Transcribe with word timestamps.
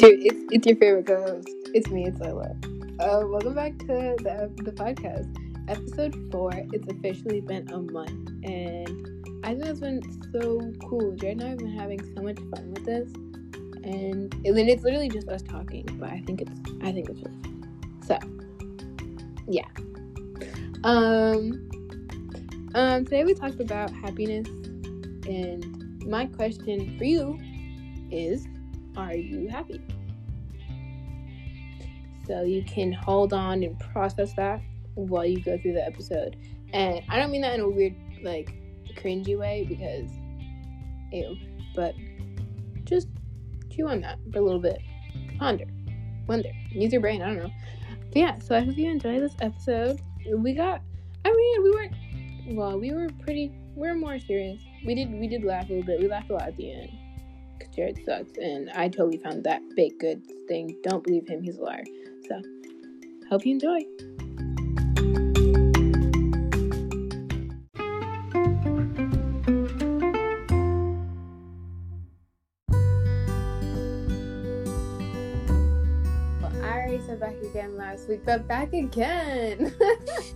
It's 0.00 0.06
your 0.06 0.32
it's, 0.32 0.52
it's 0.52 0.66
your 0.68 0.76
favorite 0.76 1.06
co-host. 1.06 1.48
It's 1.74 1.90
me. 1.90 2.06
It's 2.06 2.20
Layla. 2.20 2.54
Uh, 3.00 3.26
welcome 3.26 3.52
back 3.52 3.76
to 3.78 3.86
the 3.86 4.48
the 4.62 4.70
podcast, 4.70 5.26
episode 5.68 6.14
four. 6.30 6.52
It's 6.54 6.86
officially 6.86 7.40
been 7.40 7.68
a 7.72 7.78
month, 7.78 8.30
and 8.44 9.42
I 9.44 9.54
think 9.54 9.64
it's 9.64 9.80
been 9.80 10.00
so 10.32 10.72
cool. 10.88 11.16
Jared 11.16 11.40
and 11.40 11.42
I 11.42 11.48
have 11.48 11.58
been 11.58 11.76
having 11.76 12.14
so 12.14 12.22
much 12.22 12.38
fun 12.38 12.74
with 12.74 12.84
this, 12.84 13.12
and 13.82 14.32
and 14.32 14.68
it's 14.70 14.84
literally 14.84 15.08
just 15.08 15.28
us 15.28 15.42
talking. 15.42 15.84
But 15.94 16.10
I 16.10 16.22
think 16.24 16.42
it's 16.42 16.60
I 16.80 16.92
think 16.92 17.08
it's 17.08 17.20
really 17.20 17.42
fun. 17.42 17.98
So, 18.06 18.18
yeah. 19.48 19.66
Um. 20.84 21.68
Um. 22.76 23.04
Today 23.04 23.24
we 23.24 23.34
talked 23.34 23.58
about 23.58 23.90
happiness, 23.90 24.46
and 25.26 26.04
my 26.06 26.26
question 26.26 26.96
for 26.98 27.04
you 27.04 27.36
is 28.12 28.46
are 29.04 29.14
you 29.14 29.48
happy? 29.48 29.80
So 32.26 32.42
you 32.42 32.62
can 32.64 32.92
hold 32.92 33.32
on 33.32 33.62
and 33.62 33.78
process 33.78 34.34
that 34.34 34.60
while 34.94 35.24
you 35.24 35.40
go 35.40 35.56
through 35.58 35.72
the 35.74 35.86
episode. 35.86 36.36
And 36.72 37.02
I 37.08 37.18
don't 37.18 37.30
mean 37.30 37.40
that 37.42 37.54
in 37.54 37.60
a 37.60 37.68
weird, 37.68 37.94
like, 38.22 38.52
cringy 38.96 39.38
way 39.38 39.64
because, 39.66 40.10
ew. 41.12 41.36
But 41.74 41.94
just 42.84 43.08
chew 43.70 43.88
on 43.88 44.00
that 44.02 44.18
for 44.32 44.40
a 44.40 44.42
little 44.42 44.60
bit. 44.60 44.80
Ponder. 45.38 45.64
Wonder. 46.26 46.50
Use 46.70 46.92
your 46.92 47.00
brain. 47.00 47.22
I 47.22 47.26
don't 47.28 47.38
know. 47.38 47.50
But 48.08 48.16
yeah, 48.16 48.38
so 48.40 48.56
I 48.56 48.60
hope 48.60 48.76
you 48.76 48.90
enjoy 48.90 49.20
this 49.20 49.34
episode. 49.40 50.00
We 50.36 50.52
got, 50.52 50.82
I 51.24 51.30
mean, 51.30 51.62
we 51.62 51.70
weren't, 51.70 51.94
well, 52.56 52.78
we 52.78 52.92
were 52.92 53.08
pretty, 53.22 53.52
We're 53.74 53.94
more 53.94 54.18
serious. 54.18 54.60
We 54.84 54.94
did, 54.94 55.10
we 55.12 55.28
did 55.28 55.44
laugh 55.44 55.66
a 55.66 55.72
little 55.72 55.86
bit. 55.86 56.00
We 56.00 56.08
laughed 56.08 56.30
a 56.30 56.32
lot 56.32 56.48
at 56.48 56.56
the 56.56 56.72
end. 56.72 56.90
Jared 57.74 57.98
sucks, 58.04 58.36
and 58.38 58.70
I 58.70 58.88
totally 58.88 59.18
found 59.18 59.44
that 59.44 59.62
baked 59.76 60.00
goods 60.00 60.28
thing. 60.46 60.76
Don't 60.82 61.04
believe 61.04 61.26
him; 61.26 61.42
he's 61.42 61.58
a 61.58 61.62
liar. 61.62 61.84
So, 62.28 62.42
hope 63.28 63.46
you 63.46 63.52
enjoy. 63.52 63.84
I 76.62 76.72
already 76.72 77.00
said 77.06 77.20
back 77.20 77.36
again 77.42 77.76
last 77.76 78.08
week, 78.08 78.24
but 78.24 78.46
back 78.48 78.72
again. 78.72 79.74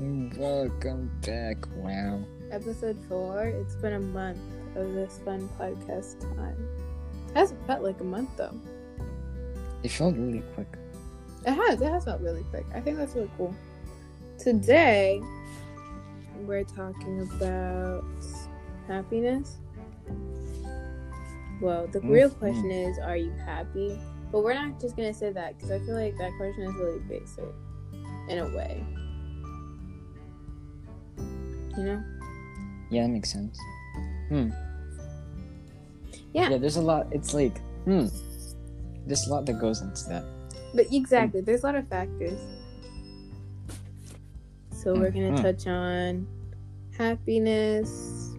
Welcome 0.39 1.11
back. 1.25 1.67
Wow. 1.77 2.25
Episode 2.51 2.99
four. 3.09 3.45
It's 3.45 3.75
been 3.77 3.95
a 3.95 4.01
month 4.01 4.39
of 4.77 4.93
this 4.95 5.21
fun 5.25 5.49
podcast 5.59 6.21
time. 6.37 6.82
Hasn't 7.35 7.65
felt 7.67 7.83
like 7.83 8.01
a 8.01 8.05
month 8.05 8.31
though. 8.37 8.55
It 9.83 9.91
felt 9.91 10.17
really 10.17 10.43
quick. 10.55 10.69
It 11.47 11.53
has. 11.53 11.81
It 11.81 11.89
has 11.91 12.05
felt 12.05 12.21
really 12.21 12.45
quick. 12.51 12.67
I 12.75 12.81
think 12.81 12.97
that's 12.99 13.15
really 13.15 13.31
cool. 13.37 13.55
Today, 14.39 15.21
we're 16.47 16.65
talking 16.65 17.21
about 17.37 18.05
happiness. 18.87 19.57
Well, 21.61 21.87
the 21.87 22.01
real 22.01 22.29
Mhm. 22.31 22.39
question 22.39 22.71
is, 22.71 22.99
are 22.99 23.17
you 23.17 23.31
happy? 23.33 23.99
But 24.31 24.43
we're 24.45 24.55
not 24.55 24.81
just 24.81 24.97
gonna 24.97 25.15
say 25.15 25.31
that 25.33 25.57
because 25.57 25.71
I 25.71 25.79
feel 25.81 25.95
like 25.95 26.17
that 26.19 26.33
question 26.39 26.65
is 26.65 26.75
really 26.75 26.99
basic, 27.01 27.45
in 28.29 28.39
a 28.39 28.47
way. 28.57 28.85
You 31.77 31.85
know? 31.85 32.05
Yeah, 32.91 33.03
that 33.03 33.09
makes 33.09 33.33
sense. 33.33 33.59
Hmm. 34.29 34.51
Yeah. 36.33 36.51
Yeah, 36.51 36.59
there's 36.59 36.77
a 36.77 36.83
lot. 36.83 37.07
It's 37.13 37.35
like, 37.35 37.59
hmm. 37.85 38.07
There's 39.07 39.27
a 39.27 39.31
lot 39.31 39.47
that 39.47 39.55
goes 39.61 39.81
into 39.83 40.05
that. 40.11 40.25
But 40.75 40.87
exactly, 40.93 41.41
there's 41.41 41.63
a 41.63 41.67
lot 41.67 41.75
of 41.75 41.89
factors. 41.89 42.39
So 44.71 44.95
we're 44.95 45.11
gonna 45.11 45.33
Mhm. 45.33 45.43
touch 45.43 45.67
on 45.67 46.27
happiness, 46.97 48.31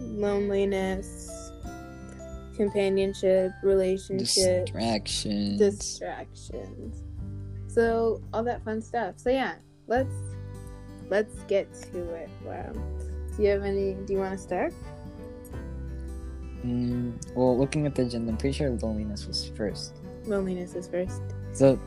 loneliness, 0.00 1.50
companionship, 2.56 3.52
relationships, 3.62 4.34
Distractions. 4.70 5.58
distractions. 5.58 7.02
So 7.68 8.20
all 8.32 8.42
that 8.44 8.64
fun 8.64 8.80
stuff. 8.80 9.14
So 9.18 9.30
yeah, 9.30 9.54
let's 9.86 10.14
let's 11.10 11.34
get 11.46 11.72
to 11.92 11.98
it. 12.14 12.28
Wow. 12.44 12.72
Do 13.36 13.42
you 13.42 13.50
have 13.50 13.62
any? 13.64 13.94
Do 14.06 14.12
you 14.14 14.18
want 14.18 14.32
to 14.32 14.38
start? 14.42 14.72
Mm, 16.66 17.14
well, 17.36 17.56
looking 17.56 17.86
at 17.86 17.94
the 17.94 18.02
agenda, 18.02 18.32
I'm 18.32 18.36
pretty 18.36 18.56
sure 18.56 18.70
loneliness 18.70 19.26
was 19.26 19.50
first. 19.56 19.94
Loneliness 20.24 20.74
is 20.74 20.88
first. 20.88 21.22
So, 21.52 21.78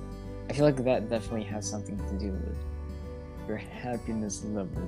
I 0.49 0.53
feel 0.53 0.65
like 0.65 0.81
that 0.85 1.09
definitely 1.09 1.43
has 1.45 1.69
something 1.69 1.97
to 1.97 2.17
do 2.17 2.31
with 2.31 2.57
your 3.47 3.57
happiness 3.57 4.43
level. 4.45 4.81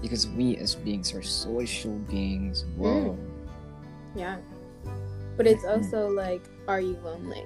Because 0.00 0.28
we 0.28 0.56
as 0.58 0.74
beings 0.76 1.12
are 1.14 1.22
social 1.22 1.98
beings. 2.10 2.64
Whoa. 2.76 3.18
Yeah. 4.14 4.36
But 5.36 5.46
it's 5.46 5.64
Mhm. 5.64 5.76
also 5.76 6.08
like, 6.10 6.42
are 6.68 6.80
you 6.80 6.96
lonely? 7.02 7.44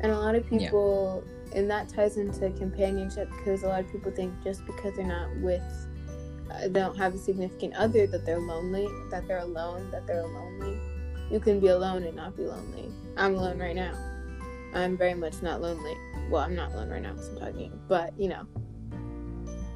And 0.00 0.10
a 0.10 0.18
lot 0.18 0.34
of 0.34 0.44
Yeah. 0.50 0.58
people, 0.58 1.22
and 1.54 1.70
that 1.70 1.88
ties 1.88 2.16
into 2.16 2.50
companionship 2.58 3.28
because 3.36 3.62
a 3.62 3.68
lot 3.68 3.80
of 3.84 3.92
people 3.92 4.10
think 4.10 4.32
just 4.42 4.66
because 4.66 4.96
they're 4.96 5.06
not 5.06 5.28
with, 5.40 5.62
uh, 6.50 6.62
they 6.62 6.68
don't 6.80 6.96
have 6.96 7.14
a 7.14 7.18
significant 7.18 7.74
other, 7.76 8.06
that 8.08 8.24
they're 8.26 8.40
lonely, 8.40 8.88
that 9.10 9.28
they're 9.28 9.38
alone, 9.38 9.88
that 9.92 10.06
they're 10.06 10.26
lonely. 10.26 10.80
You 11.30 11.40
can 11.40 11.60
be 11.60 11.68
alone 11.68 12.02
and 12.04 12.16
not 12.16 12.36
be 12.36 12.44
lonely. 12.44 12.90
I'm 13.16 13.34
alone 13.34 13.58
right 13.58 13.74
now. 13.74 13.94
I'm 14.74 14.96
very 14.96 15.14
much 15.14 15.42
not 15.42 15.60
lonely. 15.60 15.94
Well, 16.30 16.42
I'm 16.42 16.54
not 16.54 16.72
alone 16.72 16.90
right 16.90 17.02
now 17.02 17.12
because 17.12 17.28
I'm 17.28 17.38
talking, 17.38 17.80
but 17.88 18.12
you 18.18 18.28
know. 18.28 18.46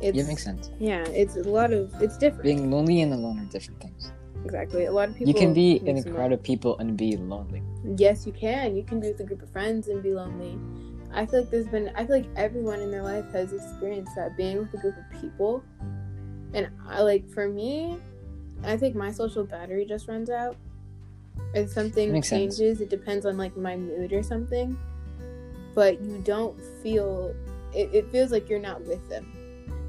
It's, 0.00 0.16
Yeah, 0.16 0.24
it 0.24 0.28
makes 0.28 0.44
sense. 0.44 0.70
Yeah, 0.78 1.04
it's 1.08 1.36
a 1.36 1.42
lot 1.42 1.72
of, 1.72 1.90
it's 2.02 2.18
different. 2.18 2.44
Being 2.44 2.70
lonely 2.70 3.00
and 3.00 3.12
alone 3.14 3.38
are 3.40 3.44
different 3.50 3.80
things. 3.80 4.12
exactly. 4.44 4.84
A 4.84 4.92
lot 4.92 5.08
of 5.08 5.14
people. 5.14 5.32
You 5.32 5.38
can 5.38 5.54
be 5.54 5.76
in 5.76 5.88
a 5.88 5.92
mix 5.94 6.04
them 6.04 6.12
up. 6.12 6.18
crowd 6.18 6.32
of 6.32 6.42
people 6.42 6.78
and 6.78 6.96
be 6.96 7.16
lonely. 7.16 7.62
Yes, 7.96 8.26
you 8.26 8.32
can. 8.32 8.76
You 8.76 8.84
can 8.84 9.00
be 9.00 9.08
with 9.08 9.20
a 9.20 9.24
group 9.24 9.42
of 9.42 9.50
friends 9.50 9.88
and 9.88 10.02
be 10.02 10.12
lonely. 10.12 10.58
I 11.12 11.24
feel 11.24 11.40
like 11.40 11.50
there's 11.50 11.68
been, 11.68 11.90
I 11.94 12.04
feel 12.04 12.16
like 12.16 12.28
everyone 12.36 12.80
in 12.80 12.90
their 12.90 13.02
life 13.02 13.24
has 13.32 13.52
experienced 13.52 14.12
that 14.16 14.36
being 14.36 14.58
with 14.58 14.74
a 14.74 14.78
group 14.78 14.96
of 14.96 15.20
people. 15.20 15.64
And 16.52 16.68
I 16.86 17.00
like, 17.00 17.28
for 17.30 17.48
me, 17.48 17.98
I 18.64 18.76
think 18.76 18.94
my 18.96 19.10
social 19.10 19.44
battery 19.44 19.86
just 19.86 20.08
runs 20.08 20.28
out. 20.30 20.56
If 21.54 21.70
something 21.70 22.12
Makes 22.12 22.28
sense. 22.28 22.58
changes, 22.58 22.80
it 22.80 22.90
depends 22.90 23.24
on 23.26 23.36
like 23.36 23.56
my 23.56 23.76
mood 23.76 24.12
or 24.12 24.22
something. 24.22 24.76
But 25.74 26.00
you 26.02 26.18
don't 26.24 26.58
feel, 26.82 27.34
it, 27.74 27.90
it 27.92 28.10
feels 28.10 28.30
like 28.32 28.48
you're 28.48 28.58
not 28.60 28.82
with 28.86 29.06
them. 29.08 29.32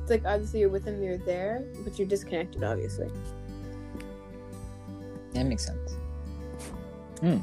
It's 0.02 0.10
like 0.10 0.26
obviously 0.26 0.62
you're 0.62 0.70
with 0.70 0.86
them, 0.86 1.02
you're 1.04 1.18
there, 1.18 1.66
but 1.84 1.98
you're 2.00 2.08
disconnected, 2.08 2.64
obviously. 2.64 3.10
That 5.34 5.46
makes 5.46 5.66
sense. 5.66 5.96
Hmm. 7.20 7.38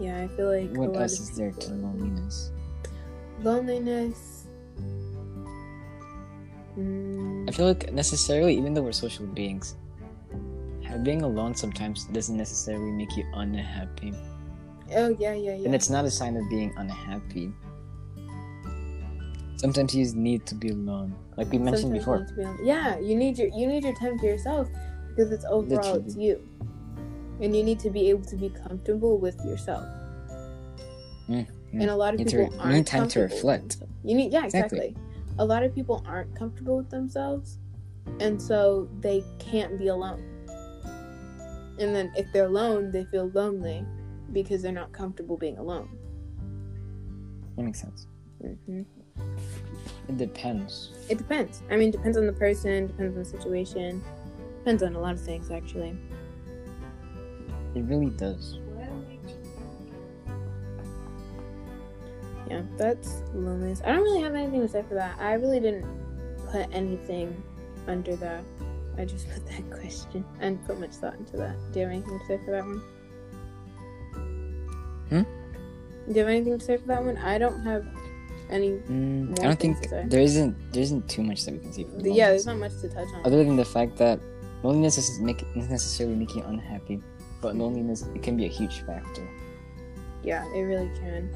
Yeah, 0.00 0.20
I 0.22 0.28
feel 0.36 0.46
like 0.56 0.70
What 0.76 0.96
else 1.00 1.18
is 1.18 1.36
there 1.36 1.50
to 1.50 1.70
loneliness? 1.70 2.52
loneliness. 3.42 4.46
Mm, 6.78 7.48
I 7.48 7.52
feel 7.52 7.66
like 7.66 7.92
necessarily, 7.92 8.56
even 8.56 8.74
though 8.74 8.82
we're 8.82 8.92
social 8.92 9.26
beings, 9.26 9.74
being 10.96 11.22
alone 11.22 11.54
sometimes 11.54 12.04
doesn't 12.06 12.36
necessarily 12.36 12.90
make 12.90 13.14
you 13.16 13.24
unhappy. 13.34 14.14
oh 14.96 15.14
yeah, 15.18 15.34
yeah, 15.34 15.54
yeah. 15.54 15.66
And 15.66 15.74
it's 15.74 15.90
not 15.90 16.04
a 16.06 16.10
sign 16.10 16.36
of 16.36 16.48
being 16.48 16.72
unhappy. 16.78 17.52
Sometimes 19.56 19.94
you 19.94 20.04
just 20.04 20.16
need 20.16 20.46
to 20.46 20.54
be 20.54 20.68
alone. 20.70 21.14
Like 21.36 21.50
we 21.50 21.58
mentioned 21.58 22.00
Sometimes 22.02 22.30
before. 22.32 22.54
be. 22.58 22.64
Yeah, 22.66 22.98
you 22.98 23.14
need 23.16 23.36
your 23.38 23.48
you 23.48 23.66
need 23.66 23.82
your 23.84 23.94
time 23.94 24.18
to 24.20 24.26
yourself 24.26 24.68
because 25.08 25.32
it's 25.32 25.44
overall 25.44 25.96
it's 25.96 26.16
you, 26.16 26.40
and 27.40 27.54
you 27.56 27.62
need 27.64 27.80
to 27.80 27.90
be 27.90 28.08
able 28.08 28.24
to 28.26 28.36
be 28.36 28.50
comfortable 28.50 29.18
with 29.18 29.36
yourself. 29.44 29.84
Mm, 31.28 31.46
And 31.72 31.90
a 31.90 31.96
lot 31.96 32.14
of 32.14 32.20
You 32.20 32.26
people 32.26 32.46
re- 32.46 32.56
aren't 32.58 32.72
need 32.74 32.86
time 32.86 33.08
to 33.08 33.20
reflect. 33.20 33.78
You 34.04 34.14
need 34.14 34.32
yeah 34.32 34.44
Exactly. 34.44 34.78
exactly. 34.78 35.04
A 35.40 35.44
lot 35.44 35.62
of 35.62 35.74
people 35.74 36.02
aren't 36.06 36.34
comfortable 36.36 36.76
with 36.78 36.90
themselves, 36.90 37.58
and 38.20 38.40
so 38.40 38.88
they 39.00 39.22
can't 39.38 39.76
be 39.78 39.88
alone. 39.88 40.22
And 41.78 41.94
then 41.94 42.12
if 42.16 42.32
they're 42.32 42.46
alone, 42.46 42.90
they 42.90 43.04
feel 43.04 43.30
lonely 43.30 43.84
because 44.32 44.62
they're 44.62 44.72
not 44.72 44.92
comfortable 44.92 45.36
being 45.36 45.58
alone. 45.58 45.88
That 47.56 47.62
makes 47.62 47.80
sense. 47.80 48.06
hmm 48.40 48.82
It 50.08 50.16
depends. 50.16 50.92
It 51.08 51.18
depends. 51.18 51.62
I 51.70 51.76
mean, 51.76 51.90
depends 51.90 52.16
on 52.16 52.26
the 52.26 52.32
person, 52.32 52.86
depends 52.88 53.16
on 53.16 53.22
the 53.22 53.28
situation, 53.28 54.02
depends 54.58 54.82
on 54.82 54.94
a 54.94 55.00
lot 55.00 55.14
of 55.14 55.20
things 55.20 55.50
actually. 55.50 55.96
It 57.74 57.82
really 57.84 58.10
does. 58.10 58.58
Yeah, 62.48 62.62
that's 62.76 63.22
loneliness. 63.34 63.82
I 63.84 63.92
don't 63.92 64.02
really 64.02 64.22
have 64.22 64.34
anything 64.34 64.62
to 64.62 64.68
say 64.68 64.82
for 64.88 64.94
that. 64.94 65.18
I 65.20 65.34
really 65.34 65.60
didn't 65.60 65.86
put 66.50 66.66
anything 66.72 67.42
under 67.86 68.16
that. 68.16 68.42
I 68.98 69.04
just 69.04 69.28
put 69.30 69.46
that 69.46 69.70
question 69.70 70.24
and 70.40 70.62
put 70.66 70.78
much 70.80 70.90
thought 70.90 71.14
into 71.14 71.36
that. 71.36 71.56
Do 71.72 71.78
you 71.80 71.86
have 71.86 71.92
anything 71.94 72.18
to 72.18 72.26
say 72.26 72.38
for 72.44 72.50
that 72.50 72.64
one? 72.64 72.82
Hmm? 75.08 75.22
Do 76.08 76.14
you 76.14 76.18
have 76.20 76.28
anything 76.28 76.58
to 76.58 76.64
say 76.64 76.76
for 76.76 76.86
that 76.88 77.04
one? 77.04 77.16
I 77.18 77.38
don't 77.38 77.60
have 77.62 77.86
any. 78.50 78.70
Mm, 78.70 79.38
I 79.40 79.42
don't 79.44 79.60
think 79.60 79.76
there 80.10 80.20
isn't 80.20 80.72
there 80.72 80.82
isn't 80.82 81.08
too 81.08 81.22
much 81.22 81.44
that 81.44 81.52
we 81.54 81.60
can 81.60 81.72
see. 81.72 81.84
For 81.84 82.08
Yeah, 82.08 82.30
there's 82.30 82.46
not 82.46 82.58
much 82.58 82.72
to 82.80 82.88
touch 82.88 83.06
on. 83.14 83.24
other 83.24 83.44
than 83.44 83.56
the 83.56 83.64
fact 83.64 83.96
that 83.98 84.18
loneliness 84.62 84.98
isn't 84.98 85.24
make, 85.24 85.42
not 85.54 85.70
necessarily 85.70 86.16
making 86.16 86.38
you 86.42 86.44
unhappy, 86.48 87.00
but 87.40 87.54
loneliness 87.56 88.02
it 88.14 88.22
can 88.22 88.36
be 88.36 88.46
a 88.46 88.48
huge 88.48 88.80
factor. 88.84 89.28
Yeah, 90.24 90.44
it 90.54 90.62
really 90.62 90.90
can. 90.98 91.30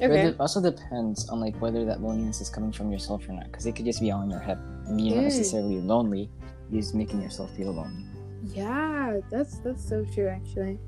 But 0.00 0.10
Okay. 0.10 0.26
it 0.28 0.36
also 0.40 0.60
depends 0.60 1.28
on 1.28 1.40
like 1.40 1.60
whether 1.60 1.84
that 1.84 2.00
loneliness 2.02 2.40
is 2.40 2.48
coming 2.50 2.70
from 2.72 2.90
yourself 2.90 3.28
or 3.28 3.32
not, 3.32 3.46
because 3.50 3.66
it 3.66 3.74
could 3.76 3.84
just 3.86 4.00
be 4.00 4.10
all 4.10 4.22
in 4.22 4.30
your 4.30 4.40
head. 4.40 4.58
You're 4.88 5.16
not 5.16 5.20
Mm. 5.20 5.22
necessarily 5.24 5.80
lonely. 5.80 6.30
You're 6.70 6.80
just 6.80 6.94
making 6.94 7.22
yourself 7.22 7.54
feel 7.56 7.72
lonely. 7.72 8.04
Yeah, 8.44 9.20
that's 9.30 9.58
that's 9.58 9.86
so 9.86 10.04
true. 10.04 10.28
Actually, 10.28 10.78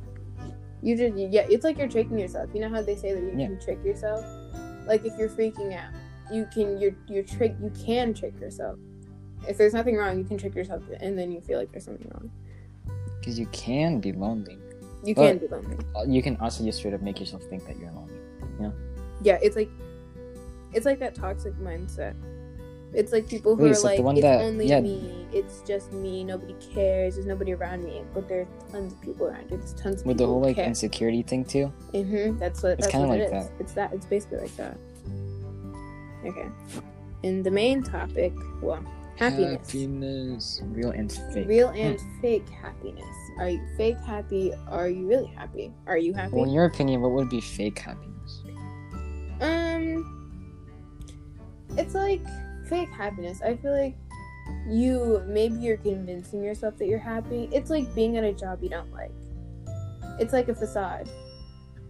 you 0.82 0.96
just 0.96 1.16
yeah, 1.16 1.46
it's 1.48 1.64
like 1.64 1.78
you're 1.78 1.88
tricking 1.88 2.18
yourself. 2.18 2.50
You 2.54 2.60
know 2.60 2.68
how 2.68 2.82
they 2.82 2.96
say 2.96 3.12
that 3.14 3.20
you 3.22 3.32
Yeah. 3.36 3.46
can 3.46 3.60
trick 3.60 3.84
yourself. 3.84 4.24
Like 4.86 5.04
if 5.04 5.16
you're 5.18 5.28
freaking 5.28 5.76
out, 5.76 5.92
you 6.32 6.46
can 6.52 6.78
you're 6.78 6.94
you're 7.08 7.22
trick 7.22 7.54
you 7.62 7.70
can 7.70 8.14
trick 8.14 8.38
yourself. 8.40 8.78
If 9.48 9.56
there's 9.56 9.74
nothing 9.74 9.96
wrong, 9.96 10.18
you 10.18 10.24
can 10.24 10.36
trick 10.36 10.54
yourself, 10.54 10.82
and 11.00 11.18
then 11.18 11.30
you 11.30 11.40
feel 11.40 11.58
like 11.58 11.70
there's 11.72 11.84
something 11.84 12.10
wrong. 12.12 12.30
Because 13.20 13.38
you 13.38 13.46
can 13.46 14.00
be 14.00 14.12
lonely. 14.12 14.58
You 15.04 15.14
can 15.14 15.38
be 15.38 15.46
lonely. 15.46 15.76
Uh, 15.94 16.04
You 16.04 16.22
can 16.22 16.36
also 16.38 16.64
just 16.64 16.78
straight 16.78 16.94
up 16.94 17.02
make 17.02 17.20
yourself 17.20 17.42
think 17.44 17.64
that 17.66 17.78
you're 17.78 17.92
lonely. 17.92 18.14
Yeah. 18.60 18.70
Yeah, 19.22 19.38
it's 19.42 19.56
like 19.56 19.70
it's 20.72 20.86
like 20.86 20.98
that 21.00 21.14
toxic 21.14 21.54
mindset. 21.54 22.14
It's 22.94 23.12
like 23.12 23.28
people 23.28 23.54
who 23.54 23.64
Wait, 23.64 23.70
are 23.72 23.74
like 23.74 23.84
like, 23.84 23.96
the 23.98 24.02
one 24.02 24.16
it's 24.16 24.22
that- 24.22 24.40
only 24.40 24.66
yeah. 24.66 24.80
me, 24.80 25.26
it's 25.32 25.60
just 25.60 25.92
me, 25.92 26.24
nobody 26.24 26.54
cares, 26.74 27.14
there's 27.16 27.26
nobody 27.26 27.52
around 27.52 27.84
me. 27.84 28.02
But 28.14 28.28
there's 28.28 28.46
tons 28.72 28.92
of 28.94 29.00
people 29.02 29.26
around 29.26 29.50
you. 29.50 29.58
There's 29.58 29.74
tons 29.74 29.96
of 29.96 29.98
people 30.00 30.08
With 30.08 30.18
the 30.18 30.26
whole 30.26 30.38
who 30.40 30.46
like 30.46 30.56
care. 30.56 30.66
insecurity 30.66 31.22
thing 31.22 31.44
too. 31.44 31.70
Mm-hmm. 31.92 32.38
That's 32.38 32.62
what. 32.62 32.72
It's 32.72 32.82
That's 32.82 32.92
kinda 32.92 33.08
what 33.08 33.18
it 33.20 33.30
like 33.30 33.42
that. 33.44 33.52
It's 33.60 33.72
that. 33.74 33.92
It's 33.92 34.06
basically 34.06 34.38
like 34.38 34.56
that. 34.56 34.76
Okay. 36.24 36.48
And 37.24 37.44
the 37.44 37.50
main 37.50 37.82
topic, 37.82 38.32
well, 38.62 38.82
happiness, 39.16 39.66
Happiness. 39.66 40.62
Real 40.66 40.90
and 40.90 41.12
fake. 41.34 41.46
real 41.48 41.68
and 41.70 41.98
fake 42.22 42.48
happiness. 42.48 43.04
Are 43.38 43.48
you 43.50 43.60
fake 43.76 43.98
happy? 43.98 44.52
Are 44.68 44.88
you 44.88 45.06
really 45.06 45.26
happy? 45.26 45.72
Are 45.86 45.98
you 45.98 46.14
happy? 46.14 46.34
Well, 46.34 46.44
in 46.44 46.50
your 46.50 46.64
opinion, 46.64 47.02
what 47.02 47.12
would 47.12 47.28
be 47.28 47.40
fake 47.40 47.78
happiness? 47.78 48.42
Um, 49.40 50.14
it's 51.76 51.94
like 51.94 52.20
fake 52.68 52.90
happiness. 52.90 53.40
I 53.42 53.56
feel 53.56 53.72
like 53.76 53.96
you 54.68 55.22
maybe 55.26 55.56
you're 55.56 55.76
convincing 55.78 56.42
yourself 56.42 56.76
that 56.78 56.86
you're 56.86 56.98
happy. 56.98 57.48
It's 57.52 57.70
like 57.70 57.92
being 57.94 58.16
at 58.16 58.24
a 58.24 58.32
job 58.32 58.62
you 58.62 58.68
don't 58.68 58.92
like. 58.92 59.10
It's 60.18 60.32
like 60.32 60.48
a 60.48 60.54
facade. 60.54 61.08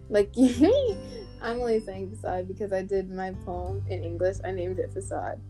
Like 0.09 0.33
I'm 1.41 1.61
only 1.61 1.81
saying 1.81 2.11
facade 2.11 2.49
because 2.49 2.73
I 2.73 2.83
did 2.83 3.11
my 3.11 3.33
poem 3.45 3.85
in 3.89 4.03
English. 4.03 4.37
I 4.45 4.51
named 4.51 4.79
it 4.79 4.93
facade. 4.93 5.41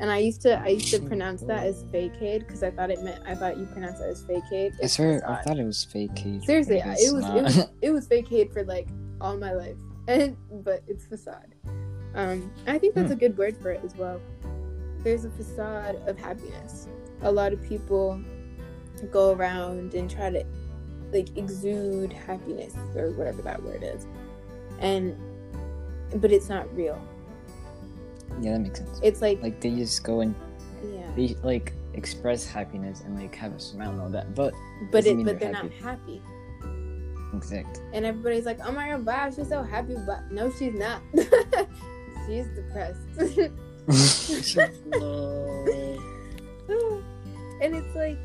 And 0.00 0.10
I 0.10 0.18
used 0.18 0.42
to 0.42 0.58
I 0.60 0.68
used 0.68 0.90
to 0.92 1.00
pronounce 1.00 1.42
that 1.42 1.66
as 1.66 1.82
fakeade 1.84 2.40
because 2.46 2.62
I 2.62 2.70
thought 2.70 2.90
it 2.90 3.02
meant 3.02 3.20
I 3.26 3.34
thought 3.34 3.56
you 3.58 3.66
pronounced 3.66 4.00
it 4.00 4.06
as 4.08 4.22
fakeade. 4.22 4.74
I 4.74 4.84
It's 4.84 4.94
swear, 4.94 5.20
I 5.28 5.42
thought 5.42 5.58
it 5.58 5.64
was 5.64 5.84
fake. 5.84 6.16
Seriously, 6.44 6.78
it 6.84 7.12
was 7.12 7.24
not. 7.24 7.36
it 7.38 7.42
was 7.42 7.58
it 7.82 7.90
was 7.90 8.06
fakeade 8.12 8.52
for 8.52 8.64
like 8.64 8.88
all 9.20 9.36
my 9.36 9.52
life, 9.54 9.76
and 10.08 10.36
but 10.64 10.82
it's 10.86 11.04
facade. 11.06 11.54
Um, 12.14 12.50
I 12.66 12.78
think 12.78 12.94
that's 12.94 13.08
Hmm. 13.08 13.12
a 13.14 13.16
good 13.16 13.36
word 13.36 13.56
for 13.58 13.70
it 13.72 13.80
as 13.84 13.94
well. 13.96 14.20
There's 15.02 15.24
a 15.24 15.30
facade 15.30 15.96
of 16.06 16.18
happiness. 16.18 16.88
A 17.22 17.30
lot 17.30 17.52
of 17.52 17.62
people 17.62 18.20
go 19.12 19.32
around 19.32 19.94
and 19.94 20.10
try 20.10 20.30
to 20.30 20.44
like 21.12 21.36
exude 21.36 22.12
happiness 22.12 22.74
or 22.94 23.10
whatever 23.12 23.40
that 23.42 23.62
word 23.62 23.82
is, 23.82 24.06
and 24.80 25.16
but 26.16 26.32
it's 26.32 26.48
not 26.48 26.74
real. 26.76 27.00
yeah, 28.40 28.52
that 28.52 28.58
makes 28.60 28.78
sense. 28.80 29.00
It's 29.02 29.20
like, 29.22 29.40
Like 29.42 29.60
they 29.60 29.70
just 29.70 30.02
go 30.04 30.20
and 30.20 30.34
yeah, 30.84 31.08
they 31.16 31.36
like 31.42 31.72
express 31.94 32.46
happiness 32.46 33.00
and 33.02 33.18
like 33.18 33.34
have 33.34 33.52
a 33.54 33.60
smile 33.60 33.90
and 33.90 34.00
all 34.00 34.10
that, 34.10 34.34
but 34.34 34.52
but 34.92 35.06
it 35.06 35.16
but 35.24 35.38
they're 35.38 35.52
they're 35.52 35.62
not 35.62 35.72
happy. 35.72 36.20
exact. 37.34 37.80
And 37.92 38.04
everybody's 38.04 38.46
like, 38.46 38.58
"Oh 38.64 38.72
my 38.72 38.88
god, 38.90 39.06
wow, 39.06 39.30
she's 39.30 39.48
so 39.48 39.62
happy," 39.62 39.96
but 40.06 40.30
no, 40.30 40.50
she's 40.52 40.74
not. 40.74 41.00
she's 42.26 42.46
depressed. 42.48 43.00
and 47.60 47.74
it's 47.74 47.94
like 47.94 48.18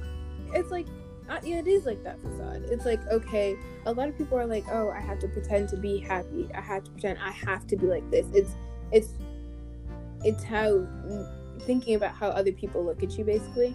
it's 0.54 0.72
like 0.72 0.88
uh, 1.30 1.40
yeah 1.42 1.60
it 1.60 1.68
is 1.68 1.86
like 1.86 2.04
that 2.04 2.22
facade. 2.22 2.64
It's 2.70 2.86
like 2.86 3.00
okay 3.08 3.56
a 3.86 3.94
lot 3.94 4.10
of 4.10 4.18
people 4.18 4.38
are 4.38 4.46
like 4.46 4.66
oh 4.70 4.90
i 4.90 5.00
have 5.00 5.20
to 5.20 5.28
pretend 5.30 5.70
to 5.70 5.78
be 5.78 6.00
happy. 6.00 6.50
I 6.54 6.60
have 6.60 6.84
to 6.84 6.92
pretend 6.92 7.20
i 7.20 7.32
have 7.32 7.66
to 7.68 7.78
be 7.78 7.88
like 7.88 8.10
this. 8.12 8.26
It's 8.34 8.52
it's 8.92 9.14
it's 10.26 10.44
how 10.44 10.86
thinking 11.62 11.96
about 11.96 12.14
how 12.14 12.28
other 12.28 12.52
people 12.52 12.84
look 12.84 13.02
at 13.02 13.18
you 13.18 13.24
basically. 13.24 13.74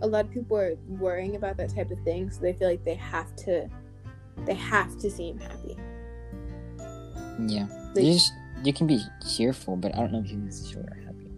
A 0.00 0.06
lot 0.06 0.24
of 0.24 0.30
people 0.30 0.56
are 0.56 0.76
worrying 0.88 1.36
about 1.36 1.58
that 1.58 1.74
type 1.74 1.90
of 1.90 1.98
thing 2.00 2.30
so 2.30 2.40
they 2.40 2.54
feel 2.54 2.68
like 2.68 2.84
they 2.84 2.94
have 2.94 3.36
to 3.44 3.68
they 4.46 4.54
have 4.54 4.98
to 4.98 5.10
seem 5.10 5.38
happy. 5.38 5.76
Yeah, 7.46 7.66
Like- 7.94 8.04
you 8.04 8.14
just 8.14 8.32
you 8.64 8.72
can 8.72 8.86
be 8.86 9.00
cheerful, 9.36 9.76
but 9.76 9.94
I 9.94 9.98
don't 9.98 10.12
know 10.12 10.20
if 10.20 10.30
you 10.30 10.38
necessarily 10.38 10.88
are 10.90 11.02
happy. 11.06 11.28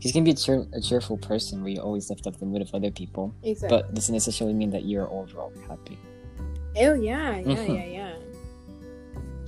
You 0.00 0.12
can 0.12 0.24
be 0.24 0.32
a, 0.32 0.34
cheer, 0.34 0.66
a 0.74 0.80
cheerful 0.80 1.16
person 1.16 1.62
where 1.62 1.70
you 1.70 1.80
always 1.80 2.10
lift 2.10 2.26
up 2.26 2.38
the 2.38 2.44
mood 2.46 2.60
of 2.60 2.74
other 2.74 2.90
people, 2.90 3.34
exactly 3.42 3.78
but 3.82 3.94
doesn't 3.94 4.12
necessarily 4.12 4.54
mean 4.54 4.70
that 4.70 4.84
you're 4.84 5.08
overall 5.10 5.52
happy. 5.66 5.98
Oh 6.76 6.92
yeah, 6.94 7.38
yeah, 7.38 7.38
Mhm. 7.38 7.68
yeah, 7.68 7.84
yeah. 7.84 8.12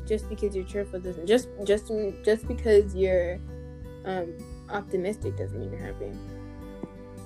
Just 0.06 0.28
because 0.28 0.55
you're 0.55 0.64
cheerful 0.64 1.00
doesn't 1.00 1.26
just 1.26 1.49
just 1.64 1.90
just 2.25 2.46
because 2.46 2.94
you're 2.94 3.38
um 4.05 4.32
optimistic 4.70 5.37
doesn't 5.37 5.58
mean 5.58 5.70
you're 5.72 5.81
happy. 5.81 6.12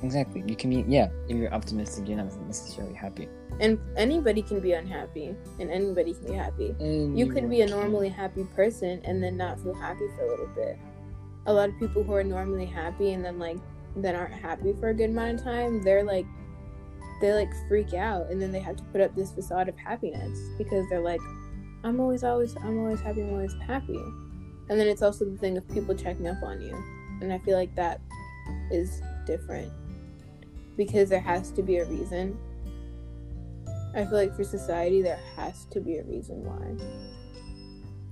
Exactly. 0.03 0.43
You 0.47 0.57
can 0.57 0.71
be 0.71 0.85
yeah. 0.89 1.09
If 1.29 1.37
you're 1.37 1.53
optimistic, 1.53 2.09
you're 2.09 2.17
not 2.17 2.33
necessarily 2.47 2.95
happy. 2.95 3.29
And 3.61 3.79
anybody 3.97 4.41
can 4.41 4.61
be 4.61 4.73
unhappy, 4.73 5.35
and 5.59 5.71
anybody 5.71 6.15
can 6.15 6.27
be 6.27 6.33
happy. 6.33 6.75
You 6.81 7.27
could 7.27 7.51
be 7.51 7.61
a 7.61 7.67
normally 7.67 8.09
happy 8.09 8.45
person 8.57 9.03
and 9.05 9.23
then 9.23 9.37
not 9.37 9.61
feel 9.61 9.75
happy 9.75 10.07
for 10.17 10.25
a 10.25 10.31
little 10.31 10.47
bit. 10.55 10.79
A 11.47 11.53
lot 11.53 11.69
of 11.69 11.79
people 11.79 12.03
who 12.03 12.15
are 12.15 12.25
normally 12.25 12.67
happy 12.67 13.13
and 13.13 13.25
then 13.25 13.39
like 13.39 13.59
that 13.97 14.15
aren't 14.15 14.35
happy 14.35 14.73
for 14.79 14.91
a 14.91 14.95
good 14.95 15.11
amount 15.11 15.41
of 15.41 15.45
time, 15.45 15.83
they're 15.83 16.05
like 16.05 16.27
they 17.21 17.35
like 17.35 17.51
freak 17.69 17.93
out 17.93 18.31
and 18.31 18.41
then 18.41 18.51
they 18.51 18.61
have 18.61 18.77
to 18.77 18.83
put 18.85 19.01
up 19.03 19.15
this 19.15 19.33
facade 19.33 19.69
of 19.69 19.77
happiness 19.77 20.39
because 20.57 20.87
they're 20.89 21.01
like, 21.01 21.21
I'm 21.85 22.01
always 22.01 22.25
always 22.25 22.57
I'm 22.57 22.79
always 22.79 23.01
happy, 23.01 23.21
I'm 23.21 23.31
always 23.31 23.55
happy. 23.67 24.01
And 24.71 24.79
then 24.79 24.87
it's 24.87 25.03
also 25.03 25.25
the 25.25 25.37
thing 25.37 25.59
of 25.59 25.69
people 25.69 25.95
checking 25.95 26.29
up 26.29 26.43
on 26.43 26.61
you. 26.63 26.75
And 27.21 27.33
I 27.33 27.39
feel 27.39 27.59
like 27.59 27.75
that 27.75 28.01
is 28.71 29.03
different. 29.27 29.71
Because 30.77 31.09
there 31.11 31.21
has 31.21 31.51
to 31.53 31.63
be 31.63 31.79
a 31.79 31.85
reason. 31.87 32.39
I 33.95 34.05
feel 34.05 34.15
like 34.15 34.35
for 34.37 34.45
society 34.45 35.03
there 35.03 35.19
has 35.37 35.65
to 35.67 35.81
be 35.81 35.99
a 35.99 36.05
reason 36.05 36.45
why. 36.45 36.77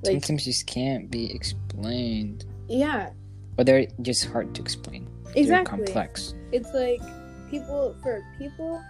Like 0.03 0.13
Sometimes 0.25 0.45
just 0.45 0.67
can't 0.67 1.11
be 1.11 1.33
explained, 1.33 2.45
yeah, 2.69 3.11
or 3.57 3.65
they're 3.65 3.87
just 4.03 4.27
hard 4.27 4.55
to 4.57 4.63
explain. 4.63 5.09
exactly. 5.35 5.47
They're 5.47 5.65
complex. 5.65 6.35
It's 6.53 6.73
like 6.73 7.01
people 7.51 7.97
for 8.03 8.23
people, 8.39 8.81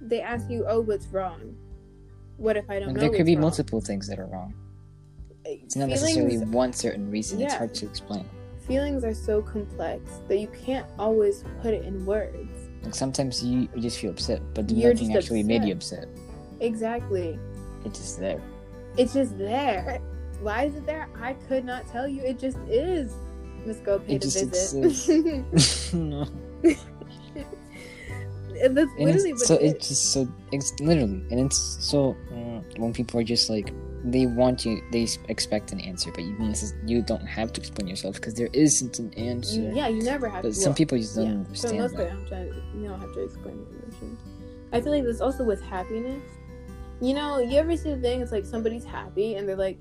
they 0.00 0.20
ask 0.20 0.48
you, 0.50 0.64
"Oh, 0.68 0.80
what's 0.80 1.06
wrong? 1.06 1.56
What 2.36 2.56
if 2.56 2.68
I 2.70 2.78
don't 2.78 2.90
And 2.90 2.96
know?" 2.96 3.00
there 3.00 3.10
could 3.10 3.26
be 3.26 3.34
wrong?" 3.34 3.42
multiple 3.42 3.80
things 3.80 4.06
that 4.08 4.18
are 4.20 4.26
wrong. 4.26 4.54
It's 5.44 5.76
not 5.76 5.86
feelings, 5.86 6.02
necessarily 6.02 6.38
one 6.46 6.72
certain 6.72 7.10
reason. 7.10 7.40
It's 7.42 7.54
hard 7.54 7.74
to 7.74 7.86
explain. 7.86 8.24
feelings 8.66 9.04
are 9.04 9.12
so 9.12 9.42
complex 9.42 10.20
that 10.28 10.38
you 10.38 10.48
can't 10.64 10.86
always 10.98 11.44
put 11.60 11.74
it 11.74 11.84
in 11.84 12.06
words. 12.06 12.63
Like 12.84 12.94
sometimes 12.94 13.42
you, 13.42 13.68
you 13.74 13.80
just 13.80 13.98
feel 13.98 14.10
upset, 14.10 14.42
but 14.54 14.70
You're 14.70 14.92
nothing 14.92 15.16
actually 15.16 15.42
made 15.42 15.64
you 15.64 15.72
upset. 15.72 16.06
Exactly. 16.60 17.38
It's 17.84 17.98
just 17.98 18.20
there. 18.20 18.40
It's 18.96 19.14
just 19.14 19.36
there. 19.38 20.00
Why 20.40 20.64
is 20.64 20.76
it 20.76 20.86
there? 20.86 21.08
I 21.20 21.34
could 21.48 21.64
not 21.64 21.86
tell 21.90 22.06
you. 22.06 22.22
It 22.22 22.38
just 22.38 22.58
is. 22.68 23.12
Let's 23.66 23.80
go 23.80 23.98
pay 23.98 24.18
to 24.18 24.30
just 24.30 24.74
visit. 24.74 25.94
no. 25.94 26.26
And 28.62 28.76
That's 28.76 28.90
And 28.98 29.08
it's 29.08 29.24
what 29.24 29.38
so 29.40 29.54
it 29.54 29.76
it's 29.76 29.88
just 29.88 30.12
so 30.12 30.28
it's 30.52 30.78
literally 30.80 31.24
and 31.30 31.40
it's 31.40 31.76
so 31.80 32.16
mm, 32.32 32.78
when 32.78 32.92
people 32.92 33.18
are 33.18 33.24
just 33.24 33.50
like 33.50 33.72
they 34.06 34.26
want 34.26 34.66
you 34.66 34.82
they 34.92 35.08
expect 35.28 35.72
an 35.72 35.80
answer 35.80 36.10
but 36.12 36.22
you 36.24 36.36
you 36.86 37.00
don't 37.02 37.24
have 37.26 37.52
to 37.54 37.60
explain 37.60 37.88
yourself 37.88 38.16
because 38.16 38.34
there 38.34 38.50
isn't 38.52 38.98
an 38.98 39.12
answer 39.14 39.60
You, 39.60 39.72
yeah, 39.74 39.88
you 39.88 40.02
never 40.02 40.28
have 40.28 40.42
but 40.42 40.48
to. 40.50 40.54
some 40.54 40.70
well, 40.70 40.76
people 40.76 40.98
just 40.98 41.16
don't 41.16 41.24
yeah. 41.26 41.32
Understand 41.32 41.78
part, 41.78 41.92
that 41.96 42.10
I'm 42.12 42.26
trying 42.26 42.50
to, 42.50 42.56
you 42.78 42.88
don't 42.88 43.00
have 43.00 43.14
to 43.14 43.20
explain 43.22 43.56
your 43.56 43.82
emotions. 43.82 44.20
I 44.72 44.80
feel 44.82 44.92
like 44.92 45.04
this 45.04 45.20
also 45.22 45.42
with 45.44 45.62
happiness. 45.62 46.22
You 47.00 47.14
know, 47.14 47.38
you 47.38 47.56
ever 47.58 47.76
see 47.76 47.90
the 47.94 48.00
thing? 48.00 48.20
It's 48.20 48.30
like 48.32 48.44
somebody's 48.44 48.84
happy 48.84 49.34
and 49.36 49.48
they're 49.48 49.56
like, 49.56 49.78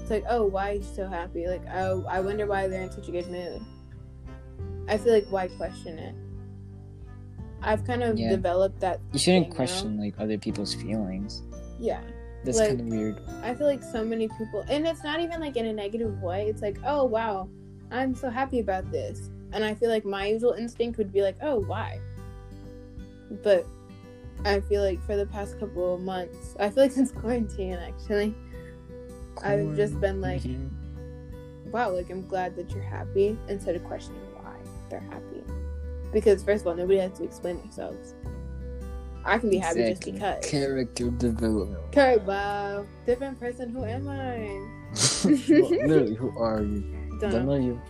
it's 0.00 0.10
like, 0.10 0.24
oh, 0.28 0.44
why 0.44 0.70
are 0.70 0.74
you 0.74 0.82
so 0.82 1.06
happy? 1.08 1.46
Like, 1.46 1.62
oh, 1.72 2.04
I 2.08 2.20
wonder 2.20 2.46
why 2.46 2.68
they're 2.68 2.82
in 2.82 2.92
such 2.92 3.08
a 3.08 3.12
good 3.12 3.28
mood. 3.28 3.60
I 4.88 4.98
feel 4.98 5.12
like 5.14 5.26
why 5.30 5.48
question 5.48 5.98
it? 5.98 6.14
I've 7.62 7.84
kind 7.84 8.02
of 8.02 8.18
Yeah. 8.18 8.28
developed 8.30 8.80
that. 8.80 9.00
you 9.12 9.18
shouldn't 9.18 9.48
now. 9.48 9.54
question 9.56 9.98
like 9.98 10.14
other 10.18 10.38
people's 10.38 10.74
feelings 10.74 11.42
Yeah, 11.80 12.00
That's 12.46 12.58
Like- 12.58 12.68
kind 12.68 12.80
of 12.80 12.86
weird. 12.86 13.20
I 13.42 13.54
feel 13.54 13.66
like 13.66 13.82
so 13.82 14.04
many 14.04 14.28
people, 14.28 14.64
and 14.68 14.86
it's 14.86 15.02
not 15.02 15.20
even 15.20 15.40
like 15.40 15.56
in 15.56 15.66
a 15.66 15.72
negative 15.72 16.22
way. 16.22 16.46
It's 16.48 16.62
like, 16.62 16.78
oh 16.86 17.04
wow, 17.04 17.48
I'm 17.90 18.14
so 18.14 18.30
happy 18.30 18.60
about 18.60 18.90
this, 18.92 19.30
and 19.52 19.64
I 19.64 19.74
feel 19.74 19.90
like 19.90 20.04
my 20.04 20.26
usual 20.28 20.52
instinct 20.52 20.96
would 20.98 21.12
be 21.12 21.22
like, 21.22 21.36
oh 21.42 21.60
why? 21.60 22.00
But 23.42 23.66
I 24.44 24.60
feel 24.60 24.82
like 24.82 25.02
for 25.02 25.16
the 25.16 25.26
past 25.26 25.58
couple 25.58 25.94
of 25.94 26.00
months, 26.00 26.54
I 26.60 26.70
feel 26.70 26.84
like 26.84 26.92
since 27.00 27.10
quarantine 27.10 27.74
actually, 27.74 28.34
I've 29.42 29.74
just 29.74 30.00
been 30.00 30.20
like, 30.20 30.42
wow, 31.72 31.90
like 31.90 32.10
I'm 32.10 32.26
glad 32.28 32.54
that 32.56 32.70
you're 32.70 32.82
happy 32.82 33.36
instead 33.48 33.74
of 33.76 33.84
questioning 33.84 34.22
why 34.34 34.54
they're 34.88 35.00
happy. 35.00 35.42
Because 36.12 36.42
first 36.44 36.62
of 36.62 36.68
all, 36.68 36.74
nobody 36.76 36.98
has 37.00 37.12
to 37.18 37.24
explain 37.24 37.58
themselves. 37.58 38.14
I 39.26 39.38
can 39.38 39.50
be 39.50 39.58
happy 39.58 39.80
just 39.90 40.04
because. 40.04 40.44
Character 40.46 41.10
development. 41.10 41.80
Okay, 41.88 42.18
wow, 42.24 42.86
different 43.06 43.38
person. 43.40 43.70
Who 43.70 43.84
am 43.84 44.08
I? 44.08 44.46
Well, 45.24 45.70
Literally, 45.86 46.14
who 46.14 46.30
are 46.38 46.62
you? 46.62 46.82
Don't, 47.20 47.30
Don't 47.32 47.32
know. 47.46 47.56
know 47.58 47.64
you. 47.64 47.80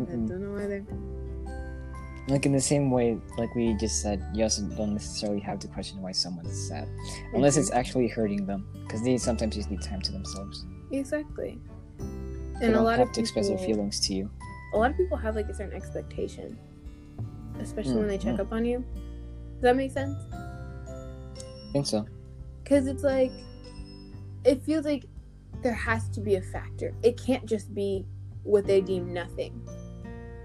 I 0.00 0.02
Mm-mm. 0.02 0.28
don't 0.28 0.40
know 0.42 0.62
either. 0.62 0.84
Like 2.28 2.46
in 2.46 2.52
the 2.52 2.60
same 2.60 2.90
way, 2.90 3.18
like 3.36 3.54
we 3.54 3.74
just 3.74 4.00
said, 4.00 4.24
you 4.34 4.44
also 4.44 4.62
don't 4.62 4.92
necessarily 4.94 5.40
have 5.40 5.58
to 5.60 5.68
question 5.68 6.00
why 6.00 6.12
someone's 6.12 6.68
sad, 6.68 6.88
unless 7.34 7.56
it's 7.56 7.70
actually 7.72 8.08
hurting 8.08 8.46
them, 8.46 8.66
because 8.86 9.02
they 9.02 9.16
sometimes 9.18 9.56
just 9.56 9.70
need 9.70 9.82
time 9.82 10.00
to 10.02 10.12
themselves. 10.12 10.64
Exactly. 10.92 11.58
They 12.60 12.66
And 12.66 12.76
a 12.76 12.80
lot 12.82 12.98
have 12.98 13.08
of 13.08 13.14
to 13.14 13.20
express 13.20 13.48
their 13.48 13.56
people- 13.58 13.74
feelings 13.74 14.00
to 14.06 14.14
you. 14.14 14.30
A 14.74 14.78
lot 14.78 14.90
of 14.90 14.96
people 14.96 15.16
have 15.16 15.34
like 15.36 15.48
a 15.48 15.54
certain 15.54 15.74
expectation, 15.74 16.56
especially 17.60 17.94
when 17.96 18.06
they 18.08 18.18
check 18.18 18.36
Mhm. 18.36 18.40
up 18.40 18.52
on 18.52 18.64
you. 18.64 18.84
Does 19.54 19.62
that 19.62 19.76
make 19.76 19.90
sense? 19.90 20.16
I 21.72 21.76
think 21.80 21.86
so. 21.86 22.04
Because 22.62 22.86
it's 22.86 23.02
like, 23.02 23.32
it 24.44 24.62
feels 24.62 24.84
like 24.84 25.06
there 25.62 25.72
has 25.72 26.06
to 26.10 26.20
be 26.20 26.34
a 26.34 26.42
factor. 26.42 26.92
It 27.02 27.16
can't 27.18 27.46
just 27.46 27.74
be 27.74 28.04
what 28.42 28.66
they 28.66 28.82
deem 28.82 29.10
nothing. 29.14 29.66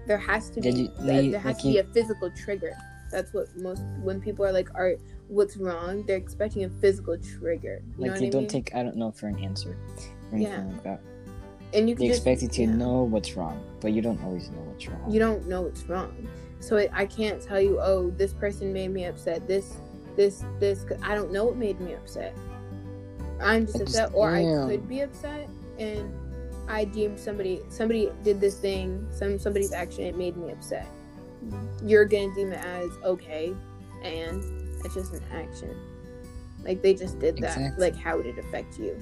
There 0.06 0.16
has 0.16 0.48
to 0.50 0.60
be. 0.62 0.70
Yeah, 0.70 0.76
you- 0.76 0.92
uh, 0.98 1.02
there, 1.04 1.30
there 1.32 1.40
has 1.40 1.58
to 1.58 1.68
be 1.68 1.78
a 1.78 1.84
physical 1.84 2.30
trigger. 2.30 2.74
That's 3.10 3.34
what 3.34 3.48
most 3.58 3.82
when 4.02 4.22
people 4.22 4.46
are 4.46 4.52
like, 4.52 4.68
"Are 4.74 4.94
what's 5.28 5.58
wrong?" 5.58 6.04
They're 6.06 6.16
expecting 6.16 6.64
a 6.64 6.70
physical 6.70 7.18
trigger. 7.18 7.82
You 7.98 8.06
know 8.06 8.10
Like 8.12 8.20
they 8.20 8.26
I 8.28 8.30
don't 8.30 8.48
take 8.48 8.74
I 8.74 8.82
don't 8.82 8.96
know 8.96 9.10
for 9.10 9.26
an 9.26 9.38
answer 9.38 9.72
or 9.72 10.34
anything 10.36 10.52
Yeah. 10.52 10.64
like 10.72 10.82
that. 10.84 11.00
and 11.74 11.90
you 11.90 11.94
can 11.94 12.04
They 12.04 12.08
just, 12.08 12.20
expect 12.20 12.40
you 12.42 12.48
to 12.48 12.62
yeah. 12.62 12.74
know 12.76 13.02
what's 13.02 13.36
wrong, 13.36 13.62
but 13.80 13.92
you 13.92 14.00
don't 14.00 14.22
always 14.24 14.48
know 14.50 14.60
what's 14.62 14.86
wrong. 14.88 15.10
you 15.10 15.18
don't 15.18 15.46
know 15.46 15.60
what's 15.62 15.84
wrong 15.84 16.26
so 16.60 16.76
it, 16.76 16.90
i 16.94 17.04
can't 17.06 17.40
tell 17.42 17.60
you 17.60 17.78
oh 17.80 18.10
this 18.16 18.32
person 18.32 18.72
made 18.72 18.88
me 18.88 19.04
upset 19.04 19.46
this 19.46 19.76
this 20.18 20.44
this 20.58 20.84
i 21.02 21.14
don't 21.14 21.32
know 21.32 21.44
what 21.44 21.56
made 21.56 21.80
me 21.80 21.94
upset. 21.94 22.36
I'm 23.40 23.66
just 23.66 23.78
just 23.78 23.96
upset 23.96 24.10
or 24.14 24.34
am. 24.34 24.66
i 24.66 24.70
could 24.72 24.88
be 24.88 25.00
upset 25.00 25.48
and 25.78 26.12
i 26.68 26.84
deem 26.84 27.16
somebody 27.16 27.60
somebody 27.68 28.10
did 28.24 28.40
this 28.40 28.58
thing 28.58 29.06
some 29.12 29.38
somebody's 29.38 29.72
action 29.72 30.04
it 30.04 30.18
made 30.18 30.36
me 30.36 30.50
upset. 30.52 30.86
You're 31.84 32.04
gonna 32.04 32.34
deem 32.34 32.52
it 32.52 32.62
as 32.64 32.90
okay 33.04 33.54
and 34.02 34.42
it's 34.84 34.94
just 34.94 35.12
an 35.14 35.22
action. 35.32 35.74
Like 36.64 36.82
they 36.82 36.94
just 36.94 37.20
did 37.20 37.36
that 37.38 37.56
Exactly. 37.56 37.90
like 37.90 37.96
how 37.96 38.16
would 38.16 38.26
it 38.26 38.38
affect 38.38 38.76
you? 38.78 39.00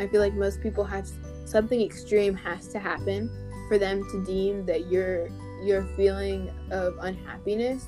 I 0.00 0.06
feel 0.06 0.20
like 0.20 0.34
most 0.34 0.62
people 0.62 0.84
have 0.84 1.06
something 1.44 1.80
extreme 1.82 2.34
has 2.34 2.68
to 2.68 2.78
happen 2.78 3.30
for 3.68 3.76
them 3.76 4.02
to 4.10 4.24
deem 4.24 4.64
that 4.66 4.90
your 4.90 5.28
your 5.62 5.84
feeling 5.96 6.50
of 6.70 6.96
unhappiness 7.00 7.84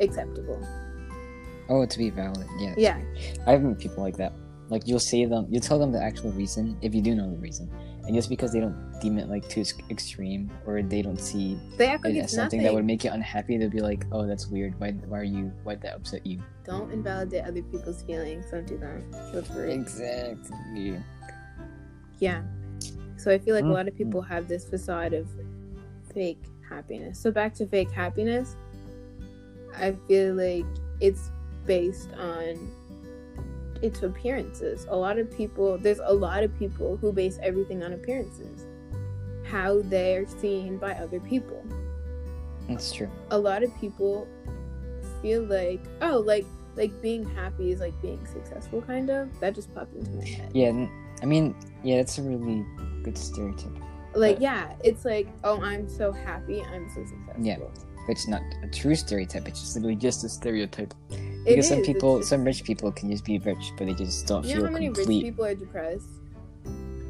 acceptable 0.00 0.60
Oh, 1.70 1.86
to 1.86 1.98
be 1.98 2.10
valid, 2.10 2.46
yeah. 2.58 2.74
yeah 2.76 3.00
I've 3.46 3.62
met 3.62 3.78
people 3.78 4.02
like 4.02 4.16
that. 4.18 4.32
Like 4.68 4.86
you'll 4.86 4.98
say 5.00 5.24
them, 5.24 5.46
you'll 5.50 5.62
tell 5.62 5.78
them 5.78 5.92
the 5.92 6.02
actual 6.02 6.30
reason 6.32 6.76
if 6.82 6.94
you 6.94 7.00
do 7.00 7.14
know 7.14 7.30
the 7.30 7.38
reason, 7.38 7.70
and 8.04 8.14
just 8.14 8.28
because 8.28 8.52
they 8.52 8.60
don't 8.60 8.76
deem 9.00 9.18
it 9.18 9.28
like 9.28 9.48
too 9.48 9.64
extreme 9.88 10.50
or 10.66 10.82
they 10.82 11.00
don't 11.00 11.20
see 11.20 11.58
they 11.78 11.86
act 11.86 12.04
like 12.04 12.14
it 12.14 12.18
as 12.18 12.32
something 12.32 12.58
nothing 12.58 12.62
that 12.64 12.74
would 12.74 12.84
make 12.84 13.02
you 13.04 13.10
unhappy, 13.10 13.56
they'll 13.56 13.70
be 13.70 13.80
like, 13.80 14.04
"Oh, 14.12 14.26
that's 14.26 14.46
weird. 14.48 14.78
Why? 14.78 14.92
Why 14.92 15.18
are 15.20 15.24
you? 15.24 15.52
Why'd 15.64 15.80
that 15.82 15.94
upset 15.96 16.26
you?" 16.26 16.40
don't 16.64 16.92
invalidate 16.92 17.44
other 17.44 17.62
people's 17.62 18.02
feelings 18.02 18.44
don't 18.50 18.66
do 18.66 18.76
that 18.78 19.02
rude. 19.54 19.70
Exactly. 19.70 21.00
yeah 22.20 22.42
so 23.16 23.30
i 23.32 23.38
feel 23.38 23.54
like 23.54 23.64
a 23.64 23.66
Mm, 23.66 23.72
lot 23.72 23.88
of 23.88 23.96
people 23.96 24.20
have 24.20 24.46
this 24.46 24.66
facade 24.68 25.12
of 25.14 25.26
fake 26.14 26.38
happiness 26.68 27.18
so 27.18 27.30
back 27.32 27.54
to 27.54 27.66
fake 27.66 27.90
happiness 27.90 28.56
i 29.76 29.92
feel 30.06 30.34
like 30.34 30.66
it's 31.00 31.30
based 31.70 32.10
on 32.18 32.68
its 33.80 34.02
appearances 34.02 34.86
a 34.90 34.96
lot 34.96 35.18
of 35.20 35.30
people 35.36 35.78
there's 35.78 36.00
a 36.04 36.12
lot 36.12 36.42
of 36.42 36.50
people 36.58 36.96
who 36.96 37.12
base 37.12 37.38
everything 37.44 37.80
on 37.84 37.92
appearances 37.92 38.66
how 39.44 39.80
they're 39.84 40.26
seen 40.26 40.78
by 40.78 40.92
other 40.94 41.20
people 41.20 41.62
That's 42.68 42.92
true. 42.92 43.08
a 43.30 43.38
lot 43.38 43.62
of 43.62 43.70
people 43.80 44.26
feel 45.22 45.42
like 45.44 45.80
oh 46.02 46.18
like 46.32 46.44
like 46.74 46.92
being 47.00 47.24
happy 47.36 47.70
is 47.70 47.78
like 47.78 47.94
being 48.02 48.24
successful 48.26 48.82
kind 48.82 49.08
of 49.08 49.28
that 49.38 49.54
just 49.54 49.72
popped 49.72 49.94
into 49.94 50.10
my 50.10 50.24
head 50.26 50.50
Yeah. 50.52 50.88
I 51.22 51.26
mean, 51.26 51.54
yeah, 51.84 51.98
that's 51.98 52.18
a 52.18 52.22
really 52.22 52.64
good 53.04 53.16
stereotype. 53.16 53.76
like 54.14 54.36
But- 54.36 54.42
yeah 54.42 54.74
it's 54.82 55.04
like 55.04 55.28
oh 55.44 55.60
i'm 55.62 55.88
so 55.88 56.10
happy 56.10 56.62
i'm 56.72 56.88
so 56.96 57.00
successful 57.04 57.44
Yeah. 57.50 57.58
It's 58.08 58.26
not 58.26 58.42
a 58.64 58.68
true 58.80 58.96
stereotype. 58.96 59.46
It's 59.46 59.60
just 59.60 59.76
literally 59.76 59.94
just 59.94 60.24
a 60.24 60.28
stereotype. 60.28 60.94
Because 61.44 61.68
some 61.68 61.82
people, 61.82 62.18
just- 62.18 62.30
some 62.30 62.44
rich 62.44 62.64
people 62.64 62.92
can 62.92 63.10
just 63.10 63.24
be 63.24 63.38
rich, 63.38 63.72
but 63.76 63.86
they 63.86 63.94
just 63.94 64.26
don't 64.26 64.44
you 64.44 64.54
feel 64.54 64.60
know 64.62 64.66
how 64.68 64.72
many 64.72 64.88
rich 64.88 64.96
complete. 64.98 65.22
people 65.22 65.44
are 65.44 65.54
depressed 65.54 66.08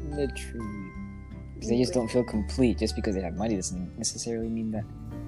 Literally. 0.09 0.89
Because 1.55 1.69
they 1.69 1.77
just 1.77 1.93
don't 1.93 2.09
feel 2.09 2.23
complete. 2.23 2.77
Just 2.79 2.95
because 2.95 3.15
they 3.15 3.21
have 3.21 3.35
money 3.35 3.55
doesn't 3.55 3.97
necessarily 3.97 4.49
mean 4.49 4.71
that 4.71 4.83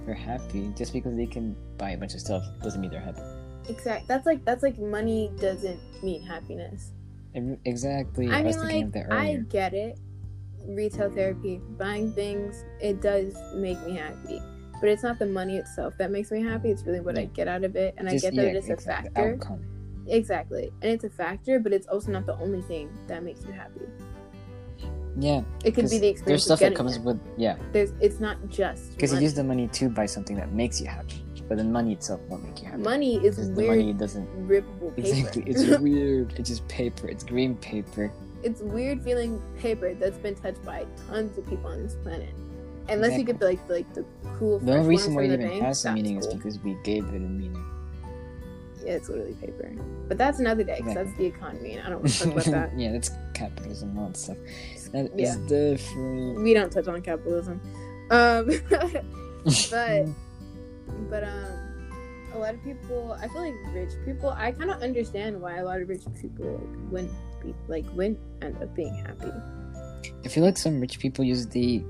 they're 0.05 0.15
happy. 0.15 0.71
Just 0.75 0.91
because 0.93 1.15
they 1.15 1.25
can 1.27 1.55
buy 1.77 1.91
a 1.91 1.97
bunch 1.97 2.13
of 2.15 2.19
stuff 2.19 2.43
doesn't 2.61 2.81
mean 2.81 2.91
they're 2.91 2.99
happy. 2.99 3.21
Exactly. 3.69 4.05
that's 4.09 4.25
like 4.25 4.43
that's 4.43 4.61
like 4.63 4.77
money 4.77 5.31
doesn't 5.39 5.79
mean 6.03 6.21
happiness 6.21 6.91
Exactly. 7.63 8.27
i 8.29 8.39
I 8.39 8.41
was 8.41 8.57
mean 8.57 8.91
like 8.93 9.09
i 9.09 9.37
get 9.49 9.73
it 9.73 9.97
retail 10.67 11.09
therapy 11.09 11.61
buying 11.79 12.11
things 12.11 12.65
it 12.81 13.01
does 13.01 13.33
make 13.55 13.79
me 13.87 13.95
happy 13.95 14.41
but 14.83 14.89
it's 14.89 15.01
not 15.01 15.17
the 15.17 15.25
money 15.25 15.55
itself 15.55 15.93
that 15.97 16.11
makes 16.11 16.29
me 16.29 16.43
happy 16.43 16.69
it's 16.69 16.83
really 16.83 16.99
what 16.99 17.17
i 17.17 17.23
get 17.23 17.47
out 17.47 17.63
of 17.63 17.73
it 17.77 17.95
and 17.97 18.09
Just- 18.09 18.25
i 18.25 18.29
get 18.29 18.35
that 18.35 18.51
yeah, 18.51 18.57
it's 18.59 18.67
a 18.67 18.73
exactly, 18.73 19.09
the 19.09 19.15
factor 19.15 19.33
outcome. 19.33 19.65
exactly 20.07 20.71
and 20.81 20.91
it's 20.91 21.05
a 21.05 21.09
factor 21.09 21.57
but 21.57 21.71
it's 21.71 21.87
also 21.87 22.11
not 22.11 22.25
the 22.25 22.35
only 22.35 22.61
thing 22.61 22.89
that 23.07 23.23
makes 23.23 23.45
you 23.45 23.53
happy 23.53 23.87
Yeah, 25.17 25.41
it 25.63 25.71
could 25.75 25.89
be 25.89 25.99
the 25.99 26.07
experience. 26.07 26.25
there's 26.25 26.43
stuff 26.43 26.59
that 26.59 26.75
comes 26.75 26.97
it. 26.97 27.01
with 27.03 27.19
yeah. 27.37 27.55
there's 27.71 27.93
it's 28.01 28.19
not 28.19 28.37
just 28.49 28.91
Because 28.91 29.13
you 29.13 29.19
use 29.21 29.35
the 29.35 29.43
money 29.43 29.67
to 29.79 29.87
buy 29.89 30.05
something 30.07 30.35
that 30.41 30.51
makes 30.51 30.81
you 30.81 30.87
happy, 30.87 31.23
but 31.47 31.57
the 31.57 31.63
money 31.63 31.93
itself 31.93 32.19
won't 32.29 32.43
make 32.43 32.59
you 32.61 32.67
happy. 32.67 32.81
money 32.81 33.13
is 33.17 33.35
Because 33.35 33.53
the 33.53 33.67
money 33.67 33.93
doesn't. 33.93 34.27
rippable 34.53 34.89
paper 34.95 35.07
Exactly. 35.07 35.43
It's 35.51 35.63
weird. 35.79 36.33
It's 36.39 36.49
just 36.49 36.67
paper. 36.67 37.07
It's 37.13 37.23
green 37.23 37.55
paper. 37.57 38.11
it's 38.43 38.61
weird 38.61 39.01
feeling 39.07 39.39
paper 39.59 39.93
that's 39.93 40.17
been 40.17 40.35
touched 40.35 40.63
by 40.65 40.79
tons 41.07 41.37
of 41.37 41.43
people 41.47 41.69
on 41.69 41.83
this 41.83 41.95
planet. 42.03 42.33
Unless 42.89 43.17
you 43.17 43.23
get 43.23 43.39
the, 43.39 43.45
like 43.45 43.69
like 43.69 43.93
the 43.93 44.05
cool. 44.37 44.59
Thing. 44.59 44.65
The 44.67 44.73
only 44.77 44.89
reason 44.89 45.15
why 45.15 45.27
the 45.27 45.33
even 45.33 45.47
bank, 45.47 45.61
has 45.63 45.83
that's 45.83 45.95
meaning 45.95 46.17
is 46.17 46.27
because 46.27 46.59
we 46.59 46.75
gave 46.83 47.05
it 47.05 47.15
a 47.15 47.19
meaning. 47.19 47.63
yeah, 48.85 48.93
it's 48.93 49.07
literally 49.09 49.33
paper. 49.35 49.73
But 50.09 50.17
that's 50.17 50.39
another 50.39 50.63
day 50.63 50.75
because 50.77 50.95
Yeah. 50.95 51.03
that's 51.03 51.17
the 51.17 51.25
economy, 51.25 51.73
and 51.73 51.87
I 51.87 51.89
don't 51.89 51.99
want 52.01 52.11
to 52.13 52.23
talk 52.25 52.33
about 52.33 52.45
that. 52.45 52.71
yeah, 52.77 52.91
that's 52.91 53.11
capitalism 53.33 53.89
and 53.91 53.99
all 53.99 54.07
that 54.07 54.17
stuff. 54.17 54.37
That 54.91 55.05
is 55.17 55.37
Yeah. 55.37 55.47
different. 55.47 56.43
We 56.43 56.53
don't 56.53 56.71
touch 56.71 56.87
on 56.87 57.01
capitalism. 57.01 57.61
Um, 58.11 58.47
but 58.69 59.05
but 61.09 61.23
um, 61.23 61.89
a 62.33 62.37
lot 62.37 62.53
of 62.53 62.63
people. 62.63 63.17
I 63.19 63.27
feel 63.29 63.41
like 63.41 63.53
rich 63.73 63.91
people. 64.05 64.29
I 64.29 64.51
kind 64.51 64.69
of 64.71 64.81
understand 64.81 65.39
why 65.41 65.57
a 65.57 65.65
lot 65.65 65.81
of 65.81 65.87
rich 65.87 66.03
people 66.21 66.45
like, 66.45 66.91
wouldn't 66.91 67.11
be 67.41 67.55
like 67.69 67.85
wouldn't 67.93 68.19
end 68.41 68.61
up 68.61 68.75
being 68.75 68.93
happy. 68.95 69.31
I 70.25 70.27
feel 70.27 70.43
like 70.43 70.57
some 70.57 70.79
rich 70.81 70.99
people 70.99 71.23
usually 71.23 71.85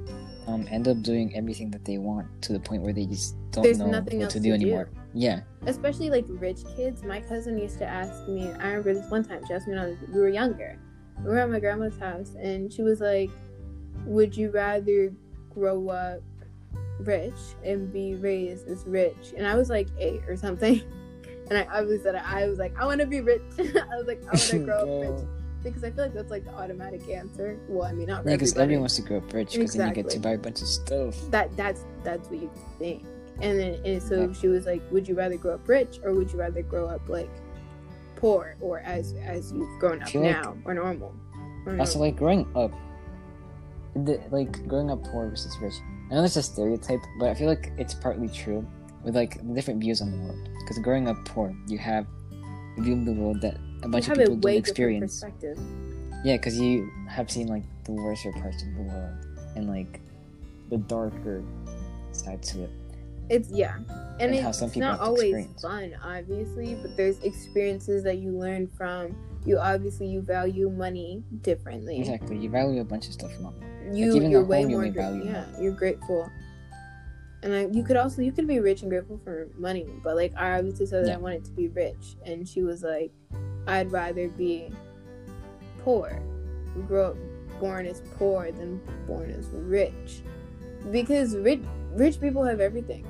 um, 0.48 0.68
end 0.70 0.88
up 0.88 1.02
doing 1.02 1.36
everything 1.36 1.72
that 1.72 1.86
they 1.86 1.98
want 1.98 2.28
to 2.44 2.54
the 2.54 2.60
point 2.60 2.82
where 2.84 2.94
they 2.94 3.06
just 3.06 3.36
don't 3.52 3.64
There's 3.64 3.80
know 3.80 3.88
what 3.88 4.10
to 4.10 4.28
to 4.28 4.40
do 4.40 4.50
do. 4.50 4.54
anymore. 4.54 4.90
Yeah. 5.14 5.42
especially 5.68 6.10
like 6.10 6.26
rich 6.28 6.60
kids. 6.76 7.04
My 7.04 7.22
cousin 7.22 7.58
used 7.58 7.78
to 7.80 7.86
ask 7.86 8.28
me. 8.28 8.50
I 8.60 8.70
remember 8.70 8.94
this 8.96 9.10
one 9.12 9.24
time 9.24 9.42
she 9.48 9.54
asked 9.54 9.68
me 9.68 9.76
when 9.76 9.84
I 9.84 9.88
was, 9.90 9.98
we 10.14 10.20
were 10.20 10.30
younger. 10.30 10.78
We 11.20 11.26
were 11.30 11.38
at 11.40 11.50
my 11.50 11.60
grandma's 11.60 11.98
house, 11.98 12.36
and 12.40 12.74
she 12.74 12.82
was 12.82 13.00
like, 13.00 13.30
"Would 14.06 14.36
you 14.36 14.50
rather 14.50 15.14
grow 15.54 15.88
up 15.90 16.22
rich 17.00 17.40
and 17.64 17.94
be 17.94 18.16
raised 18.16 18.68
as 18.68 18.84
rich?" 18.86 19.34
And 19.38 19.46
I 19.46 19.56
was 19.56 19.70
like 19.70 19.88
eight 20.00 20.22
or 20.28 20.36
something, 20.36 20.82
and 21.50 21.58
I 21.58 21.64
obviously 21.72 22.00
said 22.04 22.16
I 22.16 22.48
was 22.48 22.58
like, 22.58 22.74
"I 22.80 22.86
want 22.86 23.00
to 23.02 23.06
be 23.08 23.22
rich." 23.22 23.42
I 23.60 23.96
was 23.96 24.08
like, 24.08 24.22
"I 24.24 24.28
want 24.28 24.40
to 24.40 24.60
grow 24.66 24.78
up 24.80 25.20
rich," 25.20 25.28
because 25.64 25.84
I 25.84 25.92
feel 25.92 26.06
like 26.06 26.14
that's 26.14 26.30
like 26.32 26.46
the 26.46 26.54
automatic 26.54 27.08
answer. 27.10 27.58
Well, 27.68 27.88
I 27.88 27.94
mean, 27.94 28.08
not 28.08 28.26
Yeah, 28.26 28.34
because 28.34 28.56
everyone 28.58 28.82
wants 28.82 28.96
to 28.98 29.02
grow 29.02 29.18
up 29.18 29.32
rich 29.34 29.54
because 29.54 29.74
then 29.74 29.90
you 29.90 29.94
get 29.96 30.10
to 30.12 30.20
buy 30.20 30.32
a 30.32 30.38
bunch 30.38 30.62
of 30.62 30.68
stuff. 30.68 31.16
that 31.32 31.56
that's 31.58 31.86
that's 32.04 32.30
what 32.30 32.40
you 32.42 32.52
think 32.80 33.04
and 33.42 33.58
then 33.60 33.80
and 33.86 34.02
so 34.04 34.28
Yeah. 34.28 34.34
she 34.34 34.48
was 34.48 34.66
like 34.68 34.82
would 34.92 35.08
you 35.08 35.16
rather 35.16 35.38
grow 35.38 35.56
up 35.56 35.68
rich 35.68 36.00
or 36.04 36.14
would 36.14 36.32
you 36.32 36.38
rather 36.40 36.62
grow 36.62 36.86
up 36.88 37.08
like 37.10 37.30
poor 38.16 38.56
or 38.62 38.80
as 38.82 39.14
as 39.26 39.52
you've 39.52 39.80
grown 39.80 40.02
up 40.04 40.10
feel 40.10 40.22
like- 40.22 40.42
now 40.44 40.56
or 40.66 40.74
normal. 40.74 41.14
Or 41.66 41.78
Also, 41.80 41.98
normal. 41.98 42.02
like 42.12 42.16
growing 42.18 42.46
up, 42.56 42.72
the, 43.96 44.20
like 44.32 44.68
growing 44.68 44.92
up 44.92 45.04
poor 45.06 45.30
versus 45.30 45.56
rich. 45.62 45.74
I 46.12 46.16
know 46.16 46.24
it's 46.24 46.36
a 46.36 46.44
stereotype, 46.44 47.00
but 47.20 47.30
I 47.30 47.34
feel 47.36 47.48
like 47.48 47.72
it's 47.78 47.94
partly 47.94 48.28
true 48.28 48.66
with 49.04 49.16
like 49.16 49.40
different 49.54 49.80
views 49.80 50.02
on 50.02 50.12
the 50.12 50.18
world. 50.18 50.50
Because 50.60 50.78
growing 50.80 51.08
up 51.08 51.18
poor, 51.26 51.56
you 51.68 51.78
have 51.78 52.06
a 52.78 52.82
view 52.82 52.94
of 52.98 53.06
the 53.06 53.14
world 53.14 53.42
that 53.42 53.58
a 53.84 53.88
bunch 53.88 54.08
you 54.08 54.14
of 54.14 54.18
have 54.20 54.28
a 54.28 54.32
people 54.32 54.36
way 54.48 54.54
don't 54.54 54.60
experience. 54.60 55.14
perspective. 55.22 55.58
Yeah, 56.24 56.38
because 56.38 56.58
you 56.60 56.90
have 57.10 57.30
seen 57.30 57.48
like 57.48 57.64
the 57.84 57.92
worser 57.92 58.32
parts 58.32 58.64
of 58.64 58.74
the 58.76 58.82
world 58.84 59.16
and 59.56 59.68
like 59.70 60.00
the 60.70 60.78
darker 60.78 61.44
side 62.12 62.42
to 62.44 62.64
it. 62.64 62.70
It's 63.30 63.50
yeah, 63.50 63.78
and, 64.20 64.34
And 64.34 64.36
how 64.40 64.50
it's 64.50 64.60
some 64.60 64.70
people 64.70 64.82
not 64.90 65.00
always 65.00 65.34
experience. 65.34 65.62
fun, 65.62 65.96
obviously. 66.04 66.76
But 66.76 66.96
there's 66.98 67.20
experiences 67.24 68.04
that 68.04 68.18
you 68.18 68.32
learn 68.32 68.68
from. 68.68 69.16
You 69.46 69.58
obviously 69.60 70.08
you 70.08 70.22
value 70.22 70.70
money 70.70 71.24
differently. 71.42 72.00
Exactly, 72.00 72.38
you 72.38 72.50
value 72.50 72.82
a 72.82 72.84
bunch 72.86 73.08
of 73.08 73.14
stuff 73.14 73.32
more. 73.40 73.54
You 73.92 74.16
even 74.16 74.30
you're 74.32 74.44
way 74.44 74.64
home, 74.64 74.72
more 74.72 74.84
gra- 74.90 74.92
value 75.04 75.26
yeah. 75.26 75.46
more. 75.52 75.62
You're 75.64 75.74
grateful, 75.74 76.30
and 77.44 77.54
I, 77.54 77.66
you 77.68 77.84
could 77.84 77.98
also 77.98 78.22
you 78.22 78.32
could 78.32 78.48
be 78.48 78.60
rich 78.60 78.82
and 78.82 78.90
grateful 78.92 79.20
for 79.24 79.50
money. 79.58 79.86
But 80.04 80.16
like 80.16 80.34
I 80.38 80.58
obviously 80.58 80.86
said 80.86 81.06
that 81.06 81.10
I 81.10 81.14
Yeah. 81.14 81.18
wanted 81.20 81.44
to 81.46 81.52
be 81.52 81.68
rich, 81.70 82.16
and 82.26 82.48
she 82.48 82.62
was 82.64 82.84
like, 82.84 83.12
I'd 83.68 83.92
rather 83.92 84.28
be 84.30 84.72
poor, 85.80 86.22
grow 86.88 87.12
up 87.12 87.18
born 87.60 87.86
as 87.86 88.02
poor 88.18 88.52
than 88.52 88.82
born 89.08 89.30
as 89.32 89.48
rich, 89.48 90.22
because 90.92 91.36
rich 91.38 91.62
rich 91.94 92.20
people 92.20 92.44
have 92.44 92.60
everything. 92.60 93.06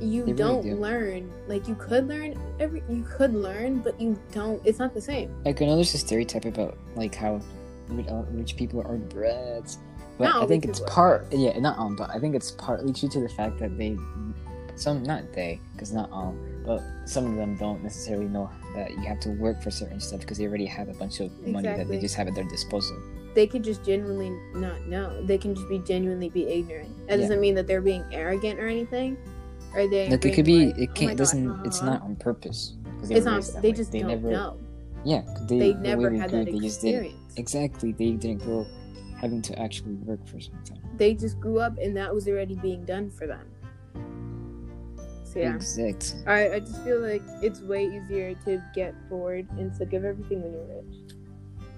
You 0.00 0.24
They 0.26 0.32
don't 0.32 0.62
do. 0.62 0.76
learn 0.76 1.32
like 1.48 1.66
you 1.66 1.74
could 1.74 2.06
learn 2.06 2.34
every 2.60 2.84
you 2.88 3.04
could 3.16 3.34
learn, 3.34 3.78
but 3.80 4.00
you 4.00 4.16
don't. 4.32 4.64
It's 4.64 4.78
not 4.78 4.94
the 4.94 5.00
same. 5.00 5.34
Like 5.44 5.60
I 5.60 5.66
know 5.66 5.74
there's 5.74 5.94
a 5.94 5.98
stereotype 5.98 6.44
about 6.44 6.78
like 6.94 7.14
how 7.14 7.40
rich, 7.88 8.06
uh, 8.08 8.22
people 8.56 8.80
are 8.82 8.96
brats, 8.96 9.78
but 10.16 10.24
Not 10.26 10.44
I 10.44 10.46
think 10.46 10.66
it's 10.66 10.80
part 10.86 11.26
yeah 11.32 11.58
not 11.58 11.78
all, 11.78 11.94
but 11.96 12.10
I 12.10 12.20
think 12.20 12.36
it's 12.36 12.52
partly 12.52 12.92
due 12.92 13.08
to 13.08 13.20
the 13.20 13.28
fact 13.28 13.58
that 13.58 13.76
they 13.76 13.96
some 14.76 15.02
not 15.02 15.32
they 15.32 15.60
because 15.72 15.92
not 15.92 16.12
all, 16.12 16.32
but 16.64 16.80
some 17.04 17.26
of 17.26 17.34
them 17.34 17.56
don't 17.56 17.82
necessarily 17.82 18.26
know 18.26 18.48
that 18.78 18.92
you 18.92 19.02
have 19.02 19.20
to 19.20 19.30
work 19.30 19.62
for 19.62 19.70
certain 19.70 20.00
stuff 20.00 20.20
because 20.20 20.38
they 20.38 20.46
already 20.46 20.66
have 20.66 20.88
a 20.88 20.94
bunch 20.94 21.20
of 21.20 21.30
money 21.46 21.68
that 21.68 21.88
they 21.88 21.98
just 21.98 22.14
have 22.14 22.28
at 22.28 22.34
their 22.34 22.44
disposal. 22.44 22.96
they 23.34 23.46
could 23.46 23.62
just 23.62 23.84
genuinely 23.84 24.30
not 24.54 24.80
know. 24.86 25.22
They 25.24 25.38
can 25.38 25.54
just 25.54 25.68
be 25.68 25.78
genuinely 25.80 26.28
be 26.28 26.48
ignorant. 26.48 26.90
That 27.06 27.18
Yeah. 27.18 27.22
doesn't 27.22 27.40
mean 27.40 27.54
that 27.56 27.66
they're 27.68 27.80
being 27.82 28.02
arrogant 28.10 28.58
or 28.58 28.66
anything. 28.66 29.16
Or 29.74 29.86
they 29.86 30.08
Like 30.08 30.24
it 30.24 30.34
could 30.34 30.44
be 30.46 30.66
like, 30.66 30.78
it 30.78 30.88
"Oh 30.90 30.92
can't 30.94 31.00
my 31.10 31.14
God, 31.14 31.18
doesn't 31.18 31.66
it's 31.66 31.78
uh-huh." 31.82 31.90
not 31.90 32.02
on 32.02 32.16
purpose. 32.16 32.74
It's 33.02 33.24
not. 33.24 33.44
They 33.62 33.68
way. 33.68 33.74
just 33.76 33.92
they 33.92 34.00
don't 34.00 34.08
never 34.08 34.30
know. 34.30 34.56
yeah 35.04 35.22
they, 35.46 35.58
They 35.58 35.74
never 35.74 36.10
we 36.10 36.18
had 36.18 36.30
grew, 36.30 36.44
that 36.44 36.52
they 36.52 36.58
just 36.58 36.80
didn't 36.80 37.04
experience. 37.04 37.34
exactly 37.36 37.92
they 37.92 38.12
didn't 38.12 38.42
grow 38.42 38.66
having 39.20 39.42
to 39.42 39.58
actually 39.58 39.94
work 40.08 40.26
for 40.26 40.40
something. 40.40 40.78
They 40.96 41.14
just 41.14 41.38
grew 41.38 41.60
up 41.60 41.78
and 41.78 41.96
that 41.96 42.12
was 42.12 42.26
already 42.28 42.56
being 42.56 42.84
done 42.84 43.10
for 43.10 43.26
them. 43.28 43.46
So 45.32 45.40
yeah, 45.40 45.54
Exactly. 45.54 46.20
I, 46.26 46.54
I 46.54 46.60
just 46.60 46.82
feel 46.84 47.00
like 47.00 47.22
it's 47.42 47.60
way 47.60 47.84
easier 47.84 48.34
to 48.46 48.62
get 48.74 48.94
bored 49.10 49.46
and 49.58 49.74
sick 49.74 49.92
of 49.92 50.04
everything 50.04 50.42
when 50.42 50.52
you're 50.52 50.64
rich. 50.64 51.14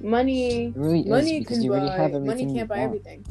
Money, 0.01 0.73
really 0.77 1.05
money 1.05 1.45
can 1.45 1.69
buy. 1.69 1.97
have 1.97 2.13
money 2.13 2.55
can't 2.55 2.69
buy 2.69 2.79
everything. 2.79 3.27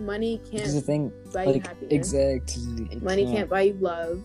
Money 0.00 0.40
This 0.50 0.74
is 0.74 0.74
the 0.74 0.92
can't 0.92 1.12
thing, 1.12 1.12
buy 1.32 1.44
you 1.44 1.52
like 1.52 1.66
happiness. 1.66 1.92
exactly. 1.92 2.98
Money 3.02 3.24
can't 3.26 3.48
buy 3.48 3.60
you 3.62 3.74
love. 3.74 4.24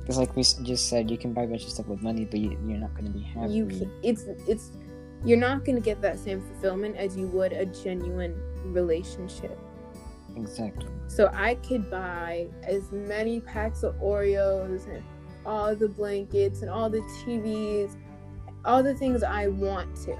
Because 0.00 0.18
like 0.18 0.36
we 0.36 0.42
just 0.42 0.88
said, 0.90 1.10
you 1.10 1.16
can 1.16 1.32
buy 1.32 1.42
a 1.42 1.46
bunch 1.46 1.64
of 1.64 1.70
stuff 1.70 1.86
with 1.86 2.02
money, 2.02 2.26
but 2.26 2.38
you, 2.38 2.58
you're 2.66 2.76
not 2.76 2.92
going 2.92 3.06
to 3.06 3.10
be 3.10 3.22
happy. 3.22 3.52
you 3.52 3.90
it's 4.02 4.24
it's 4.46 4.72
you're 5.24 5.38
not 5.38 5.64
going 5.64 5.76
to 5.76 5.80
get 5.80 6.02
that 6.02 6.18
same 6.18 6.42
fulfillment 6.42 6.96
as 6.96 7.16
you 7.16 7.26
would 7.28 7.52
a 7.52 7.64
genuine 7.66 8.34
relationship 8.66 9.58
Exactly. 10.36 10.86
so 11.08 11.30
i 11.34 11.54
could 11.56 11.90
buy 11.90 12.46
as 12.62 12.90
many 12.92 13.40
packs 13.40 13.82
of 13.82 13.94
oreos 13.96 14.86
and 14.88 15.02
all 15.46 15.74
the 15.76 15.88
blankets 15.88 16.62
and 16.62 16.70
all 16.70 16.88
the 16.90 17.00
tvs 17.24 17.96
all 18.64 18.82
the 18.82 18.94
things 18.94 19.22
i 19.22 19.46
want 19.48 19.94
to 19.96 20.12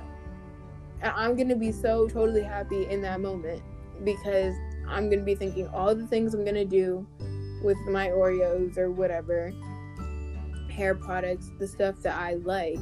and 1.03 1.13
i'm 1.17 1.35
going 1.35 1.49
to 1.49 1.57
be 1.57 1.73
so 1.73 2.07
totally 2.09 2.43
happy 2.43 2.87
in 2.87 3.01
that 3.03 3.21
moment 3.21 3.63
because 4.05 4.55
i'm 4.89 5.09
going 5.09 5.19
to 5.21 5.25
be 5.25 5.35
thinking 5.35 5.67
all 5.69 5.95
the 5.95 6.07
things 6.07 6.35
i'm 6.35 6.45
going 6.45 6.55
to 6.55 6.65
do 6.65 7.07
with 7.63 7.79
my 7.89 8.09
oreos 8.09 8.77
or 8.77 8.91
whatever 8.91 9.53
hair 10.71 10.95
products 10.95 11.51
the 11.59 11.67
stuff 11.67 11.95
that 12.03 12.17
i 12.19 12.35
like 12.35 12.79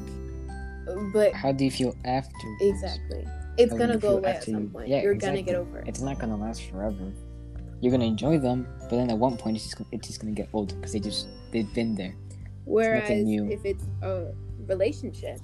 but 1.12 1.32
How 1.32 1.52
do 1.52 1.64
you 1.64 1.70
feel 1.70 1.94
after? 2.04 2.56
Exactly. 2.60 3.24
It's 3.56 3.72
gonna 3.72 3.94
go 3.98 4.08
feel 4.08 4.18
away 4.18 4.30
at 4.30 4.42
some 4.42 4.62
you- 4.62 4.68
point. 4.68 4.88
yeah, 4.88 5.02
You're 5.02 5.14
gonna 5.14 5.40
get 5.42 5.54
over 5.54 5.78
it. 5.78 5.86
It's 5.86 6.00
not 6.00 6.18
going 6.18 6.30
to 6.30 6.36
last 6.36 6.62
forever. 6.68 7.12
You're 7.82 7.90
going 7.90 8.00
to 8.00 8.06
enjoy 8.06 8.38
them, 8.38 8.66
but 8.82 8.90
then 8.90 9.10
at 9.10 9.18
one 9.18 9.36
point 9.36 9.56
it's 9.56 9.64
just, 9.66 9.76
gonna- 9.76 9.88
it's 9.92 10.06
just 10.06 10.20
going 10.22 10.32
to 10.34 10.40
get 10.40 10.48
old 10.54 10.74
because 10.76 10.92
they 10.92 11.00
just 11.00 11.26
they've 11.50 11.72
been 11.74 11.94
there. 11.96 12.14
Whereas 12.64 13.10
new. 13.10 13.50
if 13.50 13.64
it's 13.64 13.84
a 14.02 14.32
relationship, 14.66 15.40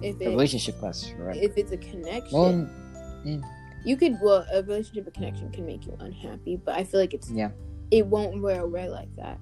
if 0.00 0.20
it, 0.20 0.28
relationship 0.28 0.80
lasts 0.80 1.10
right. 1.18 1.36
if 1.36 1.58
it's 1.58 1.72
a 1.72 1.76
connection, 1.76 2.30
well, 2.32 3.42
you 3.84 3.96
could 3.96 4.16
well 4.22 4.46
a 4.52 4.62
relationship, 4.62 5.08
a 5.08 5.10
connection 5.10 5.50
can 5.50 5.66
make 5.66 5.86
you 5.86 5.96
unhappy, 5.98 6.56
but 6.56 6.76
I 6.76 6.84
feel 6.84 7.00
like 7.00 7.14
it's 7.14 7.30
yeah, 7.30 7.50
it 7.90 8.06
won't 8.06 8.40
wear 8.40 8.60
away 8.60 8.88
like 8.88 9.14
that. 9.16 9.38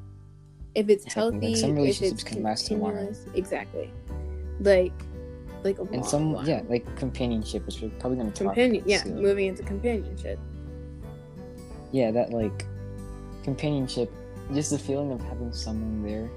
If 0.74 0.88
it's 0.88 1.04
Exactly, 1.04 1.32
like 1.32 1.42
healthy, 1.42 1.54
some 1.56 1.74
relationships 1.76 2.22
it's 2.22 2.32
can 2.32 2.42
last 2.42 2.70
a 2.70 2.74
while. 2.76 3.12
exactly. 3.34 3.92
Like, 4.60 4.92
like 5.62 5.78
a 5.78 5.82
and 5.82 5.96
long 5.96 6.04
some 6.04 6.32
while. 6.32 6.48
yeah, 6.48 6.62
like 6.70 6.84
companionship, 6.96 7.66
which 7.66 7.82
we're 7.82 7.90
probably 8.00 8.16
going 8.18 8.32
to 8.32 8.44
talk. 8.44 8.54
companion. 8.54 8.82
Yeah, 8.86 9.04
moving 9.04 9.46
into 9.48 9.62
companionship. 9.62 10.38
Yeah, 11.94 12.10
that 12.10 12.30
like 12.32 12.66
companionship, 13.44 14.12
just 14.52 14.70
the 14.70 14.78
feeling 14.78 15.12
of 15.12 15.20
having 15.22 15.52
someone 15.52 16.02
there 16.02 16.28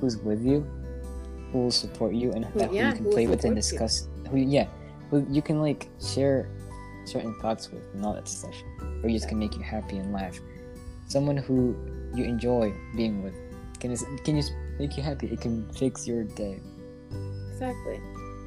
who's 0.00 0.16
with 0.18 0.40
you, 0.44 0.64
who 1.50 1.62
will 1.64 1.70
support 1.72 2.14
you, 2.14 2.30
and 2.32 2.44
Who- 2.44 2.60
that 2.60 2.68
who 2.70 2.76
you 2.76 2.92
can 2.92 3.04
who 3.04 3.10
play 3.10 3.26
with 3.26 3.44
and 3.44 3.60
support 3.60 3.82
you. 3.82 3.88
discuss. 3.88 4.08
Who 4.30 4.36
yeah, 4.38 4.68
who 5.10 5.26
you 5.28 5.42
can 5.42 5.60
like 5.60 5.88
share 6.00 6.48
certain 7.06 7.34
thoughts 7.40 7.72
with 7.72 7.82
and 7.94 8.04
all 8.06 8.14
that 8.14 8.28
stuff, 8.28 8.54
or 9.02 9.10
just 9.10 9.28
can 9.28 9.38
make 9.38 9.56
you 9.56 9.62
happy 9.62 9.96
and 9.98 10.12
laugh. 10.12 10.38
Someone 11.08 11.36
who 11.36 11.74
you 12.14 12.22
enjoy 12.24 12.72
being 12.96 13.24
with 13.24 13.34
can 13.80 13.90
just, 13.90 14.06
can 14.24 14.36
just 14.36 14.52
make 14.78 14.96
you 14.96 15.02
happy. 15.02 15.26
It 15.26 15.40
can 15.40 15.68
fix 15.72 16.06
your 16.06 16.22
day. 16.22 16.60
Exactly. 17.50 18.00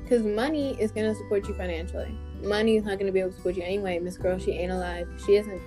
Because 0.03 0.23
money 0.23 0.79
is 0.81 0.91
going 0.91 1.07
to 1.11 1.15
support 1.15 1.47
you 1.47 1.53
financially. 1.55 2.17
Money 2.41 2.77
is 2.77 2.83
not 2.83 2.95
going 2.99 3.05
to 3.05 3.11
be 3.11 3.19
able 3.19 3.31
to 3.31 3.35
support 3.35 3.55
you 3.55 3.63
anyway. 3.63 3.99
Miss 3.99 4.17
Girl, 4.17 4.39
she 4.39 4.51
ain't 4.51 4.71
alive. 4.71 5.07
She 5.25 5.35
isn't. 5.35 5.61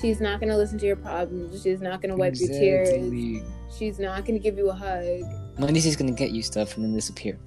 She's 0.00 0.20
not 0.20 0.40
going 0.40 0.50
to 0.50 0.56
listen 0.56 0.78
to 0.78 0.86
your 0.86 0.96
problems. 0.96 1.62
She's 1.62 1.80
not 1.80 2.02
going 2.02 2.10
to 2.10 2.16
wipe 2.16 2.34
your 2.36 2.48
tears. 2.48 3.42
She's 3.76 3.98
not 3.98 4.24
going 4.24 4.34
to 4.34 4.42
give 4.42 4.58
you 4.58 4.70
a 4.70 4.74
hug. 4.74 5.22
Money's 5.58 5.84
just 5.84 5.98
gonna 5.98 6.12
get 6.12 6.32
you 6.32 6.42
stuff 6.42 6.76
and 6.76 6.84
then 6.84 6.92
disappear. 6.92 7.38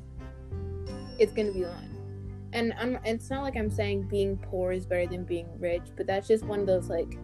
It's 1.19 1.33
going 1.33 1.47
to 1.47 1.53
be 1.53 1.61
gone. 1.61 1.89
And 2.53 2.73
I'm, 2.79 2.97
it's 3.03 3.29
not 3.29 3.43
like 3.43 3.57
I'm 3.57 3.69
saying 3.69 4.03
being 4.03 4.37
poor 4.37 4.71
is 4.71 4.85
better 4.85 5.07
than 5.07 5.25
being 5.25 5.47
rich, 5.59 5.83
but 5.97 6.07
that's 6.07 6.27
just 6.27 6.45
one 6.45 6.61
of 6.61 6.67
those, 6.67 6.89
like, 6.89 7.17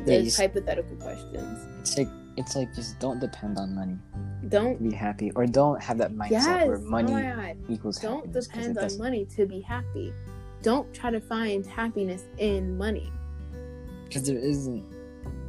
those 0.00 0.36
hypothetical 0.36 0.96
questions. 0.96 1.66
It's 1.80 1.98
like 1.98 2.08
it's 2.36 2.56
like 2.56 2.74
just 2.74 2.98
don't 2.98 3.20
depend 3.20 3.58
on 3.58 3.74
money 3.74 3.96
Don't. 4.48 4.82
be 4.82 4.92
happy, 4.92 5.30
or 5.36 5.46
don't 5.46 5.80
have 5.82 5.98
that 5.98 6.12
mindset 6.12 6.30
Yes. 6.30 6.66
where 6.66 6.76
oh 6.78 6.90
money 6.90 7.12
oh 7.14 7.72
equals 7.72 7.98
Don't 7.98 8.26
happiness. 8.26 8.46
it 8.46 8.52
depend 8.52 8.78
on 8.78 8.98
money 8.98 9.24
to 9.36 9.46
be 9.46 9.60
happy. 9.60 10.12
Don't 10.62 10.92
try 10.92 11.10
to 11.10 11.20
find 11.20 11.64
happiness 11.66 12.24
in 12.38 12.76
money. 12.76 13.12
Because 14.04 14.24
there 14.26 14.38
isn't. 14.38 14.84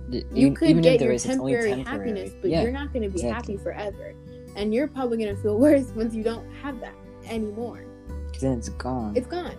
you 0.10 0.52
could 0.54 0.70
even 0.70 0.80
if 0.80 0.84
get 0.84 1.00
there 1.00 1.08
your 1.10 1.15
is, 1.15 1.24
temporary 1.24 1.70
temporary. 1.72 1.84
happiness, 1.84 2.32
but 2.41 2.50
yeah, 2.50 2.62
you're 2.63 2.72
not 2.72 2.91
going 2.94 3.04
to 3.04 3.10
be 3.10 3.22
exactly. 3.22 3.56
happy 3.56 3.63
forever. 3.63 4.13
And 4.56 4.74
you're 4.74 4.88
probably 4.88 5.18
going 5.18 5.36
to 5.36 5.41
feel 5.41 5.58
worse 5.68 5.88
once 5.96 6.13
you 6.13 6.24
don't 6.24 6.50
have 6.62 6.80
that 6.80 6.96
anymore. 7.28 7.84
'cause 8.32 8.41
then 8.41 8.58
it's 8.58 8.70
gone, 8.70 9.15
It's 9.15 9.28
gone. 9.28 9.56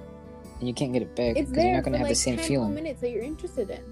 and 0.61 0.69
you 0.69 0.75
can't 0.75 0.93
get 0.93 1.01
it 1.03 1.15
back 1.17 1.35
because 1.35 1.51
you're 1.53 1.73
not 1.73 1.83
gonna 1.85 1.97
have 1.99 2.05
like 2.05 2.11
the 2.13 2.15
same 2.15 2.37
10 2.37 2.47
feeling. 2.47 2.75
minutes 2.75 3.01
that 3.01 3.11
you're 3.11 3.23
interested 3.23 3.71
in. 3.71 3.83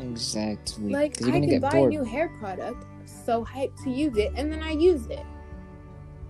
Exactly. 0.00 0.90
Like, 0.90 1.22
I 1.26 1.30
can 1.40 1.60
buy 1.60 1.70
bored. 1.70 1.92
a 1.92 1.96
new 1.96 2.04
hair 2.04 2.28
product, 2.40 2.84
so 3.06 3.44
hyped 3.44 3.82
to 3.84 3.90
use 3.90 4.16
it, 4.16 4.32
and 4.36 4.52
then 4.52 4.62
I 4.62 4.72
use 4.72 5.06
it. 5.06 5.24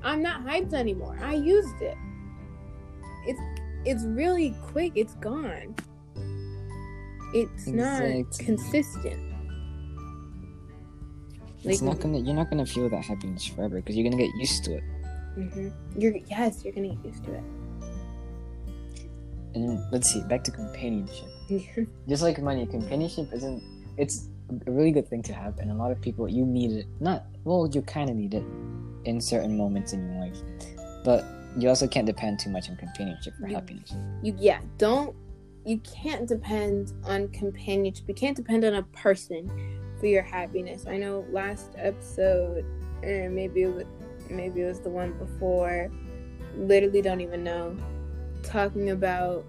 I'm 0.02 0.22
not 0.22 0.44
hyped 0.44 0.74
anymore. 0.74 1.18
I 1.22 1.34
used 1.34 1.80
it. 1.80 1.96
It's 3.26 3.40
it's 3.84 4.04
really 4.04 4.54
quick. 4.62 4.92
It's 4.96 5.14
gone. 5.16 5.74
It's 7.34 7.66
not 7.66 8.02
Exactly. 8.02 8.44
consistent. 8.46 9.20
it's 11.64 11.80
not 11.82 12.00
gonna. 12.00 12.18
You're 12.18 12.34
not 12.34 12.50
gonna 12.50 12.66
feel 12.66 12.88
that 12.90 13.04
happiness 13.04 13.46
forever 13.46 13.76
because 13.76 13.96
you're 13.96 14.08
gonna 14.08 14.20
get 14.22 14.34
used 14.36 14.64
to 14.64 14.74
it. 14.78 14.82
hmm 15.34 15.68
You're 15.96 16.16
yes, 16.28 16.64
you're 16.64 16.72
gonna 16.74 16.88
get 16.94 17.04
used 17.04 17.24
to 17.24 17.34
it. 17.34 17.44
And 19.54 19.80
let's 19.92 20.10
see, 20.12 20.22
back 20.24 20.42
to 20.44 20.50
companionship. 20.50 21.28
just 22.08 22.22
like 22.22 22.40
money, 22.40 22.66
companionship 22.66 23.32
isn't. 23.32 23.62
It's 23.96 24.28
a 24.66 24.70
really 24.70 24.90
good 24.90 25.08
thing 25.08 25.22
to 25.24 25.32
have, 25.32 25.58
and 25.58 25.70
a 25.70 25.74
lot 25.74 25.92
of 25.92 26.00
people 26.00 26.28
you 26.28 26.44
need 26.44 26.72
it. 26.72 26.86
Not 27.00 27.24
well, 27.44 27.68
you 27.72 27.82
kind 27.82 28.10
of 28.10 28.16
need 28.16 28.34
it 28.34 28.44
in 29.04 29.20
certain 29.20 29.56
moments 29.56 29.92
in 29.92 30.00
your 30.10 30.20
life, 30.20 30.38
but 31.04 31.24
you 31.58 31.68
also 31.68 31.86
can't 31.86 32.06
depend 32.06 32.38
too 32.40 32.50
much 32.50 32.70
on 32.70 32.76
companionship 32.76 33.34
for 33.38 33.46
You- 33.48 33.54
happiness. 33.54 33.94
You 34.22 34.34
yeah, 34.38 34.60
don't 34.78 35.14
you 35.64 35.78
can't 35.78 36.26
depend 36.26 36.92
on 37.04 37.28
companionship. 37.28 38.04
You 38.08 38.14
can't 38.14 38.36
depend 38.36 38.64
on 38.64 38.74
a 38.74 38.82
person 38.84 39.50
for 39.98 40.06
your 40.06 40.22
happiness. 40.22 40.86
I 40.88 40.96
know 40.96 41.24
last 41.30 41.70
episode, 41.76 42.64
or 43.02 43.30
maybe 43.30 43.62
it 43.62 43.74
was, 43.74 43.84
maybe 44.28 44.62
it 44.62 44.66
was 44.66 44.80
the 44.80 44.90
one 44.90 45.12
before. 45.12 45.90
Literally, 46.56 47.00
don't 47.00 47.20
even 47.20 47.44
know. 47.44 47.76
Talking 48.42 48.90
about 48.90 49.44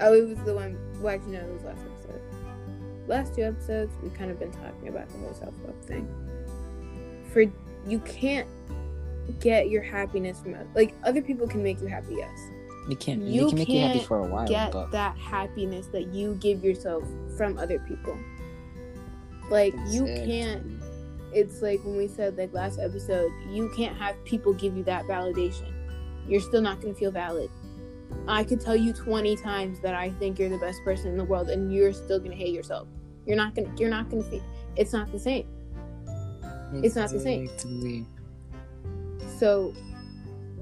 oh, 0.00 0.14
it 0.14 0.28
was 0.28 0.38
the 0.44 0.54
one. 0.54 0.78
Well, 1.00 1.14
actually, 1.14 1.32
no, 1.32 1.40
it 1.40 1.52
was 1.52 1.64
last 1.64 1.80
episode. 1.80 2.22
Last 3.08 3.34
two 3.34 3.42
episodes, 3.42 3.92
we've 4.02 4.14
kind 4.14 4.30
of 4.30 4.38
been 4.38 4.52
talking 4.52 4.88
about 4.88 5.08
the 5.08 5.18
whole 5.18 5.34
self 5.34 5.54
love 5.66 5.76
thing. 5.84 6.08
For 7.32 7.44
you 7.86 7.98
can't 8.00 8.48
get 9.40 9.70
your 9.70 9.82
happiness 9.82 10.40
from 10.40 10.56
like 10.74 10.94
other 11.04 11.22
people 11.22 11.48
can 11.48 11.62
make 11.62 11.80
you 11.80 11.86
happy, 11.86 12.14
yes 12.16 12.51
You 12.88 12.96
can't. 12.96 13.22
You 13.22 13.44
they 13.44 13.48
can 13.48 13.58
make 13.58 13.68
you 13.68 13.80
happy 13.80 14.00
for 14.00 14.18
a 14.18 14.26
while, 14.26 14.46
get 14.46 14.72
but 14.72 14.90
that 14.90 15.16
happiness 15.16 15.86
that 15.88 16.08
you 16.08 16.34
give 16.36 16.64
yourself 16.64 17.04
from 17.36 17.58
other 17.58 17.78
people. 17.80 18.18
Like 19.50 19.74
you 19.88 20.04
Exactly. 20.04 20.26
can't 20.26 20.82
it's 21.34 21.62
like 21.62 21.82
when 21.84 21.96
we 21.96 22.08
said 22.08 22.36
like 22.36 22.52
last 22.52 22.78
episode, 22.78 23.30
you 23.50 23.70
can't 23.76 23.96
have 23.96 24.22
people 24.24 24.52
give 24.52 24.76
you 24.76 24.84
that 24.84 25.04
validation. 25.04 25.72
You're 26.26 26.40
still 26.40 26.60
not 26.60 26.80
going 26.80 26.94
to 26.94 26.98
feel 26.98 27.10
valid. 27.10 27.50
I 28.28 28.44
could 28.44 28.60
tell 28.60 28.76
you 28.76 28.92
20 28.92 29.36
times 29.36 29.80
that 29.80 29.94
I 29.94 30.10
think 30.10 30.38
you're 30.38 30.50
the 30.50 30.58
best 30.58 30.78
person 30.84 31.08
in 31.08 31.16
the 31.16 31.24
world 31.24 31.48
and 31.48 31.72
you're 31.72 31.92
still 31.92 32.18
going 32.18 32.30
to 32.30 32.36
hate 32.36 32.54
yourself. 32.54 32.86
You're 33.26 33.36
not 33.36 33.54
going 33.54 33.74
to 33.74 33.80
you're 33.80 33.90
not 33.90 34.10
going 34.10 34.22
to 34.22 34.30
feel 34.30 34.42
it's 34.76 34.92
not 34.92 35.10
the 35.10 35.18
same. 35.18 35.46
it's 36.74 36.96
not 36.96 37.10
the 37.10 37.20
same. 37.20 37.48
So 39.38 39.74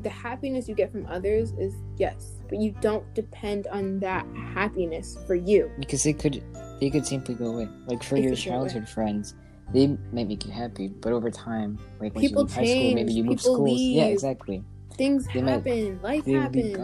the 0.03 0.11
happiness 0.11 0.69
you 0.69 0.75
get 0.75 0.91
from 0.93 1.07
others 1.07 1.53
is 1.59 1.75
yes, 1.97 2.33
but 2.49 2.59
you 2.61 2.75
don't 2.81 3.05
depend 3.15 3.67
on 3.69 3.99
that 4.01 4.27
happiness 4.55 5.19
for 5.27 5.35
you. 5.35 5.71
Because 5.79 6.03
they 6.03 6.13
could, 6.13 6.43
they 6.81 6.91
could 6.91 7.07
simply 7.07 7.35
go 7.35 7.47
away. 7.47 7.69
Like 7.87 8.03
for 8.03 8.15
They 8.17 8.23
your 8.23 8.35
could 8.35 8.45
go 8.45 8.51
away. 8.53 8.69
childhood 8.71 8.89
friends, 8.89 9.35
they 9.73 9.87
might 10.13 10.29
make 10.29 10.45
you 10.47 10.53
happy, 10.53 10.89
but 10.89 11.13
over 11.13 11.31
time, 11.31 11.79
like 12.01 12.15
People 12.15 12.43
leave 12.45 12.53
high 12.55 12.65
school, 12.65 12.95
maybe 12.95 12.97
change, 13.09 13.13
you 13.13 13.25
move 13.25 13.41
schools. 13.41 13.81
Yeah, 13.81 14.05
exactly. 14.05 14.65
Things 14.95 15.27
They 15.33 15.43
might- 15.43 15.53
happen, 15.53 16.01
life 16.03 16.25
They 16.25 16.33
be 16.33 16.39
happens. 16.73 16.77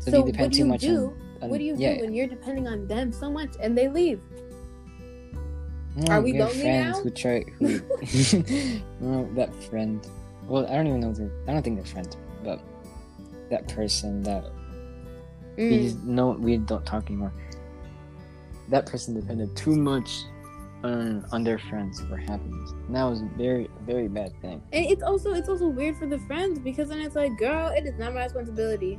So, 0.00 0.10
So 0.10 0.16
you 0.18 0.22
what 0.22 0.32
depend 0.32 0.52
do 0.52 0.56
too 0.58 0.64
you 0.64 0.68
much 0.70 0.80
do? 0.82 0.96
on, 1.06 1.42
on 1.42 1.50
what 1.50 1.58
do 1.58 1.64
you 1.64 1.74
yeah, 1.76 1.94
do 1.96 2.00
when 2.02 2.14
you're 2.14 2.26
depending 2.28 2.68
on 2.68 2.86
them 2.86 3.12
so 3.12 3.30
much 3.30 3.50
and 3.60 3.76
they 3.76 3.88
leave? 3.88 4.20
No, 5.96 6.12
Are 6.12 6.20
we 6.20 6.38
lonely 6.38 6.54
friends 6.60 6.98
now? 6.98 7.02
who 7.02 7.10
try 7.10 7.42
who 7.58 7.66
no, 9.00 9.28
that 9.34 9.50
friend. 9.64 10.06
Well, 10.48 10.66
I 10.66 10.76
don't 10.76 10.86
even 10.86 11.00
know. 11.00 11.12
They're, 11.12 11.30
I 11.46 11.52
don't 11.52 11.62
think 11.62 11.76
they're 11.76 11.84
friends, 11.86 12.16
but 12.42 12.60
that 13.50 13.68
person 13.68 14.22
that 14.22 14.50
we 15.56 15.64
Mm. 15.64 15.82
just 15.82 15.98
no, 16.04 16.30
we 16.30 16.56
don't 16.56 16.84
talk 16.86 17.06
anymore. 17.06 17.32
That 18.68 18.86
person 18.86 19.14
depended 19.14 19.54
too 19.56 19.74
much 19.76 20.24
on 20.84 21.24
on 21.32 21.42
their 21.44 21.58
friends 21.58 22.00
for 22.08 22.16
happiness. 22.16 22.72
And 22.86 22.94
that 22.94 23.04
was 23.04 23.22
a 23.22 23.30
very 23.36 23.68
very 23.84 24.08
bad 24.08 24.32
thing. 24.40 24.62
And 24.72 24.86
it's 24.86 25.02
also 25.02 25.34
it's 25.34 25.48
also 25.48 25.68
weird 25.68 25.96
for 25.96 26.06
the 26.06 26.18
friends 26.20 26.58
because 26.58 26.88
then 26.88 27.00
it's 27.00 27.16
like, 27.16 27.36
girl, 27.38 27.68
it 27.76 27.84
is 27.84 27.98
not 27.98 28.14
my 28.14 28.24
responsibility 28.24 28.98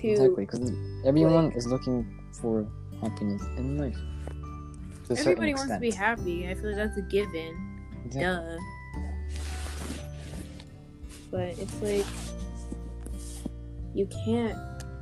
to 0.00 0.08
Exactly, 0.08 0.46
because 0.46 0.72
everyone 1.04 1.52
is 1.52 1.66
looking 1.66 2.06
for 2.40 2.66
happiness 3.02 3.42
in 3.56 3.76
life. 3.78 3.98
Everybody 5.10 5.54
wants 5.54 5.72
to 5.72 5.80
be 5.80 5.90
happy. 5.90 6.48
I 6.48 6.54
feel 6.54 6.66
like 6.66 6.76
that's 6.76 6.96
a 6.98 7.02
given. 7.02 7.80
Exactly. 8.04 8.22
Duh. 8.22 8.58
But 11.30 11.58
it's 11.58 11.80
like 11.80 12.06
you 13.94 14.08
can't 14.24 14.58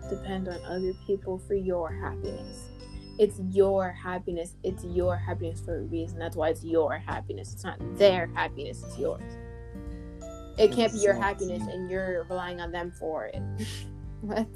depend 0.09 0.49
on 0.49 0.59
other 0.65 0.93
people 1.07 1.39
for 1.39 1.55
your 1.55 1.91
happiness. 1.91 2.69
It's 3.19 3.41
your 3.51 3.91
happiness. 3.91 4.55
It's 4.63 4.85
your 4.85 5.17
happiness 5.17 5.61
for 5.61 5.79
a 5.79 5.83
reason. 5.83 6.19
That's 6.19 6.37
why 6.37 6.51
it's 6.51 6.65
your 6.65 6.99
happiness. 6.99 7.53
It's 7.53 7.65
not 7.65 7.79
their 7.97 8.29
happiness, 8.35 8.85
it's 8.87 8.99
yours. 8.99 9.23
It 10.57 10.73
can't 10.73 10.93
be 10.93 10.99
your 10.99 11.15
happiness 11.15 11.63
and 11.63 11.91
you're 11.91 12.25
relying 12.29 12.61
on 12.61 12.73
them 12.73 12.93
for 12.99 13.27
it. 13.27 13.41
what? 14.21 14.47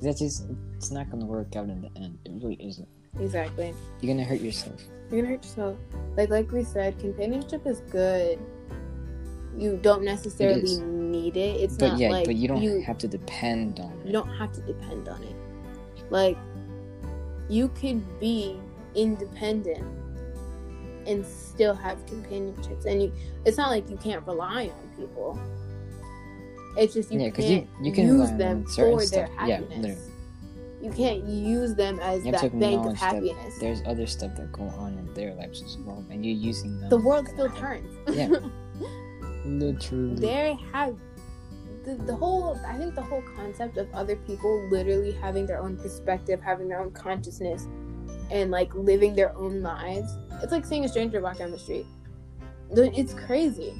That's 0.00 0.18
just 0.18 0.46
it's 0.76 0.90
not 0.90 1.10
gonna 1.10 1.26
work 1.26 1.54
out 1.54 1.68
in 1.68 1.80
the 1.80 2.00
end. 2.00 2.18
It 2.24 2.32
really 2.42 2.56
isn't. 2.56 2.88
Exactly. 3.20 3.74
You're 4.00 4.14
gonna 4.14 4.26
hurt 4.26 4.40
yourself. 4.40 4.82
You're 5.10 5.22
gonna 5.22 5.34
hurt 5.34 5.44
yourself. 5.44 5.76
Like 6.16 6.30
like 6.30 6.50
we 6.50 6.64
said, 6.64 6.98
companionship 6.98 7.66
is 7.66 7.80
good. 7.90 8.40
You 9.56 9.76
don't 9.82 10.02
necessarily 10.04 10.62
is. 10.62 10.78
need 10.78 11.36
it. 11.36 11.60
It's 11.60 11.76
But 11.76 11.88
not 11.88 11.98
yeah, 11.98 12.08
like 12.10 12.24
but 12.26 12.36
you 12.36 12.48
don't 12.48 12.62
you, 12.62 12.80
have 12.82 12.98
to 12.98 13.08
depend 13.08 13.80
on 13.80 13.92
it. 14.00 14.06
you 14.06 14.12
don't 14.12 14.28
have 14.30 14.52
to 14.52 14.60
depend 14.62 15.08
on 15.08 15.22
it. 15.22 15.36
Like 16.10 16.38
you 17.48 17.68
could 17.68 18.02
be 18.20 18.58
independent 18.94 19.84
and 21.06 21.26
still 21.26 21.74
have 21.74 22.04
companionships, 22.06 22.84
and 22.86 23.02
you. 23.02 23.12
It's 23.44 23.56
not 23.58 23.70
like 23.70 23.90
you 23.90 23.96
can't 23.96 24.24
rely 24.26 24.70
on 24.72 24.88
people. 24.96 25.38
It's 26.78 26.94
just 26.94 27.12
you 27.12 27.20
Yeah, 27.20 27.30
'cause 27.30 27.44
you- 27.44 27.58
can't 27.58 27.68
you 27.82 27.92
can 27.92 28.06
use 28.06 28.30
them 28.32 28.64
for 28.64 28.96
their 28.96 29.00
stuff. 29.00 29.30
Yeah, 29.46 29.56
happiness. 29.58 29.78
literally. 29.78 30.08
you 30.80 30.90
can't 30.90 31.22
use 31.28 31.74
them 31.76 32.00
as 32.00 32.24
You 32.24 32.32
that 32.32 32.58
bank 32.58 32.84
of 32.86 32.96
happiness. 32.96 33.56
There's 33.60 33.82
other 33.86 34.04
stuff 34.06 34.34
that 34.36 34.50
go 34.50 34.64
on 34.64 34.98
in 34.98 35.14
their 35.14 35.32
lives 35.34 35.62
as 35.62 35.76
well, 35.78 36.04
and 36.10 36.24
you're 36.26 36.34
using 36.34 36.80
them. 36.80 36.88
The 36.90 36.96
world 36.98 37.28
still 37.28 37.50
turns. 37.50 37.92
Yeah. 38.10 38.28
Literally. 39.44 40.14
they 40.20 40.56
have 40.72 40.96
the, 41.84 41.96
the 42.06 42.14
whole 42.14 42.58
i 42.66 42.76
think 42.78 42.94
the 42.94 43.02
whole 43.02 43.22
concept 43.36 43.76
of 43.76 43.92
other 43.92 44.14
people 44.16 44.68
literally 44.70 45.12
having 45.12 45.46
their 45.46 45.60
own 45.60 45.76
perspective 45.76 46.40
having 46.40 46.68
their 46.68 46.80
own 46.80 46.92
consciousness 46.92 47.66
and 48.30 48.50
like 48.50 48.72
living 48.74 49.14
their 49.16 49.36
own 49.36 49.62
lives 49.62 50.16
it's 50.42 50.52
like 50.52 50.64
seeing 50.64 50.84
a 50.84 50.88
stranger 50.88 51.20
walk 51.20 51.38
down 51.38 51.50
the 51.50 51.58
street. 51.58 51.86
It's 52.70 53.14
crazy. 53.14 53.74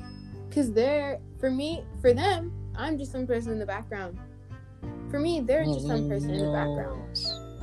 Because 0.48 0.72
they're 0.72 1.18
for 1.40 1.50
me 1.50 1.84
for 2.00 2.12
them 2.12 2.52
i'm 2.76 2.98
just 2.98 3.10
some 3.12 3.26
person 3.26 3.52
in 3.52 3.58
the 3.58 3.66
background. 3.66 4.18
For 5.10 5.18
me 5.18 5.40
they're 5.40 5.64
just 5.64 5.86
some 5.86 6.08
person 6.08 6.30
in 6.30 6.38
the 6.38 6.44
mm, 6.46 6.52
background. 6.52 7.18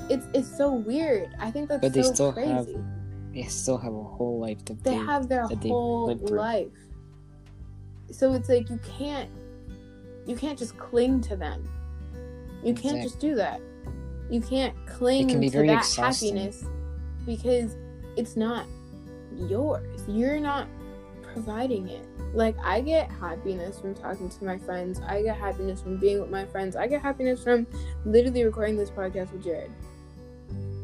it's 0.10 0.26
it's 0.34 0.58
so 0.58 0.72
weird. 0.72 1.34
I 1.40 1.52
think 1.52 1.70
that's 1.70 1.82
But 1.82 1.94
they 1.94 2.04
so 2.04 2.14
still 2.14 2.34
crazy. 2.34 2.50
have 2.52 2.68
They 3.34 3.44
still 3.44 3.78
have 3.78 3.94
a 3.94 4.04
whole 4.04 4.40
life 4.40 4.64
to 4.66 4.74
they 4.74 4.96
have 4.96 5.30
their 5.30 5.46
whole 5.48 6.16
life 6.18 6.68
so 8.12 8.34
it's 8.34 8.50
like 8.50 8.70
you 8.70 8.80
can't 8.98 9.30
you 10.26 10.36
can't 10.36 10.58
just 10.58 10.78
cling 10.78 11.22
to 11.22 11.36
them. 11.36 11.68
You 12.64 12.74
can't 12.74 12.98
Exact- 12.98 13.04
just 13.04 13.20
do 13.20 13.36
that. 13.36 13.62
You 14.30 14.42
can't 14.42 14.76
cling 14.86 15.30
can 15.30 15.42
to 15.42 15.50
that 15.50 15.78
exhausting. 15.80 16.36
happiness 16.36 16.66
because 17.26 17.76
it's 18.16 18.36
not 18.36 18.66
yours. 19.36 20.02
You're 20.08 20.40
not 20.40 20.68
providing 21.34 21.90
it. 21.90 22.06
Like 22.34 22.56
i 22.64 22.80
get 22.80 23.10
happiness 23.10 23.80
from 23.80 23.96
talking 23.96 24.30
to 24.30 24.44
my 24.44 24.58
friends. 24.60 25.02
I 25.08 25.24
get 25.24 25.36
happiness 25.38 25.82
from 25.82 25.98
being 25.98 26.20
with 26.20 26.30
my 26.30 26.46
friends. 26.46 26.76
I 26.76 26.86
get 26.88 27.02
happiness 27.02 27.44
from 27.44 27.66
literally 28.06 28.44
recording 28.44 28.78
this 28.78 28.92
podcast 28.92 29.32
with 29.32 29.44
jared. 29.44 29.72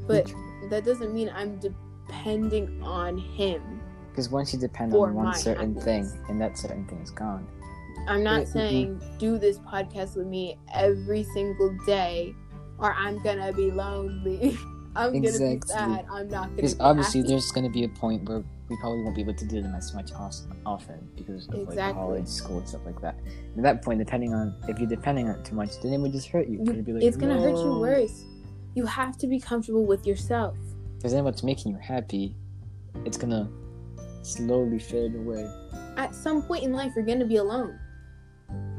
But 0.07 0.33
that 0.69 0.85
doesn't 0.85 1.13
mean 1.13 1.31
i'm 1.33 1.59
depending 1.59 2.81
on 2.83 3.17
him 3.17 3.74
Because 4.15 4.29
once 4.29 4.53
you 4.53 4.59
depend 4.59 4.93
on 4.93 5.13
one 5.13 5.35
certain 5.35 5.75
happiness. 5.75 5.83
thing, 5.83 6.25
and 6.29 6.39
that 6.39 6.57
certain 6.57 6.85
thing 6.85 6.99
is 7.01 7.11
gone. 7.11 7.45
I'm 8.07 8.23
not 8.23 8.43
mm, 8.43 8.53
saying 8.53 9.01
do 9.17 9.37
this 9.37 9.59
podcast 9.59 10.15
with 10.15 10.27
me 10.27 10.57
every 10.73 11.23
single 11.33 11.77
day 11.85 12.33
or 12.77 12.93
I'm 12.93 13.21
gonna 13.23 13.51
be 13.51 13.71
lonely. 13.71 14.57
I'm 14.95 15.11
gonna 15.11 15.21
be 15.21 15.59
sad. 15.65 16.05
I'm 16.09 16.29
not 16.29 16.43
gonna 16.43 16.55
Because 16.55 16.75
be 16.75 16.81
obviously, 16.81 17.21
happy. 17.21 17.31
there's 17.33 17.51
to 17.51 17.69
be 17.69 17.83
a 17.83 17.89
point 17.89 18.29
where 18.29 18.41
we 18.69 18.77
probably 18.77 19.03
won't 19.03 19.15
be 19.15 19.21
able 19.21 19.33
to 19.33 19.45
do 19.45 19.61
them 19.61 19.75
as 19.75 19.93
much 19.93 20.11
often 20.65 21.09
because 21.17 21.49
of 21.49 21.75
like 21.75 21.93
college, 21.93 22.27
school, 22.27 22.59
and 22.59 22.69
stuff 22.69 22.85
like 22.85 23.01
that. 23.01 23.19
At 23.57 23.63
that 23.63 23.81
point, 23.81 23.99
depending 23.99 24.33
on 24.33 24.55
if 24.69 24.79
you're 24.79 24.87
depending 24.87 25.27
on 25.27 25.39
it 25.39 25.43
too 25.43 25.55
much, 25.55 25.81
then 25.81 25.91
it 25.91 25.97
would 25.97 26.13
just 26.13 26.29
hurt 26.29 26.47
you. 26.47 26.59
Be 26.59 26.93
like, 26.93 27.03
it's 27.03 27.17
gonna 27.17 27.41
hurt 27.41 27.57
you 27.57 27.79
worse. 27.79 28.23
You 28.75 28.85
have 28.85 29.17
to 29.17 29.27
be 29.27 29.41
comfortable 29.41 29.85
with 29.85 30.07
yourself. 30.07 30.55
Because 30.95 31.11
then 31.11 31.25
what's 31.25 31.43
making 31.43 31.73
you 31.73 31.77
happy, 31.77 32.35
it's 33.05 33.17
gonna 33.17 33.49
slowly 34.25 34.79
fade 34.79 35.15
away. 35.15 35.49
At 35.97 36.15
some 36.15 36.41
point 36.41 36.63
in 36.63 36.73
life 36.73 36.93
you're 36.95 37.05
gonna 37.05 37.25
be 37.25 37.37
alone. 37.37 37.79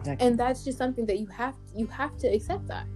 Exactly. 0.01 0.27
And 0.27 0.39
that's 0.39 0.65
just 0.65 0.79
something 0.79 1.07
that 1.07 1.19
you 1.19 1.27
have 1.29 1.55
you 1.75 1.87
have 1.87 2.17
to 2.19 2.29
accept 2.29 2.67
that. 2.69 2.87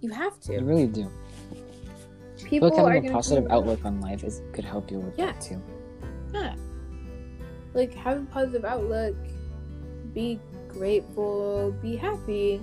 You 0.00 0.10
have 0.10 0.38
to. 0.40 0.52
You 0.52 0.60
really 0.64 0.86
do. 0.86 1.10
People 2.44 2.68
Look, 2.68 2.78
are 2.78 2.92
having 2.92 3.10
a 3.10 3.12
positive 3.12 3.50
outlook 3.50 3.84
on 3.84 4.00
life 4.00 4.22
is 4.22 4.42
could 4.52 4.64
help 4.64 4.90
you 4.90 5.00
with 5.00 5.18
Yeah. 5.18 5.26
that 5.26 5.40
too. 5.40 5.60
Yeah. 6.32 6.54
Like 7.74 7.94
have 7.94 8.22
a 8.22 8.26
positive 8.26 8.64
outlook. 8.64 9.16
Be 10.14 10.38
grateful. 10.68 11.74
Be 11.82 11.96
happy. 11.96 12.60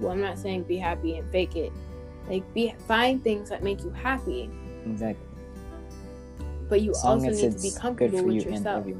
Well, 0.00 0.12
I'm 0.12 0.20
not 0.20 0.38
saying 0.38 0.64
be 0.64 0.78
happy 0.78 1.16
and 1.16 1.28
fake 1.30 1.56
it. 1.56 1.72
Like 2.28 2.42
be 2.54 2.74
find 2.86 3.22
things 3.22 3.48
that 3.50 3.62
make 3.62 3.82
you 3.82 3.90
happy. 3.90 4.50
Exactly. 4.86 5.25
But 6.68 6.80
you 6.80 6.92
also 7.04 7.30
need 7.30 7.52
to 7.52 7.62
be 7.62 7.70
comfortable 7.70 8.22
with 8.22 8.34
you 8.44 8.50
yourself. 8.50 8.86
you. 8.86 8.98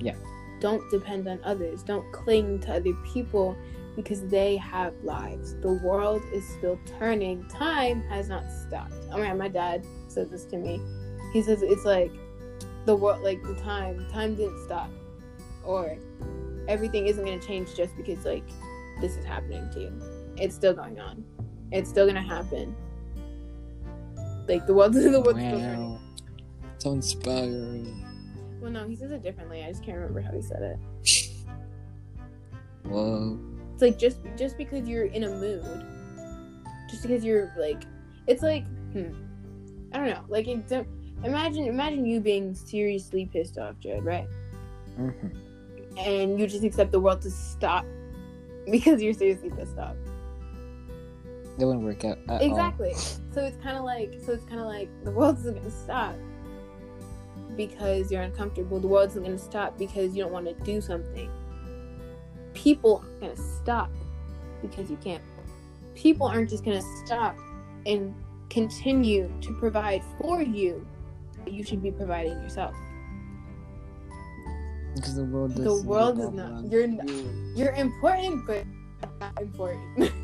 Yeah. 0.00 0.14
Don't 0.60 0.82
depend 0.90 1.28
on 1.28 1.40
others. 1.44 1.82
Don't 1.82 2.10
cling 2.12 2.60
to 2.60 2.74
other 2.74 2.94
people 3.12 3.56
because 3.94 4.26
they 4.28 4.56
have 4.56 4.94
lives. 5.02 5.54
The 5.60 5.72
world 5.72 6.22
is 6.32 6.46
still 6.58 6.78
turning. 6.98 7.46
Time 7.48 8.02
has 8.08 8.28
not 8.28 8.44
stopped. 8.50 8.92
Oh 9.10 9.18
my 9.18 9.28
god, 9.28 9.38
my 9.38 9.48
dad 9.48 9.86
says 10.08 10.30
this 10.30 10.44
to 10.46 10.56
me. 10.56 10.80
He 11.32 11.42
says 11.42 11.62
it's 11.62 11.84
like 11.84 12.12
the 12.84 12.94
world, 12.94 13.22
like 13.22 13.42
the 13.42 13.54
time, 13.54 14.06
time 14.12 14.34
didn't 14.34 14.62
stop, 14.64 14.90
or 15.64 15.96
everything 16.68 17.06
isn't 17.06 17.24
gonna 17.24 17.40
change 17.40 17.74
just 17.74 17.96
because 17.96 18.24
like 18.24 18.44
this 19.00 19.16
is 19.16 19.24
happening 19.24 19.68
to 19.72 19.80
you. 19.80 20.02
It's 20.36 20.54
still 20.54 20.74
going 20.74 21.00
on. 21.00 21.24
It's 21.72 21.88
still 21.88 22.06
gonna 22.06 22.22
happen. 22.22 22.74
Like 24.48 24.66
the 24.66 24.74
world, 24.74 24.92
the 24.94 25.20
world's 25.20 25.40
still 25.40 25.58
turning. 25.58 26.00
So 26.86 26.92
inspiring. 26.92 28.06
Well, 28.60 28.70
no, 28.70 28.86
he 28.86 28.94
says 28.94 29.10
it 29.10 29.20
differently. 29.20 29.64
I 29.64 29.72
just 29.72 29.82
can't 29.82 29.98
remember 29.98 30.20
how 30.20 30.30
he 30.30 30.40
said 30.40 30.62
it. 30.62 31.30
Whoa. 32.88 33.40
It's 33.72 33.82
like 33.82 33.98
just 33.98 34.18
just 34.38 34.56
because 34.56 34.88
you're 34.88 35.06
in 35.06 35.24
a 35.24 35.28
mood, 35.30 35.84
just 36.88 37.02
because 37.02 37.24
you're 37.24 37.52
like, 37.58 37.82
it's 38.28 38.44
like, 38.44 38.64
hmm, 38.92 39.10
I 39.92 39.98
don't 39.98 40.10
know. 40.10 40.22
Like, 40.28 40.46
imagine 40.46 41.64
imagine 41.64 42.06
you 42.06 42.20
being 42.20 42.54
seriously 42.54 43.28
pissed 43.32 43.58
off, 43.58 43.74
Jared, 43.80 44.04
right? 44.04 44.28
hmm 44.94 45.10
And 45.98 46.38
you 46.38 46.46
just 46.46 46.62
accept 46.62 46.92
the 46.92 47.00
world 47.00 47.20
to 47.22 47.32
stop 47.32 47.84
because 48.70 49.02
you're 49.02 49.12
seriously 49.12 49.50
pissed 49.50 49.76
off. 49.76 49.96
That 51.58 51.66
wouldn't 51.66 51.84
work 51.84 52.04
out 52.04 52.18
at 52.28 52.42
all. 52.42 52.48
Exactly. 52.48 52.94
So 53.34 53.42
it's 53.42 53.60
kind 53.60 53.76
of 53.76 53.82
like, 53.82 54.20
so 54.24 54.34
it's 54.34 54.44
kind 54.44 54.60
of 54.60 54.66
like 54.66 54.88
the 55.02 55.10
world's 55.10 55.42
gonna 55.42 55.68
stop 55.68 56.14
because 57.56 58.10
you're 58.10 58.22
uncomfortable. 58.22 58.78
The 58.80 58.86
world 58.88 59.10
isn't 59.10 59.22
gonna 59.22 59.38
stop 59.38 59.78
because 59.78 60.14
you 60.14 60.22
don't 60.22 60.32
want 60.32 60.46
to 60.46 60.54
do 60.64 60.80
something. 60.80 61.30
People 62.54 63.02
aren't 63.02 63.20
gonna 63.20 63.36
stop 63.36 63.90
because 64.62 64.90
you 64.90 64.96
can't. 64.98 65.22
People 65.94 66.26
aren't 66.26 66.50
just 66.50 66.64
gonna 66.64 66.82
stop 67.04 67.36
and 67.86 68.14
continue 68.50 69.30
to 69.40 69.52
provide 69.58 70.02
for 70.20 70.42
you. 70.42 70.86
You 71.46 71.62
should 71.64 71.82
be 71.82 71.90
providing 71.92 72.32
yourself. 72.42 72.74
Because 74.94 75.14
the 75.16 75.24
world 75.24 75.54
The 75.54 75.82
world 75.82 76.18
is 76.18 76.30
not- 76.30 76.64
you're 76.70 76.84
n- 76.84 77.00
you. 77.06 77.52
You're 77.54 77.74
important, 77.74 78.46
but 78.46 78.64
not 79.20 79.40
important. 79.40 80.10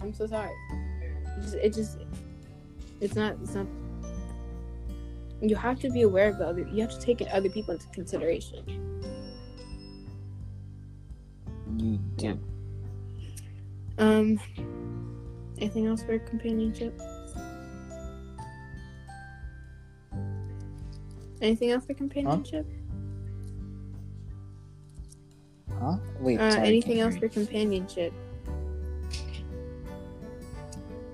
I'm 0.00 0.12
so 0.14 0.26
sorry. 0.26 0.50
It 1.38 1.42
just, 1.42 1.54
it 1.54 1.74
just, 1.74 1.98
it's 3.00 3.14
not, 3.14 3.36
it's 3.42 3.54
not. 3.54 3.66
You 5.42 5.56
have 5.56 5.80
to 5.80 5.90
be 5.90 6.02
aware 6.02 6.28
of 6.28 6.38
the 6.38 6.46
other. 6.46 6.68
You 6.68 6.82
have 6.82 6.90
to 6.90 7.00
take 7.00 7.22
other 7.32 7.48
people 7.48 7.74
into 7.74 7.86
consideration. 7.88 8.64
You 11.76 11.98
do. 12.16 12.38
Um. 13.98 14.40
Anything 15.58 15.86
else 15.86 16.02
for 16.02 16.18
companionship? 16.18 16.98
Anything 21.42 21.70
else 21.70 21.84
for 21.84 21.94
companionship? 21.94 22.66
Huh? 25.80 25.96
Wait. 26.18 26.38
Uh, 26.38 26.56
anything 26.60 27.00
else 27.00 27.16
for 27.16 27.28
companionship? 27.28 28.12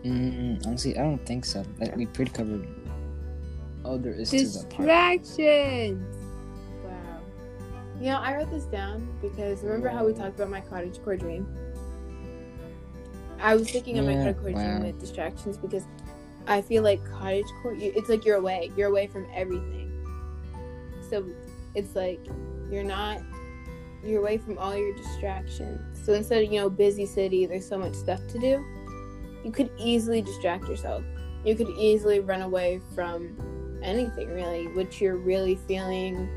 Mm, 0.07 0.66
honestly, 0.66 0.97
I 0.97 1.03
don't 1.03 1.25
think 1.27 1.45
so. 1.45 1.64
Like, 1.81 1.97
we 1.97 2.07
pretty 2.07 2.31
covered 2.31 2.66
all 3.85 3.99
there 3.99 4.12
is 4.12 4.31
to 4.31 4.38
the 4.38 4.66
part. 4.66 4.79
Distractions. 4.79 6.16
Wow. 6.85 7.21
You 8.01 8.07
know, 8.07 8.19
I 8.19 8.37
wrote 8.37 8.51
this 8.51 8.64
down 8.64 9.09
because 9.21 9.62
remember 9.62 9.88
how 9.88 10.05
we 10.05 10.12
talked 10.12 10.37
about 10.37 10.51
my 10.51 10.61
cottage 10.61 11.03
core 11.03 11.16
dream? 11.16 11.47
I 13.40 13.55
was 13.55 13.71
thinking 13.71 13.99
of 13.99 14.07
my 14.07 14.14
cottage 14.14 14.37
core 14.37 14.53
wow. 14.53 14.79
dream 14.79 14.87
with 14.87 15.01
distractions 15.01 15.57
because 15.57 15.85
I 16.47 16.62
feel 16.62 16.83
like 16.83 17.05
cottage 17.11 17.47
core, 17.62 17.75
it's 17.77 18.09
like 18.09 18.25
you're 18.25 18.37
away. 18.37 18.71
You're 18.77 18.88
away 18.88 19.07
from 19.09 19.27
everything. 19.35 19.92
So 21.11 21.25
it's 21.75 21.95
like 21.95 22.21
you're 22.71 22.85
not, 22.85 23.21
you're 24.05 24.21
away 24.21 24.38
from 24.38 24.59
all 24.59 24.77
your 24.77 24.95
distractions. 24.97 26.05
So 26.05 26.12
instead 26.12 26.45
of, 26.45 26.53
you 26.53 26.61
know, 26.61 26.71
busy 26.71 27.07
city, 27.07 27.47
there's 27.47 27.69
so 27.69 27.79
much 27.79 27.95
stuff 27.95 28.21
to 28.29 28.38
do, 28.38 28.64
you 29.46 29.52
could 29.52 29.70
easily 29.78 30.20
distract 30.20 30.66
yourself. 30.68 31.04
You 31.44 31.54
could 31.54 31.68
easily 31.78 32.18
run 32.18 32.42
away 32.42 32.80
from 32.96 33.78
anything 33.80 34.26
really, 34.28 34.66
which 34.66 35.00
you're 35.00 35.16
really 35.18 35.54
feeling, 35.68 36.28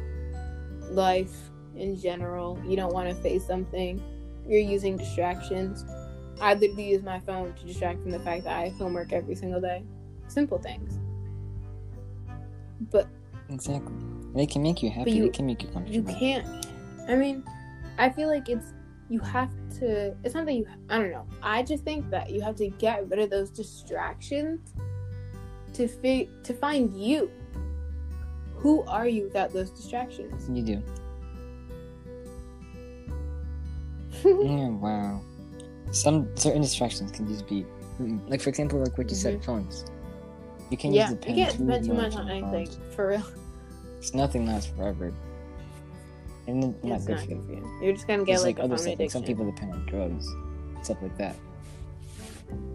life 0.91 1.35
in 1.75 1.99
general. 1.99 2.61
You 2.67 2.75
don't 2.75 2.93
want 2.93 3.09
to 3.09 3.15
face 3.15 3.47
something. 3.47 3.99
You're 4.47 4.59
using 4.59 4.95
distractions. 4.95 5.83
I 6.39 6.53
literally 6.53 6.91
use 6.91 7.01
my 7.01 7.19
phone 7.19 7.51
to 7.55 7.65
distract 7.65 8.03
from 8.03 8.11
the 8.11 8.19
fact 8.19 8.43
that 8.43 8.55
I 8.55 8.65
have 8.65 8.73
homework 8.77 9.11
every 9.11 9.33
single 9.33 9.59
day. 9.59 9.83
Simple 10.27 10.59
things. 10.59 10.99
But 12.91 13.07
Exactly. 13.49 13.91
They 14.35 14.45
can 14.45 14.61
make 14.61 14.83
you 14.83 14.91
happy. 14.91 15.13
you- 15.13 15.23
they 15.23 15.29
can 15.29 15.47
make 15.47 15.63
you 15.63 15.69
you 15.69 15.73
comfortable. 15.73 16.13
can't. 16.13 16.67
I 17.07 17.15
mean, 17.15 17.43
I 17.97 18.09
feel 18.11 18.27
like 18.29 18.47
it's 18.49 18.67
you 19.09 19.19
have 19.19 19.49
to. 19.79 20.15
It's 20.23 20.35
not 20.35 20.45
that 20.45 20.53
you. 20.53 20.67
I 20.89 20.99
don't 20.99 21.11
know. 21.11 21.25
I 21.41 21.63
just 21.63 21.83
think 21.83 22.09
that 22.11 22.29
you 22.29 22.41
have 22.41 22.55
to 22.57 22.69
get 22.69 23.09
rid 23.09 23.19
of 23.19 23.29
those 23.29 23.49
distractions 23.49 24.73
to 25.73 25.87
fi- 25.87 26.29
to 26.43 26.53
find 26.53 26.95
you. 26.95 27.31
Who 28.57 28.83
are 28.83 29.07
you 29.07 29.23
without 29.23 29.51
those 29.51 29.71
distractions? 29.71 30.49
You 30.51 30.63
do. 30.63 30.83
Yeah, 34.21 34.67
wow. 34.67 35.21
Some 35.91 36.27
certain 36.35 36.61
distractions 36.61 37.09
can 37.11 37.25
just 37.29 37.47
be, 37.47 37.65
like 38.27 38.41
for 38.41 38.49
example, 38.49 38.79
like 38.83 38.97
what 38.97 39.09
you 39.09 39.15
said, 39.15 39.35
mm-hmm. 39.35 39.45
phones. 39.45 39.85
You 40.69 40.75
can 40.75 40.93
yeah, 40.93 41.03
just 41.03 41.11
you 41.11 41.17
depend 41.19 41.37
can't 41.37 41.51
too, 41.51 41.65
depend 41.65 41.85
too 41.85 41.93
much, 41.93 42.15
on 42.15 42.29
anything 42.29 42.65
phones. 42.65 42.95
for 42.95 43.07
real. 43.07 43.23
It's 43.97 44.13
nothing 44.13 44.45
lasts 44.45 44.71
forever, 44.75 45.13
and 46.49 46.63
then 46.63 46.75
not 46.83 46.97
It's 46.97 47.05
good 47.05 47.15
not 47.17 47.25
for 47.25 47.31
you. 47.31 47.43
for 47.45 47.51
you. 47.53 47.79
You're 47.83 47.93
just 47.93 48.07
gonna 48.07 48.23
get 48.23 48.41
like, 48.41 48.57
like, 48.57 48.63
other 48.65 48.77
stuff. 48.77 48.99
Like 48.99 49.12
some 49.12 49.23
people 49.23 49.45
depend 49.45 49.73
on 49.73 49.85
drugs, 49.85 50.27
stuff 50.81 50.97
like 51.01 51.17
that. 51.17 51.35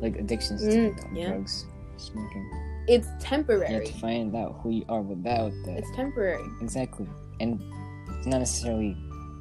Like 0.01 0.17
addictions 0.17 0.63
Mm, 0.63 0.97
to 1.13 1.19
yeah. 1.21 1.29
drugs, 1.29 1.67
smoking. 1.97 2.51
it's 2.89 3.09
temporary. 3.21 3.69
You 3.73 3.75
have 3.75 3.85
temporary. 3.85 3.87
to 3.87 3.93
find 4.01 4.37
out 4.37 4.61
who 4.63 4.71
you 4.71 4.85
are 4.89 5.01
without 5.03 5.53
that. 5.65 5.79
It's 5.79 5.91
temporary. 5.97 6.45
Exactly. 6.61 7.07
And 7.41 7.61
it's 8.17 8.27
not 8.27 8.39
necessarily 8.39 8.97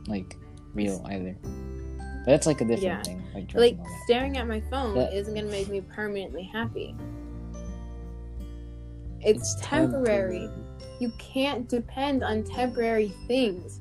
like 0.08 0.36
real 0.74 1.02
either. 1.10 1.36
But 1.44 2.32
that's 2.32 2.48
like 2.48 2.62
a 2.62 2.66
different 2.66 2.82
Yeah. 2.84 3.04
thing. 3.04 3.22
Like, 3.36 3.54
Like 3.54 3.72
and 3.74 3.80
all 3.82 3.86
that. 3.86 4.02
staring 4.06 4.38
at 4.38 4.48
my 4.48 4.62
phone 4.72 4.96
Yeah. 4.96 5.12
isn't 5.12 5.34
gonna 5.36 5.48
make 5.52 5.70
me 5.70 5.82
permanently 5.82 6.44
happy. 6.44 6.96
It's, 9.22 9.56
temporary. 9.62 10.50
You 11.00 11.12
can't 11.18 11.68
depend 11.70 12.24
on 12.24 12.44
temporary 12.44 13.14
things. 13.28 13.80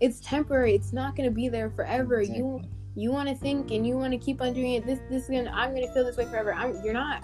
It's 0.00 0.20
temporary. 0.20 0.74
It's 0.74 0.92
not 0.92 1.16
gonna 1.16 1.30
be 1.30 1.48
there 1.48 1.70
forever. 1.70 2.20
You 2.22 2.56
Exactly. 2.56 2.70
you 2.96 3.12
want 3.12 3.28
to 3.28 3.34
think 3.34 3.70
and 3.70 3.86
you 3.86 3.96
want 3.96 4.12
to 4.12 4.18
keep 4.18 4.40
on 4.42 4.52
doing 4.52 4.72
it. 4.72 4.86
This 4.86 5.00
this 5.10 5.24
is 5.24 5.28
gonna. 5.30 5.50
I'm 5.54 5.74
gonna 5.74 5.92
feel 5.92 6.04
this 6.04 6.16
way 6.16 6.26
forever. 6.26 6.52
I'm. 6.52 6.74
You're 6.84 6.92
not. 6.94 7.22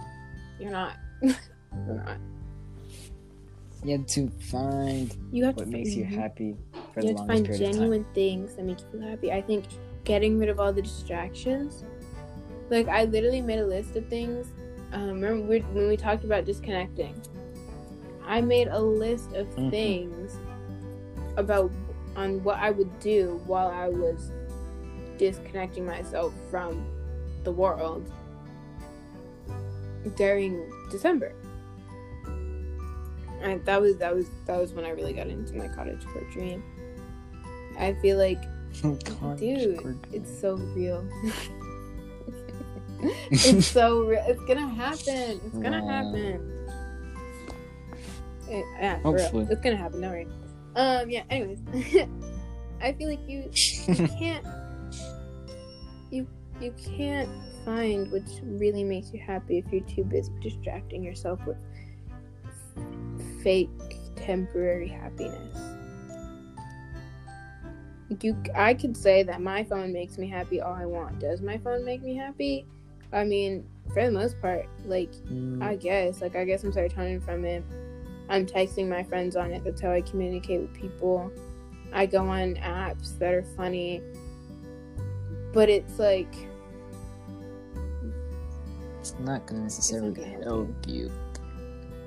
You're 0.58 0.70
not. 0.70 0.96
you're 1.22 1.36
not. 2.04 2.16
You 3.84 3.98
have 3.98 4.06
to 4.06 4.28
find 4.50 5.16
You 5.32 5.44
have 5.46 5.56
what 5.56 5.66
to. 5.66 5.70
makes 5.72 5.94
you 5.94 6.04
mhm. 6.04 6.14
happy 6.14 6.56
for 6.94 7.00
You 7.00 7.14
the 7.14 7.18
have 7.18 7.26
to 7.26 7.32
find 7.32 7.44
period 7.46 7.62
of 7.62 7.66
time. 7.66 7.72
genuine 7.74 8.06
things 8.14 8.54
that 8.54 8.64
make 8.64 8.78
you 8.80 8.86
feel 8.92 9.08
happy. 9.08 9.32
I 9.32 9.42
think 9.42 9.64
getting 10.04 10.38
rid 10.38 10.48
of 10.48 10.60
all 10.60 10.72
the 10.72 10.82
distractions. 10.82 11.84
Like 12.70 12.88
I 12.88 13.04
literally 13.04 13.40
made 13.42 13.58
a 13.58 13.66
list 13.66 13.96
of 13.96 14.06
things. 14.08 14.46
Um, 14.92 15.20
remember 15.20 15.58
when 15.72 15.88
we 15.88 15.96
talked 15.96 16.22
about 16.24 16.44
disconnecting? 16.44 17.20
I 18.24 18.40
made 18.40 18.68
a 18.68 18.78
list 18.80 19.32
of 19.32 19.48
Mhm. 19.56 19.70
things 19.70 20.36
about 21.36 21.70
on 22.16 22.42
what 22.44 22.58
I 22.58 22.70
would 22.70 22.98
do 23.00 23.40
while 23.46 23.68
I 23.68 23.88
was 23.88 24.32
disconnecting 25.18 25.86
myself 25.86 26.32
from 26.50 26.84
the 27.44 27.52
world 27.52 28.10
during 30.16 30.70
December. 30.90 31.32
And 33.40 33.64
that 33.64 33.80
was 33.80 33.96
that 33.96 34.14
was 34.14 34.26
that 34.46 34.58
was 34.60 34.72
when 34.72 34.84
I 34.84 34.90
really 34.90 35.12
got 35.12 35.26
into 35.26 35.54
my 35.54 35.68
cottage 35.68 36.04
core 36.06 36.26
dream. 36.32 36.62
I 37.78 37.94
feel 37.94 38.18
like 38.18 38.42
Dude, 39.36 39.98
it's 40.12 40.40
so 40.40 40.54
real. 40.74 41.06
it's 43.30 43.66
so 43.66 44.00
real. 44.02 44.24
It's 44.26 44.42
gonna 44.44 44.68
happen. 44.68 45.40
It's 45.44 45.58
gonna 45.58 45.84
happen. 45.84 46.68
Eh, 48.48 48.62
yeah, 48.80 49.00
for 49.02 49.12
real. 49.12 49.22
Hopefully. 49.22 49.46
It's 49.50 49.60
gonna 49.60 49.76
happen. 49.76 50.00
Don't 50.00 50.10
worry. 50.10 50.28
Um. 50.76 51.10
Yeah. 51.10 51.22
Anyways, 51.30 51.60
I 52.80 52.92
feel 52.92 53.08
like 53.08 53.28
you 53.28 53.50
you 53.52 54.08
can't 54.18 54.46
you 56.10 56.26
you 56.60 56.74
can't 56.96 57.28
find 57.64 58.10
what 58.10 58.22
really 58.42 58.84
makes 58.84 59.12
you 59.12 59.20
happy 59.20 59.58
if 59.58 59.72
you're 59.72 59.82
too 59.82 60.04
busy 60.04 60.32
distracting 60.40 61.02
yourself 61.02 61.40
with 61.46 61.56
fake 63.42 63.70
temporary 64.16 64.88
happiness. 64.88 65.58
You, 68.20 68.36
I 68.54 68.74
could 68.74 68.96
say 68.96 69.22
that 69.22 69.40
my 69.40 69.64
phone 69.64 69.92
makes 69.92 70.18
me 70.18 70.28
happy 70.28 70.60
all 70.60 70.74
I 70.74 70.84
want. 70.84 71.18
Does 71.18 71.40
my 71.40 71.56
phone 71.58 71.84
make 71.84 72.02
me 72.02 72.14
happy? 72.14 72.66
I 73.12 73.24
mean, 73.24 73.66
for 73.92 74.04
the 74.04 74.12
most 74.12 74.40
part, 74.40 74.66
like 74.84 75.12
Mm, 75.30 75.62
I 75.62 75.76
guess, 75.76 76.20
like 76.20 76.36
I 76.36 76.44
guess 76.44 76.62
I'm 76.62 76.72
serotonin 76.72 77.24
from 77.24 77.44
it. 77.44 77.64
I'm 78.32 78.46
texting 78.46 78.88
my 78.88 79.02
friends 79.02 79.36
on 79.36 79.52
it. 79.52 79.62
That's 79.62 79.80
how 79.82 79.92
I 79.92 80.00
communicate 80.00 80.62
with 80.62 80.72
people. 80.72 81.30
I 81.92 82.06
go 82.06 82.26
on 82.26 82.54
apps 82.54 83.18
that 83.18 83.34
are 83.34 83.42
funny, 83.42 84.00
but 85.52 85.68
it's 85.68 85.98
like 85.98 86.34
it's 89.00 89.14
not 89.20 89.46
gonna 89.46 89.60
necessarily 89.60 90.12
gonna 90.12 90.28
help 90.28 90.44
help 90.44 90.86
you 90.86 91.10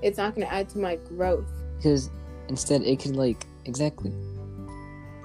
it's 0.01 0.17
not 0.17 0.35
going 0.35 0.45
to 0.47 0.53
add 0.53 0.69
to 0.69 0.77
my 0.77 0.95
growth. 0.97 1.47
because 1.77 2.09
instead 2.47 2.81
it 2.83 2.99
could, 2.99 3.15
like 3.15 3.45
exactly 3.65 4.11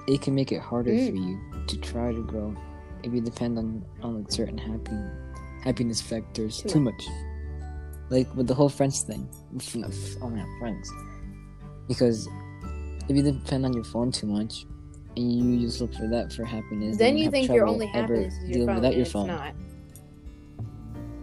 it 0.07 0.21
can 0.21 0.33
make 0.35 0.51
it 0.51 0.59
harder 0.59 0.91
Mm. 0.91 1.09
for 1.09 1.15
you 1.15 1.39
to 1.67 1.77
try 1.77 2.11
to 2.11 2.23
grow 2.23 2.55
if 3.03 3.13
you 3.13 3.21
depend 3.21 3.57
on 3.57 3.83
on 4.03 4.17
like 4.19 4.31
certain 4.31 4.57
happy 4.57 4.97
happiness 5.63 6.01
factors 6.01 6.61
Too 6.61 6.69
too, 6.69 6.79
much. 6.79 7.07
Like 8.11 8.27
with 8.35 8.45
the 8.47 8.53
whole 8.53 8.69
friends 8.69 9.01
thing 9.01 9.27
f- 9.57 9.75
no, 9.75 9.87
f- 9.87 10.17
oh 10.21 10.29
my 10.29 10.45
friends. 10.59 10.91
Because 11.87 12.27
if 13.09 13.15
you 13.15 13.23
depend 13.23 13.65
on 13.65 13.73
your 13.73 13.83
phone 13.85 14.11
too 14.11 14.27
much 14.27 14.65
and 15.17 15.31
you 15.33 15.59
just 15.65 15.81
look 15.81 15.93
for 15.95 16.07
that 16.07 16.31
for 16.31 16.45
happiness 16.45 16.97
Then 16.97 17.17
you 17.17 17.31
think 17.31 17.49
you're 17.49 17.65
only 17.67 17.87
happy 17.87 18.13
happiness 18.13 18.33
is 18.35 18.49
your 18.49 18.59
dealing 18.59 18.75
without 18.75 18.95
your 18.95 19.05
phone. 19.05 19.27
not. 19.27 19.53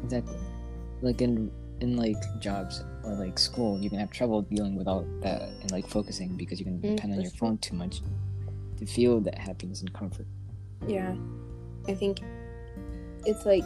exactly. 0.03 0.37
Like 1.03 1.21
in 1.23 1.51
in 1.81 1.97
like 1.97 2.17
jobs 2.41 2.83
or 3.05 3.13
like 3.15 3.39
school 3.39 3.79
you 3.81 3.89
can 3.89 4.01
have 4.01 4.11
trouble 4.11 4.43
dealing 4.43 4.75
without 4.75 5.07
that 5.23 5.43
and 5.61 5.71
like 5.71 5.87
focusing 5.89 6.37
because 6.37 6.59
you 6.59 6.65
can 6.65 6.81
Mm, 6.81 6.97
depend 6.97 7.13
on 7.15 7.21
your 7.21 7.31
phone 7.33 7.57
too 7.59 7.77
much 7.77 8.01
to 8.79 8.87
feel 8.87 9.21
that 9.21 9.39
happiness 9.39 9.81
and 9.83 9.93
comfort. 9.93 10.27
Yeah, 10.87 11.15
I 11.87 11.95
think 11.95 12.21
it's 13.27 13.45
like, 13.47 13.65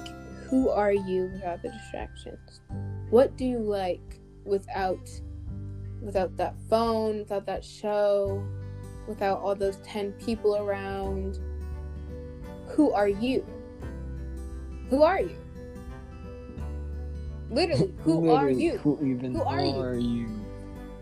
who 0.49 0.69
are 0.71 0.93
you 0.93 1.31
without 1.33 1.63
the 1.63 1.71
distractions? 1.71 2.61
What 3.13 3.37
do 3.37 3.45
you 3.45 3.59
like 3.59 4.21
without 4.47 5.07
without 6.01 6.35
that 6.39 6.55
phone, 6.71 7.19
without 7.19 7.45
that 7.45 7.63
show, 7.63 8.43
without 9.07 9.39
all 9.41 9.55
those 9.55 9.77
ten 9.85 10.13
people 10.13 10.57
around? 10.57 11.39
Who 12.69 12.91
are 12.93 13.11
you? 13.11 13.45
Who 14.89 15.03
are 15.03 15.21
you? 15.21 15.37
Literally, 17.51 17.93
who 17.99 18.31
are 18.31 18.49
you? 18.49 18.79
who 18.79 18.99
even 19.05 19.35
Who 19.35 19.43
are 19.43 19.61
you? 19.61 19.77
are 19.77 19.95
you 19.95 20.29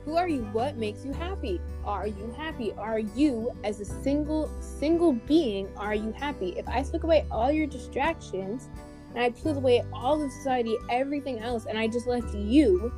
Who 0.04 0.16
are 0.16 0.28
you? 0.28 0.42
What 0.50 0.76
makes 0.78 1.04
you 1.04 1.12
happy? 1.12 1.60
Are 1.84 2.08
you 2.08 2.34
happy? 2.36 2.72
Are 2.72 2.98
you 2.98 3.52
as 3.62 3.78
a 3.78 3.84
single 3.84 4.50
single 4.60 5.12
being, 5.12 5.68
are 5.76 5.94
you 5.94 6.10
happy? 6.10 6.58
If 6.58 6.66
I 6.66 6.82
took 6.82 7.04
away 7.04 7.24
all 7.30 7.52
your 7.52 7.68
distractions 7.68 8.68
and 9.14 9.18
I 9.24 9.30
peeled 9.30 9.56
away 9.56 9.82
all 9.92 10.22
of 10.22 10.30
society, 10.32 10.76
everything 10.90 11.38
else, 11.40 11.66
and 11.66 11.78
I 11.78 11.88
just 11.88 12.06
left 12.06 12.34
you, 12.34 12.92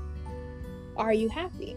are 0.96 1.12
you 1.12 1.28
happy? 1.28 1.76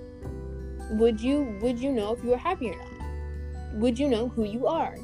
Would 0.91 1.19
you 1.19 1.57
would 1.61 1.79
you 1.79 1.91
know 1.91 2.13
if 2.13 2.23
you 2.23 2.29
were 2.31 2.37
happy 2.37 2.69
or 2.71 2.75
not? 2.77 3.73
Would 3.75 3.97
you 3.97 4.07
know 4.07 4.27
who 4.29 4.43
you 4.43 4.67
are? 4.67 4.95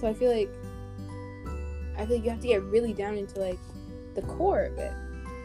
So 0.00 0.08
I 0.08 0.14
feel 0.14 0.30
like 0.34 0.50
I 1.96 2.06
feel 2.06 2.16
like 2.16 2.24
you 2.24 2.30
have 2.30 2.40
to 2.40 2.48
get 2.48 2.62
really 2.64 2.92
down 2.92 3.16
into 3.16 3.40
like 3.40 3.58
the 4.14 4.22
core 4.22 4.64
of 4.64 4.78
it, 4.78 4.92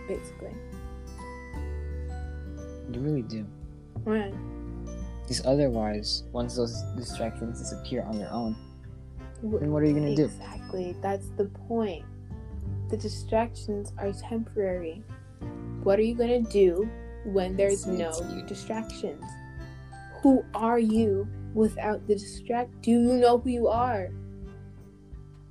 basically. 0.07 0.53
you 2.91 2.99
really 3.01 3.21
do 3.21 3.45
Right. 4.03 4.33
because 5.21 5.45
otherwise 5.45 6.23
once 6.31 6.55
those 6.55 6.81
distractions 6.97 7.59
disappear 7.59 8.01
on 8.03 8.17
their 8.17 8.31
own 8.31 8.55
then 9.43 9.71
what 9.71 9.83
are 9.83 9.85
you 9.85 9.93
gonna 9.93 10.15
do 10.15 10.27
Exactly. 10.69 10.95
That's 11.01 11.29
the 11.37 11.45
point. 11.67 12.05
The 12.89 12.97
distractions 12.97 13.93
are 13.97 14.11
temporary. 14.11 15.03
What 15.83 15.99
are 15.99 16.03
you 16.03 16.15
going 16.15 16.45
to 16.45 16.51
do 16.51 16.89
when 17.25 17.55
there's 17.55 17.85
no 17.85 18.09
Exactly. 18.09 18.43
distractions? 18.47 19.23
Who 20.21 20.43
are 20.53 20.79
you 20.79 21.27
without 21.53 22.05
the 22.07 22.15
distract? 22.15 22.81
Do 22.81 22.91
you 22.91 22.99
know 22.99 23.37
who 23.37 23.49
you 23.49 23.67
are? 23.67 24.09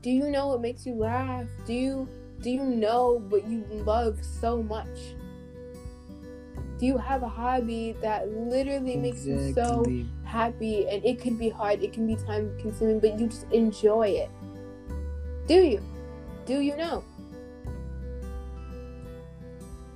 Do 0.02 0.10
you 0.10 0.30
know 0.30 0.48
what 0.48 0.60
makes 0.60 0.86
you 0.86 0.94
laugh? 0.94 1.46
Do 1.66 1.72
you 1.72 2.08
do 2.40 2.50
you 2.50 2.62
know 2.62 3.20
what 3.30 3.48
you 3.48 3.64
love 3.84 4.18
so 4.22 4.62
much? 4.62 5.16
Do 6.78 6.86
you 6.86 6.96
have 6.96 7.24
a 7.24 7.28
hobby 7.28 7.96
that 8.00 8.28
literally 8.30 8.96
makes 8.96 9.26
you 9.26 9.52
so 9.52 9.84
happy 10.22 10.86
and 10.86 11.04
it 11.04 11.20
can 11.20 11.36
be 11.36 11.48
hard, 11.48 11.82
it 11.82 11.92
can 11.92 12.06
be 12.06 12.14
time 12.14 12.56
consuming, 12.60 13.00
but 13.00 13.18
you 13.18 13.26
just 13.26 13.50
enjoy 13.50 14.08
it. 14.08 14.30
Do 15.48 15.54
you? 15.54 15.80
Do 16.46 16.60
you 16.60 16.76
know? 16.76 17.02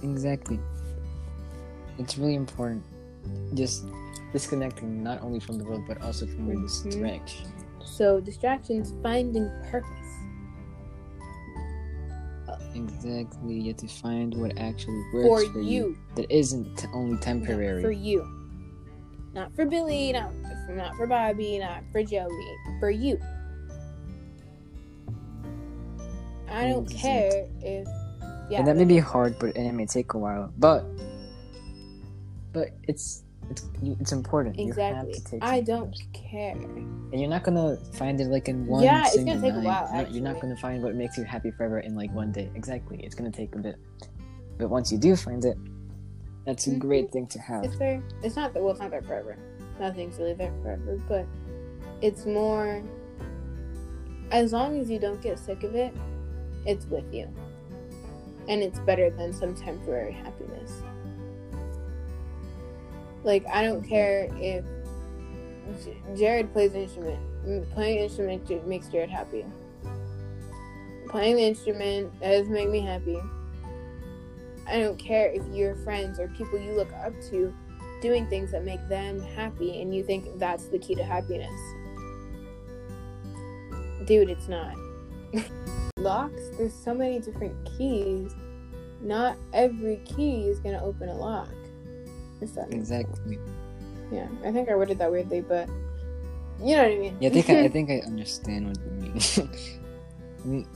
Exactly. 0.02 0.58
It's 1.98 2.18
really 2.18 2.34
important. 2.34 2.82
Just 3.54 3.84
disconnecting 4.32 5.02
not 5.04 5.22
only 5.22 5.38
from 5.38 5.58
the 5.58 5.64
world 5.64 5.84
but 5.86 6.00
also 6.02 6.26
from 6.26 6.48
your 6.48 6.56
Mhm. 6.56 6.84
distraction. 6.84 7.52
So 7.84 8.18
distractions 8.20 8.94
finding 9.02 9.48
purpose. 9.70 9.88
Exactly. 12.74 13.54
You 13.60 13.68
have 13.68 13.76
to 13.78 13.88
find 13.88 14.34
what 14.34 14.56
actually 14.58 15.02
works 15.12 15.44
for, 15.52 15.60
you. 15.60 15.96
That 16.14 16.30
isn't 16.34 16.78
t- 16.78 16.86
only 16.94 17.18
temporary. 17.18 17.82
For 17.82 17.90
you. 17.90 18.24
Not 19.34 19.54
for 19.54 19.66
Billy, 19.66 20.12
not 20.12 20.32
for, 20.66 20.74
not 20.74 20.96
for 20.96 21.06
Bobby, 21.06 21.58
not 21.58 21.82
for 21.92 22.02
Joey. 22.02 22.56
For 22.80 22.90
you. 22.90 23.18
I 26.52 26.68
don't 26.68 26.88
care 26.90 27.46
if 27.60 27.88
yeah. 28.50 28.58
and 28.58 28.66
that 28.68 28.76
may 28.76 28.84
be 28.84 28.98
hard, 28.98 29.38
but 29.38 29.56
and 29.56 29.66
it 29.66 29.72
may 29.72 29.86
take 29.86 30.12
a 30.14 30.18
while. 30.18 30.52
But 30.58 30.84
but 32.52 32.68
it's 32.84 33.24
it's 33.50 33.68
it's 34.00 34.12
important. 34.12 34.58
Exactly. 34.58 35.08
You 35.10 35.14
have 35.14 35.24
to 35.24 35.30
take 35.30 35.42
I 35.44 35.60
don't 35.60 35.94
care. 36.12 36.52
and 36.52 37.20
you're 37.20 37.28
not 37.30 37.42
gonna 37.42 37.76
find 37.94 38.20
it 38.20 38.28
like 38.28 38.48
in 38.48 38.66
one. 38.66 38.82
Yeah, 38.82 39.04
it's 39.06 39.16
gonna 39.16 39.40
take 39.40 39.54
a 39.54 39.60
while, 39.60 39.88
You're 39.92 40.02
not- 40.02 40.12
You're 40.12 40.24
not 40.24 40.40
gonna 40.40 40.56
find 40.56 40.82
what 40.82 40.94
makes 40.94 41.16
you 41.18 41.24
happy 41.24 41.50
forever 41.50 41.80
in 41.80 41.94
like 41.96 42.12
one 42.14 42.32
day. 42.32 42.50
Exactly. 42.54 42.98
It's 43.02 43.14
gonna 43.14 43.30
take 43.32 43.54
a 43.54 43.58
bit. 43.58 43.76
But 44.58 44.68
once 44.68 44.92
you 44.92 44.98
do 44.98 45.16
find 45.16 45.44
it, 45.44 45.56
that's 46.46 46.66
a 46.66 46.70
Mhm. 46.70 46.78
great 46.78 47.10
thing 47.10 47.26
to 47.28 47.38
have. 47.38 47.64
It's 47.64 47.76
there. 47.78 48.02
It's 48.22 48.36
not 48.36 48.52
that. 48.54 48.62
Well, 48.62 48.72
it's 48.72 48.80
not 48.80 48.90
there 48.90 49.02
forever. 49.02 49.36
Nothing's 49.80 50.18
really 50.18 50.34
there 50.34 50.52
forever. 50.62 50.98
But 51.08 51.26
it's 52.00 52.26
more. 52.26 52.82
As 54.30 54.52
long 54.52 54.78
as 54.78 54.90
you 54.90 54.98
don't 54.98 55.20
get 55.20 55.38
sick 55.38 55.62
of 55.62 55.74
it, 55.74 55.92
it's 56.66 56.86
with 56.86 57.12
you, 57.12 57.28
and 58.48 58.62
it's 58.62 58.78
better 58.80 59.10
than 59.10 59.32
some 59.32 59.54
temporary 59.54 60.12
happiness. 60.12 60.82
Like 63.24 63.46
I 63.46 63.62
don't 63.62 63.82
care 63.82 64.28
if 64.36 64.64
Jared 66.16 66.52
plays 66.52 66.74
an 66.74 66.82
instrument. 66.82 67.20
Playing 67.72 67.98
an 67.98 68.04
instrument 68.04 68.66
makes 68.66 68.88
Jared 68.88 69.10
happy. 69.10 69.44
Playing 71.08 71.36
the 71.36 71.42
instrument 71.42 72.20
doesn't 72.20 72.52
make 72.52 72.70
me 72.70 72.80
happy. 72.80 73.20
I 74.66 74.78
don't 74.78 74.98
care 74.98 75.30
if 75.30 75.42
your 75.48 75.74
friends 75.76 76.18
or 76.18 76.28
people 76.28 76.58
you 76.58 76.72
look 76.72 76.92
up 77.04 77.12
to 77.30 77.54
doing 78.00 78.26
things 78.28 78.50
that 78.52 78.64
make 78.64 78.86
them 78.88 79.20
happy 79.20 79.80
and 79.80 79.94
you 79.94 80.02
think 80.02 80.38
that's 80.38 80.66
the 80.66 80.78
key 80.78 80.94
to 80.94 81.04
happiness. 81.04 81.52
Dude, 84.06 84.30
it's 84.30 84.48
not. 84.48 84.74
Locks, 86.02 86.40
there's 86.58 86.74
so 86.74 86.92
many 86.94 87.20
different 87.20 87.54
keys. 87.76 88.34
Not 89.00 89.36
every 89.52 89.96
key 90.04 90.46
is 90.48 90.58
going 90.60 90.74
to 90.74 90.82
open 90.82 91.08
a 91.08 91.14
lock. 91.14 91.48
Exactly. 92.40 93.38
Yeah, 94.10 94.28
I 94.44 94.50
think 94.52 94.68
I 94.68 94.74
worded 94.74 94.98
that 94.98 95.10
weirdly, 95.10 95.40
but 95.40 95.68
you 96.60 96.76
know 96.76 96.82
what 96.82 96.92
I 96.92 96.98
mean. 96.98 97.16
Yeah, 97.20 97.28
I 97.28 97.32
think 97.32 97.50
I, 97.50 97.60
I 97.64 97.68
think 97.76 97.90
I 97.90 98.00
understand 98.06 98.66
what 98.68 98.78
you 98.84 98.90
mean. 98.92 99.20
I 100.44 100.46
mean, 100.48 100.66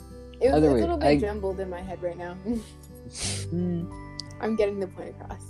it 0.40 0.52
was 0.52 0.62
a 0.64 0.72
way, 0.72 0.80
little 0.80 0.96
bit 0.96 1.06
I- 1.06 1.16
jumbled 1.18 1.60
in 1.60 1.68
my 1.68 1.80
head 1.82 2.02
right 2.02 2.16
now. 2.16 2.34
hmm, 3.50 3.90
I'm 4.40 4.54
getting 4.56 4.78
the 4.80 4.86
point 4.88 5.14
across. 5.20 5.40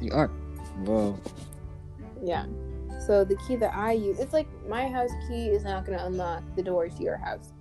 you 0.00 0.12
are. 0.12 0.28
Whoa. 0.84 1.18
Yeah. 2.22 2.46
So 3.06 3.24
the 3.24 3.36
key 3.48 3.56
that 3.56 3.74
I 3.74 3.92
use, 3.92 4.18
it's 4.20 4.32
like 4.32 4.46
my 4.68 4.86
house 4.88 5.10
key 5.28 5.48
is 5.48 5.64
not 5.64 5.84
going 5.86 5.98
to 5.98 6.04
unlock 6.06 6.42
the 6.56 6.62
doors 6.62 6.94
to 6.96 7.02
your 7.02 7.16
house. 7.16 7.52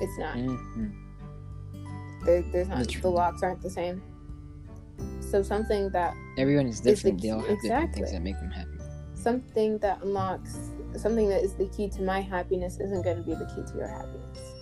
It's 0.00 0.18
not. 0.18 0.36
Mhm. 0.36 0.92
There, 2.24 2.42
there's 2.52 2.68
not. 2.68 2.86
The 2.88 3.08
locks 3.10 3.42
aren't 3.42 3.62
the 3.62 3.70
same. 3.70 4.02
So 5.20 5.42
something 5.42 5.90
that 5.90 6.14
Everyone 6.36 6.66
is 6.66 6.80
the 6.80 6.90
different. 6.90 7.20
They 7.22 7.30
all 7.30 7.40
have 7.40 7.60
different 7.62 7.94
things 7.94 8.10
exactly. 8.10 8.12
that 8.12 8.22
make 8.22 8.40
them 8.40 8.50
happy. 8.50 8.70
something 9.14 9.78
that 9.78 10.00
unlocks 10.02 10.70
something 10.96 11.28
that 11.28 11.42
is 11.42 11.54
the 11.54 11.66
key 11.66 11.88
to 11.88 12.02
my 12.02 12.20
happiness 12.20 12.78
isn't 12.80 13.02
going 13.02 13.16
to 13.16 13.22
be 13.22 13.34
the 13.34 13.44
key 13.46 13.62
to 13.70 13.76
your 13.76 13.88
happiness. 13.88 14.54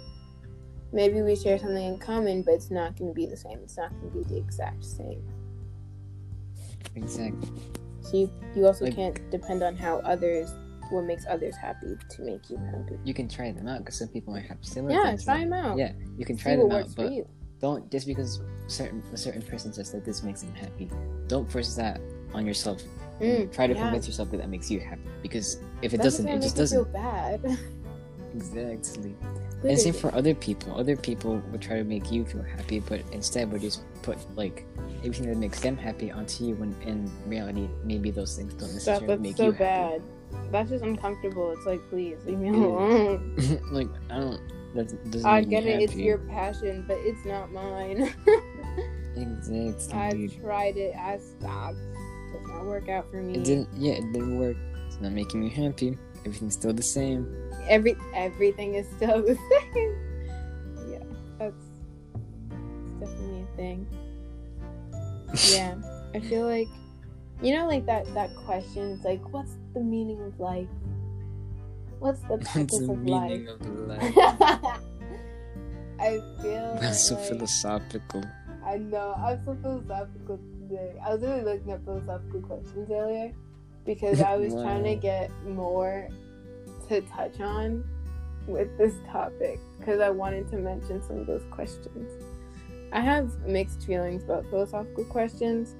maybe 0.92 1.20
we 1.22 1.36
share 1.36 1.58
something 1.58 1.84
in 1.84 1.98
common, 1.98 2.42
but 2.42 2.54
it's 2.54 2.70
not 2.70 2.96
going 2.96 3.10
to 3.10 3.14
be 3.14 3.26
the 3.26 3.36
same. 3.36 3.58
It's 3.62 3.76
not 3.76 3.90
going 4.00 4.10
to 4.10 4.18
be 4.18 4.24
the 4.24 4.36
exact 4.38 4.82
same. 4.84 5.22
Exactly. 6.94 7.48
So 8.00 8.16
you, 8.16 8.30
you 8.54 8.66
also 8.66 8.86
Like- 8.86 8.94
can't 8.96 9.30
depend 9.30 9.62
on 9.62 9.76
how 9.76 9.98
others, 9.98 10.52
what 10.90 11.04
makes 11.04 11.24
others 11.28 11.56
happy 11.56 11.96
to 12.10 12.22
make 12.22 12.48
you 12.50 12.56
happy. 12.58 12.98
You 13.04 13.14
can 13.14 13.28
try 13.28 13.52
them 13.52 13.66
out 13.68 13.78
because 13.80 13.98
some 13.98 14.08
people 14.08 14.32
might 14.32 14.46
have 14.46 14.58
similar 14.60 14.94
Yeah, 14.94 15.04
things. 15.08 15.24
try 15.24 15.40
them 15.40 15.52
out. 15.52 15.76
Yeah, 15.78 15.92
you 16.18 16.24
can 16.24 16.36
try 16.36 16.52
See 16.52 16.56
them 16.58 16.68
what 16.68 16.82
out, 16.84 16.94
but 16.96 17.12
don't 17.60 17.90
just 17.90 18.06
because 18.06 18.40
certain 18.66 19.02
a 19.12 19.16
certain 19.16 19.42
person 19.42 19.72
says 19.72 19.90
that 19.92 20.04
this 20.04 20.22
makes 20.22 20.42
them 20.42 20.54
happy. 20.54 20.90
Don't 21.28 21.50
force 21.50 21.74
that 21.76 22.00
on 22.34 22.46
yourself. 22.46 22.82
Mm, 23.20 23.50
try 23.52 23.66
to 23.66 23.74
yeah. 23.74 23.82
convince 23.82 24.06
yourself 24.06 24.30
that 24.30 24.38
that 24.38 24.50
makes 24.50 24.70
you 24.70 24.78
happy 24.80 25.00
because 25.22 25.58
if 25.80 25.94
it 25.94 25.98
That 25.98 26.02
doesn't, 26.04 26.28
it 26.28 26.42
just 26.42 26.56
doesn't. 26.56 26.84
Feel 26.84 26.92
bad. 26.92 27.58
Exactly. 28.34 29.14
And 29.64 29.78
same 29.78 29.94
for 29.94 30.14
other 30.14 30.34
people. 30.34 30.78
Other 30.78 30.94
people 30.96 31.42
would 31.50 31.62
try 31.62 31.76
to 31.76 31.84
make 31.84 32.12
you 32.12 32.24
feel 32.24 32.42
happy, 32.42 32.80
but 32.80 33.00
instead 33.12 33.50
would 33.50 33.62
just 33.62 33.82
put 34.02 34.18
like 34.36 34.66
everything 34.98 35.28
that 35.30 35.38
makes 35.38 35.60
them 35.60 35.76
happy 35.76 36.10
onto 36.10 36.44
you. 36.44 36.54
When 36.56 36.74
in 36.82 37.10
reality, 37.26 37.68
maybe 37.82 38.10
those 38.10 38.36
things 38.36 38.52
don't 38.54 38.68
Stop, 38.68 38.74
necessarily 39.02 39.06
that's 39.06 39.20
make 39.22 39.36
so 39.38 39.44
you 39.46 39.52
feel 39.52 39.58
bad. 39.58 40.02
That's 40.50 40.70
just 40.70 40.84
uncomfortable. 40.84 41.52
It's 41.52 41.66
like, 41.66 41.80
please 41.90 42.18
leave 42.24 42.38
me 42.38 42.48
alone. 42.50 43.60
like 43.72 43.88
I 44.10 44.18
don't. 44.20 44.40
That 44.74 45.10
doesn't 45.10 45.26
I 45.26 45.42
get 45.42 45.64
it. 45.64 45.80
It's 45.80 45.94
your 45.94 46.18
passion, 46.18 46.84
but 46.86 46.98
it's 47.00 47.24
not 47.24 47.50
mine. 47.52 48.14
Exactly. 49.16 49.98
I've 49.98 50.42
tried 50.42 50.76
it. 50.76 50.94
I 50.94 51.18
stopped. 51.18 51.78
It 51.78 52.38
Does 52.38 52.48
not 52.48 52.66
work 52.66 52.88
out 52.88 53.10
for 53.10 53.22
me. 53.22 53.34
It 53.34 53.44
didn't. 53.44 53.68
Yeah, 53.74 53.94
it 53.94 54.12
didn't 54.12 54.38
work. 54.38 54.56
It's 54.86 55.00
not 55.00 55.12
making 55.12 55.40
me 55.40 55.48
happy. 55.48 55.98
Everything's 56.20 56.54
still 56.54 56.72
the 56.72 56.82
same. 56.82 57.34
Every 57.68 57.96
everything 58.14 58.74
is 58.74 58.86
still 58.96 59.22
the 59.26 59.34
same. 59.34 59.96
Yeah, 60.90 60.98
that's, 61.38 61.64
that's 63.00 63.10
definitely 63.10 63.42
a 63.42 63.56
thing. 63.56 63.86
Yeah, 65.50 65.76
I 66.14 66.20
feel 66.20 66.46
like 66.46 66.68
you 67.42 67.54
know, 67.54 67.66
like 67.66 67.86
that 67.86 68.12
that 68.14 68.34
question. 68.36 68.92
It's 68.92 69.04
like, 69.04 69.20
what's 69.32 69.56
the 69.74 69.80
meaning 69.80 70.20
of 70.22 70.38
life? 70.40 70.68
What's 71.98 72.20
the 72.22 72.28
What's 72.36 72.52
purpose 72.52 72.78
the 72.78 72.92
of 72.92 72.98
meaning 72.98 73.46
life? 73.46 73.60
of 73.60 73.78
life? 73.88 74.80
I 75.98 76.20
feel 76.42 76.78
That's 76.80 77.08
so 77.08 77.16
philosophical. 77.16 78.22
I 78.64 78.76
know. 78.78 79.14
I'm 79.16 79.42
so 79.44 79.56
philosophical 79.62 80.38
today. 80.60 80.94
I 81.04 81.14
was 81.14 81.22
really 81.22 81.42
looking 81.42 81.70
at 81.70 81.84
philosophical 81.84 82.40
questions 82.42 82.90
earlier 82.90 83.32
because 83.86 84.20
I 84.20 84.36
was 84.36 84.52
trying 84.52 84.84
to 84.84 84.94
get 85.10 85.30
more 85.44 86.08
to 86.88 87.00
touch 87.02 87.40
on 87.40 87.84
with 88.46 88.76
this 88.78 88.94
topic 89.10 89.58
because 89.78 90.00
I 90.00 90.10
wanted 90.10 90.50
to 90.50 90.56
mention 90.56 91.02
some 91.02 91.18
of 91.18 91.26
those 91.26 91.42
questions. 91.50 92.10
I 92.92 93.00
have 93.00 93.32
mixed 93.46 93.86
feelings 93.86 94.22
about 94.24 94.44
philosophical 94.50 95.04
questions 95.04 95.74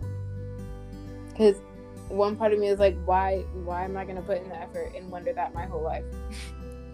because 1.36 1.60
one 2.08 2.36
part 2.36 2.52
of 2.52 2.58
me 2.58 2.68
is 2.68 2.78
like, 2.78 2.96
why? 3.04 3.38
Why 3.64 3.84
am 3.84 3.96
I 3.96 4.04
gonna 4.04 4.22
put 4.22 4.38
in 4.42 4.48
the 4.48 4.56
effort 4.56 4.92
and 4.96 5.10
wonder 5.10 5.32
that 5.32 5.54
my 5.54 5.66
whole 5.66 5.82
life? 5.82 6.04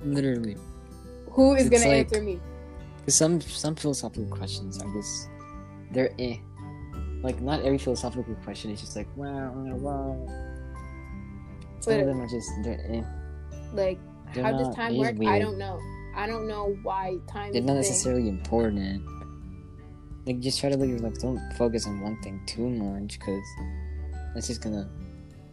Literally. 0.04 0.56
Who 1.30 1.54
is 1.54 1.66
It's 1.66 1.82
gonna 1.82 1.94
answer 1.94 2.22
me? 2.22 2.40
Because 2.98 3.14
some 3.16 3.40
some 3.40 3.74
philosophical 3.74 4.26
questions 4.26 4.82
are 4.82 4.92
just 4.92 5.28
they're 5.90 6.12
eh. 6.18 6.36
Like 7.22 7.40
not 7.40 7.60
every 7.62 7.78
philosophical 7.78 8.34
question 8.42 8.70
is 8.70 8.80
just 8.80 8.96
like 8.96 9.08
wow 9.16 9.52
wow. 9.54 10.26
Some 11.80 11.94
But- 11.94 12.00
of 12.00 12.06
them 12.06 12.20
are 12.20 12.28
just 12.28 12.50
they're 12.62 12.80
eh. 12.88 13.02
Like, 13.72 13.98
They're 14.34 14.44
how 14.44 14.52
does 14.52 14.74
time 14.74 14.98
work? 14.98 15.16
I 15.26 15.38
don't 15.38 15.56
know. 15.56 15.80
I 16.14 16.26
don't 16.26 16.46
know 16.46 16.76
why 16.82 17.16
time. 17.26 17.52
They're 17.52 17.62
not 17.62 17.72
a 17.78 17.82
thing. 17.82 17.90
necessarily 17.90 18.28
important. 18.28 19.02
Like 20.26 20.40
just 20.40 20.60
try 20.60 20.68
to 20.68 20.76
live 20.76 20.90
your 20.90 20.98
life. 20.98 21.18
Don't 21.20 21.40
focus 21.56 21.86
on 21.86 22.00
one 22.00 22.20
thing 22.22 22.40
too 22.46 22.68
much 22.68 23.18
because 23.18 23.44
that's 24.34 24.46
just 24.48 24.62
gonna. 24.62 24.88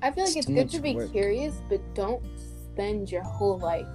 I 0.02 0.12
feel 0.12 0.24
like 0.26 0.36
It's 0.38 0.48
it's 0.48 0.56
good 0.56 0.70
to 0.72 0.80
be 0.80 0.96
work. 0.96 1.12
curious, 1.12 1.56
but 1.70 1.82
don't 1.94 2.24
spend 2.74 3.12
your 3.12 3.24
whole 3.24 3.60
life. 3.60 3.88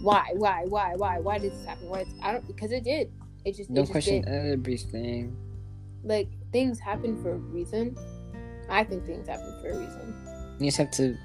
Why? 0.00 0.26
Why? 0.34 0.64
Why? 0.66 0.94
Why? 0.96 1.18
Why 1.18 1.38
did 1.38 1.52
this 1.52 1.64
happen? 1.64 1.88
Why? 1.88 2.04
Did, 2.04 2.14
I 2.22 2.32
don't 2.32 2.46
because 2.46 2.72
it 2.72 2.84
did. 2.84 3.10
It 3.44 3.56
just, 3.56 3.72
Don't 3.72 3.84
just 3.84 3.92
question 3.92 4.22
did. 4.22 4.52
everything. 4.52 5.36
Like 6.04 6.28
things 6.52 6.78
happen 6.78 7.22
for 7.22 7.32
a 7.32 7.36
reason. 7.36 7.96
I 8.68 8.84
think 8.84 9.04
things 9.06 9.28
happen 9.28 9.58
for 9.62 9.70
a 9.70 9.78
reason. 9.78 10.14
You 10.58 10.66
just 10.66 10.76
have 10.78 10.90
to 10.92 11.16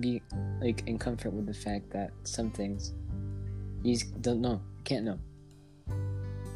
be 0.00 0.22
like 0.60 0.82
in 0.86 0.98
comfort 0.98 1.32
with 1.32 1.46
the 1.46 1.54
fact 1.54 1.90
that 1.90 2.10
some 2.24 2.50
things 2.50 2.92
you 3.82 3.94
just 3.94 4.20
don't 4.22 4.40
know. 4.40 4.60
You 4.78 4.84
can't 4.84 5.04
know. 5.04 5.18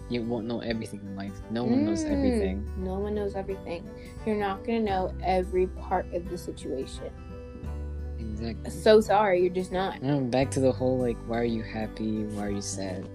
You 0.08 0.22
won't 0.22 0.46
know 0.46 0.60
everything 0.60 1.00
in 1.00 1.14
life. 1.16 1.34
No 1.50 1.64
one 1.64 1.84
knows 1.84 2.02
Mm, 2.04 2.12
everything. 2.12 2.70
No 2.78 2.98
one 2.98 3.14
knows 3.14 3.34
everything. 3.34 3.88
You're 4.24 4.36
not 4.36 4.64
gonna 4.64 4.80
know 4.80 5.12
every 5.22 5.66
part 5.66 6.06
of 6.14 6.28
the 6.30 6.38
situation. 6.38 7.10
Exactly. 8.18 8.70
So 8.70 9.00
sorry, 9.00 9.40
you're 9.42 9.52
just 9.52 9.70
not. 9.72 10.02
No, 10.02 10.20
back 10.20 10.50
to 10.52 10.60
the 10.60 10.72
whole 10.72 10.98
like, 10.98 11.16
why 11.26 11.38
are 11.40 11.44
you 11.44 11.62
happy? 11.62 12.24
Why 12.24 12.46
are 12.46 12.50
you 12.50 12.62
sad? 12.62 13.06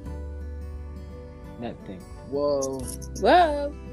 That 1.62 1.76
thing. 1.88 2.02
Whoa. 2.30 2.80
Whoa. 3.22 3.74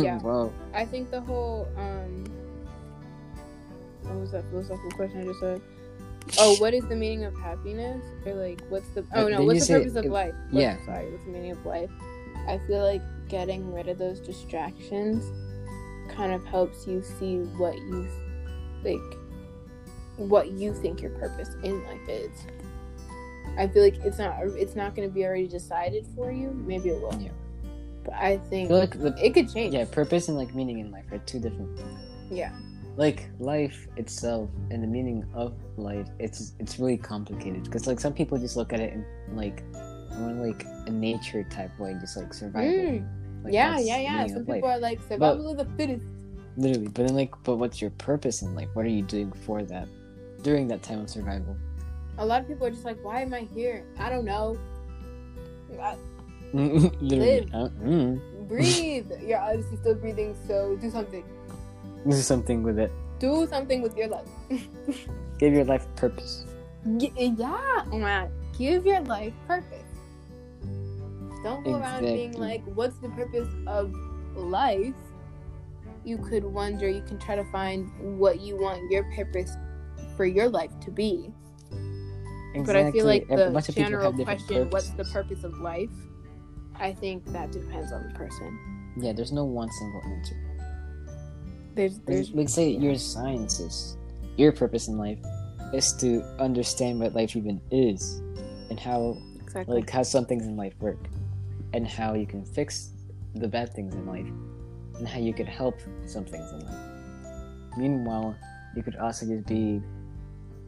Yeah. 0.00 0.18
Whoa. 0.20 0.52
I 0.72 0.84
think 0.84 1.10
the 1.10 1.20
whole 1.20 1.66
um 1.76 2.24
what 4.02 4.14
was 4.20 4.30
that 4.32 4.44
philosophical 4.50 4.90
question 4.92 5.22
I 5.22 5.24
just 5.24 5.40
said? 5.40 5.60
Oh, 6.38 6.54
what 6.58 6.74
is 6.74 6.84
the 6.88 6.94
meaning 6.94 7.24
of 7.24 7.36
happiness? 7.38 8.04
Or 8.24 8.34
like 8.34 8.60
what's 8.68 8.88
the 8.90 9.04
oh 9.14 9.26
Uh, 9.26 9.28
no, 9.30 9.38
did 9.38 9.46
what's 9.46 9.60
the 9.60 9.64
say- 9.66 9.74
purpose 9.78 9.94
of 9.96 10.04
it- 10.04 10.10
life? 10.12 10.34
What- 10.50 10.62
yeah. 10.62 10.76
Sorry, 10.84 11.10
what's 11.10 11.24
the 11.24 11.30
meaning 11.30 11.50
of 11.52 11.64
life? 11.66 11.90
I 12.48 12.58
feel 12.66 12.82
like 12.82 13.02
getting 13.28 13.72
rid 13.72 13.88
of 13.88 13.98
those 13.98 14.20
distractions 14.20 15.24
kind 16.08 16.32
of 16.32 16.44
helps 16.44 16.86
you 16.86 17.02
see 17.02 17.36
what 17.56 17.76
you 17.76 18.08
like 18.82 19.18
what 20.16 20.50
you 20.50 20.74
think 20.74 21.00
your 21.00 21.12
purpose 21.12 21.50
in 21.62 21.82
life 21.84 22.08
is. 22.08 22.30
I 23.58 23.66
feel 23.68 23.82
like 23.82 23.96
it's 24.04 24.18
not 24.18 24.36
it's 24.42 24.76
not 24.76 24.94
going 24.94 25.08
to 25.08 25.14
be 25.14 25.24
already 25.24 25.48
decided 25.48 26.06
for 26.14 26.30
you. 26.30 26.50
Maybe 26.50 26.90
it 26.90 27.00
will. 27.00 27.14
Yeah. 27.20 27.30
But 28.04 28.14
I 28.14 28.38
I 28.38 28.38
think 28.38 28.68
feel 28.68 28.78
like 28.78 28.98
the 28.98 29.14
it 29.24 29.34
could 29.34 29.52
change. 29.52 29.74
yeah, 29.74 29.84
purpose 29.84 30.28
and 30.28 30.36
like 30.36 30.54
meaning 30.54 30.78
in 30.78 30.90
life 30.90 31.10
are 31.12 31.18
two 31.18 31.38
different 31.40 31.76
things. 31.76 31.98
Yeah. 32.30 32.52
Like 32.96 33.28
life 33.38 33.86
itself 33.96 34.50
and 34.70 34.82
the 34.82 34.86
meaning 34.86 35.24
of 35.34 35.54
life, 35.76 36.08
it's 36.18 36.52
it's 36.58 36.78
really 36.78 36.98
complicated 36.98 37.64
because 37.64 37.86
like 37.86 38.00
some 38.00 38.12
people 38.12 38.36
just 38.38 38.56
look 38.56 38.72
at 38.72 38.80
it 38.80 38.92
and 38.92 39.04
like 39.36 39.62
more 40.18 40.46
like 40.46 40.66
a 40.86 40.90
nature 40.90 41.44
type 41.44 41.76
way, 41.78 41.96
just 42.00 42.16
like 42.16 42.32
survival. 42.34 42.70
Mm. 42.70 43.44
Like, 43.44 43.52
yeah, 43.52 43.78
yeah, 43.78 43.98
yeah. 43.98 44.26
Some 44.26 44.42
of 44.42 44.48
life. 44.48 44.56
people 44.56 44.70
are 44.70 44.78
like 44.78 45.00
survival 45.08 45.50
of 45.50 45.56
the 45.56 45.64
fittest. 45.76 46.04
Literally, 46.56 46.88
but 46.88 47.06
then 47.06 47.16
like, 47.16 47.32
but 47.44 47.56
what's 47.56 47.80
your 47.80 47.90
purpose 47.90 48.42
in 48.42 48.54
life? 48.54 48.68
What 48.74 48.84
are 48.84 48.90
you 48.90 49.02
doing 49.02 49.32
for 49.32 49.62
that 49.62 49.88
during 50.42 50.68
that 50.68 50.82
time 50.82 51.00
of 51.00 51.08
survival? 51.08 51.56
A 52.18 52.26
lot 52.26 52.42
of 52.42 52.48
people 52.48 52.66
are 52.66 52.70
just 52.70 52.84
like, 52.84 53.02
why 53.02 53.22
am 53.22 53.32
I 53.32 53.48
here? 53.54 53.84
I 53.98 54.10
don't 54.10 54.24
know. 54.24 54.58
I- 55.80 55.96
Live. 56.52 57.48
uh, 57.54 57.68
mm, 57.80 58.20
breathe. 58.48 59.10
You're 59.22 59.38
obviously 59.38 59.76
still 59.76 59.94
breathing, 59.94 60.36
so 60.48 60.76
do 60.76 60.90
something. 60.90 61.24
do 62.04 62.12
something 62.12 62.62
with 62.64 62.78
it. 62.78 62.90
Do 63.20 63.46
something 63.48 63.82
with 63.82 63.96
your 63.96 64.08
life. 64.08 64.28
Give 65.38 65.54
your 65.54 65.64
life 65.64 65.86
purpose. 65.94 66.44
Yeah, 66.84 67.84
oh 67.92 67.98
my 67.98 68.22
God. 68.22 68.30
Give 68.58 68.84
your 68.84 69.00
life 69.02 69.32
purpose. 69.46 69.89
Don't 71.42 71.64
go 71.64 71.76
around 71.76 72.02
being 72.02 72.32
like, 72.32 72.62
what's 72.64 72.98
the 72.98 73.08
purpose 73.10 73.48
of 73.66 73.94
life? 74.34 74.94
You 76.04 76.18
could 76.18 76.44
wonder, 76.44 76.88
you 76.88 77.02
can 77.02 77.18
try 77.18 77.36
to 77.36 77.44
find 77.44 77.90
what 78.18 78.40
you 78.40 78.56
want 78.56 78.90
your 78.90 79.04
purpose 79.14 79.52
for 80.16 80.24
your 80.24 80.48
life 80.48 80.72
to 80.80 80.90
be. 80.90 81.32
Exactly. 82.54 82.62
But 82.64 82.76
I 82.76 82.90
feel 82.90 83.06
like 83.06 83.26
A 83.30 83.50
the 83.50 83.72
general 83.72 84.12
question, 84.12 84.70
what's 84.70 84.90
the 84.90 85.04
purpose 85.04 85.44
of 85.44 85.58
life? 85.58 85.90
I 86.74 86.92
think 86.92 87.24
that 87.26 87.52
depends 87.52 87.92
on 87.92 88.08
the 88.08 88.14
person. 88.14 88.94
Yeah, 88.98 89.12
there's 89.12 89.32
no 89.32 89.44
one 89.44 89.70
single 89.70 90.02
answer. 90.04 90.36
There's, 91.74 92.00
there's, 92.00 92.30
Like, 92.32 92.48
say 92.48 92.70
you're 92.70 92.92
a 92.92 92.98
scientist. 92.98 93.98
Your 94.36 94.52
purpose 94.52 94.88
in 94.88 94.98
life 94.98 95.18
is 95.72 95.92
to 95.98 96.22
understand 96.38 96.98
what 96.98 97.14
life 97.14 97.36
even 97.36 97.60
is, 97.70 98.20
and 98.70 98.80
how 98.80 99.18
exactly. 99.40 99.76
like 99.76 99.90
how 99.90 100.02
some 100.02 100.24
things 100.24 100.46
in 100.46 100.56
life 100.56 100.74
work, 100.80 100.98
and 101.72 101.86
how 101.86 102.14
you 102.14 102.26
can 102.26 102.44
fix 102.44 102.90
the 103.34 103.46
bad 103.48 103.72
things 103.72 103.94
in 103.94 104.06
life, 104.06 104.26
and 104.98 105.06
how 105.06 105.18
you 105.18 105.32
could 105.32 105.48
help 105.48 105.76
some 106.04 106.24
things 106.24 106.50
in 106.52 106.60
life. 106.66 107.76
Meanwhile, 107.76 108.34
you 108.76 108.82
could 108.82 108.96
also 108.96 109.26
just 109.26 109.46
be 109.46 109.80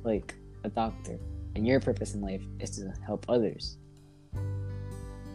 like 0.05 0.35
a 0.65 0.69
doctor, 0.69 1.19
and 1.57 1.67
your 1.67 1.81
purpose 1.81 2.15
in 2.15 2.21
life 2.21 2.43
is 2.61 2.71
to 2.79 2.93
help 3.05 3.27
others. 3.29 3.77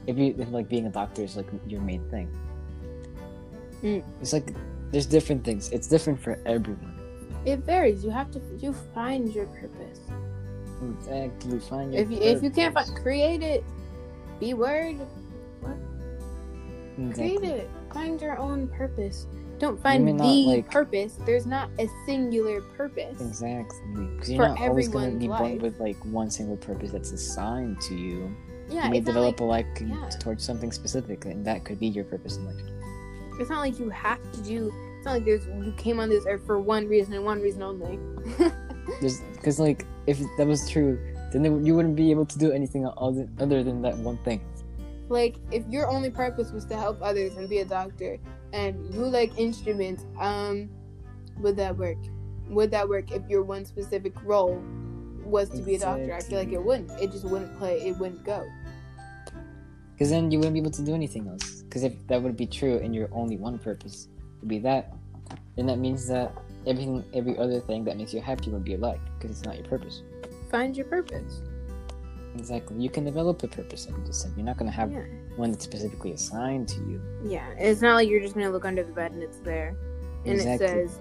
If 0.08 0.18
you 0.18 0.34
if 0.38 0.50
like 0.52 0.70
being 0.70 0.86
a 0.88 0.90
doctor 0.90 1.24
is 1.24 1.36
like 1.36 1.48
your 1.68 1.82
main 1.82 2.08
thing, 2.10 2.30
Mm. 3.84 4.04
it's 4.22 4.34
like 4.34 4.56
there's 4.92 5.06
different 5.06 5.44
things. 5.44 5.70
It's 5.72 5.88
different 5.88 6.20
for 6.20 6.40
everyone. 6.46 6.96
it 7.46 7.60
varies. 7.60 8.04
You 8.04 8.10
have 8.10 8.32
to, 8.32 8.42
you 8.60 8.74
find 8.96 9.32
your 9.34 9.46
purpose. 9.48 10.00
Exactly. 10.82 11.60
Find 11.60 11.94
your 11.94 12.02
If 12.04 12.10
you, 12.12 12.18
if 12.18 12.42
you 12.44 12.50
can't 12.50 12.74
find, 12.74 12.96
create 12.96 13.44
it. 13.44 13.64
Be 14.40 14.54
word. 14.54 14.98
Create 17.14 17.44
it. 17.44 17.70
Find 17.94 18.20
your 18.22 18.38
own 18.40 18.68
purpose. 18.68 19.28
Don't 19.60 19.82
find 19.82 20.06
not, 20.06 20.18
the 20.24 20.46
like- 20.48 20.72
purpose. 20.72 21.18
There's 21.26 21.46
not 21.46 21.70
a 21.80 21.88
singular 22.06 22.62
purpose. 22.62 23.20
Exactly. 23.22 23.80
Because 23.96 24.30
you're 24.32 24.44
For 24.44 24.50
not 24.50 24.60
always 24.60 24.88
going 24.88 25.14
to 25.14 25.18
be 25.18 25.28
born 25.28 25.60
with 25.60 25.80
like 25.80 25.98
one 26.06 26.30
single 26.30 26.58
purpose 26.58 26.92
that's 26.92 27.12
assigned 27.12 27.82
to 27.82 27.96
you. 27.96 28.36
Yeah, 28.70 28.86
you 28.86 28.92
may 28.92 29.00
not, 29.00 29.06
develop 29.06 29.40
like, 29.40 29.42
a 29.42 29.44
liking 29.46 29.90
yeah. 29.90 30.10
towards 30.20 30.44
something 30.44 30.72
specific, 30.72 31.26
and 31.26 31.46
that 31.46 31.64
could 31.64 31.80
be 31.80 31.88
your 31.88 32.04
purpose 32.04 32.38
in 32.38 32.46
life. 32.46 32.56
it's 33.40 33.50
not 33.50 33.60
like 33.60 33.80
you 33.80 33.90
have 33.90 34.20
to 34.34 34.42
do. 34.42 34.74
It's 34.98 35.06
not 35.06 35.14
like 35.14 35.26
there's 35.26 35.46
you 35.46 35.74
came 35.78 36.00
on 36.00 36.10
this 36.10 36.26
earth 36.28 36.46
for 36.46 36.60
one 36.60 36.88
reason 36.88 37.14
and 37.14 37.24
one 37.24 37.42
reason 37.42 37.64
only. 37.64 38.00
Because 39.02 39.60
like 39.60 39.86
if 40.06 40.20
that 40.38 40.48
was 40.48 40.70
true, 40.70 40.98
then 41.34 41.66
you 41.66 41.76
wouldn't 41.76 41.96
be 41.96 42.10
able 42.12 42.26
to 42.26 42.40
do 42.40 42.52
anything 42.52 42.88
other 42.98 43.28
other 43.40 43.64
than 43.64 43.82
that 43.82 43.98
one 43.98 44.18
thing. 44.20 44.42
Like 45.10 45.38
if 45.52 45.66
your 45.68 45.88
only 45.90 46.10
purpose 46.10 46.52
was 46.52 46.66
to 46.66 46.76
help 46.76 47.02
others 47.02 47.36
and 47.38 47.50
be 47.50 47.60
a 47.60 47.66
doctor, 47.66 48.18
and 48.54 48.94
you 48.94 49.02
like 49.02 49.38
instruments, 49.38 50.06
um, 50.20 50.70
would 51.40 51.56
that 51.58 51.78
work? 51.78 51.98
Would 52.50 52.72
that 52.72 52.88
work 52.88 53.12
if 53.12 53.28
your 53.30 53.44
one 53.44 53.66
specific 53.66 54.14
role 54.24 54.62
was 55.24 55.50
to 55.50 55.62
be 55.62 55.76
a 55.76 55.80
doctor? 55.80 56.14
I 56.14 56.22
feel 56.22 56.40
like 56.40 56.52
it 56.52 56.64
wouldn't. 56.64 56.92
It 57.02 57.12
just 57.12 57.26
wouldn't 57.26 57.58
play. 57.58 57.82
It 57.82 57.98
wouldn't 57.98 58.24
go. 58.24 58.48
Because 59.94 60.10
then 60.10 60.32
you 60.32 60.38
wouldn't 60.40 60.54
be 60.54 60.60
able 60.60 60.72
to 60.72 60.84
do 60.84 60.94
anything 60.94 61.28
else. 61.28 61.64
Because 61.64 61.84
if 61.84 61.94
that 62.08 62.22
would 62.22 62.38
be 62.38 62.46
true, 62.46 62.78
and 62.78 62.94
your 62.94 63.10
only 63.12 63.36
one 63.36 63.58
purpose 63.60 64.08
would 64.40 64.48
be 64.48 64.60
that, 64.60 64.94
then 65.56 65.66
that 65.66 65.80
means 65.80 66.08
that 66.08 66.32
everything, 66.66 67.04
every 67.14 67.38
other 67.38 67.60
thing 67.60 67.84
that 67.86 67.98
makes 67.98 68.14
you 68.14 68.22
happy 68.22 68.52
would 68.52 68.64
be 68.64 68.76
a 68.76 68.78
lie. 68.78 69.00
Because 69.18 69.32
it's 69.32 69.46
not 69.46 69.58
your 69.58 69.68
purpose. 69.68 70.04
Find 70.52 70.78
your 70.78 70.86
purpose. 70.86 71.42
Exactly. 72.38 72.78
You 72.78 72.90
can 72.90 73.04
develop 73.06 73.42
a 73.44 73.48
purpose, 73.48 73.88
like 73.88 73.98
you 73.98 74.04
just 74.06 74.22
said. 74.22 74.32
You're 74.36 74.46
not 74.46 74.58
gonna 74.58 74.72
have 74.72 74.92
Yeah. 74.92 75.04
one 75.36 75.52
that's 75.52 75.64
specifically 75.66 76.12
assigned 76.12 76.68
to 76.70 76.80
you. 76.82 77.02
Yeah, 77.26 77.48
it's 77.58 77.82
not 77.82 77.96
like 77.96 78.08
you're 78.10 78.20
just 78.22 78.34
gonna 78.36 78.50
look 78.52 78.66
under 78.66 78.84
the 78.84 78.92
bed 78.92 79.12
and 79.12 79.24
it's 79.24 79.40
there, 79.40 79.76
and 80.26 80.34
Exactly. 80.36 80.66
it 80.68 80.90
says, 80.90 81.00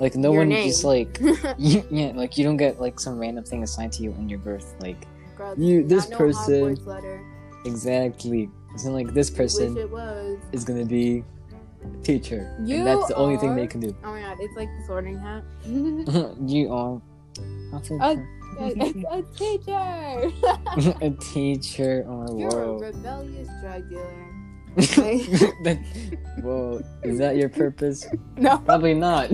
Like 0.00 0.14
no 0.14 0.30
Your 0.32 0.42
one 0.42 0.48
name. 0.50 0.68
just 0.68 0.84
like 0.84 1.18
you, 1.58 1.82
yeah, 1.90 2.12
like 2.14 2.38
you 2.38 2.44
don't 2.44 2.56
get 2.56 2.80
like 2.80 3.00
some 3.00 3.18
random 3.18 3.42
thing 3.44 3.62
assigned 3.64 3.92
to 3.94 4.02
you 4.04 4.12
in 4.12 4.28
your 4.28 4.38
birth. 4.38 4.74
Like 4.80 5.06
Girl, 5.36 5.54
You- 5.58 5.82
this 5.84 6.08
no 6.08 6.16
person- 6.16 6.76
Hogwarts 6.76 6.86
letter. 6.86 7.20
exactly. 7.64 8.48
It's 8.74 8.84
not 8.84 8.94
like 8.94 9.12
this 9.14 9.30
person 9.30 9.76
it 9.76 9.90
was. 9.90 10.38
is 10.52 10.64
gonna 10.64 10.84
be 10.84 11.24
a 11.82 12.02
teacher, 12.04 12.54
You 12.64 12.76
and 12.78 12.86
that's 12.86 13.08
the 13.08 13.16
only 13.16 13.36
thing 13.38 13.54
they 13.56 13.64
are- 13.64 13.66
can 13.66 13.80
do. 13.80 13.94
Oh 14.04 14.10
my 14.12 14.20
god, 14.20 14.36
it's 14.40 14.56
like 14.56 14.68
the 14.78 14.84
sorting 14.86 15.18
hat. 15.18 15.42
you 15.66 16.72
are 16.72 17.00
uh, 17.72 17.78
a, 17.90 17.94
a, 18.10 18.26
a 18.58 19.22
teacher. 19.36 20.32
a 21.00 21.10
teacher. 21.20 22.04
Oh 22.08 22.38
You're 22.38 22.62
a 22.62 22.78
rebellious 22.78 23.48
drug 23.60 23.88
dealer. 23.88 24.38
that, 24.78 25.78
whoa, 26.42 26.80
is 27.02 27.18
that 27.18 27.36
your 27.36 27.48
purpose? 27.48 28.06
No. 28.36 28.58
Probably 28.58 28.94
not. 28.94 29.30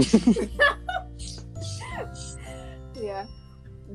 Yeah. 2.94 3.26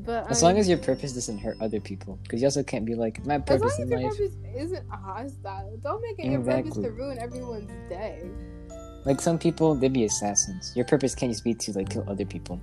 But 0.05 0.29
as 0.29 0.43
long 0.43 0.57
as 0.57 0.69
your 0.69 0.77
purpose 0.77 1.13
doesn't 1.13 1.39
hurt 1.39 1.57
other 1.59 1.79
people, 1.79 2.19
because 2.23 2.41
you 2.41 2.47
also 2.47 2.61
can't 2.61 2.85
be 2.85 2.93
like 2.93 3.25
my 3.25 3.39
purpose 3.39 3.79
in 3.79 3.89
life. 3.89 4.11
purpose 4.11 4.35
isn't 4.55 4.87
hostile, 4.89 5.77
don't 5.83 6.01
make 6.01 6.19
it 6.19 6.31
your 6.31 6.41
purpose 6.41 6.75
to 6.75 6.91
ruin 6.91 7.17
everyone's 7.19 7.71
day. 7.89 8.29
Like 9.05 9.19
some 9.19 9.39
people, 9.39 9.75
they'd 9.75 9.91
be 9.91 10.05
assassins. 10.05 10.71
Your 10.75 10.85
purpose 10.85 11.15
can't 11.15 11.31
just 11.31 11.43
be 11.43 11.53
to 11.53 11.71
like 11.73 11.89
kill 11.89 12.05
other 12.07 12.25
people. 12.25 12.61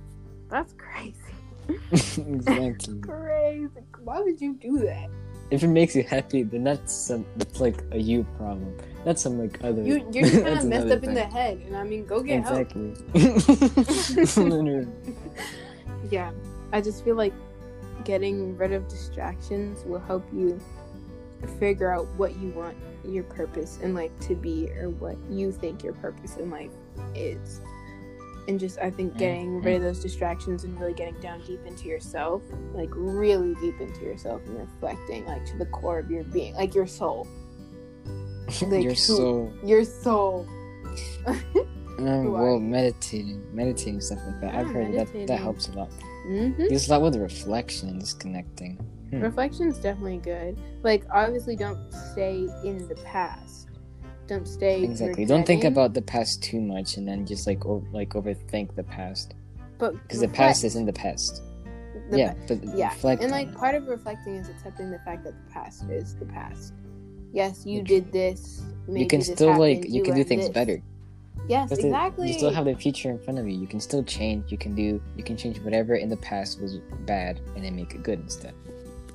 That's 0.49 0.73
crazy. 0.73 1.26
exactly. 1.91 2.99
Crazy. 3.01 3.69
Why 4.03 4.19
would 4.19 4.39
you 4.39 4.53
do 4.53 4.79
that? 4.79 5.09
If 5.49 5.63
it 5.63 5.67
makes 5.69 5.95
you 5.95 6.03
happy, 6.03 6.43
then 6.43 6.63
that's 6.63 6.93
some 6.93 7.25
that's 7.37 7.61
like 7.61 7.81
a 7.91 7.97
you 7.97 8.25
problem. 8.37 8.77
That's 9.05 9.21
some 9.21 9.39
like 9.39 9.63
other. 9.63 9.81
You, 9.81 10.05
you're 10.11 10.23
just 10.29 10.43
kind 10.43 10.59
of 10.59 10.65
messed 10.65 10.91
up 10.91 11.03
in 11.03 11.13
the 11.13 11.23
head, 11.23 11.61
and 11.65 11.77
I 11.77 11.83
mean, 11.83 12.05
go 12.05 12.21
get 12.21 12.43
help. 12.43 12.59
Exactly. 12.59 14.43
Literally. 14.43 14.87
Yeah, 16.11 16.31
I 16.73 16.81
just 16.81 17.03
feel 17.05 17.15
like 17.15 17.33
getting 18.03 18.57
rid 18.57 18.73
of 18.73 18.87
distractions 18.87 19.83
will 19.85 19.99
help 19.99 20.25
you 20.33 20.59
figure 21.59 21.91
out 21.91 22.07
what 22.17 22.35
you 22.37 22.49
want 22.49 22.75
your 23.05 23.23
purpose 23.23 23.79
in 23.81 23.93
life 23.93 24.11
to 24.21 24.35
be 24.35 24.69
or 24.71 24.89
what 24.89 25.17
you 25.29 25.51
think 25.51 25.83
your 25.83 25.93
purpose 25.93 26.37
in 26.37 26.49
life 26.49 26.71
is. 27.15 27.61
And 28.47 28.57
just, 28.59 28.79
I 28.79 28.89
think 28.89 29.17
getting 29.17 29.61
rid 29.61 29.75
of 29.75 29.81
those 29.81 29.99
distractions 30.01 30.63
and 30.63 30.79
really 30.79 30.93
getting 30.93 31.19
down 31.19 31.41
deep 31.45 31.65
into 31.65 31.85
yourself, 31.87 32.41
like 32.73 32.89
really 32.93 33.55
deep 33.55 33.79
into 33.81 34.01
yourself 34.05 34.41
and 34.45 34.57
reflecting, 34.57 35.25
like 35.25 35.45
to 35.47 35.57
the 35.57 35.65
core 35.65 35.99
of 35.99 36.09
your 36.09 36.23
being, 36.23 36.53
like 36.55 36.73
your 36.73 36.87
soul. 36.87 37.27
Like, 38.61 38.81
You're 38.83 38.93
who- 38.93 39.51
Your 39.63 39.83
soul. 39.83 40.47
um, 41.99 42.31
well 42.31 42.59
meditating, 42.59 43.43
meditating 43.53 43.99
stuff 43.99 44.19
like 44.25 44.39
that. 44.41 44.55
I've 44.55 44.67
Yeah, 44.67 44.73
heard 44.73 44.93
that 44.95 45.27
that 45.27 45.39
helps 45.39 45.67
a 45.67 45.71
lot. 45.73 45.91
hmm 46.25 46.53
There's 46.57 46.87
a 46.87 46.91
lot 46.91 47.01
with 47.01 47.17
reflection 47.17 47.89
and 47.89 47.99
disconnecting. 47.99 48.75
Hmm. 49.09 49.21
Reflection's 49.21 49.77
definitely 49.79 50.19
good. 50.19 50.57
Like, 50.83 51.03
obviously, 51.13 51.55
don't 51.57 51.91
stay 52.13 52.47
in 52.63 52.87
the 52.87 52.95
past. 53.03 53.66
Don't 54.27 54.47
stay 54.47 54.83
Exactly. 54.83 55.25
Don't 55.25 55.45
think 55.45 55.63
about 55.63 55.93
the 55.93 56.01
past 56.01 56.43
too 56.43 56.61
much, 56.61 56.97
and 56.97 57.07
then 57.07 57.25
just 57.25 57.47
like 57.47 57.65
o- 57.65 57.85
like 57.91 58.09
overthink 58.09 58.75
the 58.75 58.83
past 58.83 59.33
but 59.77 59.93
because 60.03 60.19
the 60.19 60.27
past 60.27 60.63
is 60.63 60.75
in 60.75 60.85
the 60.85 60.93
past. 60.93 61.41
The 62.09 62.17
yeah, 62.17 62.33
pa- 62.33 62.39
but 62.47 62.77
yeah. 62.77 62.93
and 63.03 63.31
like 63.31 63.53
part 63.55 63.75
of 63.75 63.87
reflecting 63.87 64.35
is 64.35 64.49
accepting 64.49 64.91
the 64.91 64.99
fact 64.99 65.23
that 65.23 65.33
the 65.33 65.51
past 65.51 65.83
is 65.89 66.15
the 66.15 66.25
past. 66.25 66.73
Yes, 67.33 67.65
you 67.65 67.83
did 67.83 68.11
this. 68.11 68.61
You 68.89 69.07
can 69.07 69.21
still 69.21 69.57
like 69.57 69.77
happened, 69.77 69.93
you 69.93 70.03
can 70.03 70.15
do 70.15 70.23
things 70.23 70.45
this. 70.45 70.53
better. 70.53 70.81
Yes, 71.47 71.69
That's 71.69 71.81
it. 71.81 71.87
exactly. 71.87 72.27
You 72.27 72.33
still 72.33 72.51
have 72.51 72.65
the 72.65 72.75
future 72.75 73.09
in 73.09 73.19
front 73.19 73.39
of 73.39 73.47
you. 73.47 73.57
You 73.57 73.67
can 73.67 73.79
still 73.79 74.03
change. 74.03 74.51
You 74.51 74.57
can 74.57 74.75
do. 74.75 75.01
You 75.15 75.23
can 75.23 75.37
change 75.37 75.59
whatever 75.59 75.95
in 75.95 76.09
the 76.09 76.17
past 76.17 76.61
was 76.61 76.77
bad, 77.05 77.39
and 77.55 77.63
then 77.63 77.75
make 77.75 77.93
it 77.93 78.03
good 78.03 78.19
instead. 78.19 78.53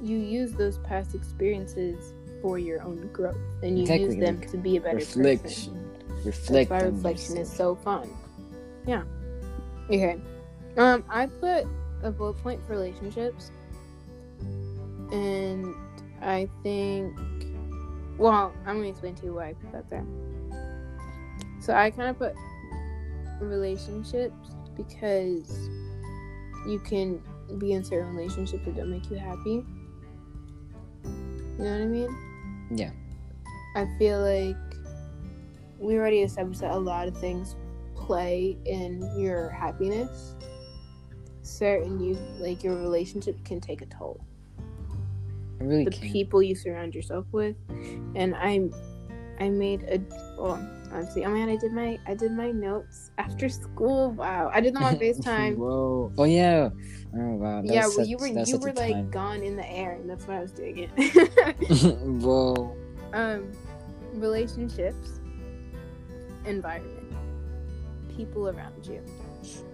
you 0.02 0.16
use 0.18 0.52
those 0.52 0.78
past 0.78 1.14
experiences 1.14 2.12
for 2.42 2.58
your 2.58 2.82
own 2.82 3.08
growth, 3.12 3.36
and 3.62 3.78
you 3.78 3.94
use 3.94 4.16
them 4.16 4.40
to 4.40 4.58
be 4.58 4.76
a 4.76 4.80
better 4.80 4.98
person. 4.98 5.22
reflection. 5.22 5.88
That's 6.24 6.68
why 6.68 6.80
on 6.80 6.94
reflection 6.94 7.36
is 7.38 7.50
so 7.50 7.76
fun. 7.76 8.10
Yeah. 8.86 9.04
Okay. 9.86 10.20
Um, 10.76 11.04
I 11.08 11.26
put 11.26 11.66
a 12.02 12.10
bullet 12.10 12.34
point 12.42 12.60
for 12.66 12.72
relationships, 12.72 13.50
and 15.12 15.74
I 16.20 16.48
think, 16.62 17.16
well, 18.18 18.52
I'm 18.66 18.76
gonna 18.76 18.88
explain 18.88 19.14
to 19.16 19.24
you 19.24 19.34
why 19.34 19.50
I 19.50 19.52
put 19.54 19.72
that 19.72 19.88
there. 19.88 20.04
So 21.60 21.74
I 21.74 21.90
kind 21.90 22.10
of 22.10 22.18
put 22.18 22.34
relationships 23.40 24.34
because 24.76 25.68
you 26.66 26.78
can 26.80 27.22
be 27.58 27.72
in 27.72 27.84
certain 27.84 28.14
relationships 28.14 28.64
that 28.64 28.76
don't 28.76 28.90
make 28.90 29.10
you 29.10 29.16
happy. 29.16 29.64
You 31.04 31.58
know 31.58 31.70
what 31.70 31.82
I 31.82 31.86
mean? 31.86 32.31
Yeah. 32.74 32.90
I 33.76 33.86
feel 33.98 34.20
like 34.20 34.56
we 35.78 35.96
already 35.96 36.20
established 36.20 36.60
that 36.60 36.72
a 36.72 36.78
lot 36.78 37.08
of 37.08 37.16
things 37.16 37.56
play 37.94 38.56
in 38.64 39.10
your 39.18 39.48
happiness. 39.50 40.34
Certain 41.42 41.98
you 42.00 42.14
like 42.38 42.62
your 42.62 42.76
relationship 42.76 43.42
can 43.44 43.60
take 43.60 43.82
a 43.82 43.86
toll. 43.86 44.24
I 45.60 45.64
really 45.64 45.84
The 45.84 45.90
can. 45.90 46.12
people 46.12 46.42
you 46.42 46.54
surround 46.54 46.94
yourself 46.94 47.26
with, 47.32 47.56
and 48.14 48.34
I, 48.36 48.68
I 49.38 49.48
made 49.48 49.82
a 49.84 50.00
well. 50.40 50.60
Honestly, 50.92 51.24
oh 51.24 51.30
my 51.30 51.38
god, 51.38 51.48
I 51.48 51.56
did 51.56 51.72
my 51.72 51.98
I 52.06 52.14
did 52.14 52.32
my 52.32 52.50
notes 52.50 53.10
after 53.16 53.48
school. 53.48 54.10
Wow, 54.10 54.50
I 54.52 54.60
did 54.60 54.74
them 54.74 54.82
on 54.84 54.96
Facetime. 54.98 55.56
Whoa. 55.56 56.12
Oh 56.18 56.24
yeah. 56.24 56.68
Oh 57.14 57.34
wow. 57.34 57.60
Yeah, 57.62 57.86
well, 57.94 58.06
you 58.06 58.16
were 58.16 58.26
you 58.26 58.56
were 58.58 58.72
like 58.72 58.92
time. 58.94 59.10
gone 59.10 59.42
in 59.42 59.56
the 59.56 59.68
air, 59.70 59.92
and 59.92 60.08
that's 60.08 60.26
what 60.26 60.36
I 60.38 60.40
was 60.40 60.50
doing 60.52 60.88
it. 60.96 61.98
Whoa. 62.22 62.74
um, 63.12 63.52
relationships, 64.14 65.20
environment, 66.46 67.12
people 68.16 68.48
around 68.48 68.86
you. 68.86 69.02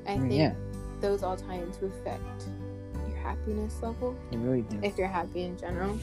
I 0.07 0.12
Mm, 0.16 0.20
think 0.28 0.32
yeah. 0.32 0.55
those 1.01 1.22
all 1.22 1.36
tie 1.36 1.55
into 1.57 1.86
affect 1.86 2.45
your 3.09 3.16
happiness 3.18 3.74
level 3.82 4.16
You 4.32 4.39
really 4.39 4.62
do. 4.62 4.78
if 4.82 4.97
you're 4.99 5.07
happy 5.07 5.43
in 5.45 5.57
general. 5.59 5.99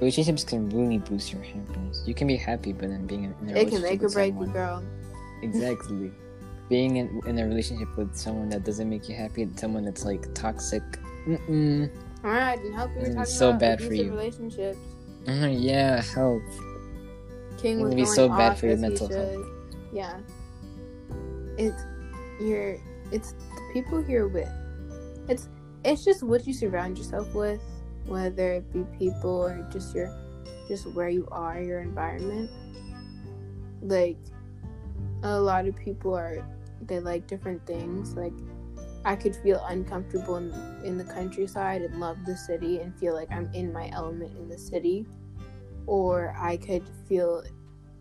Relationships 0.00 0.44
can 0.44 0.68
really 0.70 0.98
boost 0.98 1.32
your 1.32 1.42
happiness. 1.42 2.02
You 2.06 2.14
can 2.14 2.26
be 2.28 2.36
happy, 2.36 2.72
but 2.72 2.88
then 2.88 3.06
being 3.06 3.24
in 3.24 3.50
a 3.50 3.58
It 3.58 3.68
can 3.68 3.82
make 3.82 4.02
or 4.02 4.08
break 4.08 4.34
you, 4.34 4.46
girl. 4.46 4.82
Exactly. 5.42 6.12
Being 6.68 6.96
in, 6.96 7.20
in 7.26 7.38
a 7.38 7.46
relationship 7.46 7.96
with 7.96 8.14
someone 8.14 8.48
that 8.50 8.64
doesn't 8.64 8.88
make 8.88 9.08
you 9.08 9.14
happy, 9.16 9.48
someone 9.56 9.84
that's 9.84 10.04
like 10.04 10.32
toxic. 10.34 10.82
Mm-mm. 11.26 11.90
All 12.24 12.30
right, 12.30 12.58
and 12.58 12.74
help 12.74 12.90
you 12.96 13.02
It's 13.02 13.32
so 13.34 13.52
bad 13.52 13.82
for 13.82 13.94
you. 13.94 14.10
relationships. 14.10 14.78
Mm, 15.24 15.56
yeah, 15.60 16.02
help. 16.02 16.42
King 17.58 17.80
would 17.80 17.96
be 17.96 18.04
so 18.04 18.28
bad 18.28 18.58
for 18.58 18.66
your 18.66 18.76
mental 18.76 19.08
health. 19.08 19.46
Yeah, 19.92 20.18
it's 21.56 21.82
your 22.40 22.76
it's 23.10 23.32
the 23.32 23.70
people 23.72 24.04
you're 24.08 24.28
with. 24.28 24.50
It's 25.28 25.48
it's 25.84 26.04
just 26.04 26.22
what 26.22 26.46
you 26.46 26.52
surround 26.52 26.98
yourself 26.98 27.34
with, 27.34 27.60
whether 28.06 28.52
it 28.54 28.72
be 28.72 28.84
people 28.98 29.30
or 29.30 29.66
just 29.72 29.94
your 29.94 30.08
just 30.68 30.86
where 30.92 31.08
you 31.08 31.26
are, 31.32 31.60
your 31.60 31.80
environment. 31.80 32.50
like 33.82 34.18
a 35.22 35.40
lot 35.40 35.66
of 35.66 35.74
people 35.76 36.16
are 36.16 36.44
they 36.86 37.00
like 37.00 37.26
different 37.26 37.64
things. 37.66 38.14
Like 38.14 38.32
I 39.04 39.16
could 39.16 39.36
feel 39.36 39.64
uncomfortable 39.68 40.36
in, 40.36 40.52
in 40.84 40.98
the 40.98 41.04
countryside 41.04 41.82
and 41.82 41.98
love 42.00 42.18
the 42.26 42.36
city 42.36 42.80
and 42.80 42.94
feel 42.98 43.14
like 43.14 43.30
I'm 43.30 43.50
in 43.54 43.72
my 43.72 43.88
element 43.90 44.36
in 44.36 44.48
the 44.48 44.58
city, 44.58 45.06
or 45.86 46.34
I 46.38 46.56
could 46.56 46.88
feel 47.08 47.42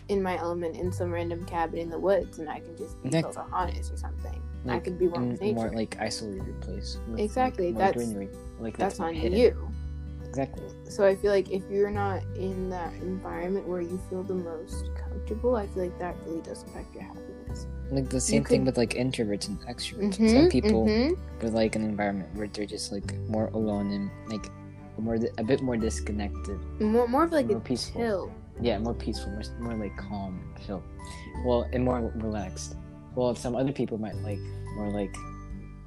in 0.10 0.22
my 0.24 0.38
element 0.38 0.76
in 0.78 0.92
some 0.92 1.12
random 1.12 1.46
cabin 1.46 1.80
in 1.80 1.90
the 1.90 2.00
woods 2.00 2.40
and 2.40 2.50
I 2.50 2.60
can 2.62 2.78
just 2.78 3.02
be 3.04 3.10
That- 3.10 3.26
Pocahontas 3.26 3.92
or 3.92 3.98
something. 3.98 4.42
I 4.70 4.80
could 4.80 4.98
be 5.00 5.08
one 5.08 5.30
with 5.30 5.42
more 5.42 5.70
like 5.72 5.98
isolated 6.00 6.60
place. 6.62 6.98
with, 7.08 7.20
Exactly, 7.22 7.68
Like, 7.68 7.78
that's- 7.78 7.96
greenery. 8.06 8.30
Like 8.60 8.76
That's 8.78 9.00
more 9.00 9.10
on 9.10 9.14
hidden. 9.16 9.38
you. 9.38 9.70
Exactly. 10.26 10.66
So 10.90 11.06
I 11.06 11.16
feel 11.16 11.32
like 11.32 11.52
if 11.52 11.64
you're 11.70 11.92
not 11.92 12.22
in 12.36 12.70
that 12.70 12.92
environment 12.96 13.68
where 13.68 13.82
you 13.82 13.98
feel 14.10 14.24
the 14.24 14.34
most 14.34 14.90
comfortable, 14.96 15.56
I 15.56 15.68
feel 15.68 15.84
like 15.84 15.98
that 16.00 16.16
really 16.26 16.42
does 16.42 16.64
affect 16.64 16.94
your 16.94 17.04
happiness. 17.04 17.37
Like 17.92 18.10
the 18.10 18.20
same 18.20 18.44
thing 18.44 18.62
could- 18.62 18.68
with 18.68 18.78
like 18.78 18.94
introverts 18.96 19.48
and 19.48 19.60
extroverts. 19.62 20.18
Mhm, 20.18 20.30
Some 20.32 20.50
people 20.50 20.86
mhm. 20.86 21.18
with 21.42 21.54
like 21.54 21.76
an 21.76 21.84
environment 21.84 22.30
where 22.36 22.48
they're 22.48 22.66
just 22.66 22.92
like 22.92 23.16
more 23.30 23.48
alone 23.54 23.92
and 23.92 24.10
like 24.30 24.50
more 25.00 25.18
a 25.38 25.44
bit 25.44 25.62
more 25.62 25.78
disconnected. 25.78 26.60
more, 26.82 27.08
more 27.08 27.24
of 27.24 27.32
like 27.32 27.48
More 27.48 27.58
a 27.58 27.62
peaceful. 27.62 28.02
chill. 28.02 28.32
Yeah, 28.60 28.80
more 28.80 28.96
peaceful, 28.96 29.32
more, 29.32 29.44
more 29.60 29.76
like 29.76 29.96
calm, 29.96 30.42
chill. 30.66 30.82
Well, 31.46 31.68
and 31.72 31.84
more 31.86 32.12
relaxed. 32.16 32.76
Well, 33.16 33.36
some 33.36 33.56
other 33.56 33.72
people 33.72 33.98
might 34.00 34.16
like 34.16 34.40
more 34.76 34.90
like, 34.90 35.16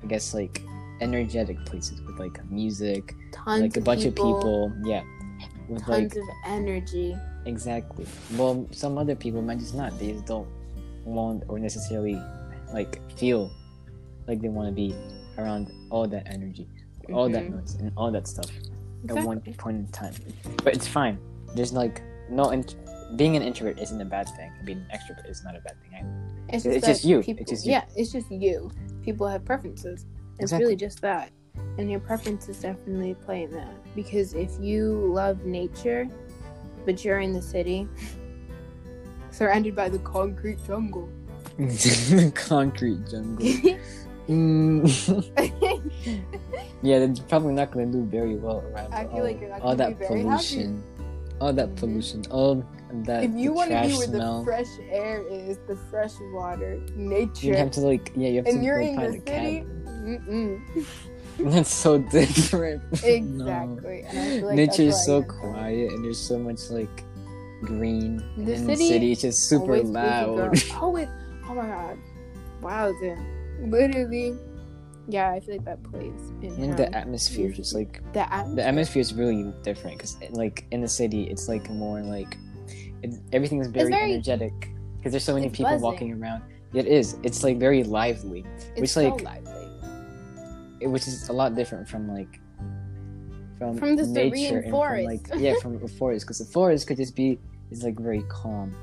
I 0.03 0.07
guess 0.07 0.33
like 0.33 0.63
energetic 1.01 1.57
places 1.67 2.01
with 2.03 2.19
like 2.19 2.39
music, 2.51 3.15
Tons 3.33 3.63
like 3.63 3.77
a 3.77 3.81
bunch 3.81 4.03
people, 4.05 4.37
of 4.37 4.41
people. 4.41 4.73
Yeah, 4.85 5.03
with 5.69 5.83
tons 5.83 6.15
like 6.15 6.17
of 6.17 6.29
energy. 6.47 7.17
exactly. 7.47 8.07
Well, 8.37 8.67
some 8.71 8.97
other 8.99 9.17
people 9.17 9.43
might 9.43 9.59
just 9.59 9.75
not. 9.75 9.99
They 9.99 10.13
just 10.13 10.27
don't 10.27 10.49
want 11.05 11.45
or 11.49 11.59
necessarily 11.59 12.21
like 12.73 13.01
feel 13.17 13.51
like 14.27 14.41
they 14.41 14.49
want 14.49 14.69
to 14.69 14.73
be 14.73 14.95
around 15.39 15.73
all 15.91 16.07
that 16.07 16.27
energy, 16.27 16.69
all 17.13 17.29
that 17.29 17.45
Mhm. 17.45 17.57
noise, 17.61 17.75
and 17.77 17.93
all 17.97 18.11
that 18.13 18.27
stuff 18.29 18.51
at 19.09 19.25
one 19.25 19.41
point 19.59 19.77
in 19.79 19.87
time. 19.89 20.15
But 20.63 20.75
it's 20.75 20.87
fine. 20.87 21.19
There's 21.55 21.73
like 21.73 22.03
no 22.31 22.51
int- 22.51 22.77
being 23.17 23.35
an 23.37 23.43
introvert 23.43 23.81
isn't 23.81 24.01
a 24.01 24.05
bad 24.05 24.29
thing. 24.37 24.53
Being 24.65 24.79
an 24.79 24.87
extrovert 24.97 25.29
is 25.29 25.43
not 25.43 25.57
a 25.57 25.61
bad 25.61 25.75
thing. 25.83 25.91
either. 25.99 26.09
It's 26.53 26.65
It's 26.67 26.75
just, 26.75 26.87
just 26.87 27.05
you. 27.05 27.23
People, 27.23 27.43
It's 27.43 27.51
just 27.51 27.67
you. 27.67 27.73
Yeah, 27.73 27.85
it's 27.97 28.13
just 28.13 28.31
you. 28.31 28.71
People 29.03 29.27
have 29.27 29.45
preferences. 29.45 30.07
It's 30.35 30.43
Exactly. 30.43 30.65
really 30.65 30.77
just 30.77 31.01
that. 31.01 31.31
And 31.79 31.91
your 31.91 32.01
preferences 32.01 32.61
definitely 32.61 33.15
play 33.15 33.45
in 33.45 33.51
that. 33.53 33.73
Because 33.97 34.35
if 34.35 34.51
you 34.61 35.11
love 35.13 35.45
nature, 35.45 36.09
but 36.87 37.05
you're 37.05 37.21
in 37.21 37.33
the 37.33 37.43
city, 37.43 37.89
surrounded 39.41 39.75
by 39.75 39.89
the 39.89 39.99
concrete 40.01 40.59
jungle. 40.67 41.09
Concrete 42.35 43.01
jungle. 43.09 43.47
Mm. 44.31 44.87
yeah, 46.87 47.01
they're 47.01 47.25
probably 47.29 47.53
not 47.53 47.73
gonna 47.73 47.87
do 47.87 48.05
very 48.05 48.37
well 48.37 48.63
around 48.71 48.95
I 48.95 49.03
feel 49.11 49.17
all, 49.17 49.23
like 49.25 49.41
you're 49.41 49.51
not 49.51 49.61
all 49.61 49.75
that 49.75 49.99
be 49.99 50.07
very 50.07 50.23
happy. 50.23 50.23
pollution. 50.23 50.85
All 51.41 51.53
that 51.53 51.69
Mhm. 51.71 51.77
pollution. 51.81 52.23
All 52.31 52.63
that 53.11 53.25
if 53.25 53.33
you 53.35 53.53
want 53.53 53.73
to 53.73 53.81
be 53.83 53.91
where 53.99 54.07
smell. 54.07 54.39
the 54.39 54.45
fresh 54.45 54.71
air 54.89 55.27
is, 55.27 55.59
the 55.67 55.75
fresh 55.91 56.15
water, 56.33 56.79
nature. 56.95 57.47
you 57.49 57.57
have 57.57 57.73
to 57.73 57.81
like 57.81 58.13
yeah, 58.15 58.29
you 58.29 58.37
have 58.37 58.47
and 58.47 58.61
to 58.61 58.65
you're 58.65 58.79
like, 58.79 58.91
in 58.91 58.97
find 58.97 59.15
the 59.15 59.33
city, 59.33 59.65
mm-mm. 60.07 60.51
That's 61.51 61.75
so 61.75 61.99
different. 61.99 62.83
No. 63.03 63.09
exactly. 63.09 64.05
And 64.07 64.19
I 64.19 64.23
feel 64.39 64.47
like 64.47 64.57
Nature 64.57 64.83
is 64.95 65.05
so 65.05 65.23
quiet 65.25 65.91
and 65.91 66.05
there's 66.05 66.21
so 66.21 66.39
much 66.39 66.71
like 66.71 67.03
green. 67.61 68.23
and 68.37 68.47
The 68.47 68.55
in 68.55 68.67
the 68.67 68.77
city 68.77 68.89
city 68.89 69.13
it's 69.13 69.23
just 69.23 69.53
oh, 69.53 69.59
super 69.59 69.73
always 69.75 69.89
loud. 69.91 70.39
like- 70.39 70.71
Oh, 70.75 70.97
oh 71.49 71.55
my 71.55 71.67
god. 71.67 71.99
Wow, 72.63 72.93
then. 73.01 73.71
Literally. 73.71 74.35
Yeah, 75.09 75.31
I 75.33 75.41
feel 75.41 75.57
like 75.57 75.65
that 75.65 75.83
plays 75.83 76.13
in 76.43 76.53
And 76.63 76.71
how 76.71 76.77
the 76.77 76.95
atmosphere 76.95 77.51
just 77.51 77.75
like 77.75 78.01
the 78.13 78.21
atmosphere. 78.33 78.57
the 78.57 78.67
atmosphere 78.67 79.01
is 79.01 79.15
really 79.15 79.53
different 79.63 79.97
because 79.99 80.17
like 80.31 80.65
in 80.71 80.81
the 80.83 80.89
city 80.89 81.25
it's 81.25 81.49
like 81.49 81.69
more 81.71 82.01
like 82.03 82.37
everything 83.33 83.61
is 83.61 83.69
very, 83.69 83.91
very- 83.91 84.13
energetic 84.13 84.53
because 84.99 85.13
there's 85.13 85.25
so 85.25 85.35
many 85.35 85.49
people 85.49 85.65
buzzing. 85.73 85.83
walking 85.83 86.13
around 86.23 86.43
it 86.75 86.87
is 86.87 87.17
it's 87.25 87.43
like 87.43 87.59
very 87.59 87.83
lively 87.83 88.45
It's 88.77 88.81
which, 88.83 88.91
so 88.91 89.09
like, 89.09 89.23
lively. 89.23 89.69
it- 90.81 90.87
which 90.87 91.09
is 91.09 91.29
a 91.29 91.33
lot 91.33 91.55
different 91.57 91.89
from 91.89 92.07
like 92.09 92.39
from, 93.61 93.77
From 93.77 93.95
the 93.95 94.07
nature 94.07 94.59
and 94.61 94.71
from 94.71 95.05
like 95.05 95.29
yeah 95.37 95.55
from 95.61 95.77
a 95.85 95.87
forest 95.87 96.25
because 96.27 96.39
the 96.39 96.47
forest 96.47 96.87
could 96.87 96.97
just 96.97 97.15
be 97.15 97.39
is 97.71 97.85
like 97.85 97.99
very 98.01 98.25
calm 98.29 98.75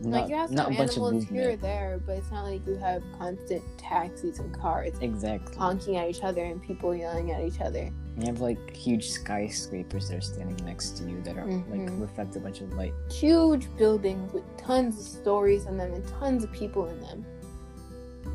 not, 0.00 0.20
like 0.20 0.30
you 0.30 0.36
have 0.36 0.52
not 0.52 0.66
a 0.70 0.76
bunch 0.76 0.90
of 0.92 1.02
animals 1.02 1.24
here 1.24 1.50
or 1.50 1.56
there, 1.56 2.00
but 2.06 2.18
it's 2.18 2.30
not 2.30 2.44
like 2.44 2.64
you 2.68 2.76
have 2.76 3.02
constant 3.18 3.64
taxis 3.78 4.38
and 4.38 4.54
cars 4.54 4.92
exactly 5.00 5.56
honking 5.56 5.96
at 5.96 6.08
each 6.08 6.22
other 6.22 6.44
and 6.44 6.62
people 6.62 6.94
yelling 6.94 7.32
at 7.32 7.40
each 7.42 7.60
other. 7.60 7.90
you 8.18 8.26
have 8.26 8.40
like 8.40 8.60
huge 8.76 9.08
skyscrapers 9.08 10.08
that 10.08 10.18
are 10.18 10.20
standing 10.20 10.64
next 10.64 10.96
to 10.98 11.04
you 11.10 11.20
that 11.22 11.36
are 11.38 11.46
like 11.46 11.80
Mhm. 11.80 12.00
reflect 12.00 12.36
a 12.36 12.40
bunch 12.40 12.60
of 12.60 12.72
light 12.74 12.92
Huge 13.10 13.66
buildings 13.76 14.32
with 14.32 14.44
tons 14.56 15.00
of 15.00 15.04
stories 15.04 15.66
in 15.66 15.76
them 15.78 15.92
and 15.94 16.06
tons 16.06 16.44
of 16.44 16.52
people 16.52 16.86
in 16.86 17.00
them. 17.00 17.24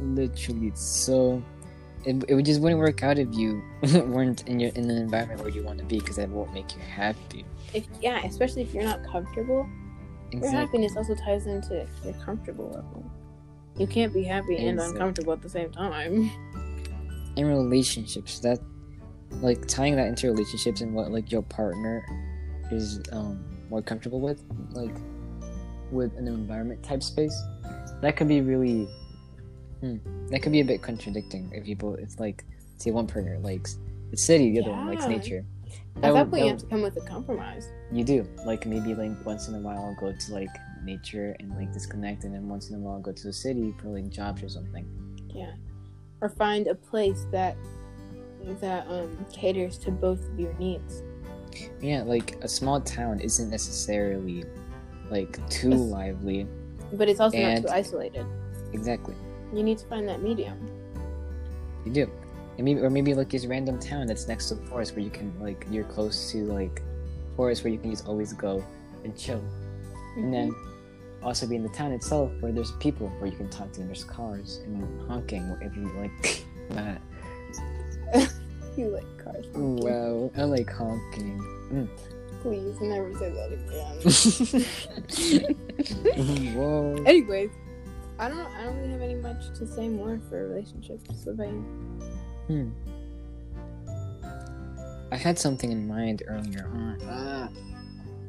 literally 0.01 0.67
it's 0.67 0.81
so 0.81 1.41
it, 2.05 2.23
it 2.27 2.41
just 2.43 2.61
wouldn't 2.61 2.79
work 2.79 3.03
out 3.03 3.17
if 3.17 3.33
you 3.33 3.61
weren't 4.05 4.47
in 4.47 4.59
your 4.59 4.71
in 4.71 4.89
an 4.89 4.97
environment 4.97 5.39
where 5.41 5.49
you 5.49 5.63
want 5.63 5.79
to 5.79 5.85
be 5.85 5.99
because 5.99 6.17
that 6.17 6.29
won't 6.29 6.53
make 6.53 6.75
you 6.75 6.81
happy 6.81 7.45
If 7.73 7.85
yeah, 8.01 8.25
especially 8.25 8.61
if 8.63 8.73
you're 8.73 8.83
not 8.83 9.03
comfortable, 9.05 9.67
your 10.31 10.49
happiness 10.49 10.93
also 10.97 11.15
ties 11.15 11.47
into 11.47 11.87
your 12.03 12.13
comfortable 12.25 12.69
level. 12.69 13.09
You 13.77 13.87
can't 13.87 14.13
be 14.13 14.23
happy 14.23 14.57
and 14.57 14.79
uncomfortable 14.79 15.33
at 15.33 15.41
the 15.41 15.49
same 15.49 15.71
time. 15.71 16.29
in 17.35 17.47
relationships 17.47 18.39
that 18.39 18.59
like 19.41 19.67
tying 19.67 19.95
that 19.95 20.07
into 20.07 20.27
relationships 20.27 20.81
and 20.81 20.93
what 20.93 21.11
like 21.11 21.31
your 21.31 21.41
partner 21.41 22.05
is 22.71 23.01
um 23.11 23.43
more 23.69 23.81
comfortable 23.81 24.21
with 24.21 24.43
like 24.71 24.95
with 25.91 26.15
an 26.17 26.27
environment 26.27 26.83
type 26.83 27.01
space 27.01 27.35
that 28.01 28.15
could 28.15 28.27
be 28.27 28.41
really 28.41 28.87
hmm, 29.83 30.27
that 30.29 30.41
could 30.41 30.51
be 30.51 30.61
a 30.61 30.65
bit 30.65 30.81
contradicting 30.81 31.51
if 31.53 31.65
people 31.65 31.95
it's 31.95 32.19
like 32.19 32.45
say 32.77 32.91
one 32.91 33.05
partner 33.07 33.37
likes 33.39 33.77
the 34.11 34.17
city 34.17 34.51
the 34.53 34.61
other 34.61 34.71
one 34.71 34.87
likes 34.87 35.03
Yeah. 35.03 35.17
nature 35.17 35.45
At 35.95 36.01
That 36.01 36.01
that 36.01 36.13
would- 36.13 36.19
point, 36.19 36.31
that 36.31 36.37
you 36.37 36.43
would- 36.43 36.51
have 36.51 36.59
to 36.61 36.65
come 36.67 36.81
with 36.81 36.97
a 36.97 37.01
compromise. 37.01 37.67
You 37.91 38.03
do. 38.03 38.27
Like 38.45 38.65
maybe 38.67 38.93
like 38.95 39.25
once 39.25 39.47
in 39.47 39.55
a 39.55 39.59
while 39.59 39.77
I'll 39.85 39.95
go 39.99 40.15
to 40.15 40.33
like 40.33 40.49
nature 40.83 41.35
and 41.39 41.49
like 41.55 41.71
disconnect 41.73 42.23
and 42.23 42.33
then 42.33 42.47
once 42.47 42.69
in 42.69 42.75
a 42.75 42.79
while 42.79 42.95
I'll 42.95 43.01
go 43.01 43.11
to 43.11 43.23
the 43.27 43.33
city 43.33 43.73
for 43.79 43.89
like 43.89 44.09
jobs 44.09 44.43
or 44.43 44.49
something. 44.49 44.85
Yeah, 45.29 45.53
or 46.21 46.29
find 46.29 46.67
a 46.67 46.75
place 46.75 47.25
that 47.31 47.55
that 48.61 48.87
um 48.87 49.25
caters 49.31 49.77
to 49.79 49.91
both 49.91 50.21
of 50.29 50.39
your 50.39 50.53
needs. 50.59 51.01
Yeah, 51.81 52.03
like 52.03 52.37
a 52.41 52.47
small 52.47 52.81
town 52.81 53.19
isn't 53.19 53.49
necessarily 53.49 54.43
like 55.09 55.33
too 55.49 55.71
It's- 55.71 55.89
lively. 55.89 56.47
But 56.93 57.07
it's 57.09 57.19
also 57.19 57.37
And- 57.37 57.63
not 57.63 57.69
too 57.69 57.75
isolated. 57.75 58.25
Exactly. 58.73 59.15
You 59.53 59.61
need 59.63 59.77
to 59.77 59.85
find 59.85 60.07
that 60.09 60.21
medium. 60.23 60.57
You 61.85 61.91
do. 61.93 62.09
And 62.57 62.65
maybe 62.65 62.81
or 62.81 62.89
maybe 62.89 63.13
like 63.13 63.29
this 63.29 63.45
random 63.45 63.79
town 63.79 64.07
that's 64.07 64.27
next 64.27 64.49
to 64.49 64.55
the 64.55 64.65
forest 64.67 64.95
where 64.95 65.03
you 65.03 65.09
can 65.11 65.31
like 65.39 65.65
you're 65.71 65.83
close 65.85 66.31
to 66.31 66.43
like 66.45 66.81
forest 67.35 67.63
where 67.63 67.71
you 67.73 67.79
can 67.79 67.89
just 67.91 68.07
always 68.07 68.33
go 68.33 68.63
and 69.03 69.15
chill. 69.17 69.43
And 70.17 70.33
then 70.33 70.51
Mm-hmm. 70.51 71.25
also 71.29 71.47
be 71.47 71.55
in 71.55 71.63
the 71.63 71.69
town 71.69 71.93
itself 71.93 72.29
where 72.41 72.51
there's 72.51 72.71
people 72.73 73.07
where 73.19 73.31
you 73.31 73.37
can 73.37 73.49
talk 73.49 73.71
to 73.71 73.79
and 73.79 73.87
there's 73.89 74.03
cars 74.03 74.59
and 74.65 74.83
honking 75.09 75.43
if 75.61 75.73
you 75.75 75.89
like 75.97 76.43
that. 76.71 77.01
you 78.77 78.89
like 78.89 79.17
cars. 79.23 79.45
Wow, 79.53 80.29
I 80.37 80.43
like 80.43 80.69
honking. 80.69 81.39
Please 82.41 82.75
never 82.81 83.13
say 83.17 83.31
that 83.31 83.51
again. 86.13 86.53
Whoa. 86.55 86.95
Anyways, 87.05 87.49
I 88.23 88.29
don't. 88.29 88.39
I 88.39 88.63
don't 88.63 88.77
really 88.77 88.91
have 88.91 89.01
any 89.01 89.15
much 89.15 89.51
to 89.59 89.67
say 89.67 89.89
more 89.89 90.17
for 90.29 90.47
relationships. 90.47 91.09
What 91.25 91.33
about 91.33 91.47
you? 91.49 91.65
Hmm. 92.47 92.69
I 95.11 95.17
had 95.17 95.37
something 95.37 95.71
in 95.71 95.87
mind 95.87 96.23
earlier 96.27 96.67
on. 96.73 96.97
Ah. 97.05 97.49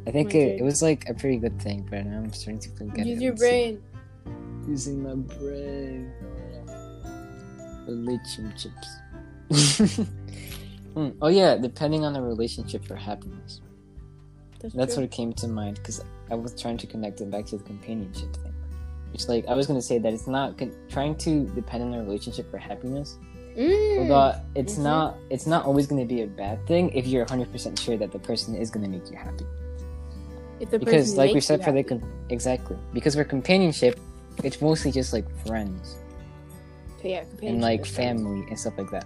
I 0.07 0.11
think 0.11 0.35
it, 0.35 0.61
it 0.61 0.65
was 0.65 0.83
like 0.83 1.09
a 1.09 1.15
pretty 1.15 1.39
good 1.39 1.63
thing, 1.63 1.87
but 1.89 2.05
now 2.05 2.19
I'm 2.19 2.33
starting 2.33 2.59
to 2.61 2.71
forget 2.71 3.07
Use 3.07 3.19
it. 3.19 3.23
your 3.23 3.33
Let's 3.33 3.43
see. 3.43 3.49
brain. 3.49 3.83
Using 4.69 5.03
my 5.03 5.15
brain. 5.15 6.13
Relationships. 7.87 8.89
Hmm. 10.95 11.09
Oh 11.21 11.27
yeah, 11.27 11.57
depending 11.57 12.05
on 12.05 12.13
the 12.13 12.23
relationship 12.23 12.85
for 12.85 12.95
happiness. 12.95 13.61
That's 14.75 14.95
true. 14.95 15.03
what 15.03 15.11
came 15.11 15.33
to 15.33 15.49
mind 15.49 15.75
because 15.79 16.01
I 16.31 16.37
was 16.37 16.55
trying 16.55 16.77
to 16.79 16.87
connect 16.87 17.21
it 17.21 17.33
back 17.33 17.47
to 17.47 17.59
the 17.59 17.65
companionship 17.65 18.33
thing. 18.37 18.54
It's 19.15 19.29
like 19.29 19.47
I 19.49 19.55
was 19.55 19.67
gonna 19.67 19.81
say 19.83 19.99
that 19.99 20.13
it's 20.13 20.27
not 20.27 20.59
con- 20.59 20.75
trying 20.89 21.15
to 21.19 21.45
depend 21.55 21.83
on 21.85 21.95
a 21.95 22.03
relationship 22.03 22.51
for 22.51 22.59
happiness. 22.59 23.17
Mm. 23.57 24.09
But 24.09 24.45
it's 24.57 24.75
Mhm. 24.75 24.83
not 24.83 25.17
it's 25.31 25.47
not 25.47 25.65
always 25.65 25.87
gonna 25.87 26.05
be 26.05 26.23
a 26.23 26.27
bad 26.27 26.67
thing 26.67 26.91
if 26.93 27.07
you're 27.07 27.23
100 27.23 27.51
percent 27.53 27.79
sure 27.79 27.97
that 27.97 28.11
the 28.11 28.19
person 28.19 28.57
is 28.57 28.71
gonna 28.71 28.89
make 28.89 29.09
you 29.11 29.17
happy. 29.17 29.47
If 30.61 30.71
the 30.71 30.79
because 30.81 31.17
like 31.17 31.33
we 31.33 31.41
said 31.41 31.63
for 31.65 31.71
the 31.73 31.83
com- 31.85 32.03
exactly 32.31 32.77
because 32.93 33.15
for 33.15 33.25
companionship 33.25 33.99
it's 34.43 34.61
mostly 34.61 34.91
just 34.91 35.13
like 35.13 35.27
friends 35.47 35.97
yeah, 37.03 37.23
and 37.43 37.61
like 37.61 37.83
is 37.83 37.89
friends. 37.89 38.23
family 38.23 38.47
and 38.49 38.59
stuff 38.59 38.75
like 38.79 38.91
that 38.91 39.05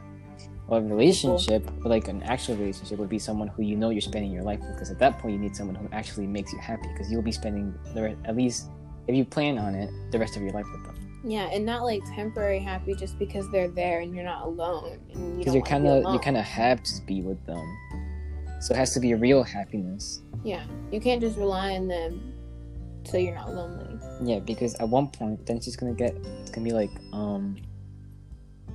well 0.68 0.78
a 0.80 0.82
relationship 0.82 1.68
like 1.84 2.06
an 2.08 2.22
actual 2.22 2.54
relationship 2.56 2.98
would 2.98 3.08
be 3.08 3.18
someone 3.18 3.48
who 3.48 3.62
you 3.62 3.76
know 3.76 3.90
you're 3.90 4.00
spending 4.00 4.30
your 4.30 4.42
life 4.44 4.60
with 4.60 4.72
because 4.74 4.90
at 4.90 4.98
that 4.98 5.18
point 5.18 5.32
you 5.34 5.40
need 5.40 5.56
someone 5.56 5.74
who 5.74 5.88
actually 5.92 6.26
makes 6.26 6.52
you 6.52 6.58
happy 6.58 6.86
because 6.92 7.10
you'll 7.10 7.22
be 7.22 7.32
spending 7.32 7.74
the 7.94 8.02
re- 8.02 8.16
at 8.24 8.36
least 8.36 8.68
if 9.08 9.14
you 9.16 9.24
plan 9.24 9.58
on 9.58 9.74
it 9.74 9.90
the 10.12 10.18
rest 10.18 10.36
of 10.36 10.42
your 10.42 10.52
life 10.52 10.66
with 10.72 10.84
them 10.84 10.94
Yeah, 11.24 11.48
and 11.52 11.64
not 11.66 11.82
like 11.82 12.02
temporary 12.14 12.60
happy 12.60 12.94
just 12.94 13.18
because 13.18 13.50
they're 13.50 13.68
there 13.68 14.00
and 14.00 14.14
you're 14.14 14.24
not 14.24 14.44
alone. 14.46 14.98
And 15.12 15.32
you 15.32 15.38
because 15.38 15.54
you're 15.54 15.62
wanna 15.62 15.70
kind 15.70 15.86
of 16.06 16.12
you 16.14 16.18
kind 16.20 16.36
of 16.36 16.44
have 16.44 16.82
to 16.84 17.02
be 17.06 17.22
with 17.22 17.44
them 17.46 17.64
so 18.60 18.74
it 18.74 18.76
has 18.78 18.92
to 18.94 19.00
be 19.00 19.12
a 19.12 19.16
real 19.16 19.42
happiness 19.42 20.22
Yeah, 20.44 20.64
you 20.92 21.00
can't 21.00 21.20
just 21.20 21.36
rely 21.38 21.72
on 21.76 21.88
them 21.88 22.34
so 23.04 23.16
you're 23.16 23.34
not 23.34 23.54
lonely. 23.54 23.98
yeah 24.22 24.38
because 24.40 24.74
at 24.76 24.88
one 24.88 25.08
point 25.08 25.44
then 25.46 25.60
she's 25.60 25.76
gonna 25.76 25.94
get 25.94 26.14
it's 26.40 26.50
gonna 26.50 26.64
be 26.64 26.72
like 26.72 26.90
um 27.12 27.56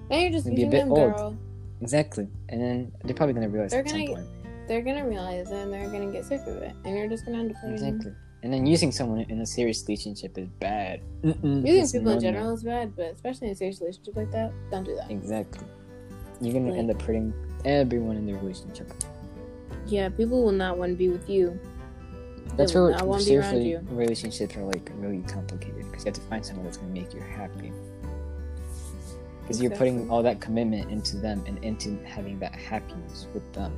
And 0.10 0.22
you're 0.22 0.32
just 0.32 0.46
gonna 0.46 0.56
be 0.56 0.64
a 0.64 0.70
bit 0.70 0.80
them, 0.86 0.92
old. 0.92 1.16
girl. 1.16 1.38
exactly 1.82 2.28
and 2.50 2.62
then 2.62 2.92
they're 3.04 3.16
probably 3.16 3.34
gonna 3.34 3.50
realize 3.50 3.72
They're 3.72 3.82
at 3.82 3.90
some 3.90 4.00
gonna- 4.06 4.16
point 4.16 4.28
They're 4.68 4.82
gonna 4.82 5.08
realize 5.08 5.52
it 5.52 5.56
and 5.56 5.72
they're 5.74 5.90
gonna 5.90 6.12
get 6.12 6.24
sick 6.26 6.42
of 6.48 6.56
it, 6.64 6.74
and 6.86 6.96
you're 6.98 7.10
just 7.10 7.26
gonna 7.26 7.40
end 7.40 7.52
up. 7.52 7.58
Exactly. 7.70 8.14
And 8.44 8.52
then 8.54 8.66
using 8.66 8.92
someone 8.92 9.22
in 9.22 9.40
a 9.40 9.46
serious 9.46 9.84
relationship 9.88 10.38
is 10.38 10.48
bad. 10.60 11.00
Mm-mm, 11.24 11.66
Using 11.66 11.82
it's 11.82 11.92
people 11.94 12.10
in 12.12 12.18
no-no. 12.18 12.20
general 12.20 12.54
is 12.54 12.64
bad, 12.64 12.94
but 12.96 13.06
especially 13.14 13.48
in 13.48 13.54
a 13.54 13.56
serious 13.56 13.80
relationship 13.80 14.16
like 14.18 14.32
that, 14.32 14.52
don't 14.70 14.84
do 14.84 14.96
that. 14.96 15.10
Exactly. 15.10 15.66
You're 16.42 16.54
gonna 16.54 16.72
Like- 16.72 16.80
end 16.80 16.92
up 16.92 17.02
hurting 17.02 17.34
everyone 17.64 18.18
in 18.18 18.26
the 18.26 18.34
relationship. 18.34 18.92
Yeah, 19.88 20.10
people 20.10 20.44
will 20.44 20.52
not 20.52 20.78
want 20.78 20.92
to 20.92 20.98
be 20.98 21.08
with 21.10 21.30
you. 21.30 21.58
That's 22.58 22.74
They 22.74 22.80
will 22.80 22.88
where 22.90 22.96
not 22.98 23.08
want 23.08 23.22
to 23.24 23.30
be 23.30 23.38
around 23.38 23.50
seriously 23.52 23.72
you. 23.72 23.98
relationships 23.98 24.58
are 24.58 24.64
like 24.66 24.92
really 25.00 25.22
complicated 25.22 25.86
because 25.90 26.04
you 26.04 26.10
have 26.12 26.16
to 26.16 26.22
find 26.30 26.46
someone 26.46 26.66
that's 26.66 26.78
gonna 26.78 26.92
make 26.94 27.14
you 27.14 27.22
happy. 27.22 27.72
Because 29.42 29.62
you're 29.62 29.72
putting 29.72 30.10
all 30.10 30.22
that 30.24 30.40
commitment 30.42 30.92
into 30.92 31.18
them 31.18 31.44
and 31.48 31.58
into 31.64 31.98
having 32.06 32.40
that 32.40 32.54
happiness 32.56 33.28
with 33.34 33.50
them. 33.54 33.72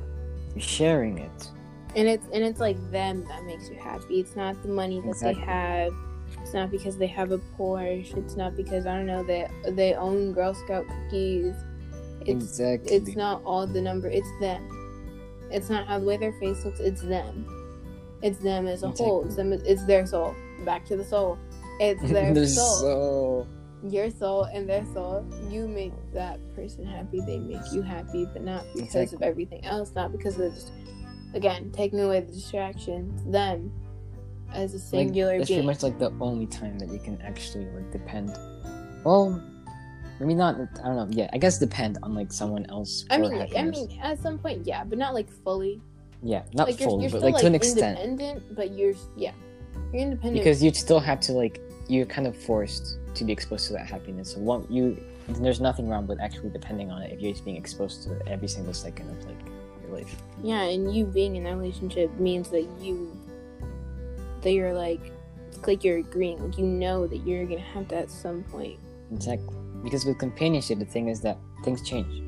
You're 0.54 0.62
sharing 0.62 1.18
it. 1.18 1.50
And 1.96 2.06
it's 2.06 2.26
and 2.32 2.44
it's 2.44 2.60
like 2.60 2.76
them 2.90 3.24
that 3.28 3.44
makes 3.44 3.68
you 3.70 3.76
happy. 3.76 4.20
It's 4.20 4.36
not 4.36 4.60
the 4.62 4.68
money 4.68 5.00
that 5.00 5.08
Exactly. 5.08 5.40
they 5.40 5.46
have. 5.46 5.94
It's 6.42 6.52
not 6.52 6.70
because 6.70 6.98
they 6.98 7.06
have 7.06 7.32
a 7.32 7.38
Porsche. 7.58 8.16
It's 8.16 8.36
not 8.36 8.54
because 8.56 8.86
I 8.86 8.96
don't 8.96 9.06
know 9.06 9.22
they 9.24 9.48
they 9.70 9.94
own 9.94 10.32
Girl 10.32 10.54
Scout 10.54 10.84
cookies. 10.86 11.54
It's 12.20 12.44
exactly. 12.44 12.92
it's 12.96 13.16
not 13.16 13.42
all 13.44 13.66
the 13.66 13.80
number. 13.80 14.08
It's 14.08 14.28
them. 14.40 14.68
It's 15.50 15.70
not 15.70 15.86
how 15.86 15.98
the 15.98 16.04
way 16.04 16.16
their 16.16 16.32
face 16.34 16.64
looks. 16.64 16.80
It's 16.80 17.00
them. 17.02 17.46
It's 18.22 18.38
them 18.38 18.66
as 18.66 18.82
a 18.82 18.90
whole. 18.90 19.24
It's 19.24 19.36
them. 19.36 19.52
It's 19.52 19.84
their 19.86 20.06
soul. 20.06 20.34
Back 20.64 20.84
to 20.86 20.96
the 20.96 21.04
soul. 21.04 21.38
It's 21.80 22.02
their 22.10 22.34
They're 22.34 22.46
soul. 22.46 22.76
so 22.80 23.46
Your 23.88 24.10
soul 24.10 24.44
and 24.44 24.68
their 24.68 24.84
soul. 24.92 25.24
You 25.48 25.68
make 25.68 25.92
that 26.12 26.40
person 26.54 26.84
happy. 26.84 27.20
They 27.20 27.38
make 27.38 27.62
you 27.72 27.82
happy, 27.82 28.26
but 28.32 28.42
not 28.42 28.64
because 28.74 29.12
of 29.12 29.22
everything 29.22 29.64
else. 29.64 29.92
Not 29.94 30.12
because 30.12 30.38
of 30.40 30.52
again 31.36 31.70
taking 31.72 32.00
away 32.00 32.20
the 32.20 32.32
distractions. 32.32 33.24
Them 33.30 33.72
as 34.52 34.74
a 34.74 34.78
singular 34.78 35.32
like, 35.32 35.38
that's 35.40 35.50
being. 35.50 35.58
pretty 35.58 35.66
much 35.66 35.82
like 35.82 35.98
the 35.98 36.12
only 36.20 36.46
time 36.46 36.78
that 36.78 36.88
you 36.88 36.98
can 36.98 37.20
actually 37.22 37.66
like 37.66 37.90
depend. 37.92 38.36
Well, 39.04 39.42
maybe 40.18 40.34
not. 40.34 40.56
I 40.82 40.88
don't 40.88 40.96
know. 40.96 41.08
Yeah, 41.10 41.28
I 41.32 41.38
guess 41.38 41.58
depend 41.58 41.98
on 42.02 42.14
like 42.14 42.32
someone 42.32 42.66
else. 42.66 43.04
I 43.10 43.18
mean, 43.18 43.46
I 43.56 43.62
mean, 43.62 43.98
at 44.02 44.18
some 44.18 44.38
point, 44.38 44.66
yeah, 44.66 44.84
but 44.84 44.98
not 44.98 45.14
like 45.14 45.30
fully. 45.30 45.80
yeah, 46.22 46.42
not 46.54 46.68
like 46.68 46.80
you're, 46.80 46.88
fully, 46.88 47.02
you're 47.02 47.10
but 47.10 47.18
still 47.18 47.32
like 47.32 47.40
to 47.40 47.46
an 47.46 47.54
extent. 47.54 47.98
independent, 48.00 48.56
but 48.56 48.72
you're 48.72 48.94
yeah, 49.16 49.32
you're 49.92 50.02
independent. 50.02 50.42
Because 50.42 50.62
you'd 50.62 50.76
still 50.76 51.00
have 51.00 51.20
to 51.20 51.32
like 51.32 51.60
you're 51.88 52.06
kind 52.06 52.26
of 52.26 52.36
forced 52.36 52.98
to 53.14 53.24
be 53.24 53.32
exposed 53.32 53.66
to 53.68 53.72
that 53.74 53.86
happiness. 53.86 54.32
So 54.32 54.40
one, 54.40 54.66
you 54.70 54.96
there's 55.28 55.60
nothing 55.60 55.88
wrong 55.88 56.06
with 56.06 56.20
actually 56.20 56.50
depending 56.50 56.90
on 56.90 57.02
it 57.02 57.12
if 57.12 57.20
you're 57.20 57.32
just 57.32 57.44
being 57.44 57.56
exposed 57.56 58.04
to 58.04 58.12
it 58.12 58.22
every 58.26 58.48
single 58.48 58.72
second 58.72 59.10
of 59.10 59.24
like 59.26 59.55
life. 59.90 60.14
Yeah, 60.42 60.62
and 60.62 60.94
you 60.94 61.04
being 61.04 61.36
in 61.36 61.44
that 61.44 61.56
relationship 61.56 62.12
means 62.18 62.48
that 62.50 62.66
you 62.80 63.16
that 64.42 64.52
you're 64.52 64.74
like 64.74 65.00
it's 65.48 65.66
like 65.66 65.84
you're 65.84 65.98
agreeing, 65.98 66.42
like 66.42 66.58
you 66.58 66.64
know 66.64 67.06
that 67.06 67.18
you're 67.26 67.46
gonna 67.46 67.60
have 67.60 67.88
that 67.88 68.04
at 68.04 68.10
some 68.10 68.42
point. 68.44 68.78
Exactly. 69.12 69.56
Because 69.82 70.04
with 70.04 70.18
companionship, 70.18 70.78
the 70.78 70.84
thing 70.84 71.08
is 71.08 71.20
that 71.20 71.38
things 71.64 71.86
change. 71.88 72.22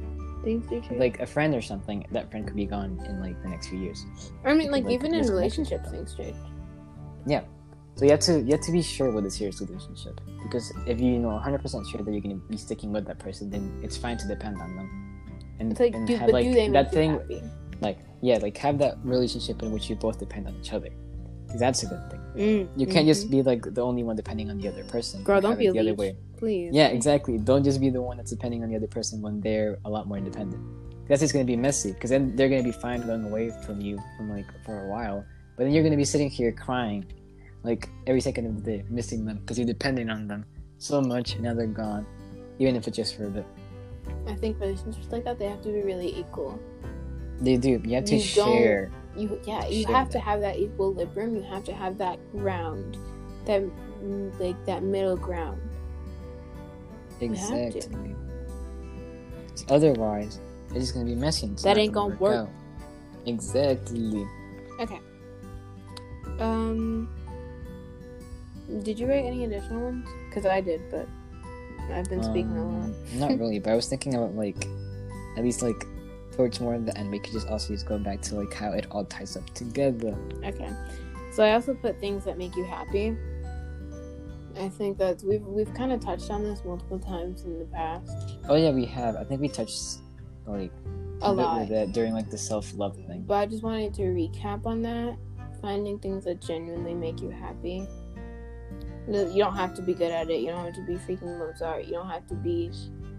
Things 0.44 0.66
do 0.68 0.80
change. 0.80 0.98
Like 0.98 1.20
a 1.20 1.26
friend 1.26 1.54
or 1.54 1.61
something, 1.61 2.06
that 2.12 2.30
friend 2.30 2.46
could 2.46 2.56
be 2.56 2.66
gone 2.66 3.00
in 3.06 3.20
like 3.20 3.40
the 3.42 3.48
next 3.48 3.68
few 3.68 3.78
years. 3.78 4.04
I 4.44 4.54
mean, 4.54 4.70
like 4.70 4.84
like, 4.84 4.92
even 4.92 5.14
in 5.14 5.26
relationships, 5.26 5.90
things 5.90 6.14
change. 6.14 6.36
Yeah. 7.26 7.42
So 7.96 8.04
you 8.04 8.12
have 8.12 8.20
to 8.20 8.40
you 8.40 8.52
have 8.52 8.61
to 8.61 8.72
be 8.72 8.80
sure 8.80 9.11
with 9.11 9.26
a 9.26 9.30
serious 9.30 9.61
relationship 9.61 10.20
because 10.44 10.72
if 10.86 11.00
you 11.00 11.18
know 11.18 11.30
100 11.30 11.61
percent 11.61 11.84
sure 11.88 12.00
that 12.00 12.11
you're 12.11 12.20
gonna 12.20 12.36
be 12.36 12.56
sticking 12.56 12.92
with 12.92 13.06
that 13.06 13.18
person, 13.18 13.50
then 13.50 13.80
it's 13.82 13.96
fine 13.96 14.16
to 14.18 14.28
depend 14.28 14.61
on 14.61 14.76
them. 14.76 15.18
And, 15.61 15.72
It's 15.72 15.80
like, 15.80 15.94
and 15.94 16.06
do, 16.06 16.16
have 16.16 16.30
like 16.30 16.46
that 16.72 16.92
thing 16.92 17.12
happy? 17.12 17.42
like 17.80 17.98
yeah 18.20 18.38
like 18.38 18.56
have 18.59 18.78
that 18.78 18.96
relationship 19.04 19.62
in 19.62 19.70
which 19.72 19.88
you 19.90 19.96
both 19.96 20.18
depend 20.18 20.46
on 20.48 20.54
each 20.61 20.72
other. 20.72 20.90
that's 21.59 21.82
a 21.82 21.86
good 21.86 22.04
thing. 22.11 22.20
Mm, 22.36 22.68
You 22.80 22.86
can't 22.86 23.04
mhm. 23.06 23.12
just 23.12 23.30
be 23.30 23.42
like 23.42 23.62
the 23.74 23.80
only 23.80 24.02
one 24.04 24.14
depending 24.16 24.50
on 24.50 24.59
the 24.59 24.68
other 24.68 24.84
person. 24.84 25.24
Girl, 25.24 25.40
don't 25.40 25.59
be 25.59 25.68
the 25.70 25.78
other 25.80 25.94
way. 25.94 26.16
please. 26.36 26.70
Yeah, 26.72 26.88
exactly. 26.88 27.38
Don't 27.38 27.64
just 27.64 27.80
be 27.80 27.90
the 27.90 28.02
one 28.02 28.16
that's 28.18 28.30
depending 28.30 28.62
on 28.62 28.68
the 28.70 28.76
other 28.76 28.86
person 28.86 29.20
when 29.22 29.40
they're 29.40 29.78
a 29.84 29.90
lot 29.90 30.06
more 30.06 30.18
independent. 30.18 30.62
That's 31.09 31.20
just 31.22 31.32
gonna 31.32 31.46
be 31.46 31.56
messy 31.56 31.92
because 31.92 32.11
then 32.11 32.36
they're 32.36 32.50
gonna 32.52 32.62
be 32.72 32.76
fine 32.86 33.00
going 33.00 33.24
away 33.24 33.50
from 33.64 33.80
you 33.80 33.98
from 34.16 34.30
like 34.30 34.46
for 34.64 34.84
a 34.84 34.88
while, 34.94 35.24
but 35.56 35.64
then 35.64 35.72
you're 35.72 35.82
gonna 35.82 35.96
be 35.96 36.04
sitting 36.04 36.28
here 36.28 36.52
crying, 36.52 37.06
like 37.64 37.88
every 38.06 38.20
second 38.20 38.44
of 38.46 38.52
the 38.56 38.64
day, 38.70 38.84
missing 38.90 39.24
them 39.24 39.38
because 39.38 39.56
you're 39.59 39.66
depending 39.76 40.11
on 40.11 40.28
them 40.28 40.44
so 40.76 41.00
much, 41.00 41.34
and 41.34 41.42
now 41.44 41.54
they're 41.54 41.66
gone, 41.66 42.04
even 42.59 42.76
if 42.76 42.86
it's 42.86 42.96
just 42.96 43.16
for 43.16 43.24
a 43.24 43.30
bit. 43.30 43.46
I 44.26 44.34
think 44.34 44.61
relationships 44.61 45.09
like 45.11 45.24
that 45.24 45.38
they 45.38 45.46
have 45.46 45.62
to 45.62 45.68
be 45.68 45.82
really 45.82 46.18
equal. 46.18 46.59
They 47.40 47.56
do. 47.56 47.80
You 47.84 47.94
have 47.96 48.04
to 48.06 48.16
You 48.16 48.20
share. 48.20 48.90
You 49.16 49.40
yeah, 49.44 49.66
you 49.66 49.82
Share 49.84 49.96
have 49.96 50.09
to 50.11 50.12
that. 50.14 50.20
have 50.20 50.40
that 50.40 50.59
equilibrium. 50.59 51.34
You 51.36 51.42
have 51.42 51.64
to 51.64 51.72
have 51.72 51.98
that 51.98 52.18
ground, 52.32 52.96
that 53.46 53.62
like 54.38 54.64
that 54.66 54.82
middle 54.82 55.16
ground. 55.16 55.61
To. 57.18 57.24
Exactly. 57.24 58.14
Otherwise, 59.68 60.40
it's 60.70 60.74
just 60.74 60.94
gonna 60.94 61.06
be 61.06 61.14
messy. 61.16 61.46
it's 61.46 61.62
That 61.62 61.78
ain't 61.78 61.92
gonna 61.92 62.14
work 62.16 62.46
work. 62.46 62.48
Exactly. 63.26 64.26
Okay. 64.80 65.00
Um. 66.38 67.09
Did 68.82 68.98
you 68.98 69.06
write 69.09 69.24
any 69.24 69.44
additional 69.44 69.80
ones? 69.82 70.09
Because 70.28 70.46
I 70.46 70.61
did, 70.61 70.80
but 70.90 71.09
I've 71.93 72.09
been 72.09 72.22
speaking 72.22 72.57
a 72.57 72.64
lot. 72.64 72.84
Um, 72.84 72.95
Not 73.14 73.39
really, 73.39 73.59
but 73.59 73.70
I 73.72 73.76
was 73.76 73.86
thinking 73.89 74.14
about 74.14 74.34
like, 74.34 74.57
at 75.36 75.45
least 75.45 75.62
like 75.62 75.84
towards 76.32 76.61
more 76.61 76.74
of 76.74 76.86
the 76.86 76.97
end, 76.97 77.11
we 77.11 77.18
could 77.18 77.32
just 77.32 77.49
also 77.49 77.72
just 77.72 77.86
go 77.86 77.99
back 77.99 78.20
to 78.22 78.36
like 78.36 78.53
how 78.55 78.72
it 78.72 78.86
all 78.91 79.05
ties 79.05 79.36
up 79.36 79.49
together. 79.55 80.16
Okay. 80.45 80.70
So 81.32 81.45
I 81.45 81.53
also 81.55 81.74
put 81.74 81.99
things 82.01 82.24
that 82.24 82.39
make 82.39 82.55
you 82.57 82.64
happy. 82.64 83.16
I 84.59 84.68
think 84.68 84.99
that 84.99 85.22
we've 85.22 85.43
we've 85.47 85.72
kind 85.74 85.93
of 85.93 86.01
touched 86.01 86.30
on 86.30 86.43
this 86.43 86.64
multiple 86.64 86.99
times 86.99 87.43
in 87.43 87.59
the 87.59 87.64
past. 87.66 88.11
Oh 88.49 88.57
yeah, 88.57 88.70
we 88.70 88.84
have. 88.86 89.16
I 89.16 89.24
think 89.24 89.41
we 89.41 89.49
touched 89.49 89.99
like 90.47 90.72
A 91.22 91.32
little 91.32 91.36
bit 91.36 91.43
lot. 91.43 91.61
with 91.61 91.70
it 91.70 91.93
during 91.93 92.12
like 92.12 92.28
the 92.30 92.39
self 92.39 92.74
love 92.74 92.97
thing. 93.07 93.24
But 93.26 93.34
I 93.34 93.47
just 93.47 93.62
wanted 93.62 93.95
to 93.95 94.03
recap 94.03 94.66
on 94.66 94.82
that. 94.82 95.16
Finding 95.62 95.99
things 95.99 96.24
that 96.24 96.41
genuinely 96.41 96.95
make 96.95 97.20
you 97.20 97.30
happy. 97.30 97.86
You 99.09 99.42
don't 99.42 99.56
have 99.56 99.74
to 99.74 99.82
be 99.82 99.94
good 99.94 100.12
at 100.12 100.28
it. 100.28 100.40
You 100.40 100.48
don't 100.48 100.64
have 100.64 100.74
to 100.74 100.82
be 100.82 100.94
freaking 100.94 101.38
Mozart. 101.38 101.86
You 101.86 101.92
don't 101.92 102.09
have 102.09 102.26
to 102.28 102.34
be. 102.34 102.70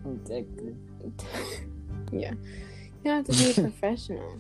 Exactly. 0.06 0.76
yeah. 2.12 2.32
You 2.32 3.06
don't 3.06 3.26
have 3.26 3.36
to 3.36 3.44
be 3.44 3.50
a 3.52 3.54
professional. 3.70 4.38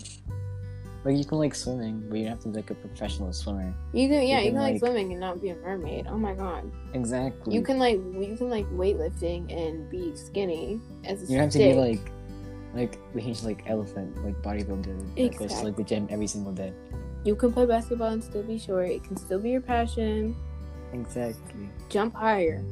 Like 1.05 1.15
you 1.15 1.23
can 1.23 1.37
like 1.37 1.55
swimming, 1.55 2.03
but 2.09 2.17
you 2.17 2.25
don't 2.25 2.33
have 2.33 2.43
to 2.43 2.49
be 2.49 2.55
like 2.57 2.69
a 2.71 2.75
professional 2.75 3.31
swimmer. 3.31 3.73
You 3.93 4.09
can, 4.09 4.27
yeah, 4.27 4.39
you 4.39 4.51
can, 4.51 4.55
can 4.55 4.61
like, 4.61 4.73
like- 4.73 4.79
swimming 4.79 5.11
and 5.11 5.19
not 5.19 5.41
be 5.41 5.49
a 5.49 5.55
mermaid. 5.55 6.07
Oh 6.09 6.17
my 6.17 6.33
god. 6.33 6.69
Exactly. 6.93 7.55
You 7.55 7.61
can 7.61 7.79
like 7.79 7.95
you 7.95 8.35
can 8.37 8.49
like 8.49 8.69
weightlifting 8.71 9.51
and 9.51 9.89
be 9.89 10.15
skinny 10.15 10.79
as 11.05 11.23
a 11.23 11.31
You 11.31 11.37
don't 11.37 11.45
have 11.45 11.53
to 11.53 11.59
be 11.59 11.73
like 11.73 12.11
like 12.75 13.13
the 13.13 13.21
huge 13.21 13.43
like 13.43 13.63
elephant 13.65 14.23
like 14.23 14.35
bodybuilder 14.43 15.15
that 15.15 15.37
goes 15.37 15.53
to 15.53 15.63
like 15.63 15.77
the 15.77 15.83
gym 15.83 16.07
every 16.11 16.27
single 16.27 16.51
day. 16.51 16.73
You 17.23 17.35
can 17.35 17.51
play 17.53 17.65
basketball 17.65 18.09
and 18.09 18.23
still 18.23 18.43
be 18.43 18.59
short. 18.59 18.89
It 18.89 19.03
can 19.03 19.17
still 19.17 19.39
be 19.39 19.51
your 19.51 19.61
passion. 19.61 20.35
Exactly. 20.93 21.69
Jump 21.89 22.15
higher. 22.15 22.63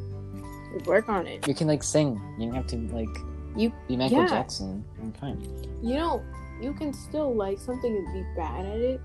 Work 0.86 1.10
on 1.10 1.28
it. 1.28 1.48
You 1.48 1.54
can 1.54 1.68
like 1.68 1.84
sing. 1.84 2.20
You 2.38 2.48
don't 2.48 2.56
have 2.56 2.68
to 2.68 2.78
like 2.94 3.10
You- 3.56 3.72
be 3.88 3.96
Michael 3.98 4.20
yeah. 4.20 4.28
Jackson. 4.28 4.84
I'm 5.02 5.12
fine. 5.14 5.42
You 5.82 5.96
know, 5.96 6.22
you 6.62 6.74
can 6.74 6.94
still 6.94 7.34
like 7.34 7.60
something 7.60 7.96
and 7.96 8.06
be 8.14 8.24
bad 8.36 8.66
at 8.66 8.78
it. 8.78 9.02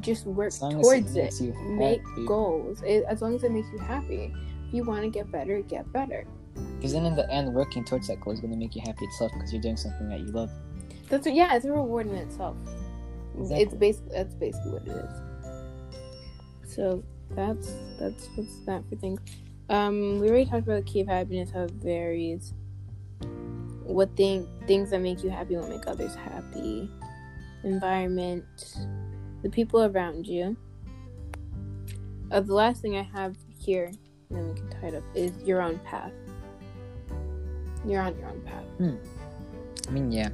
Just 0.00 0.26
work 0.26 0.48
As 0.48 0.62
long 0.62 0.80
towards 0.82 1.14
it 1.14 1.18
it. 1.18 1.22
makes 1.24 1.40
you 1.40 1.52
Make 1.68 2.06
happy. 2.06 2.26
goals. 2.26 2.82
It, 2.82 3.04
as 3.08 3.20
long 3.22 3.34
as 3.34 3.44
it 3.44 3.52
makes 3.52 3.68
you 3.72 3.78
happy. 3.78 4.32
If 4.68 4.74
you 4.74 4.84
want 4.84 5.02
to 5.02 5.10
get 5.10 5.30
better, 5.30 5.60
get 5.62 5.90
better. 5.92 6.26
Because 6.76 6.92
then 6.92 7.04
in 7.04 7.14
the 7.16 7.28
end, 7.30 7.52
working 7.52 7.84
towards 7.84 8.06
that 8.08 8.20
goal 8.20 8.32
is 8.32 8.40
going 8.40 8.52
to 8.52 8.56
make 8.58 8.74
you 8.74 8.82
happy 8.84 9.04
itself 9.04 9.32
because 9.34 9.52
you're 9.52 9.60
doing 9.62 9.76
something 9.76 10.08
that 10.08 10.20
you 10.20 10.26
love. 10.26 10.50
That's 11.10 11.26
what, 11.26 11.34
yeah, 11.34 11.54
it's 11.54 11.64
a 11.64 11.72
reward 11.72 12.06
in 12.06 12.14
itself. 12.14 12.56
It's 13.38 13.50
Exactly. 13.50 13.78
basically 13.78 14.10
that's 14.16 14.34
basically 14.36 14.70
what 14.72 14.86
it 14.86 15.04
is. 16.64 16.72
So 16.74 17.02
that's 17.30 17.72
that's 17.98 18.28
what's 18.34 18.56
that 18.66 18.82
for 18.88 18.96
things. 18.96 19.20
Um, 19.68 20.20
we 20.20 20.28
already 20.28 20.44
talked 20.44 20.64
about 20.64 20.84
the 20.84 20.90
key 20.90 21.00
of 21.00 21.08
happiness, 21.08 21.50
how 21.50 21.62
it 21.62 21.72
varies. 21.72 22.52
What 23.82 24.14
thing 24.16 24.46
things 24.66 24.90
that 24.90 25.00
make 25.00 25.22
you 25.22 25.30
happy 25.30 25.56
will 25.56 25.68
make 25.68 25.86
others 25.86 26.14
happy. 26.14 26.90
Environment, 27.62 28.44
the 29.42 29.48
people 29.48 29.84
around 29.84 30.26
you. 30.26 30.56
Uh, 32.30 32.40
the 32.40 32.54
last 32.54 32.82
thing 32.82 32.96
I 32.96 33.02
have 33.02 33.36
here, 33.58 33.90
and 34.30 34.38
then 34.38 34.48
we 34.48 34.54
can 34.54 34.70
tie 34.70 34.88
it 34.88 34.94
up, 34.94 35.04
is 35.14 35.32
your 35.44 35.62
own 35.62 35.78
path. 35.80 36.12
You're 37.86 38.02
on 38.02 38.18
your 38.18 38.28
own 38.28 38.40
path. 38.42 38.64
Hmm. 38.78 38.96
I 39.86 39.90
mean, 39.90 40.10
yeah. 40.10 40.28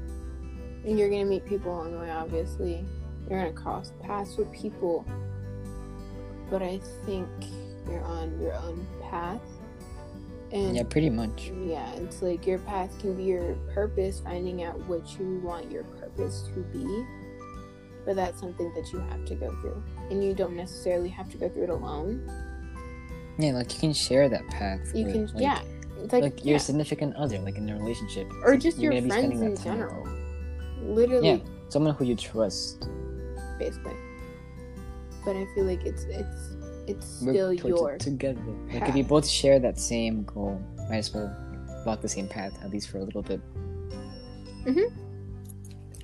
And 0.85 0.99
you're 0.99 1.11
gonna 1.11 1.25
meet 1.25 1.45
people 1.45 1.73
along 1.73 1.93
the 1.93 1.99
way, 1.99 2.11
obviously. 2.11 2.85
You're 3.29 3.41
gonna 3.41 3.53
cross 3.53 3.93
paths 4.03 4.37
with 4.37 4.51
people. 4.53 5.05
But 6.51 6.63
I 6.63 6.81
think 7.07 7.29
you're 7.89 8.03
on 8.03 8.39
your 8.41 8.55
own 8.55 8.87
path. 9.03 9.41
And 10.53 10.75
Yeah, 10.77 10.83
pretty 10.83 11.11
much. 11.11 11.53
yeah, 11.65 11.93
it's 11.95 12.23
like 12.23 12.45
your 12.47 12.59
path 12.59 12.91
can 12.99 13.15
be 13.15 13.23
your 13.25 13.55
purpose, 13.73 14.21
finding 14.21 14.65
out 14.65 14.77
what 14.89 15.17
you 15.19 15.41
want 15.45 15.71
your 15.71 15.85
purpose 15.85 16.43
to 16.55 16.61
be. 16.61 17.05
But 18.05 18.17
that's 18.17 18.41
something 18.41 18.73
that 18.75 18.93
you 18.93 18.99
have 18.99 19.25
to 19.27 19.35
go 19.37 19.55
through. 19.61 19.81
And 20.11 20.25
you 20.25 20.35
don't 20.35 20.57
necessarily 20.57 21.09
have 21.11 21.31
to 21.31 21.37
go 21.39 21.49
through 21.49 21.65
it 21.65 21.71
alone. 21.71 22.29
Yeah, 23.39 23.53
like 23.53 23.73
you 23.73 23.79
can 23.79 23.93
share 23.93 24.29
that 24.29 24.47
path. 24.49 24.81
You 24.93 25.05
with, 25.05 25.15
can, 25.15 25.27
like, 25.29 25.43
yeah. 25.43 25.63
It's 26.03 26.13
like, 26.13 26.23
Like, 26.23 26.45
your 26.45 26.53
yeah. 26.55 26.59
significant 26.59 27.15
other, 27.17 27.39
like 27.39 27.57
in 27.57 27.69
a 27.69 27.77
relationship. 27.77 28.27
or 28.43 28.57
just 28.57 28.79
you're 28.79 28.93
your 28.93 29.07
friends 29.07 29.41
in 29.41 29.57
general. 29.57 30.09
Literally, 30.83 31.29
Yeah. 31.29 31.39
Someone 31.69 31.95
who 31.95 32.05
you 32.05 32.17
trust. 32.17 32.89
basically. 33.59 33.95
But 35.25 35.37
I 35.37 35.47
feel 35.55 35.65
like 35.65 35.85
it's 35.85 36.05
it's 36.05 36.57
it's 36.87 37.07
still 37.07 37.55
towards 37.57 37.65
it 37.65 37.69
your 37.69 37.99
together. 37.99 38.41
Like 38.73 38.89
if 38.89 38.97
you 38.97 39.05
both 39.05 39.29
share 39.29 39.59
that 39.61 39.79
same 39.79 40.25
goal, 40.25 40.61
might 40.89 40.99
as 40.99 41.13
well 41.13 41.35
walk 41.87 42.01
the 42.01 42.09
same 42.09 42.29
path 42.29 42.53
at 42.63 42.71
least 42.71 42.91
for 42.91 42.99
a 42.99 43.05
little 43.05 43.23
bit. 43.23 43.41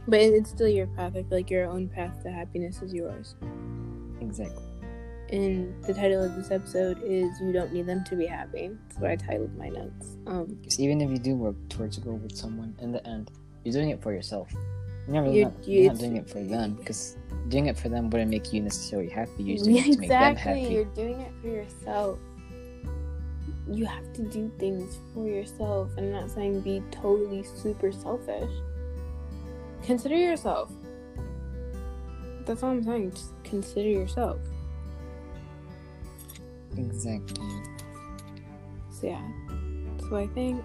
But 0.09 0.21
it's 0.21 0.51
still 0.51 0.69
your 0.69 0.87
path. 0.87 1.12
I 1.17 1.23
feel 1.23 1.27
like 1.31 1.51
your 1.51 1.67
own 1.67 1.89
path 1.89 2.23
to 2.23 2.31
happiness 2.31 2.81
is 2.81 2.95
yours. 2.95 3.35
Exactly. 4.21 4.62
And 5.31 5.85
the 5.85 5.93
title 5.93 6.23
of 6.23 6.37
this 6.37 6.53
episode 6.53 7.03
is 7.03 7.41
"You 7.41 7.53
Don't 7.53 7.73
Need 7.73 7.87
Them 7.87 8.05
to 8.05 8.14
Be 8.14 8.27
Happy." 8.27 8.71
That's 8.89 9.01
what 9.01 9.11
I 9.11 9.17
titled 9.17 9.57
my 9.59 9.69
notes. 9.69 10.17
Um, 10.29 10.57
even 10.79 11.01
if 11.01 11.11
you 11.11 11.19
do 11.19 11.35
work 11.35 11.57
towards 11.69 11.99
a 11.99 12.01
goal 12.01 12.19
with 12.19 12.37
someone, 12.37 12.77
in 12.79 12.93
the 12.93 13.05
end, 13.05 13.33
you're 13.64 13.73
doing 13.73 13.91
it 13.91 14.01
for 14.01 14.12
yourself. 14.12 14.49
You're 15.09 15.22
not, 15.22 15.32
You- 15.32 15.44
not, 15.44 15.68
you- 15.68 15.82
you're 15.82 15.92
not 15.92 16.00
doing 16.00 16.16
it 16.16 16.28
for 16.28 16.42
them 16.42 16.74
because 16.74 17.16
doing 17.48 17.66
it 17.66 17.78
for 17.78 17.88
them 17.88 18.11
wouldn't 18.11 18.30
make 18.30 18.52
you 18.52 18.61
necessarily 18.61 19.09
happy. 19.09 19.42
You're 19.44 19.59
doing 19.59 19.76
yeah, 19.76 19.82
it 19.82 19.92
to 19.92 19.98
make 20.00 20.09
them 20.09 20.32
exactly. 20.32 20.61
happy. 20.62 20.74
You're 20.74 20.84
doing 20.86 21.20
it 21.20 21.32
for 21.40 21.48
yourself. 21.48 22.18
You 23.68 23.84
have 23.86 24.12
to 24.14 24.22
do 24.22 24.50
things 24.59 24.98
for 25.12 25.26
yourself. 25.26 25.90
And 25.96 26.07
I'm 26.07 26.12
not 26.12 26.30
saying 26.30 26.61
be 26.61 26.82
totally 26.90 27.42
super 27.42 27.92
selfish. 27.92 28.50
Consider 29.82 30.16
yourself. 30.16 30.72
That's 32.44 32.62
all 32.62 32.70
I'm 32.70 32.82
saying. 32.82 33.12
Just 33.12 33.30
consider 33.44 33.88
yourself. 33.88 34.38
Exactly. 36.76 37.46
So 38.90 39.07
yeah. 39.07 39.22
So 40.09 40.16
I 40.16 40.26
think 40.28 40.62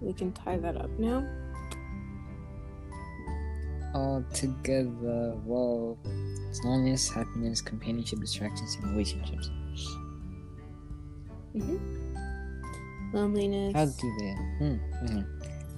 we 0.00 0.12
can 0.12 0.32
tie 0.32 0.56
that 0.58 0.76
up 0.76 0.90
now. 0.98 1.26
All 3.94 4.24
together. 4.32 5.34
Whoa. 5.44 5.98
It's 6.48 6.62
loneliness, 6.64 7.08
happiness, 7.10 7.60
companionship, 7.60 8.20
distractions, 8.20 8.76
and 8.82 8.90
relationships. 8.92 9.50
Loneliness. 13.12 13.74
How 13.74 13.86
do 13.86 14.16
they? 14.18 14.32
Hmm. 14.58 14.76
mhm. 15.04 15.26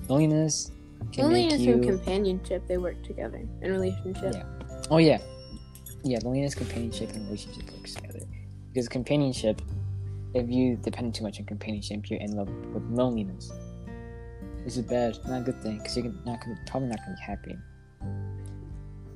Loneliness 0.08 0.70
can 1.12 1.24
Loneliness 1.24 1.60
you. 1.60 1.74
and 1.74 1.84
companionship, 1.84 2.66
they 2.66 2.78
work 2.78 3.02
together. 3.02 3.46
And 3.62 3.72
relationship. 3.72 4.34
Yeah. 4.34 4.44
Oh 4.90 4.98
yeah, 4.98 5.18
yeah. 6.04 6.18
Loneliness, 6.22 6.54
companionship, 6.54 7.10
and 7.12 7.24
relationship 7.26 7.70
works 7.72 7.94
together. 7.94 8.20
Because 8.72 8.88
companionship, 8.88 9.60
if 10.34 10.48
you 10.48 10.76
depend 10.76 11.14
too 11.14 11.24
much 11.24 11.38
on 11.40 11.46
companionship, 11.46 12.10
you 12.10 12.18
end 12.20 12.38
up 12.38 12.48
with 12.74 12.84
loneliness. 12.90 13.50
This 14.64 14.76
is 14.76 14.82
bad, 14.84 15.18
not 15.26 15.40
a 15.40 15.44
good 15.44 15.60
thing. 15.62 15.78
Because 15.78 15.96
you're 15.96 16.12
not 16.24 16.40
gonna, 16.40 16.56
probably 16.66 16.88
not 16.88 16.98
gonna 16.98 17.16
be 17.16 17.22
happy. 17.22 17.56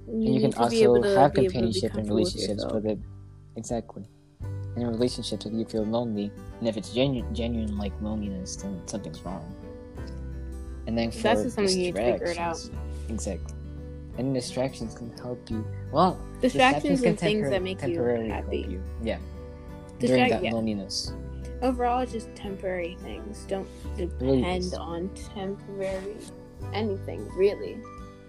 And 0.09 0.25
you 0.25 0.41
can 0.41 0.51
need 0.51 0.53
to 0.57 0.69
be 0.69 0.83
able 0.83 0.97
also 0.97 1.17
have 1.17 1.35
be 1.35 1.41
able 1.43 1.51
to 1.53 1.59
be 1.61 1.81
companionship 1.81 1.91
in 1.95 2.01
with 2.01 2.09
relationships, 2.09 2.65
but 2.65 2.85
it, 2.85 2.99
exactly. 3.57 4.05
And 4.41 4.85
in 4.85 4.89
relationships, 4.89 5.47
if 5.47 5.53
you 5.53 5.65
feel 5.65 5.85
lonely, 5.85 6.31
and 6.59 6.69
if 6.69 6.77
it's 6.77 6.93
genuine, 6.93 7.35
genuine 7.35 7.79
like 7.79 7.93
loneliness, 8.01 8.57
then 8.57 8.81
something's 8.87 9.21
wrong. 9.23 9.55
And 10.87 10.97
then 10.97 11.11
for 11.11 11.23
That's 11.23 11.43
something 11.55 11.69
you 11.69 11.77
need 11.93 11.95
to 11.97 12.13
figure 12.13 12.27
it 12.27 12.39
out. 12.39 12.59
Exactly. 13.09 13.55
And 14.19 14.33
distractions 14.35 14.95
can 14.95 15.11
help 15.19 15.51
you. 15.51 15.67
Well, 15.93 16.19
Distractions 16.41 17.01
can 17.01 17.11
and 17.11 17.19
things 17.19 17.47
tempor- 17.47 17.51
that 17.51 17.63
make 17.63 17.83
you 17.83 18.03
happy. 18.31 18.67
you. 18.69 18.83
Yeah. 19.03 19.19
Distract- 19.99 20.01
During 20.01 20.31
that 20.31 20.45
yeah. 20.45 20.53
loneliness. 20.53 21.13
Overall, 21.63 22.01
it's 22.01 22.13
just 22.13 22.35
temporary 22.35 22.97
things. 23.03 23.45
Don't 23.49 23.67
depend 23.97 24.75
on 24.75 25.09
temporary 25.35 26.17
anything, 26.73 27.27
really, 27.35 27.79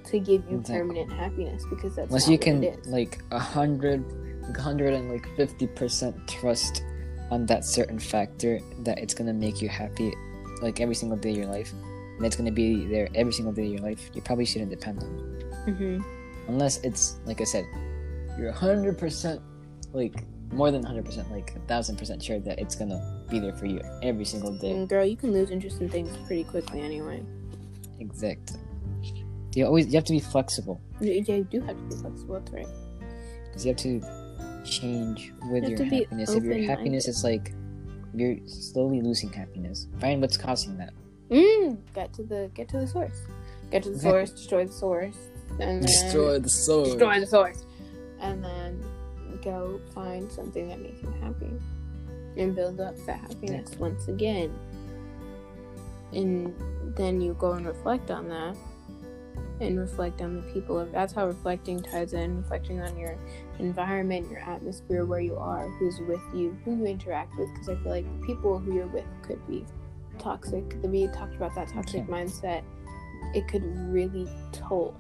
to 0.07 0.19
give 0.19 0.43
you 0.49 0.57
Exactly. 0.57 0.79
permanent 0.79 1.11
happiness 1.11 1.63
because 1.69 1.95
that's 1.95 2.09
Unless 2.09 2.27
you 2.29 2.37
can 2.37 2.77
like 2.85 3.19
a 3.31 3.39
hundred, 3.39 4.03
like 4.47 4.59
and 4.69 5.11
like 5.11 5.27
fifty 5.35 5.67
percent 5.67 6.15
trust 6.27 6.83
on 7.31 7.45
that 7.47 7.65
certain 7.65 7.99
factor 7.99 8.59
that 8.83 8.99
it's 8.99 9.13
gonna 9.13 9.33
make 9.33 9.61
you 9.61 9.69
happy, 9.69 10.13
like 10.61 10.79
every 10.79 10.95
single 10.95 11.17
day 11.17 11.31
of 11.31 11.37
your 11.37 11.45
life, 11.47 11.73
and 12.17 12.25
it's 12.25 12.35
gonna 12.35 12.51
be 12.51 12.85
there 12.85 13.07
every 13.15 13.33
single 13.33 13.53
day 13.53 13.65
of 13.65 13.71
your 13.73 13.81
life. 13.81 14.09
You 14.13 14.21
probably 14.21 14.45
shouldn't 14.45 14.71
depend 14.71 15.03
on 15.03 15.09
it, 15.67 15.73
hmm 15.75 16.01
unless 16.47 16.77
it's 16.77 17.17
like 17.25 17.41
I 17.41 17.43
said, 17.43 17.65
you're 18.37 18.49
a 18.49 18.53
hundred 18.53 18.97
percent, 18.97 19.41
like 19.93 20.23
more 20.53 20.71
than 20.71 20.83
hundred 20.83 21.05
percent, 21.05 21.29
like 21.31 21.53
a 21.55 21.59
thousand 21.67 21.97
percent 21.97 22.23
sure 22.23 22.39
that 22.39 22.59
it's 22.59 22.75
gonna 22.75 23.25
be 23.29 23.39
there 23.39 23.53
for 23.53 23.65
you 23.65 23.81
every 24.01 24.25
single 24.25 24.57
day. 24.57 24.71
And 24.71 24.87
girl, 24.87 25.05
you 25.05 25.17
can 25.17 25.33
lose 25.33 25.51
interest 25.51 25.81
in 25.81 25.89
things 25.89 26.15
pretty 26.25 26.45
quickly 26.45 26.81
anyway. 26.81 27.21
Exactly. 27.99 28.59
You 29.53 29.65
always 29.65 29.87
you 29.87 29.93
have 29.93 30.05
to 30.05 30.13
be 30.13 30.19
flexible. 30.19 30.81
You, 30.99 31.23
you 31.27 31.43
do 31.43 31.61
have 31.61 31.75
to 31.77 31.83
be 31.83 31.95
flexible. 32.01 32.35
That's 32.39 32.51
right. 32.51 32.67
because 33.45 33.65
you 33.65 33.71
have 33.71 33.81
to 33.81 34.01
change 34.65 35.31
with 35.49 35.63
You 35.63 35.77
your 35.77 35.85
happiness. 35.85 36.29
If 36.31 36.43
your 36.43 36.63
happiness 36.63 37.07
is 37.07 37.23
like 37.23 37.53
you're 38.13 38.37
slowly 38.45 39.01
losing 39.01 39.31
happiness, 39.31 39.87
find 39.99 40.21
what's 40.21 40.37
causing 40.37 40.77
that. 40.77 40.93
Mm, 41.29 41.77
get 41.93 42.13
to 42.13 42.23
the 42.23 42.49
get 42.53 42.69
to 42.69 42.79
the 42.79 42.87
source. 42.87 43.19
Get 43.71 43.83
to 43.83 43.89
the 43.89 43.95
Exactly. 43.95 44.11
source. 44.11 44.31
Destroy 44.31 44.65
the 44.65 44.73
source. 44.73 45.17
And 45.51 45.59
then 45.59 45.81
the 45.81 45.87
soul. 46.49 46.83
destroy 46.85 47.19
the 47.19 47.25
source, 47.27 47.65
and 48.19 48.43
then 48.43 48.83
go 49.41 49.79
find 49.93 50.31
something 50.31 50.67
that 50.69 50.79
makes 50.81 51.01
you 51.01 51.09
happy, 51.21 51.51
and 52.37 52.55
build 52.55 52.79
up 52.79 52.95
that 53.05 53.19
happiness 53.19 53.71
once 53.79 54.07
again. 54.07 54.53
And 56.13 56.53
then 56.95 57.19
you 57.21 57.33
go 57.33 57.53
and 57.53 57.65
reflect 57.65 58.11
on 58.11 58.29
that, 58.29 58.55
and 59.59 59.79
reflect 59.79 60.21
on 60.21 60.35
the 60.35 60.41
people. 60.53 60.79
Of, 60.79 60.91
that's 60.91 61.13
how 61.13 61.27
reflecting 61.27 61.81
ties 61.81 62.13
in. 62.13 62.37
Reflecting 62.37 62.81
on 62.81 62.97
your 62.97 63.17
environment, 63.59 64.29
your 64.29 64.39
atmosphere, 64.39 65.05
where 65.05 65.19
you 65.19 65.35
are, 65.37 65.69
who's 65.79 65.99
with 66.01 66.21
you, 66.33 66.57
who 66.65 66.77
you 66.77 66.85
interact 66.85 67.37
with. 67.37 67.49
Because 67.53 67.69
I 67.69 67.75
feel 67.75 67.91
like 67.91 68.19
the 68.21 68.25
people 68.27 68.59
who 68.59 68.73
you're 68.73 68.87
with 68.87 69.05
could 69.23 69.45
be 69.47 69.65
toxic. 70.19 70.81
The 70.81 70.87
we 70.87 71.07
talked 71.07 71.35
about 71.35 71.55
that 71.55 71.69
toxic 71.69 72.03
Okay. 72.03 72.11
mindset. 72.11 72.63
It 73.33 73.47
could 73.47 73.63
really 73.89 74.27
toll 74.51 74.95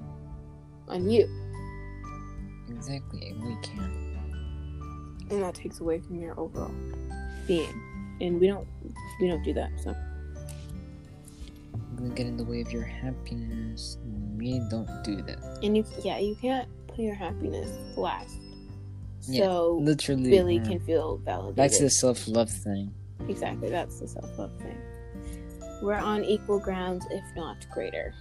on 0.87 1.09
you. 1.09 1.27
Exactly, 2.69 3.33
really 3.39 3.57
can. 3.63 4.07
and 5.29 5.41
that 5.41 5.55
takes 5.55 5.79
away 5.81 5.99
from 5.99 6.19
your 6.21 6.39
overall 6.39 6.71
being 7.47 8.17
and 8.21 8.39
we 8.39 8.47
don't 8.47 8.67
we 9.19 9.27
don't 9.27 9.43
do 9.43 9.53
that 9.53 9.69
so 9.83 9.93
gonna 11.97 12.13
get 12.13 12.27
in 12.27 12.37
the 12.37 12.43
way 12.43 12.61
of 12.61 12.71
your 12.71 12.83
happiness. 12.83 13.97
We 14.47 14.59
don't 14.69 14.89
do 15.03 15.21
that. 15.23 15.39
and 15.63 15.75
you 15.75 15.83
yeah 16.03 16.19
you 16.19 16.35
can't 16.35 16.67
put 16.87 16.99
your 16.99 17.15
happiness 17.15 17.69
last. 17.97 18.39
Yeah, 19.29 19.43
so 19.43 19.77
Literally, 19.81 20.29
billy 20.29 20.59
can 20.59 20.79
feel 20.79 21.17
validated. 21.17 21.77
To 21.77 21.83
the 21.83 21.89
self 21.89 22.27
love 22.27 22.49
thing. 22.49 22.93
exactly 23.27 23.69
that's 23.69 23.99
the 23.99 24.07
self-love 24.07 24.51
thing. 24.59 24.77
We're 25.81 25.95
on 25.95 26.23
equal 26.23 26.59
grounds 26.59 27.05
if 27.11 27.23
not 27.35 27.57
greater. 27.73 28.13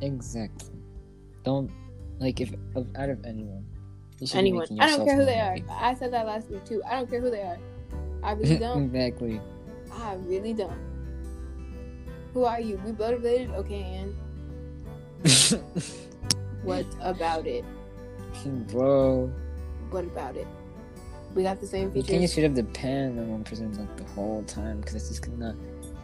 Exactly. 0.00 0.74
Don't 1.44 1.70
like 2.18 2.40
if 2.40 2.52
out 2.96 3.08
of 3.08 3.24
anyone. 3.24 3.64
Anyone. 4.34 4.66
i 4.80 4.86
don't 4.88 5.06
care 5.06 5.16
who 5.16 5.24
they 5.24 5.40
are. 5.40 5.56
i 5.70 5.94
said 5.94 6.12
that 6.12 6.26
last 6.26 6.50
week 6.50 6.64
too. 6.64 6.82
I 6.84 6.96
don't 6.96 7.08
care 7.08 7.20
who 7.20 7.30
they 7.30 7.40
are. 7.42 7.58
I 8.22 8.32
really 8.32 8.58
don't. 8.66 8.84
Exactly. 8.84 9.40
i 9.92 10.14
really 10.14 10.52
don't. 10.52 10.78
Who 12.34 12.44
are 12.44 12.60
you? 12.60 12.80
We 12.84 12.92
motivated? 12.92 13.50
Okay 13.50 13.82
and 14.00 14.14
what 16.62 16.86
about 17.00 17.46
it 17.46 17.64
Bro. 18.68 19.30
what 19.90 20.04
about 20.04 20.36
it 20.36 20.46
We 21.34 21.42
got 21.42 21.60
the 21.60 21.66
same 21.66 21.88
You 21.94 22.02
can't 22.02 22.06
features. 22.20 22.32
straight 22.32 22.46
up 22.46 22.54
depend 22.54 23.18
on 23.18 23.28
one 23.30 23.44
person 23.44 23.72
like 23.76 23.96
the 23.96 24.04
whole 24.14 24.42
time 24.44 24.80
because 24.80 24.94
it's 24.94 25.08
just 25.08 25.22
gonna 25.22 25.54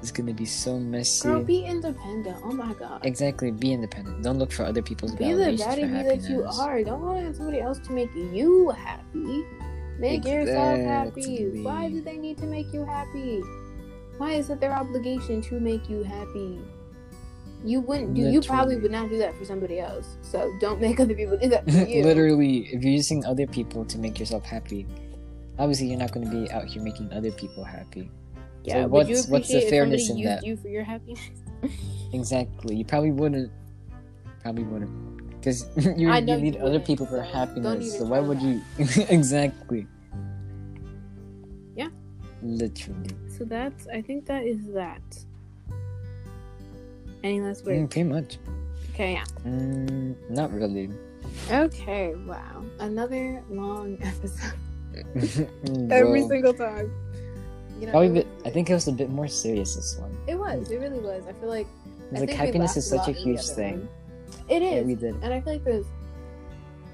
it's 0.03 0.13
gonna 0.13 0.35
be 0.35 0.45
so 0.45 0.79
messy. 0.79 1.27
Girl, 1.27 1.43
be 1.43 1.65
independent. 1.65 2.37
Oh 2.45 2.53
my 2.53 2.75
god. 2.75 3.05
exactly, 3.05 3.51
be 3.51 3.73
independent. 3.73 4.23
Don't 4.23 4.39
look 4.39 4.53
for 4.53 4.65
other 4.65 4.83
people's 4.83 5.13
Be 5.17 5.33
the 5.33 5.57
daddy 5.57 5.83
for 5.83 5.89
happiness. 5.89 6.27
that 6.27 6.31
you 6.31 6.45
are. 6.45 6.85
Don't 6.85 7.01
rely 7.01 7.25
on 7.25 7.35
somebody 7.35 7.61
else 7.61 7.79
to 7.81 7.93
make 7.93 8.15
you 8.15 8.69
happy. 8.71 9.45
Make 9.99 10.25
yourself 10.27 10.79
happy. 10.81 11.63
Why 11.63 11.89
do 11.89 12.03
they 12.03 12.19
need 12.19 12.37
to 12.39 12.47
make 12.47 12.73
you 12.73 12.85
happy? 12.85 13.41
Why 14.19 14.33
is 14.33 14.51
it 14.51 14.61
their 14.61 14.73
obligation 14.73 15.41
to 15.43 15.59
make 15.59 15.89
you 15.89 16.03
happy? 16.03 16.61
You 17.65 17.81
wouldn't 17.81 18.15
do. 18.15 18.23
You 18.23 18.41
probably 18.43 18.77
would 18.77 18.93
not 18.93 19.09
do 19.09 19.19
that 19.19 19.37
for 19.37 19.45
somebody 19.45 19.81
else. 19.81 20.17
So 20.23 20.53
don't 20.61 20.81
make 20.81 21.01
other 21.01 21.15
people 21.15 21.37
do 21.37 21.49
that 21.49 21.65
for 21.65 21.71
you. 21.89 22.05
Literally, 22.05 22.67
if 22.73 22.83
you're 22.83 22.93
using 22.93 23.25
other 23.25 23.47
people 23.47 23.85
to 23.87 23.99
make 23.99 24.19
yourself 24.19 24.45
happy, 24.45 24.87
obviously 25.59 25.89
you're 25.89 25.99
not 25.99 26.13
going 26.13 26.29
to 26.29 26.31
be 26.31 26.51
out 26.53 26.65
here 26.67 26.83
making 26.83 27.13
other 27.13 27.33
people 27.33 27.65
happy. 27.65 28.11
Yeah. 28.65 28.83
So 28.83 28.89
what's- 28.89 29.27
what's 29.29 29.49
the 29.49 29.63
fairness 29.63 30.11
in 30.11 30.23
that? 30.25 30.45
you 30.45 30.57
for 30.57 30.69
your 30.69 30.85
happiness? 30.85 31.21
Exactly, 32.13 32.77
you 32.77 32.85
probably 32.85 33.11
wouldn't. 33.11 33.51
Probably 34.41 34.63
wouldn't, 34.63 35.29
because 35.33 35.67
you, 35.77 35.93
you 35.97 36.07
know 36.07 36.37
you 36.37 36.37
need 36.41 36.57
other 36.59 36.79
people 36.79 37.05
for 37.05 37.17
so 37.19 37.23
happiness. 37.33 37.99
So 37.99 38.05
why 38.05 38.21
would 38.21 38.39
that. 38.39 38.45
you? 38.79 39.05
exactly. 39.09 39.87
Yeah. 41.75 41.89
Literally. 42.43 43.11
So 43.37 43.45
that's. 43.45 43.89
I 43.89 44.01
think 44.03 44.25
that 44.27 44.45
is 44.45 44.67
that. 44.73 45.03
Any 47.27 47.41
last 47.41 47.65
Mm, 47.65 47.81
words? 47.83 47.93
pretty 47.93 48.09
much. 48.09 48.39
Okay. 48.95 49.13
Yeah. 49.15 49.25
Mm, 49.45 50.15
not 50.31 50.53
really. 50.53 50.91
Okay. 51.51 52.15
Wow. 52.15 52.63
Another 52.79 53.43
long 53.51 53.99
episode. 54.03 54.55
Every 55.91 56.21
Bro. 56.23 56.29
single 56.29 56.55
time. 56.55 56.93
You 57.81 57.87
know, 57.87 57.93
Probably, 57.93 58.09
bit, 58.11 58.27
I 58.47 58.51
think 58.51 58.71
it 58.71 58.75
was 58.75 58.87
a 58.89 58.93
bit 58.93 59.11
more 59.11 59.27
serious 59.29 59.75
this 59.75 59.99
one. 59.99 60.17
It 60.29 60.39
was. 60.39 60.71
It 60.71 60.79
really 60.79 61.01
was. 61.01 61.25
I 61.29 61.33
feel 61.33 61.49
like. 61.49 61.67
I 62.15 62.21
like 62.21 62.31
happiness 62.31 62.77
is 62.77 62.89
such 62.89 63.09
a 63.09 63.13
huge 63.13 63.43
thing. 63.43 63.81
one. 63.81 63.89
It 64.49 64.63
Yeah, 64.63 64.83
we 64.83 64.95
did. 64.95 65.17
and 65.23 65.35
I 65.35 65.41
feel 65.41 65.55
like 65.55 65.65
there's 65.65 65.87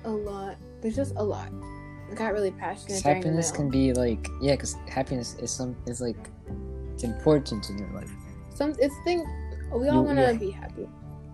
a 0.04 0.10
lot. 0.10 0.56
There's 0.80 0.96
just 0.96 1.12
a 1.16 1.22
lot. 1.22 1.50
I 2.10 2.14
got 2.14 2.32
really 2.32 2.50
passionate. 2.52 3.02
during 3.02 3.16
happiness 3.18 3.50
can 3.52 3.68
be 3.68 3.92
like 3.92 4.26
yeah, 4.40 4.52
because 4.52 4.74
happiness 4.88 5.36
is 5.40 5.50
some 5.50 5.76
is 5.86 6.00
like 6.00 6.16
it's 6.94 7.04
important 7.04 7.68
in 7.70 7.78
your 7.78 7.90
life. 7.90 8.10
Some 8.54 8.74
it's 8.78 8.94
thing. 9.04 9.20
We 9.72 9.88
all 9.88 10.04
want 10.04 10.18
to 10.18 10.36
be 10.38 10.50
happy. 10.50 10.88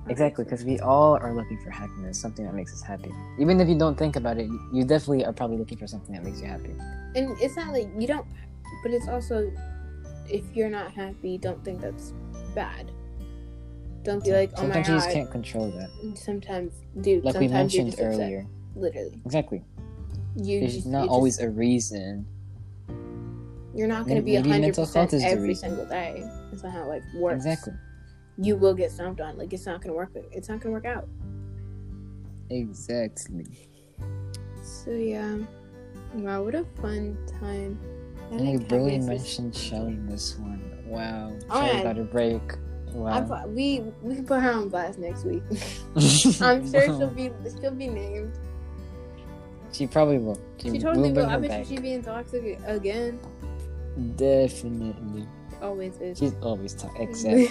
Exactly, 0.09 0.45
because 0.45 0.65
we 0.65 0.79
all 0.81 1.17
are 1.17 1.35
looking 1.35 1.59
for 1.63 1.71
happiness, 1.71 2.19
something 2.19 2.45
that 2.47 2.55
makes 2.55 2.73
us 2.73 2.81
happy. 2.83 3.11
Even 3.39 3.61
if 3.61 3.69
you 3.69 3.79
don't 3.79 3.97
think 3.99 4.17
about 4.17 4.39
it, 4.39 4.49
you 4.73 4.85
definitely 4.85 5.25
are 5.25 5.33
probably 5.35 5.59
looking 5.59 5.77
for 5.77 5.87
something 5.87 6.15
that 6.15 6.25
makes 6.25 6.41
you 6.41 6.47
happy. 6.49 6.75
And 7.15 7.37
it's 7.41 7.57
not 7.57 7.73
like 7.75 7.89
you 7.99 8.07
don't, 8.07 8.27
but 8.83 8.93
it's 8.93 9.07
also 9.09 9.53
if 10.31 10.45
you're 10.55 10.71
not 10.71 10.93
happy, 10.93 11.37
don't 11.37 11.63
think 11.65 11.81
that's 11.81 12.15
bad. 12.55 12.91
Don't 14.03 14.25
be 14.25 14.33
like, 14.33 14.51
oh 14.57 14.63
my 14.67 14.69
god. 14.69 14.87
Sometimes 14.87 14.89
you 14.89 14.95
just 14.95 15.11
can't 15.11 15.31
control 15.31 15.71
that, 15.73 16.17
Sometimes, 16.17 16.73
dude. 17.03 17.25
like 17.25 17.35
we 17.35 17.47
sometimes 17.49 17.75
you're 17.75 17.85
mentioned 17.85 17.87
just 17.91 17.99
upset. 17.99 18.21
earlier. 18.25 18.47
Literally, 18.75 19.21
Exactly, 19.27 19.65
you 20.37 20.61
there's 20.61 20.75
just 20.75 20.87
not 20.87 21.05
you 21.05 21.11
always 21.11 21.37
Just, 21.37 21.47
a 21.49 21.51
reason. 21.51 22.25
you're 23.75 23.89
not 23.89 24.05
going 24.07 24.17
to 24.17 24.23
be 24.23 24.33
maybe 24.37 24.49
hundred 24.51 24.67
mental 24.67 24.85
health 24.85 24.95
percent 24.95 25.13
is 25.15 25.23
the 25.23 25.29
every 25.29 25.49
reason. 25.49 25.71
single 25.71 25.87
day. 25.87 26.23
That's 26.51 26.63
not 26.63 26.73
how 26.73 26.89
life 26.89 27.03
works. 27.17 27.37
Exactly, 27.45 27.73
You 28.41 28.57
will 28.57 28.75
get 28.75 28.91
stomped 28.93 29.21
on. 29.21 29.37
Like 29.37 29.53
it's 29.53 29.67
not 29.67 29.83
to 29.83 29.93
work. 29.93 30.11
It's 30.33 30.49
not 30.49 30.61
to 30.63 30.71
work 30.71 30.85
out. 30.87 31.09
exactly. 32.51 33.47
So 34.63 34.91
yeah, 34.91 35.37
wow, 36.15 36.43
what 36.45 36.55
a 36.55 36.65
fun 36.81 37.17
time. 37.41 37.79
I 38.31 38.35
And 38.37 38.47
you 38.49 38.59
like 38.59 38.71
having 38.71 39.07
mentioned 39.07 39.55
Shelly 39.57 39.93
in 39.93 40.07
this 40.07 40.37
one. 40.39 40.63
Wow, 40.87 41.33
Oh, 41.51 41.61
Shelly 41.61 41.79
yeah. 41.79 41.83
got 41.83 41.99
a 41.99 42.05
break. 42.05 42.43
Wow. 42.93 43.25
thought- 43.27 43.51
we 43.51 43.83
we 44.03 44.15
can 44.17 44.27
put 44.27 44.41
her 44.41 44.53
on 44.53 44.69
blast 44.69 44.99
next 44.99 45.25
week. 45.25 45.43
I'm 46.41 46.71
sure 46.71 46.83
she'll 46.85 47.07
be 47.15 47.31
she'll 47.61 47.71
be 47.73 47.89
named. 47.89 48.33
She 49.73 49.87
probably 49.87 50.19
will. 50.19 50.41
She, 50.63 50.71
She 50.71 50.79
totally 50.79 51.13
will 51.13 51.27
will. 51.27 51.31
I 51.31 51.37
bet 51.39 51.67
she'd 51.67 51.83
be 51.83 51.93
in 51.93 52.03
toxic 52.03 52.59
again. 52.67 53.19
Definitely. 54.17 55.27
Always 55.63 55.99
is. 56.01 56.19
She's 56.19 56.35
always 56.43 56.75
talking. 56.75 57.03
Exactly. 57.09 57.49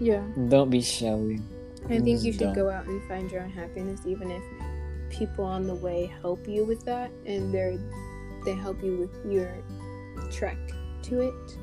yeah, 0.00 0.22
Don't 0.48 0.70
be 0.70 0.80
Shelly. 0.80 1.40
I 1.86 1.98
think 2.00 2.22
you 2.22 2.32
should 2.32 2.40
Don't. 2.40 2.54
go 2.54 2.70
out 2.70 2.86
and 2.86 3.02
find 3.08 3.30
your 3.30 3.42
own 3.42 3.50
happiness, 3.50 4.00
even 4.06 4.30
if 4.30 4.42
people 5.10 5.44
on 5.44 5.66
the 5.66 5.74
way 5.74 6.12
help 6.20 6.46
you 6.46 6.64
with 6.64 6.84
that, 6.84 7.10
and 7.26 7.52
they're 7.52 7.78
they 8.44 8.54
help 8.54 8.82
you 8.82 8.96
with 8.96 9.32
your 9.32 9.52
trek 10.30 10.58
to 11.02 11.20
it. 11.22 11.58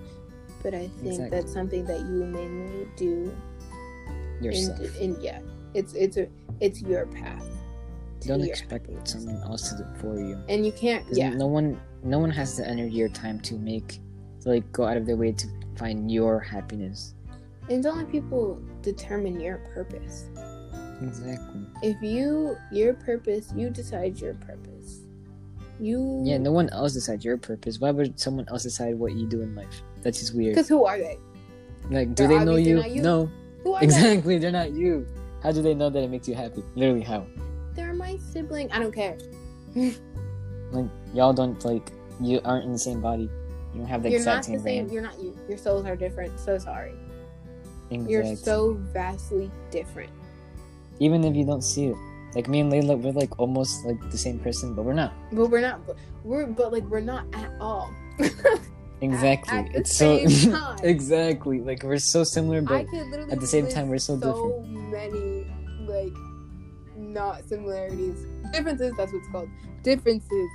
But 0.63 0.73
I 0.73 0.87
think 0.87 1.05
Exactly. 1.05 1.29
that's 1.29 1.53
something 1.53 1.85
that 1.85 1.99
you 1.99 2.25
mainly 2.25 2.87
do 2.97 3.35
Yourself. 4.41 4.79
And, 4.79 4.95
and 5.15 5.23
yeah, 5.23 5.39
it's 5.73 5.93
it's 5.93 6.17
a 6.17 6.27
it's 6.59 6.81
your 6.81 7.05
path. 7.07 7.45
Don't 8.21 8.41
expect 8.41 8.87
happiness. 8.87 9.11
someone 9.11 9.41
else 9.43 9.69
to 9.69 9.77
do 9.77 9.83
it 9.83 9.97
for 10.01 10.19
you. 10.19 10.41
And 10.49 10.65
you 10.65 10.71
can't. 10.71 11.05
Yeah, 11.11 11.29
No 11.29 11.45
one, 11.45 11.79
no 12.05 12.19
one 12.19 12.29
has 12.31 12.55
the 12.57 12.67
energy 12.67 13.01
or 13.01 13.09
time 13.09 13.39
to 13.41 13.55
make, 13.55 13.99
to 14.41 14.49
like 14.49 14.71
go 14.71 14.85
out 14.85 14.95
of 14.97 15.05
their 15.05 15.17
way 15.17 15.31
to 15.33 15.47
find 15.77 16.11
your 16.11 16.39
happiness. 16.39 17.13
and 17.69 17.81
don't 17.83 17.97
let 17.97 18.11
people 18.11 18.61
determine 18.83 19.39
your 19.39 19.57
purpose. 19.73 20.29
Exactly. 21.01 21.61
If 21.81 22.01
you 22.01 22.55
your 22.71 22.93
purpose, 22.93 23.51
you 23.55 23.69
decide 23.69 24.19
your 24.21 24.35
purpose. 24.35 25.01
You 25.79 26.21
Yeah. 26.23 26.37
No 26.37 26.51
one 26.51 26.69
else 26.69 26.93
decides 26.93 27.25
your 27.25 27.37
purpose. 27.37 27.79
Why 27.81 27.91
would 27.91 28.19
someone 28.19 28.45
else 28.49 28.63
decide 28.63 28.95
what 28.95 29.13
you 29.13 29.27
do 29.27 29.41
in 29.41 29.55
life? 29.55 29.81
That's 30.03 30.19
just 30.19 30.33
weird. 30.35 30.53
Because 30.55 30.69
who 30.69 30.85
are 30.85 30.97
they? 30.97 31.17
Like, 31.89 32.15
do 32.15 32.27
they're 32.27 32.39
they 32.39 32.45
know 32.45 32.55
you? 32.55 32.81
you. 32.83 33.01
No. 33.01 33.29
Who 33.63 33.73
are 33.73 33.81
they? 33.81 33.85
Exactly. 33.87 34.37
They're 34.37 34.51
not 34.51 34.71
you. 34.71 35.05
How 35.43 35.51
do 35.51 35.61
they 35.61 35.73
know 35.73 35.89
that 35.89 36.01
it 36.01 36.09
makes 36.09 36.27
you 36.29 36.35
happy? 36.35 36.63
Literally, 36.75 37.01
how? 37.01 37.25
They're 37.73 37.93
my 37.93 38.17
sibling. 38.31 38.71
I 38.71 38.79
don't 38.79 38.93
care. 38.93 39.17
Like, 40.72 40.89
y'all 41.13 41.34
don't 41.34 41.63
like. 41.66 41.91
You 42.22 42.39
aren't 42.45 42.66
in 42.66 42.72
the 42.72 42.80
same 42.80 43.01
body. 43.01 43.30
You 43.74 43.82
don't 43.82 43.88
have 43.88 44.03
the 44.03 44.09
you're 44.09 44.20
exact 44.20 44.45
the 44.47 44.53
same 44.53 44.59
same. 44.61 44.86
brain. 44.86 44.93
You're 44.93 45.03
not 45.03 45.20
you. 45.20 45.38
Your 45.49 45.57
souls 45.57 45.86
are 45.86 45.95
different. 45.95 46.39
So 46.39 46.57
sorry. 46.57 46.93
Exactly. 47.91 48.13
You're 48.13 48.36
so 48.36 48.74
vastly 48.93 49.51
different. 49.70 50.11
Even 50.99 51.24
if 51.24 51.36
you 51.36 51.45
don't 51.45 51.61
see 51.61 51.88
it. 51.88 51.97
Like 52.36 52.47
me 52.49 52.59
and 52.61 52.72
Layla, 52.72 52.99
we're 52.99 53.11
like 53.11 53.38
almost 53.39 53.86
like 53.86 53.99
the 54.11 54.18
same 54.18 54.39
person, 54.39 54.74
but 54.74 54.84
we're 54.84 54.93
not. 54.93 55.13
But 55.32 55.47
we're 55.47 55.61
not. 55.61 55.80
We're 56.24 56.45
but 56.45 56.72
like 56.74 56.84
we're 56.84 56.99
not 56.99 57.26
at 57.34 57.51
all. 57.59 57.93
Exactly. 59.01 59.57
at 59.57 59.72
the 59.74 59.80
it's 59.80 59.95
so 59.95 60.26
same 60.26 60.51
time. 60.53 60.80
exactly 60.84 61.59
like 61.59 61.84
we're 61.84 61.97
so 61.99 62.24
similar, 62.24 62.61
but 62.61 62.86
at 63.30 63.39
the 63.39 63.45
same 63.47 63.68
time, 63.68 63.89
we're 63.89 63.97
so 63.97 64.16
different. 64.16 64.38
so 64.38 64.61
many 64.89 65.45
like 65.86 66.13
not 67.16 67.47
similarities. 67.49 68.28
Differences. 68.53 68.93
That's 68.95 69.11
what's 69.11 69.28
called. 69.30 69.49
Differences. 69.82 70.49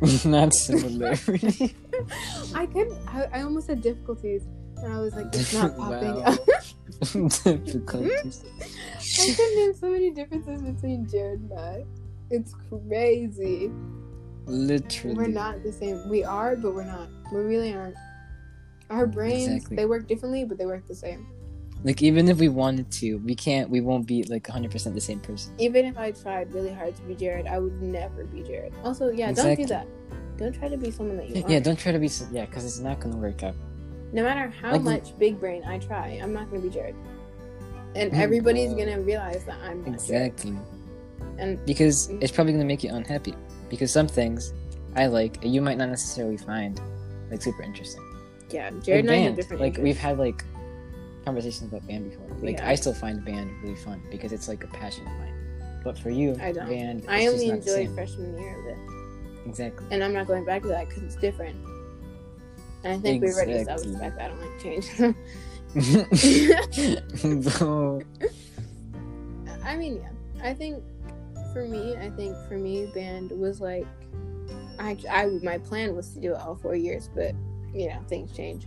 not 0.24 0.54
similar. 0.54 1.10
I 2.54 2.66
couldn't. 2.66 2.98
I, 3.08 3.28
I 3.32 3.42
almost 3.42 3.68
had 3.68 3.82
difficulties, 3.82 4.42
and 4.78 4.92
I 4.92 4.98
was 5.00 5.14
like, 5.14 5.26
it's 5.34 5.52
not 5.52 5.76
popping 5.76 6.14
Wow. 6.14 6.22
up. 6.22 6.38
Difficulties. 7.44 8.44
I 9.20 9.34
can 9.34 9.56
name 9.56 9.74
so 9.74 9.90
many 9.90 10.10
differences 10.10 10.62
between 10.62 11.06
Jared 11.08 11.40
and 11.40 11.52
I. 11.58 11.84
It's 12.30 12.54
crazy. 12.70 13.70
Literally. 14.46 15.16
We're 15.16 15.26
not 15.28 15.62
the 15.62 15.72
same. 15.72 16.08
We 16.08 16.24
are, 16.24 16.56
but 16.56 16.74
we're 16.74 16.84
not. 16.84 17.08
We 17.32 17.40
really 17.40 17.74
aren't. 17.74 17.96
Our 18.90 19.06
brains, 19.06 19.48
Exactly. 19.48 19.76
they 19.76 19.86
work 19.86 20.06
differently, 20.06 20.44
but 20.44 20.58
they 20.58 20.66
work 20.66 20.86
the 20.86 20.94
same. 20.94 21.26
Like 21.84 22.02
even 22.02 22.28
if 22.28 22.38
we 22.38 22.48
wanted 22.48 22.90
to, 22.92 23.16
we 23.18 23.34
can't. 23.34 23.70
We 23.70 23.80
won't 23.80 24.06
be 24.06 24.24
like 24.24 24.48
100 24.48 24.70
percent 24.70 24.94
the 24.94 25.00
same 25.00 25.20
person. 25.20 25.52
Even 25.58 25.84
if 25.84 25.96
I 25.98 26.10
tried 26.10 26.52
really 26.52 26.72
hard 26.72 26.96
to 26.96 27.02
be 27.02 27.14
Jared, 27.14 27.46
I 27.46 27.58
would 27.58 27.80
never 27.80 28.24
be 28.24 28.42
Jared. 28.42 28.72
Also, 28.84 29.10
yeah, 29.10 29.30
Exactly. 29.30 29.56
don't 29.56 29.66
do 29.66 29.74
that. 29.74 29.86
Don't 30.38 30.52
try 30.54 30.68
to 30.68 30.76
be 30.76 30.90
someone 30.90 31.16
that 31.18 31.28
you 31.28 31.36
aren't. 31.36 31.48
Yeah, 31.50 31.60
don't 31.60 31.78
try 31.78 31.92
to 31.92 31.98
be. 31.98 32.10
Yeah, 32.32 32.46
because 32.46 32.64
it's 32.64 32.80
not 32.80 33.00
gonna 33.00 33.16
work 33.16 33.42
out. 33.42 33.54
No 34.12 34.22
matter 34.22 34.48
how 34.60 34.72
Like- 34.72 34.82
much 34.82 35.18
big 35.18 35.38
brain 35.38 35.62
I 35.64 35.78
try, 35.78 36.18
I'm 36.22 36.32
not 36.32 36.50
gonna 36.50 36.62
be 36.62 36.70
Jared. 36.70 36.94
And 37.94 38.12
Mm, 38.12 38.18
everybody's 38.18 38.74
bro. 38.74 38.84
gonna 38.84 39.00
realize 39.00 39.44
that 39.44 39.56
I'm 39.62 39.78
not 39.78 39.84
Jared. 40.06 40.32
Exactly. 40.32 40.58
And 41.38 41.64
Because 41.66 42.08
it's 42.20 42.32
probably 42.32 42.52
gonna 42.52 42.64
make 42.64 42.82
you 42.84 42.90
unhappy. 42.92 43.34
Because 43.68 43.90
some 43.92 44.06
things 44.08 44.52
I 44.94 45.06
like, 45.06 45.38
you 45.42 45.60
might 45.60 45.76
not 45.78 45.88
necessarily 45.88 46.36
find 46.36 46.80
like 47.30 47.42
super 47.42 47.62
interesting. 47.62 48.02
yeah, 48.50 48.70
Jared 48.82 49.04
and 49.06 49.10
I 49.10 49.16
have 49.18 49.34
different 49.36 49.60
Like 49.60 49.78
interests. 49.78 49.82
we've 49.84 49.98
had 49.98 50.18
like 50.18 50.44
conversations 51.26 51.70
about 51.70 51.86
band 51.86 52.08
before. 52.08 52.26
Like 52.40 52.58
Yeah. 52.58 52.70
I 52.70 52.74
still 52.76 52.94
find 52.94 53.22
band 53.24 53.50
really 53.62 53.74
fun 53.76 54.00
because 54.10 54.32
it's 54.32 54.48
like 54.48 54.64
a 54.64 54.68
passion 54.68 55.06
of 55.06 55.12
mine. 55.18 55.34
But 55.84 55.98
for 55.98 56.10
you, 56.10 56.36
I 56.40 56.52
don't. 56.52 56.68
band, 56.68 57.04
I 57.08 57.26
only 57.26 57.48
just 57.48 57.66
not 57.66 57.74
the 57.74 57.80
enjoyed 57.82 57.94
freshman 57.94 58.38
year 58.38 58.58
of 58.60 58.66
it. 58.66 58.78
Exactly. 59.46 59.86
and 59.90 60.02
I'm 60.02 60.12
not 60.12 60.26
going 60.26 60.44
back 60.44 60.62
to 60.62 60.68
that 60.68 60.88
because 60.88 61.02
it's 61.04 61.16
different. 61.16 61.56
And 62.84 62.94
I 62.94 62.98
think 62.98 63.22
we 63.22 63.30
already 63.32 63.52
established 63.52 63.90
Exactly. 63.90 64.18
that 64.18 64.24
I 64.24 64.28
don't 64.28 64.40
like 64.40 64.60
change. 64.62 64.86
Bro. 67.58 68.02
I 69.64 69.76
mean, 69.76 69.96
yeah. 69.96 70.48
I 70.48 70.54
think 70.54 70.82
for 71.52 71.66
me, 71.66 71.96
I 71.96 72.10
think 72.10 72.36
for 72.48 72.56
me, 72.56 72.86
band 72.94 73.32
was 73.32 73.60
like 73.60 73.86
I, 74.78 74.96
I 75.10 75.26
my 75.42 75.58
plan 75.58 75.96
was 75.96 76.10
to 76.14 76.20
do 76.20 76.32
it 76.34 76.36
all 76.36 76.54
four 76.54 76.76
years, 76.76 77.08
but 77.14 77.34
you 77.74 77.88
know 77.88 77.98
things 78.08 78.32
change. 78.36 78.64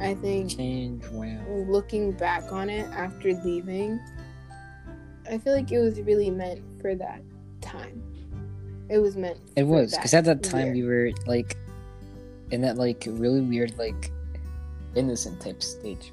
I 0.00 0.14
think 0.14 0.50
Change 0.50 1.04
well. 1.12 1.64
looking 1.68 2.12
back 2.12 2.50
on 2.52 2.68
it 2.68 2.88
after 2.90 3.32
leaving, 3.44 4.00
I 5.30 5.38
feel 5.38 5.54
like 5.54 5.70
it 5.70 5.78
was 5.78 6.00
really 6.00 6.30
meant 6.30 6.60
for 6.80 6.94
that 6.94 7.22
time. 7.60 8.02
It 8.88 8.98
was 8.98 9.16
meant. 9.16 9.38
It 9.56 9.62
was 9.62 9.94
because 9.94 10.12
at 10.14 10.24
that 10.24 10.42
time 10.42 10.74
year. 10.74 10.74
we 10.74 10.82
were 10.82 11.10
like 11.26 11.56
in 12.50 12.60
that 12.62 12.76
like 12.76 13.04
really 13.08 13.40
weird 13.40 13.78
like 13.78 14.10
innocent 14.94 15.40
type 15.40 15.62
stage 15.62 16.12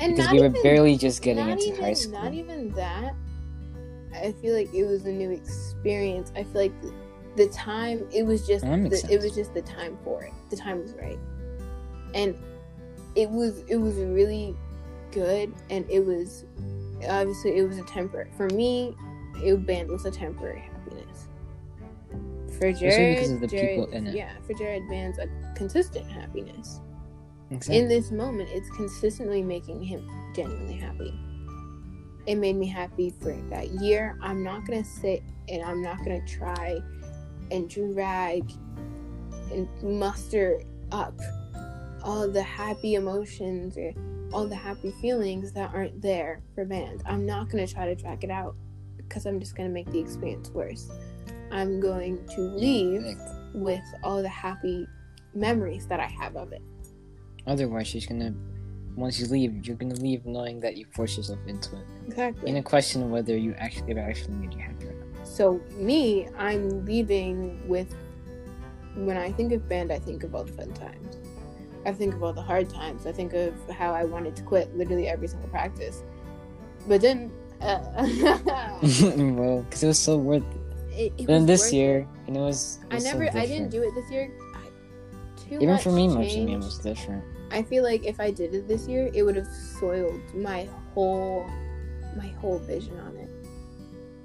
and 0.00 0.14
because 0.14 0.26
not 0.26 0.34
we 0.34 0.40
were 0.40 0.46
even- 0.46 0.62
barely 0.62 0.96
just 0.96 1.22
getting 1.22 1.48
into 1.48 1.68
even, 1.68 1.80
high 1.80 1.92
school. 1.94 2.20
Not 2.20 2.34
even 2.34 2.70
that. 2.72 3.14
I 4.14 4.32
feel 4.32 4.54
like 4.54 4.72
it 4.74 4.84
was 4.84 5.04
a 5.06 5.12
new 5.12 5.30
experience. 5.30 6.32
I 6.34 6.42
feel 6.42 6.62
like 6.62 6.82
the, 6.82 6.92
the 7.36 7.48
time 7.48 8.06
it 8.12 8.24
was 8.24 8.46
just 8.46 8.64
the, 8.64 9.06
it 9.08 9.22
was 9.22 9.34
just 9.34 9.54
the 9.54 9.62
time 9.62 9.96
for 10.04 10.24
it. 10.24 10.32
The 10.50 10.56
time 10.56 10.82
was 10.82 10.94
right, 10.94 11.18
and 12.14 12.36
it 13.14 13.28
was 13.30 13.60
it 13.68 13.76
was 13.76 13.96
really 13.96 14.54
good. 15.10 15.52
And 15.70 15.88
it 15.90 16.00
was 16.04 16.44
obviously 17.08 17.56
it 17.56 17.66
was 17.66 17.78
a 17.78 17.84
temporary 17.84 18.30
for 18.36 18.48
me. 18.50 18.94
It 19.42 19.66
band 19.66 19.88
was 19.88 20.04
a 20.04 20.10
temporary 20.10 20.60
happiness. 20.60 21.28
For 22.58 22.72
Jared, 22.72 23.16
because 23.16 23.32
of 23.32 23.40
the 23.40 23.46
Jared, 23.46 23.68
people 23.80 23.90
in 23.92 24.06
it. 24.08 24.14
yeah, 24.14 24.32
for 24.46 24.52
Jared, 24.52 24.88
band's 24.88 25.18
a 25.18 25.28
consistent 25.54 26.06
happiness 26.10 26.80
Exactly. 27.50 27.78
in 27.78 27.88
this 27.88 28.10
moment, 28.10 28.50
it's 28.52 28.68
consistently 28.76 29.42
making 29.42 29.82
him 29.82 30.06
genuinely 30.36 30.76
happy. 30.76 31.18
It 32.26 32.34
made 32.36 32.56
me 32.56 32.66
happy 32.66 33.14
for 33.20 33.32
that 33.48 33.68
year. 33.80 34.18
I'm 34.20 34.42
not 34.44 34.66
gonna 34.66 34.84
sit 34.84 35.22
and 35.48 35.62
I'm 35.62 35.80
not 35.82 35.98
gonna 35.98 36.24
try 36.26 36.80
and 37.50 37.68
drag 37.68 38.52
and 39.52 39.68
muster 39.82 40.60
up 40.92 41.18
all 42.02 42.28
the 42.28 42.42
happy 42.42 42.94
emotions 42.94 43.76
or 43.76 43.92
all 44.32 44.46
the 44.46 44.56
happy 44.56 44.92
feelings 45.00 45.52
that 45.52 45.74
aren't 45.74 46.00
there 46.00 46.42
for 46.54 46.64
band. 46.64 47.02
I'm 47.06 47.26
not 47.26 47.48
gonna 47.48 47.66
try 47.66 47.86
to 47.86 47.96
track 47.96 48.24
it 48.24 48.30
out 48.30 48.54
because 48.96 49.26
I'm 49.26 49.40
just 49.40 49.56
gonna 49.56 49.68
make 49.68 49.90
the 49.90 49.98
experience 49.98 50.50
worse. 50.50 50.88
I'm 51.50 51.80
going 51.80 52.24
to 52.34 52.40
leave 52.40 53.04
with 53.54 53.82
all 54.02 54.22
the 54.22 54.28
happy 54.28 54.86
memories 55.34 55.86
that 55.88 56.00
I 56.00 56.06
have 56.06 56.36
of 56.36 56.52
it. 56.52 56.62
Otherwise, 57.46 57.88
she's 57.88 58.06
gonna. 58.06 58.34
Once 58.96 59.20
you 59.20 59.26
leave, 59.26 59.66
you're 59.66 59.76
gonna 59.76 59.94
leave 59.94 60.26
knowing 60.26 60.60
that 60.60 60.76
you 60.76 60.84
forced 60.92 61.16
yourself 61.16 61.38
into 61.46 61.76
it. 61.76 61.84
Exactly. 62.06 62.50
In 62.50 62.56
a 62.56 62.62
question 62.62 63.02
of 63.02 63.10
whether 63.10 63.36
you 63.36 63.54
actually 63.56 63.92
it 63.92 63.98
actually 63.98 64.34
made 64.34 64.52
you 64.52 64.60
happy 64.60 64.86
or. 64.86 64.94
So 65.24 65.60
me, 65.72 66.28
I'm 66.38 66.84
leaving 66.84 67.66
with. 67.68 67.94
When 68.96 69.16
I 69.16 69.30
think 69.32 69.52
of 69.52 69.68
band, 69.68 69.92
I 69.92 70.00
think 70.00 70.24
of 70.24 70.34
all 70.34 70.44
the 70.44 70.52
fun 70.52 70.72
times. 70.72 71.16
I 71.86 71.92
think 71.92 72.14
of 72.14 72.22
all 72.22 72.32
the 72.32 72.42
hard 72.42 72.68
times. 72.68 73.06
I 73.06 73.12
think 73.12 73.32
of 73.32 73.54
how 73.70 73.92
I 73.94 74.04
wanted 74.04 74.36
to 74.36 74.42
quit 74.42 74.76
literally 74.76 75.08
every 75.08 75.28
single 75.28 75.48
practice, 75.48 76.02
but 76.86 77.00
then. 77.00 77.30
Uh, 77.60 77.78
well, 78.82 79.62
because 79.62 79.82
it 79.82 79.86
was 79.86 79.98
so 79.98 80.16
worth 80.16 80.44
it. 80.90 80.98
it, 80.98 81.12
it 81.18 81.26
Then 81.26 81.46
this 81.46 81.72
year, 81.72 82.00
it. 82.00 82.06
and 82.26 82.36
it 82.36 82.40
was. 82.40 82.78
it 82.84 82.92
I 82.92 82.94
was 82.96 83.04
so 83.04 83.18
never, 83.18 83.38
I 83.38 83.46
didn't 83.46 83.70
do 83.70 83.82
it 83.82 83.94
this 83.94 84.10
year. 84.10 84.30
I, 84.54 84.66
too 85.36 85.58
Even 85.60 85.78
for 85.78 85.92
me, 85.92 86.08
marching 86.08 86.54
was 86.56 86.78
different. 86.78 87.24
I 87.50 87.62
feel 87.62 87.82
like 87.82 88.04
if 88.06 88.20
I 88.20 88.30
did 88.30 88.54
it 88.54 88.68
this 88.68 88.86
year, 88.86 89.10
it 89.12 89.22
would 89.22 89.36
have 89.36 89.48
soiled 89.48 90.22
my 90.34 90.68
whole, 90.94 91.50
my 92.16 92.28
whole 92.40 92.58
vision 92.58 92.98
on 93.00 93.16
it. 93.16 93.30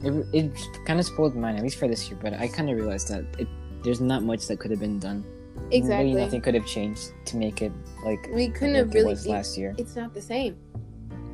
It, 0.03 0.28
it 0.34 0.86
kind 0.86 0.99
of 0.99 1.06
spoiled 1.06 1.36
mine, 1.36 1.56
at 1.56 1.64
least 1.64 1.78
for 1.78 1.88
this 1.88 2.08
year. 2.10 2.20
But 2.22 2.34
I 2.34 2.47
kind 2.47 2.70
of 2.70 2.76
realized 2.76 3.08
that 3.10 3.26
it, 3.39 3.47
there's 3.84 4.01
not 4.01 4.24
much 4.24 4.47
that 4.47 4.60
could 4.60 4.72
have 4.72 4.80
been 4.80 4.99
done. 4.99 5.26
Exactly. 5.72 6.10
Really, 6.12 6.22
nothing 6.22 6.41
could 6.41 6.53
have 6.53 6.66
changed 6.66 7.12
to 7.26 7.38
make 7.38 7.62
it 7.62 7.72
like 8.03 8.30
We 8.34 8.49
couldn't 8.49 8.76
have 8.76 8.89
it 8.89 8.93
really. 8.93 9.10
was 9.10 9.26
last 9.28 9.58
year. 9.58 9.74
it's 9.78 9.95
not 9.95 10.14
the 10.14 10.22
same. 10.22 10.58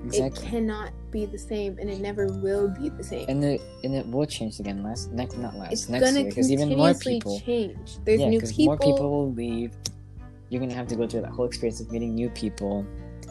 Exactly. 0.06 0.48
It 0.48 0.50
cannot 0.50 0.92
be 1.12 1.26
the 1.26 1.38
same, 1.38 1.78
and 1.80 1.88
it 1.90 2.00
never 2.00 2.26
will 2.28 2.70
be 2.70 2.90
the 2.90 3.04
same. 3.04 3.26
and 3.30 3.44
it 3.44 3.62
and 3.84 3.94
it 3.94 4.08
will 4.08 4.26
change 4.26 4.60
again. 4.60 4.82
Last 4.84 5.12
next, 5.12 5.38
not 5.38 5.56
last 5.56 5.74
it's 5.74 5.90
next 5.90 6.06
gonna 6.06 6.22
year, 6.22 6.30
because 6.30 6.52
even 6.52 6.76
more 6.76 6.94
people. 6.96 7.40
change. 7.42 7.98
There's 8.06 8.20
yeah, 8.22 8.30
new 8.30 8.38
because 8.40 8.52
people. 8.54 8.66
more 8.66 8.78
people 8.78 9.10
will 9.12 9.32
leave. 9.34 9.74
You're 10.50 10.60
gonna 10.62 10.74
have 10.74 10.88
to 10.88 10.96
go 10.96 11.06
through 11.08 11.22
that 11.22 11.32
whole 11.32 11.46
experience 11.46 11.80
of 11.82 11.92
meeting 11.92 12.16
new 12.16 12.30
people. 12.30 12.86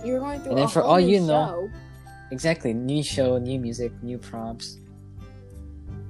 You're 0.05 0.21
going 0.21 0.41
through 0.41 0.51
And 0.51 0.59
then 0.59 0.67
a 0.67 0.69
for 0.69 0.83
whole 0.83 0.93
all 0.93 1.01
new 1.01 1.09
you 1.09 1.21
know- 1.21 1.69
show, 1.69 1.71
Exactly, 2.31 2.73
new 2.73 3.03
show, 3.03 3.39
new 3.39 3.59
music, 3.59 3.91
new 4.05 4.17
props, 4.17 4.79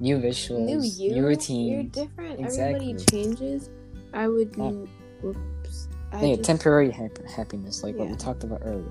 new 0.00 0.18
visuals, 0.18 0.66
new 0.66 0.82
you. 0.82 1.14
You're 1.16 1.82
different. 1.84 2.38
Exactly. 2.40 2.90
Everybody 2.90 3.04
changes. 3.06 3.70
I 4.12 4.28
would. 4.28 4.54
Yeah. 4.56 4.72
Whoops. 5.22 5.88
I 6.12 6.24
Yeah, 6.24 6.36
just- 6.36 6.46
temporary 6.46 6.90
hap- 6.90 7.24
happiness, 7.26 7.82
like 7.82 7.96
what 7.96 8.08
we 8.08 8.16
talked 8.16 8.44
about 8.44 8.62
earlier. 8.64 8.90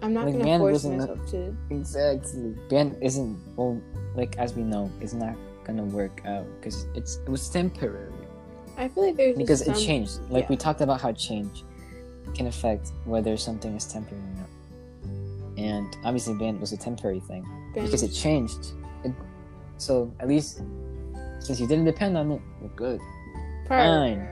I'm 0.00 0.12
not 0.12 0.26
like, 0.26 0.34
gonna 0.34 0.44
man 0.44 0.60
force 0.60 0.84
myself 0.84 1.26
to. 1.30 1.56
Exactly. 1.70 2.54
Band 2.68 2.96
isn't 3.02 3.36
well, 3.56 3.80
like 4.14 4.38
as 4.38 4.54
we 4.54 4.62
know, 4.62 4.90
it's 5.00 5.12
not 5.12 5.34
gonna 5.64 5.84
work 5.84 6.22
out 6.24 6.46
because 6.60 6.86
it's 6.94 7.16
it 7.16 7.28
was 7.28 7.48
temporary 7.48 8.12
I 8.78 8.86
feel 8.88 9.06
like 9.06 9.16
there's 9.16 9.36
because 9.36 9.62
it 9.62 9.74
changed. 9.74 10.20
Like 10.30 10.44
yeah. 10.44 10.50
we 10.50 10.56
talked 10.56 10.80
about 10.80 11.00
how 11.00 11.12
change 11.12 11.64
can 12.34 12.46
affect 12.46 12.92
whether 13.04 13.36
something 13.36 13.74
is 13.74 13.86
temporary 13.86 14.22
or 14.22 14.36
not. 14.36 15.58
And 15.58 15.96
obviously, 16.04 16.34
band 16.34 16.60
was 16.60 16.72
a 16.72 16.76
temporary 16.76 17.20
thing 17.20 17.44
because 17.74 18.04
it 18.04 18.10
changed. 18.12 18.72
It, 19.04 19.12
so 19.78 20.14
at 20.20 20.28
least 20.28 20.62
since 21.40 21.58
you 21.58 21.66
didn't 21.66 21.86
depend 21.86 22.16
on 22.16 22.30
it, 22.30 22.40
you're 22.60 22.70
good. 22.70 23.00
Fine. 23.68 24.28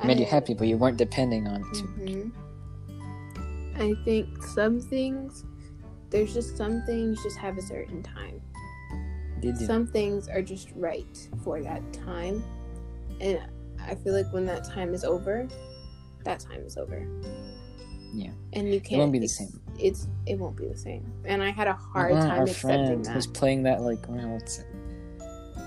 It 0.00 0.06
made 0.06 0.18
you 0.20 0.26
happy, 0.26 0.54
but 0.54 0.66
you 0.68 0.76
weren't 0.76 0.96
depending 0.96 1.46
on 1.46 1.60
it 1.62 1.74
too 1.74 1.88
much. 1.96 2.08
Mhm. 2.08 2.32
I 3.76 3.94
think 4.04 4.42
some 4.42 4.80
things, 4.80 5.44
there's 6.10 6.32
just 6.32 6.56
some 6.56 6.82
things 6.86 7.22
just 7.22 7.38
have 7.38 7.58
a 7.58 7.62
certain 7.62 8.02
time. 8.02 8.40
Did 9.40 9.58
you? 9.60 9.66
Some 9.66 9.86
things 9.86 10.28
are 10.28 10.42
just 10.42 10.70
right 10.74 11.28
for 11.42 11.62
that 11.62 11.92
time. 11.92 12.42
And 13.20 13.40
I 13.80 13.94
feel 13.94 14.12
like 14.12 14.32
when 14.32 14.46
that 14.46 14.64
time 14.64 14.94
is 14.94 15.04
over, 15.04 15.48
that 16.24 16.40
time 16.40 16.62
is 16.64 16.76
over. 16.76 17.06
Yeah. 18.12 18.30
And 18.52 18.72
you 18.72 18.80
can't. 18.80 18.92
It 18.92 18.98
won't 18.98 19.12
be 19.12 19.18
the 19.18 19.28
same. 19.28 19.60
It's 19.78 20.06
it 20.26 20.38
won't 20.38 20.56
be 20.56 20.68
the 20.68 20.76
same. 20.76 21.12
And 21.24 21.42
I 21.42 21.50
had 21.50 21.66
a 21.66 21.72
hard 21.74 22.12
Uh-uh, 22.12 22.20
time 22.20 22.38
our 22.38 22.42
accepting 22.44 23.02
friend 23.02 23.14
was 23.14 23.26
playing 23.26 23.64
that 23.64 23.82
like 23.82 23.98
it? 24.08 24.64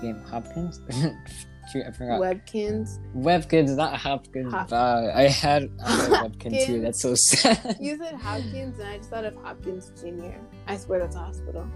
Game 0.00 0.20
Hopkins. 0.22 0.80
I 1.76 1.90
forgot. 1.92 2.20
Webkinz. 2.20 2.98
Webkinz, 3.16 3.76
not 3.76 3.96
Hopkins. 3.96 4.52
Hop- 4.52 4.72
Uh, 4.72 5.10
I 5.14 5.22
had 5.22 5.62
had 5.62 5.70
Webkinz 6.10 6.66
too. 6.66 6.80
That's 6.80 7.00
so 7.02 7.14
sad. 7.14 7.76
You 7.80 7.96
said 7.98 8.14
Hopkins, 8.14 8.78
and 8.78 8.88
I 8.88 8.96
just 8.98 9.10
thought 9.10 9.24
of 9.24 9.34
Hopkins 9.36 9.92
Jr. 10.00 10.36
I 10.66 10.76
swear 10.76 11.00
that's 11.00 11.16
a 11.16 11.20
hospital. 11.20 11.66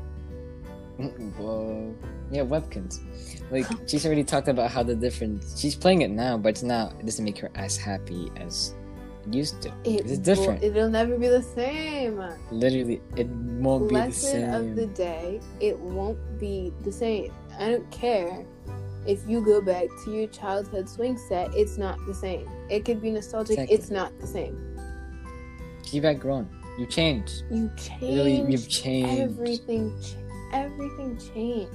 Whoa. 0.98 1.94
Yeah, 2.30 2.42
Webkinz. 2.42 3.00
Like 3.50 3.66
she's 3.88 4.04
already 4.06 4.24
talked 4.24 4.48
about 4.48 4.70
how 4.70 4.82
the 4.82 4.94
difference. 4.94 5.58
She's 5.60 5.74
playing 5.74 6.02
it 6.02 6.10
now, 6.10 6.36
but 6.38 6.50
it's 6.50 6.62
not. 6.62 6.92
It 7.00 7.06
doesn't 7.06 7.24
make 7.24 7.38
her 7.38 7.50
as 7.54 7.76
happy 7.76 8.30
as 8.36 8.74
it 9.26 9.34
used 9.34 9.62
to. 9.62 9.68
It 9.84 10.06
It's 10.06 10.18
different. 10.18 10.60
Will, 10.60 10.68
it'll 10.76 10.90
never 10.90 11.16
be 11.18 11.28
the 11.28 11.42
same. 11.42 12.22
Literally, 12.50 13.00
it 13.16 13.28
won't 13.28 13.88
be 13.88 13.94
the 13.94 14.00
Lesson 14.00 14.30
same. 14.52 14.54
of 14.70 14.76
the 14.76 14.86
day. 14.86 15.40
It 15.60 15.78
won't 15.78 16.18
be 16.38 16.72
the 16.82 16.92
same. 16.92 17.32
I 17.58 17.70
don't 17.70 17.90
care 17.90 18.44
if 19.06 19.26
you 19.28 19.40
go 19.44 19.60
back 19.60 19.86
to 20.04 20.10
your 20.12 20.28
childhood 20.28 20.88
swing 20.88 21.16
set. 21.18 21.54
It's 21.54 21.76
not 21.78 21.98
the 22.06 22.14
same. 22.14 22.48
It 22.70 22.84
could 22.84 23.00
be 23.02 23.10
nostalgic. 23.10 23.58
Exactly. 23.58 23.74
It's 23.76 23.90
not 23.90 24.18
the 24.20 24.26
same. 24.26 24.76
You've 25.90 26.04
outgrown. 26.04 26.48
You 26.78 26.86
changed. 26.86 27.42
You 27.50 27.70
changed. 27.76 28.50
you've 28.50 28.68
changed. 28.68 29.20
Everything. 29.20 29.92
Everything 30.52 31.18
changed. 31.34 31.72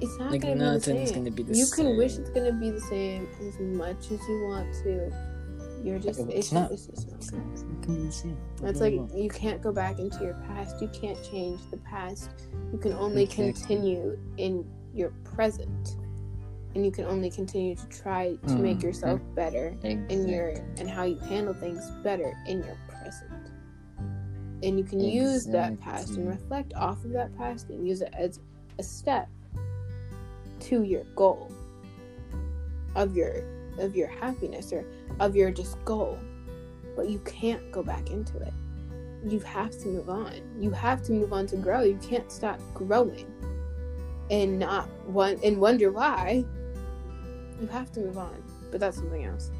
It's 0.00 0.18
not 0.18 0.30
Like 0.30 0.40
gonna 0.40 0.54
be 0.54 0.58
the 0.60 0.72
nothing's 0.72 1.10
same. 1.10 1.18
gonna 1.18 1.30
be 1.30 1.42
the 1.42 1.54
you 1.54 1.64
same. 1.66 1.84
You 1.86 1.90
can 1.90 1.98
wish 1.98 2.16
it's 2.16 2.30
gonna 2.30 2.52
be 2.52 2.70
the 2.70 2.80
same 2.80 3.28
as 3.46 3.58
much 3.58 4.10
as 4.10 4.20
you 4.28 4.46
want 4.48 4.72
to. 4.84 5.12
You're 5.84 5.98
just. 5.98 6.20
It's 6.20 6.30
It's, 6.30 6.52
not. 6.52 6.70
It's 6.72 6.86
just 6.86 7.08
not. 7.08 7.16
It's 7.18 7.32
not, 7.32 7.42
it's 7.52 7.62
not 7.62 7.80
gonna 7.86 7.98
be 8.00 8.06
the 8.06 8.12
same. 8.12 8.36
It's 8.62 8.80
like 8.80 8.94
you 9.14 9.28
can't 9.28 9.60
go 9.62 9.72
back 9.72 9.98
into 9.98 10.24
your 10.24 10.34
past. 10.46 10.80
You 10.80 10.88
can't 10.88 11.22
change 11.30 11.60
the 11.70 11.76
past. 11.78 12.30
You 12.72 12.78
can 12.78 12.92
only 12.94 13.24
Exactly. 13.24 13.52
continue 13.52 14.18
in 14.38 14.64
your 14.94 15.10
present, 15.24 15.96
and 16.74 16.84
you 16.84 16.92
can 16.92 17.04
only 17.04 17.30
continue 17.30 17.74
to 17.74 17.86
try 17.88 18.36
to 18.46 18.54
make 18.58 18.78
Mhm. 18.78 18.82
yourself 18.82 19.20
better 19.34 19.76
in 20.08 20.28
your 20.28 20.50
and 20.78 20.88
how 20.88 21.04
you 21.04 21.18
handle 21.18 21.54
things 21.54 21.90
better 22.02 22.32
in 22.46 22.58
your 22.62 22.76
present. 22.88 23.30
And 24.62 24.78
you 24.78 24.84
can 24.84 25.00
use 25.00 25.46
that 25.46 25.80
past 25.80 26.16
and 26.16 26.28
reflect 26.28 26.74
off 26.74 27.04
of 27.04 27.12
that 27.12 27.36
past 27.36 27.70
and 27.70 27.86
use 27.86 28.02
it 28.02 28.12
as 28.12 28.40
a 28.78 28.82
step 28.82 29.28
to 30.60 30.82
your 30.82 31.04
goal 31.16 31.50
of 32.94 33.16
your 33.16 33.42
of 33.78 33.96
your 33.96 34.08
happiness 34.08 34.72
or 34.72 34.84
of 35.20 35.34
your 35.34 35.50
just 35.50 35.82
goal. 35.84 36.18
But 36.96 37.08
you 37.08 37.18
can't 37.20 37.70
go 37.72 37.82
back 37.82 38.10
into 38.10 38.36
it. 38.38 38.52
You 39.24 39.38
have 39.40 39.70
to 39.78 39.88
move 39.88 40.10
on. 40.10 40.34
You 40.58 40.70
have 40.70 41.02
to 41.04 41.12
move 41.12 41.32
on 41.32 41.46
to 41.46 41.56
grow. 41.56 41.82
You 41.82 41.98
can't 42.02 42.30
stop 42.30 42.60
growing 42.74 43.29
and 44.30 44.58
not 44.58 44.88
one 45.06 45.38
and 45.44 45.60
wonder 45.60 45.90
why 45.90 46.44
you 47.60 47.66
have 47.68 47.90
to 47.92 48.00
move 48.00 48.18
on. 48.18 48.42
But 48.70 48.80
that's 48.80 48.96
something 48.96 49.24
else. 49.24 49.50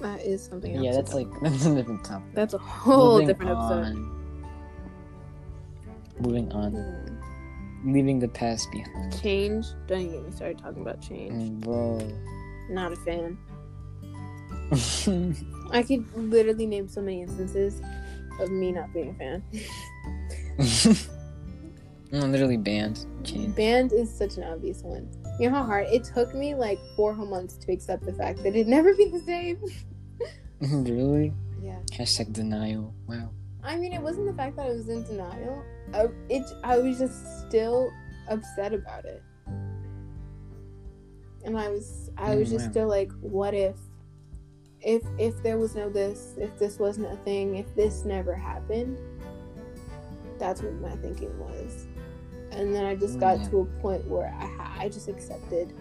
That 0.00 0.20
is 0.22 0.42
something 0.42 0.74
else. 0.76 0.84
Yeah, 0.84 0.92
that's 0.92 1.12
like 1.14 1.28
that's 1.42 1.66
a 1.66 1.74
different 1.74 2.04
topic. 2.04 2.34
that's 2.34 2.54
a 2.54 2.58
whole 2.58 3.12
Moving 3.20 3.26
different 3.28 3.50
episode. 3.52 3.84
on. 3.84 4.44
Moving 6.20 6.52
on. 6.52 6.72
Hmm. 6.72 7.92
Leaving 7.92 8.18
the 8.18 8.28
past 8.28 8.70
behind. 8.72 9.20
Change. 9.22 9.66
Don't 9.86 10.00
even 10.00 10.12
get 10.12 10.24
me 10.24 10.30
started 10.32 10.58
talking 10.58 10.82
about 10.82 11.00
change. 11.00 11.32
Mm, 11.32 11.60
Bro. 11.60 12.12
Not 12.70 12.92
a 12.92 12.96
fan. 12.96 13.38
I 15.72 15.82
could 15.82 16.04
literally 16.16 16.66
name 16.66 16.88
so 16.88 17.00
many 17.00 17.22
instances 17.22 17.80
of 18.38 18.50
me 18.50 18.72
not 18.72 18.92
being 18.92 19.10
a 19.10 19.14
fan. 19.14 19.42
no, 22.12 22.20
literally 22.26 22.56
banned. 22.56 23.06
Change. 23.24 23.54
Band 23.54 23.92
is 23.92 24.12
such 24.12 24.36
an 24.36 24.44
obvious 24.44 24.82
one. 24.82 25.08
You 25.38 25.48
know 25.48 25.56
how 25.56 25.64
hard 25.64 25.86
it 25.88 26.04
took 26.04 26.34
me 26.34 26.54
like 26.54 26.78
four 26.96 27.14
whole 27.14 27.26
months 27.26 27.56
to 27.58 27.72
accept 27.72 28.04
the 28.04 28.12
fact 28.12 28.38
that 28.42 28.48
it'd 28.48 28.66
never 28.68 28.94
be 28.94 29.06
the 29.08 29.20
same. 29.20 29.58
really? 30.60 31.32
Yeah. 31.62 31.78
Hashtag 31.92 32.32
denial. 32.32 32.94
Wow. 33.06 33.30
I 33.62 33.76
mean, 33.76 33.92
it 33.92 34.02
wasn't 34.02 34.26
the 34.26 34.34
fact 34.34 34.56
that 34.56 34.66
I 34.66 34.70
was 34.70 34.88
in 34.88 35.02
denial. 35.04 35.62
I, 35.94 36.08
it, 36.28 36.42
I 36.64 36.78
was 36.78 36.98
just 36.98 37.46
still 37.48 37.90
upset 38.28 38.72
about 38.74 39.04
it, 39.04 39.22
and 41.44 41.58
I 41.58 41.68
was, 41.68 42.10
I 42.16 42.34
was 42.36 42.48
Mm, 42.48 42.52
just 42.52 42.66
wow. 42.66 42.70
still 42.70 42.88
like, 42.88 43.10
what 43.20 43.54
if, 43.54 43.76
if, 44.80 45.02
if 45.18 45.42
there 45.42 45.58
was 45.58 45.74
no 45.74 45.88
this, 45.90 46.34
if 46.38 46.58
this 46.58 46.78
wasn't 46.78 47.12
a 47.12 47.16
thing, 47.18 47.56
if 47.56 47.74
this 47.74 48.04
never 48.04 48.34
happened. 48.34 48.98
That's 50.38 50.62
what 50.62 50.72
my 50.80 50.96
thinking 50.96 51.38
was, 51.38 51.86
and 52.52 52.74
then 52.74 52.84
I 52.84 52.94
just 52.94 53.18
got 53.18 53.40
yeah. 53.40 53.48
to 53.48 53.60
a 53.60 53.64
point 53.80 54.04
where 54.06 54.34
I, 54.38 54.84
I 54.84 54.88
just 54.88 55.08
accepted 55.08 55.72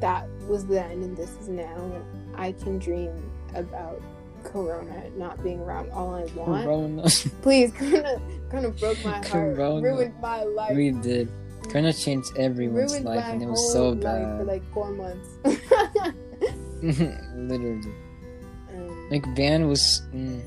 that 0.00 0.26
was 0.48 0.66
then 0.66 0.90
and 0.90 1.16
this 1.16 1.30
is 1.40 1.48
now, 1.48 1.76
and 1.76 2.04
I 2.36 2.52
can 2.52 2.78
dream 2.78 3.10
about 3.54 4.00
Corona 4.42 5.10
not 5.16 5.42
being 5.42 5.60
around 5.60 5.90
all 5.90 6.14
I 6.14 6.24
want. 6.34 6.64
Corona. 6.64 7.02
Please, 7.42 7.72
Corona 7.72 8.20
kind 8.50 8.64
of 8.64 8.78
broke 8.78 9.02
my 9.04 9.12
heart, 9.12 9.56
Corona. 9.56 9.82
ruined 9.82 10.14
my 10.20 10.42
life, 10.44 10.76
we 10.76 10.90
did. 10.90 11.28
Corona 11.68 11.92
changed 11.92 12.36
everyone's 12.36 12.92
ruined 12.92 13.06
life, 13.06 13.24
and 13.26 13.42
it 13.42 13.46
was 13.46 13.72
so 13.72 13.90
life 13.90 14.38
for 14.38 14.44
like 14.44 14.62
four 14.72 14.90
months. 14.90 15.28
literally. 16.82 17.92
um, 18.72 19.08
Like 19.10 19.34
ban 19.34 19.68
was 19.68 20.02
mm, 20.14 20.40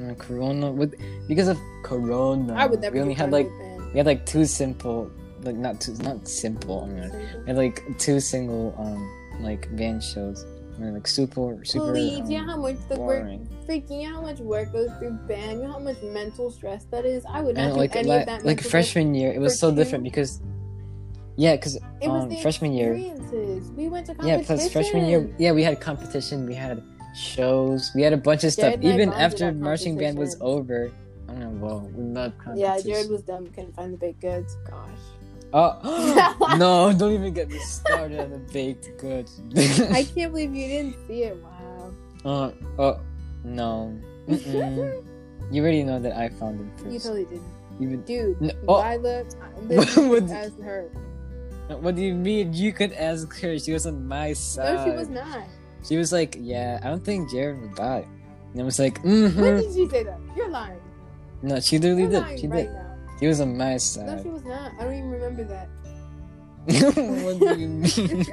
uh, 0.00 0.14
Corona 0.14 0.72
with 0.72 0.94
because 1.28 1.48
of 1.48 1.58
Corona. 1.84 2.54
I 2.54 2.66
would 2.66 2.80
never. 2.80 2.96
We 2.96 3.00
only 3.00 3.14
had 3.14 3.30
like 3.30 3.48
band. 3.48 3.67
We 3.92 3.98
had 3.98 4.06
like 4.06 4.24
two 4.26 4.44
simple, 4.44 5.10
like 5.42 5.56
not 5.56 5.80
two, 5.80 5.94
not 6.02 6.26
simple. 6.28 6.84
I 6.84 6.88
mean, 6.88 7.10
we 7.42 7.46
had 7.46 7.56
like 7.56 7.82
two 7.98 8.20
single 8.20 8.74
um 8.78 9.42
like 9.42 9.74
band 9.76 10.02
shows. 10.02 10.44
I 10.76 10.80
mean, 10.80 10.94
like 10.94 11.06
super 11.08 11.64
super. 11.64 11.92
Please, 11.92 12.20
um, 12.20 12.30
you 12.30 12.38
know 12.38 12.46
how 12.46 12.56
much 12.56 12.76
the 12.88 13.00
work, 13.00 13.24
freaking, 13.66 14.02
you 14.02 14.08
know 14.10 14.16
how 14.16 14.22
much 14.22 14.38
work 14.38 14.72
goes 14.72 14.90
through 14.98 15.12
band. 15.26 15.60
You 15.60 15.66
know 15.66 15.72
how 15.72 15.78
much 15.80 16.00
mental 16.02 16.50
stress 16.50 16.84
that 16.92 17.04
is. 17.04 17.24
I 17.28 17.40
would 17.40 17.56
not 17.56 17.64
And 17.64 17.74
do 17.74 17.78
like 17.80 17.96
any 17.96 18.08
la- 18.08 18.18
of 18.20 18.26
that. 18.26 18.44
like 18.44 18.62
freshman 18.62 19.14
year, 19.14 19.32
it 19.32 19.40
was 19.40 19.58
so 19.58 19.70
two- 19.70 19.76
different 19.76 20.04
because 20.04 20.40
yeah, 21.36 21.54
because. 21.56 21.76
It 22.00 22.08
was 22.08 22.24
um, 22.24 22.36
freshman 22.42 22.72
year. 22.72 22.94
We 23.76 23.88
went 23.88 24.06
to 24.06 24.16
Yeah, 24.22 24.42
plus 24.44 24.70
freshman 24.72 25.06
year, 25.06 25.28
yeah, 25.38 25.52
we 25.52 25.62
had 25.62 25.80
competition, 25.80 26.46
we 26.46 26.54
had 26.54 26.82
shows, 27.14 27.90
we 27.94 28.02
had 28.02 28.12
a 28.12 28.16
bunch 28.16 28.44
of 28.44 28.54
Jared 28.54 28.80
stuff. 28.80 28.92
Even 28.92 29.12
after 29.12 29.52
marching 29.52 29.96
band 29.96 30.18
was 30.18 30.36
over, 30.40 30.92
I 31.38 31.42
don't 31.42 31.60
know. 31.60 31.66
Well, 31.66 31.80
we 31.94 32.02
love 32.04 32.32
Yeah. 32.56 32.78
Jared 32.80 33.10
was 33.10 33.22
dumb. 33.22 33.46
Couldn't 33.48 33.74
find 33.74 33.92
the 33.92 33.96
baked 33.96 34.20
goods. 34.20 34.56
Gosh. 34.68 34.88
Oh 35.52 36.36
no! 36.58 36.92
Don't 36.92 37.12
even 37.14 37.32
get 37.32 37.48
me 37.48 37.58
started 37.60 38.20
on 38.20 38.30
the 38.30 38.38
baked 38.52 38.98
goods. 38.98 39.40
I 39.56 40.04
can't 40.14 40.32
believe 40.32 40.54
you 40.54 40.66
didn't 40.68 40.96
see 41.06 41.22
it. 41.24 41.36
Wow. 41.42 41.92
uh, 42.24 42.50
oh 42.78 43.00
no! 43.44 43.96
Mm-mm. 44.28 45.02
you 45.50 45.62
already 45.62 45.82
know 45.84 45.98
that 46.00 46.12
I 46.16 46.28
found 46.28 46.60
them 46.60 46.70
first. 46.76 46.90
You 46.92 46.98
totally 46.98 47.24
didn't. 47.24 47.42
Even 47.80 48.02
Dude, 48.02 48.40
No, 48.42 48.50
oh. 48.66 48.74
Lila, 48.98 49.24
What 49.24 49.68
literally 49.68 50.08
would- 50.10 50.30
as 50.30 50.52
her. 50.60 50.90
what 51.80 51.94
do 51.94 52.02
you 52.02 52.14
mean? 52.14 52.52
You 52.52 52.72
could 52.72 52.92
ask 52.92 53.38
her. 53.40 53.58
She 53.58 53.72
was 53.72 53.86
on 53.86 54.06
my 54.06 54.32
side. 54.34 54.74
No, 54.74 54.84
she 54.84 54.90
was 54.98 55.08
not. 55.08 55.44
She 55.86 55.96
was 55.96 56.12
like, 56.12 56.36
"Yeah, 56.40 56.80
I 56.82 56.88
don't 56.90 57.04
think 57.04 57.30
Jared 57.30 57.60
would 57.62 57.74
buy." 57.76 58.04
And 58.52 58.60
I 58.60 58.64
was 58.64 58.78
like, 58.78 58.98
When 59.04 59.30
"Mm-hmm." 59.32 59.60
did 59.64 59.72
she 59.72 59.88
say 59.88 60.02
that? 60.02 60.18
You're 60.36 60.48
lying. 60.50 60.80
No, 61.42 61.60
she 61.60 61.78
literally 61.78 62.08
did. 62.08 62.40
She 62.40 62.48
right 62.48 62.64
did. 62.66 62.72
now. 62.74 62.94
She 63.20 63.26
was 63.26 63.40
on 63.40 63.56
my 63.56 63.72
No, 63.72 63.78
she 63.78 64.28
was 64.28 64.44
not. 64.44 64.72
I 64.78 64.84
don't 64.84 64.94
even 64.94 65.10
remember 65.10 65.44
that. 65.44 65.68
what 67.38 67.38
do 67.38 67.60
you 67.60 67.68
mean? 67.68 68.26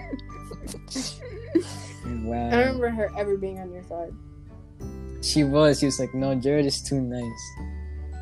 wow. 2.26 2.48
I 2.48 2.52
don't 2.52 2.60
remember 2.80 2.90
her 2.90 3.10
ever 3.18 3.38
being 3.38 3.60
on 3.60 3.72
your 3.72 3.84
side. 3.84 4.14
She 5.22 5.44
was. 5.44 5.80
She 5.80 5.86
was 5.88 5.99
like, 5.99 6.14
"No, 6.14 6.36
Jared 6.36 6.65
is 6.65 6.82
too 6.82 7.02
nice." 7.02 7.44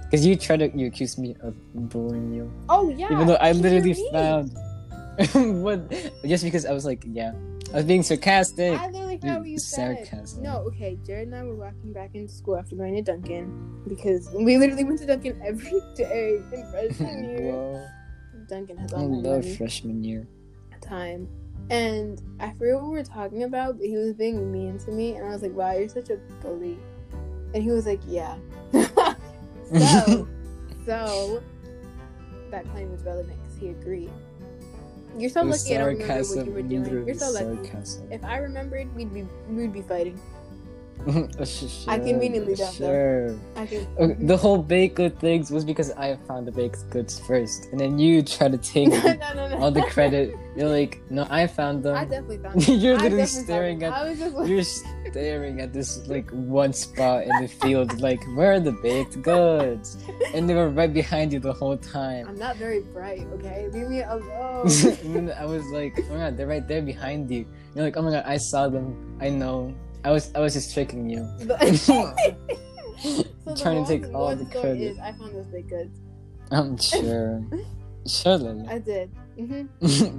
Because 0.05 0.25
you 0.25 0.35
tried 0.35 0.59
to, 0.59 0.69
you 0.77 0.87
accused 0.87 1.17
me 1.17 1.35
of 1.41 1.55
bullying 1.89 2.31
you, 2.33 2.51
Oh 2.69 2.89
yeah. 2.89 3.11
even 3.11 3.25
though 3.27 3.35
I 3.41 3.51
literally 3.51 3.95
found. 4.11 4.51
what? 5.63 5.89
Just 6.23 6.43
because 6.43 6.65
I 6.65 6.71
was 6.71 6.85
like, 6.85 7.03
yeah, 7.07 7.33
I 7.73 7.77
was 7.77 7.85
being 7.85 8.03
sarcastic. 8.03 8.79
I 8.79 8.87
literally 8.89 9.17
forgot 9.17 9.39
what 9.39 9.49
you 9.49 9.57
said. 9.57 10.07
Sarcasm. 10.07 10.43
No, 10.43 10.57
okay. 10.67 10.99
Jared 11.03 11.27
and 11.27 11.35
I 11.35 11.43
were 11.43 11.55
walking 11.55 11.91
back 11.91 12.13
into 12.13 12.31
school 12.31 12.55
after 12.55 12.75
going 12.75 12.93
to 12.95 13.01
Dunkin 13.01 13.81
because 13.87 14.29
we 14.31 14.57
literally 14.57 14.83
went 14.83 14.99
to 14.99 15.07
Dunkin 15.07 15.41
every 15.43 15.81
day 15.95 16.39
in 16.53 16.71
freshman 16.71 17.29
year. 17.29 17.91
Dunkin 18.47 18.77
has 18.77 18.93
I 18.93 18.97
all 18.97 19.09
my 19.09 19.27
love 19.27 19.57
freshman 19.57 20.03
year. 20.03 20.27
time. 20.81 21.27
And 21.71 22.21
I 22.39 22.51
forget 22.53 22.75
what 22.75 22.83
we 22.83 22.89
were 22.89 23.03
talking 23.03 23.43
about, 23.43 23.79
but 23.79 23.87
he 23.87 23.95
was 23.95 24.13
being 24.13 24.51
mean 24.51 24.77
to 24.79 24.91
me, 24.91 25.15
and 25.15 25.25
I 25.25 25.29
was 25.29 25.41
like, 25.41 25.53
"Wow, 25.53 25.71
you're 25.71 25.87
such 25.87 26.09
a 26.09 26.17
bully." 26.41 26.77
And 27.53 27.63
he 27.63 27.71
was 27.71 27.85
like, 27.85 28.01
"Yeah." 28.05 28.35
so, 28.73 30.27
so 30.85 31.43
that 32.51 32.69
claim 32.71 32.91
was 32.91 33.01
relevant 33.03 33.41
because 33.41 33.57
he 33.57 33.69
agreed. 33.69 34.11
You're 35.17 35.29
so 35.29 35.45
was 35.45 35.63
lucky 35.63 35.75
I 35.75 35.79
don't 35.79 35.97
remember 35.99 36.23
what 36.35 36.45
you 36.45 36.51
were 36.53 36.61
doing. 36.61 37.07
You're 37.07 37.15
so 37.15 37.31
lucky. 37.31 37.67
sarcasm. 37.67 38.11
If 38.11 38.23
I 38.23 38.37
remembered, 38.37 38.93
we'd 38.95 39.13
be 39.13 39.27
we'd 39.49 39.73
be 39.73 39.81
fighting. 39.81 40.19
sure, 41.45 41.69
I 41.87 41.99
conveniently 41.99 42.55
don't. 42.55 42.73
Sure. 42.73 43.37
Can. 43.55 43.87
Okay, 43.97 44.15
the 44.19 44.37
whole 44.37 44.57
baked 44.57 44.95
good 44.95 45.19
things 45.19 45.51
was 45.51 45.65
because 45.65 45.91
I 45.91 46.15
found 46.27 46.47
the 46.47 46.51
baked 46.51 46.89
goods 46.89 47.19
first, 47.19 47.67
and 47.71 47.79
then 47.79 47.99
you 47.99 48.21
try 48.23 48.47
to 48.47 48.57
take 48.73 48.89
no, 48.89 49.33
no, 49.35 49.47
no, 49.49 49.57
all 49.57 49.71
the 49.71 49.83
credit. 49.83 50.33
You're 50.55 50.69
like, 50.69 51.01
no, 51.09 51.27
I 51.29 51.47
found 51.47 51.83
them. 51.83 51.95
I 51.95 52.05
definitely 52.05 52.37
found. 52.37 52.55
It. 52.69 52.79
You're 52.79 52.97
literally 52.97 53.25
staring 53.25 53.83
at 53.83 53.91
I 53.91 54.09
was 54.09 54.19
just 54.19 54.35
like, 54.35 54.47
you're 54.47 54.63
staring 55.11 55.59
at 55.59 55.73
this 55.73 56.07
like 56.07 56.29
one 56.31 56.71
spot 56.71 57.23
in 57.23 57.41
the 57.41 57.47
field, 57.49 57.99
like 57.99 58.23
where 58.35 58.53
are 58.53 58.59
the 58.61 58.71
baked 58.71 59.21
goods? 59.21 59.97
And 60.33 60.49
they 60.49 60.53
were 60.53 60.69
right 60.69 60.93
behind 60.93 61.33
you 61.33 61.39
the 61.39 61.53
whole 61.53 61.77
time. 61.77 62.27
I'm 62.29 62.39
not 62.39 62.55
very 62.55 62.81
bright. 62.81 63.27
Okay, 63.33 63.67
leave 63.73 63.89
me 63.89 64.03
alone. 64.03 64.69
and 65.03 65.31
I 65.33 65.45
was 65.45 65.65
like, 65.71 65.99
oh 65.99 66.13
my 66.13 66.17
god, 66.17 66.37
they're 66.37 66.47
right 66.47 66.65
there 66.65 66.81
behind 66.81 67.29
you. 67.29 67.45
You're 67.75 67.83
like, 67.83 67.97
oh 67.97 68.03
my 68.03 68.11
god, 68.11 68.23
I 68.25 68.37
saw 68.37 68.69
them. 68.69 69.17
I 69.19 69.29
know. 69.29 69.75
I 70.03 70.11
was 70.11 70.31
I 70.35 70.39
was 70.39 70.53
just 70.53 70.73
tricking 70.73 71.09
you. 71.09 71.27
so 71.75 72.13
Trying 73.55 73.83
to 73.83 73.87
take 73.87 74.13
all 74.13 74.35
the 74.35 74.45
credit. 74.45 74.81
Is 74.81 74.99
I 74.99 75.11
found 75.13 75.35
those 75.35 75.45
baked 75.47 75.69
goods. 75.69 75.99
I'm 76.51 76.77
sure. 76.77 77.43
Sure, 78.05 78.37
Lily. 78.37 78.67
I 78.67 78.79
did. 78.79 79.09
hmm 79.37 79.63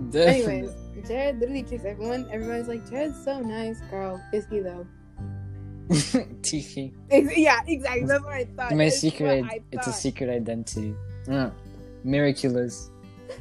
Definitely. 0.08 0.22
Anyways, 0.22 0.70
Jared 1.06 1.38
literally 1.38 1.62
tricks 1.64 1.84
everyone. 1.84 2.26
Everybody's 2.32 2.66
like, 2.66 2.88
Jared's 2.88 3.22
so 3.22 3.40
nice, 3.40 3.78
girl. 3.90 4.18
Is 4.32 4.46
he 4.46 4.60
though? 4.60 4.86
Tiffy. 5.90 6.94
Yeah, 7.10 7.60
exactly. 7.66 8.06
That's 8.06 8.24
what 8.24 8.32
I 8.32 8.44
thought. 8.56 8.72
My 8.72 8.84
That's 8.84 9.00
secret. 9.00 9.44
I 9.44 9.60
It's 9.70 9.86
a 9.86 9.92
secret 9.92 10.30
identity. 10.30 10.94
Mm. 11.26 11.52
Miraculous. 12.04 12.90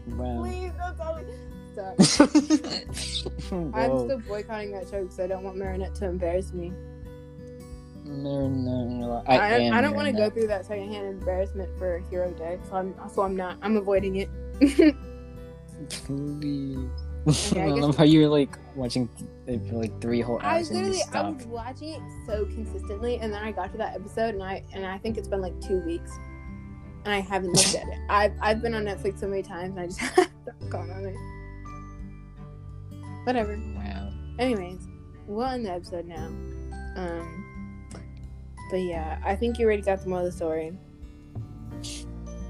Wow. 0.07 0.41
Please 0.41 0.71
don't 0.77 0.97
tell 0.97 1.15
me. 1.15 1.23
I'm 3.73 3.99
still 3.99 4.19
boycotting 4.27 4.71
that 4.71 4.87
show 4.89 5.01
because 5.03 5.19
I 5.19 5.27
don't 5.27 5.43
want 5.43 5.57
Marinette 5.57 5.95
to 5.95 6.05
embarrass 6.05 6.53
me. 6.53 6.73
Marinette. 8.05 9.23
I, 9.27 9.37
I, 9.37 9.49
am 9.59 9.73
I 9.73 9.81
don't 9.81 9.95
want 9.95 10.07
to 10.07 10.13
go 10.13 10.29
through 10.29 10.47
that 10.47 10.65
secondhand 10.65 11.07
embarrassment 11.07 11.69
for 11.77 11.99
Hero 12.09 12.31
Day, 12.31 12.59
so 12.69 12.75
I'm 12.75 12.95
so 13.13 13.21
I'm 13.21 13.35
not. 13.35 13.57
I'm 13.61 13.77
avoiding 13.77 14.17
it. 14.17 14.29
Please. 15.89 16.89
Okay, 17.25 17.61
I 17.61 17.65
I 17.67 17.69
love 17.69 17.95
how 17.95 18.03
you're 18.03 18.27
like 18.27 18.57
watching 18.75 19.09
it 19.47 19.65
for 19.69 19.75
like 19.75 20.01
three 20.01 20.21
whole 20.21 20.39
I 20.41 20.57
hours 20.57 20.69
and 20.69 20.79
you 20.79 20.85
literally 20.91 21.03
I 21.13 21.29
was 21.29 21.45
watching 21.45 21.89
it 21.89 22.01
so 22.25 22.45
consistently, 22.45 23.17
and 23.19 23.33
then 23.33 23.41
I 23.41 23.51
got 23.51 23.71
to 23.71 23.77
that 23.77 23.95
episode, 23.95 24.35
and 24.35 24.43
I 24.43 24.63
and 24.73 24.85
I 24.85 24.97
think 24.97 25.17
it's 25.17 25.27
been 25.27 25.41
like 25.41 25.59
two 25.61 25.79
weeks, 25.85 26.11
and 27.05 27.13
I 27.13 27.21
haven't 27.21 27.53
looked 27.53 27.75
at 27.75 27.87
it. 27.87 27.99
I've 28.09 28.33
I've 28.41 28.61
been 28.61 28.73
on 28.73 28.83
Netflix 28.83 29.19
so 29.19 29.27
many 29.27 29.43
times, 29.43 29.71
and 29.71 29.79
I 29.79 29.85
just 29.85 29.99
haven't 30.01 30.69
gone 30.69 30.91
on 30.91 31.05
it. 31.05 31.15
Whatever. 33.23 33.57
Wow. 33.75 34.11
Anyways, 34.39 34.87
we'll 35.27 35.45
end 35.45 35.65
the 35.65 35.71
episode 35.71 36.05
now. 36.05 36.27
Um, 36.95 37.89
but 38.69 38.77
yeah, 38.77 39.19
I 39.25 39.35
think 39.35 39.59
you 39.59 39.65
already 39.65 39.81
got 39.81 40.01
the 40.03 40.09
moral 40.09 40.25
of 40.25 40.31
the 40.31 40.37
story. 40.37 40.77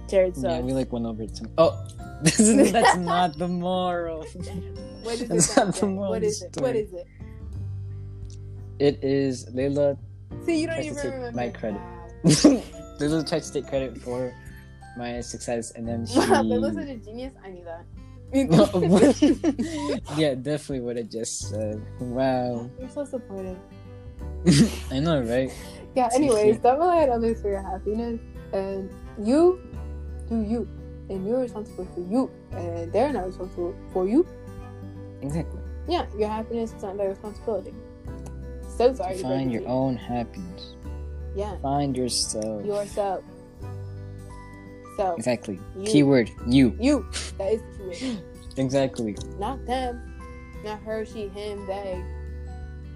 Jared 0.09 0.35
sucks. 0.35 0.43
Yeah, 0.45 0.59
we 0.61 0.73
like 0.73 0.91
went 0.91 1.05
over 1.05 1.23
it. 1.23 1.35
Some- 1.35 1.51
oh, 1.57 1.85
This 2.23 2.39
is, 2.39 2.71
that's 2.71 2.97
not 2.97 3.37
the 3.37 3.47
moral. 3.47 4.25
What 5.03 5.19
is 5.19 5.27
That's 5.27 5.51
it? 5.57 5.65
not 5.65 5.75
the 5.75 5.85
moral 5.87 6.11
What 6.11 6.23
is 6.23 6.41
it? 6.41 6.55
What 6.61 6.75
is 6.77 6.93
it? 6.93 7.07
It 8.79 9.03
is 9.03 9.45
Layla. 9.53 9.97
See, 10.45 10.61
you 10.61 10.67
don't 10.67 10.79
even 10.81 10.95
take 10.95 11.11
remember 11.13 11.31
my 11.35 11.49
credit. 11.49 11.81
Layla 12.23 13.27
tried 13.27 13.43
to 13.43 13.51
take 13.51 13.67
credit 13.67 13.97
for 13.97 14.33
my 14.97 15.19
success, 15.19 15.71
and 15.71 15.85
then 15.85 16.05
she. 16.05 16.19
Wow, 16.19 16.41
Lila's 16.43 16.75
such 16.75 16.87
a 16.87 16.95
genius. 16.95 17.33
I 17.43 17.49
knew 17.49 17.65
that. 17.65 17.83
yeah, 20.17 20.33
definitely 20.33 20.79
what 20.81 20.97
I 20.97 21.03
just 21.03 21.49
said. 21.49 21.81
Wow. 21.99 22.69
You're 22.79 22.89
so 22.89 23.05
supportive. 23.05 23.57
I 24.91 24.99
know, 24.99 25.21
right? 25.21 25.51
Yeah, 25.95 26.09
anyways, 26.15 26.57
rely 26.63 27.03
on 27.03 27.09
others 27.09 27.41
for 27.41 27.49
your 27.49 27.61
happiness. 27.61 28.19
And 28.51 28.89
you 29.23 29.61
do 30.29 30.41
you. 30.41 30.67
And 31.09 31.27
you're 31.27 31.41
responsible 31.41 31.87
for 31.93 31.99
you. 31.99 32.31
And 32.51 32.91
they're 32.91 33.13
not 33.13 33.27
responsible 33.27 33.75
for 33.91 34.07
you. 34.07 34.25
Exactly. 35.21 35.59
Yeah, 35.87 36.07
your 36.17 36.29
happiness 36.29 36.73
is 36.73 36.81
not 36.81 36.97
their 36.97 37.09
responsibility. 37.09 37.73
So 38.77 38.93
sorry. 38.95 39.17
Find 39.19 39.51
your 39.51 39.61
you. 39.61 39.67
own 39.67 39.95
happiness. 39.95 40.75
Yeah, 41.35 41.57
Find 41.61 41.95
yourself. 41.95 42.65
yourself. 42.65 43.23
So, 44.97 45.15
Exactly. 45.15 45.59
You. 45.77 45.83
Keyword 45.85 46.31
you. 46.47 46.75
you. 46.79 47.05
That 47.37 47.53
is 47.53 47.61
Exactly. 48.57 49.15
Not 49.39 49.65
them. 49.65 50.19
Not 50.63 50.81
her, 50.83 51.05
she, 51.05 51.27
him, 51.27 51.65
they. 51.65 52.03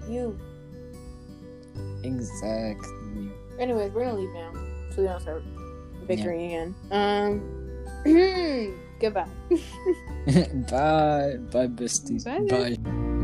You. 0.08 0.38
Exactly. 2.02 3.30
Anyways, 3.58 3.92
we're 3.92 4.04
gonna 4.04 4.18
leave 4.18 4.32
now. 4.32 4.52
So 4.94 5.02
we 5.02 5.08
don't 5.08 5.20
start 5.20 5.42
bickering 6.06 6.46
again. 6.46 6.74
Um, 6.90 8.74
goodbye. 9.00 9.28
Bye. 10.70 11.36
Bye, 11.50 11.66
besties. 11.66 12.24
Bye. 12.24 12.76
Bye. 12.76 13.14